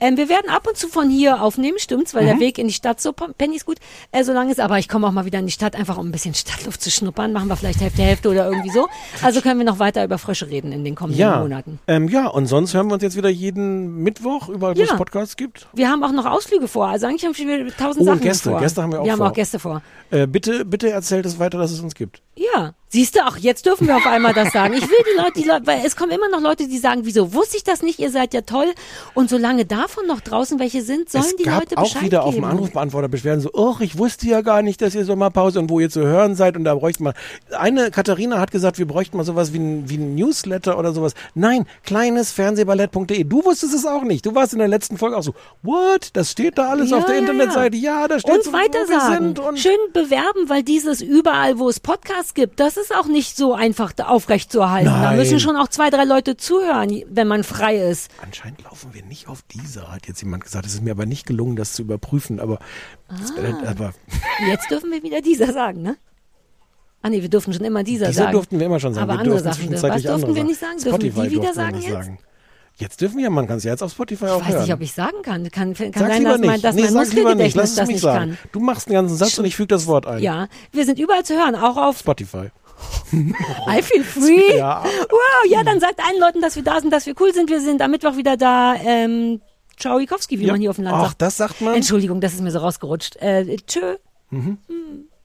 Ähm, 0.00 0.16
wir 0.16 0.28
werden 0.28 0.48
ab 0.50 0.66
und 0.66 0.76
zu 0.76 0.88
von 0.88 1.08
hier 1.10 1.42
aufnehmen, 1.42 1.78
stimmt's, 1.78 2.14
weil 2.14 2.22
Mhm. 2.24 2.26
der 2.28 2.40
Weg 2.40 2.58
in 2.58 2.66
die 2.68 2.72
Stadt 2.74 3.00
so 3.00 3.12
Penny 3.12 3.56
ist 3.56 3.66
gut, 3.66 3.78
äh, 4.10 4.24
solange 4.24 4.52
es, 4.52 4.58
aber 4.58 4.78
ich 4.78 4.88
komme 4.88 5.06
auch 5.06 5.12
mal 5.12 5.24
wieder 5.24 5.38
in 5.38 5.46
die 5.46 5.52
Stadt, 5.52 5.76
einfach 5.76 5.98
um 5.98 6.08
ein 6.08 6.12
bisschen 6.12 6.34
Stadtluft 6.34 6.82
zu 6.82 6.90
schnuppern, 6.90 7.32
machen 7.32 7.48
wir 7.48 7.56
vielleicht 7.56 7.80
Hälfte 7.80 8.02
Hälfte 8.02 8.28
oder 8.30 8.46
irgendwie 8.48 8.70
so. 8.70 8.88
Also 9.22 9.40
können 9.40 9.58
wir 9.58 9.66
noch 9.66 9.78
weiter 9.78 10.04
über 10.04 10.18
Frösche 10.18 10.48
reden 10.48 10.72
in 10.72 10.84
den 10.84 10.94
kommenden 10.94 11.20
Ja, 11.20 11.40
Monaten. 11.40 11.78
ähm, 11.86 12.08
ja, 12.08 12.26
und 12.26 12.46
sonst 12.46 12.74
hören 12.74 12.88
wir 12.88 12.94
uns 12.94 13.02
jetzt 13.02 13.16
wieder 13.16 13.28
jeden 13.28 14.02
Mittwoch, 14.02 14.48
überall 14.48 14.76
wo 14.76 14.80
Ja. 14.80 14.86
es 14.92 14.96
Podcasts 14.96 15.36
gibt. 15.36 15.66
Wir 15.72 15.88
haben 15.88 16.02
auch 16.04 16.12
noch 16.12 16.26
Ausflüge 16.26 16.68
vor, 16.68 16.88
also 16.88 17.06
eigentlich 17.06 17.24
haben 17.24 17.36
wir 17.36 17.76
tausend 17.76 18.02
Oh, 18.02 18.06
Sachen 18.06 18.20
Gäste, 18.20 18.50
vor. 18.50 18.60
Gäste 18.60 18.82
haben 18.82 18.92
wir 18.92 19.00
auch 19.00 19.04
Wir 19.04 19.12
haben 19.12 19.18
vor. 19.18 19.28
auch 19.28 19.32
Gäste 19.34 19.58
vor. 19.58 19.82
Äh, 20.10 20.26
bitte, 20.26 20.64
bitte 20.64 20.90
erzählt 20.90 21.26
es 21.26 21.38
weiter, 21.38 21.58
dass 21.58 21.70
es 21.70 21.80
uns 21.80 21.94
gibt. 21.94 22.22
Ja, 22.36 22.74
siehst 22.92 23.16
du, 23.16 23.20
ach, 23.24 23.38
jetzt 23.38 23.64
dürfen 23.66 23.86
wir 23.86 23.96
auf 23.96 24.06
einmal 24.06 24.34
das 24.34 24.52
sagen. 24.52 24.74
Ich 24.74 24.82
will 24.82 24.98
die 25.12 25.18
Leute, 25.18 25.32
die 25.40 25.44
Leute, 25.48 25.66
weil 25.66 25.80
es 25.84 25.96
kommen 25.96 26.12
immer 26.12 26.28
noch 26.28 26.40
Leute, 26.40 26.68
die 26.68 26.78
sagen, 26.78 27.00
wieso 27.04 27.32
wusste 27.32 27.56
ich 27.56 27.64
das 27.64 27.82
nicht, 27.82 27.98
ihr 27.98 28.10
seid 28.10 28.34
ja 28.34 28.42
toll. 28.42 28.72
Und 29.14 29.30
solange 29.30 29.64
davon 29.64 30.06
noch 30.06 30.20
draußen 30.20 30.58
welche 30.58 30.82
sind, 30.82 31.10
sollen 31.10 31.24
es 31.24 31.36
die 31.36 31.44
gab 31.44 31.60
Leute 31.60 31.78
auch 31.78 31.84
Bescheid 31.84 32.02
wieder 32.02 32.22
auf 32.24 32.34
geben. 32.34 32.44
dem 32.44 32.50
Anrufbeantworter 32.50 33.08
Beschwerden 33.08 33.40
so, 33.40 33.50
oh, 33.54 33.76
ich 33.80 33.96
wusste 33.96 34.26
ja 34.28 34.42
gar 34.42 34.62
nicht, 34.62 34.82
dass 34.82 34.94
ihr 34.94 35.04
Sommerpause 35.04 35.58
und 35.58 35.70
wo 35.70 35.80
ihr 35.80 35.88
zu 35.88 36.02
hören 36.02 36.34
seid 36.34 36.56
und 36.56 36.64
da 36.64 36.74
bräuchte 36.74 37.02
man. 37.02 37.14
Eine 37.56 37.90
Katharina 37.90 38.38
hat 38.38 38.50
gesagt, 38.50 38.78
wir 38.78 38.86
bräuchten 38.86 39.16
mal 39.16 39.24
sowas 39.24 39.54
wie 39.54 39.58
ein, 39.58 39.88
wie 39.88 39.96
ein 39.96 40.14
Newsletter 40.14 40.78
oder 40.78 40.92
sowas. 40.92 41.14
Nein, 41.34 41.66
kleines 41.84 42.32
Fernsehballett.de. 42.32 43.24
Du 43.24 43.44
wusstest 43.44 43.74
es 43.74 43.86
auch 43.86 44.02
nicht. 44.02 44.26
Du 44.26 44.34
warst 44.34 44.52
in 44.52 44.58
der 44.58 44.68
letzten 44.68 44.98
Folge 44.98 45.16
auch 45.16 45.22
so, 45.22 45.34
what? 45.62 46.10
Das 46.12 46.30
steht 46.30 46.58
da 46.58 46.68
alles 46.68 46.90
Ja, 46.90 46.98
auf 46.98 47.06
der 47.06 47.14
ja, 47.14 47.20
Internetseite. 47.20 47.76
Ja, 47.76 48.06
da 48.06 48.18
steht 48.18 48.34
und 48.34 48.44
so, 48.44 48.52
weiter 48.52 48.86
sagen. 48.86 49.34
Schön 49.56 49.78
bewerben, 49.94 50.48
weil 50.48 50.62
dieses 50.62 51.00
überall, 51.00 51.58
wo 51.58 51.70
es 51.70 51.80
Podcasts 51.80 52.34
gibt, 52.34 52.60
das 52.60 52.76
ist 52.76 52.81
auch 52.90 53.06
nicht 53.06 53.36
so 53.36 53.54
einfach 53.54 53.92
da 53.92 54.06
aufrecht 54.08 54.50
zu 54.50 54.60
erhalten. 54.60 54.86
Da 54.86 55.00
Nein. 55.02 55.16
müssen 55.18 55.38
schon 55.40 55.56
auch 55.56 55.68
zwei, 55.68 55.90
drei 55.90 56.04
Leute 56.04 56.36
zuhören, 56.36 57.02
wenn 57.08 57.28
man 57.28 57.44
frei 57.44 57.76
ist. 57.76 58.10
Anscheinend 58.22 58.62
laufen 58.64 58.92
wir 58.94 59.04
nicht 59.04 59.28
auf 59.28 59.42
dieser, 59.42 59.92
hat 59.92 60.08
jetzt 60.08 60.20
jemand 60.22 60.44
gesagt. 60.44 60.66
Es 60.66 60.74
ist 60.74 60.82
mir 60.82 60.90
aber 60.92 61.06
nicht 61.06 61.26
gelungen, 61.26 61.56
das 61.56 61.74
zu 61.74 61.82
überprüfen. 61.82 62.40
Aber, 62.40 62.58
das, 63.08 63.30
äh, 63.32 63.52
Ah. 63.64 63.70
aber 63.70 63.94
Jetzt 64.48 64.70
dürfen 64.70 64.90
wir 64.90 65.02
wieder 65.02 65.20
dieser 65.20 65.52
sagen, 65.52 65.82
ne? 65.82 65.96
Ah 67.02 67.10
nee, 67.10 67.20
wir 67.20 67.28
durften 67.28 67.52
schon 67.52 67.64
immer 67.64 67.82
dieser, 67.82 68.06
dieser 68.06 68.22
sagen. 68.24 68.32
durften 68.32 68.58
wir 68.60 68.66
immer 68.66 68.78
schon 68.80 68.94
sagen. 68.94 69.04
Aber 69.10 69.14
wir 69.14 69.20
andere 69.20 69.40
Sachen, 69.40 69.72
was 69.72 70.02
durften 70.02 70.34
wir 70.34 70.44
nicht 70.44 70.60
sagen? 70.60 70.76
Dürfen 70.78 70.88
Spotify 71.00 71.16
wir 71.22 71.28
die 71.30 71.36
wieder 71.36 71.52
sagen 71.54 71.80
jetzt? 71.80 71.90
sagen. 71.92 72.18
Jetzt 72.78 73.00
dürfen 73.02 73.18
wir, 73.18 73.28
man 73.28 73.46
kann 73.46 73.58
es 73.58 73.64
jetzt 73.64 73.82
auf 73.82 73.90
Spotify 73.92 74.24
auch 74.26 74.40
Ich 74.40 74.46
weiß 74.46 74.52
hören. 74.54 74.62
nicht, 74.62 74.72
ob 74.72 74.80
ich 74.80 74.92
sagen 74.92 75.22
kann. 75.22 75.50
Kann, 75.50 75.74
kann 75.74 75.92
Sag's 75.92 76.14
sein, 76.14 76.24
dass 76.24 76.40
mein, 76.40 76.50
nicht. 76.52 76.64
dass 76.64 76.74
nee, 76.74 76.82
mein 76.84 76.94
Muskelgedächtnis 76.94 77.74
das 77.74 77.86
mich 77.86 77.94
nicht 77.96 78.02
sagen. 78.02 78.30
kann. 78.30 78.38
Du 78.52 78.60
machst 78.60 78.86
einen 78.88 78.94
ganzen 78.94 79.16
Satz 79.16 79.36
und 79.38 79.44
ich 79.44 79.56
füge 79.56 79.66
das 79.68 79.86
Wort 79.86 80.06
ein. 80.06 80.22
Ja, 80.22 80.48
wir 80.72 80.86
sind 80.86 80.98
überall 80.98 81.22
zu 81.22 81.34
hören, 81.34 81.54
auch 81.54 81.76
auf 81.76 81.98
Spotify. 81.98 82.50
I 83.12 83.82
feel 83.82 84.04
free. 84.04 84.56
Ja. 84.56 84.82
Wow, 84.84 85.50
ja, 85.50 85.62
dann 85.62 85.80
sagt 85.80 86.00
allen 86.00 86.20
Leuten, 86.20 86.40
dass 86.40 86.56
wir 86.56 86.62
da 86.62 86.80
sind, 86.80 86.90
dass 86.92 87.06
wir 87.06 87.14
cool 87.20 87.32
sind. 87.34 87.50
Wir 87.50 87.60
sind 87.60 87.82
am 87.82 87.90
Mittwoch 87.90 88.16
wieder 88.16 88.36
da. 88.36 88.74
Ähm, 88.74 89.40
Ciao, 89.78 89.98
Ikowski, 89.98 90.38
wie 90.38 90.44
Ja. 90.46 90.52
man 90.52 90.60
hier 90.60 90.70
auf 90.70 90.76
dem 90.76 90.84
Land 90.84 90.96
Ach, 90.96 91.06
sagt. 91.08 91.22
das 91.22 91.36
sagt 91.38 91.60
man? 91.60 91.74
Entschuldigung, 91.74 92.20
das 92.20 92.34
ist 92.34 92.40
mir 92.42 92.50
so 92.50 92.58
rausgerutscht. 92.60 93.16
Äh, 93.16 93.56
tschö. 93.66 93.96
Mhm. 94.30 94.58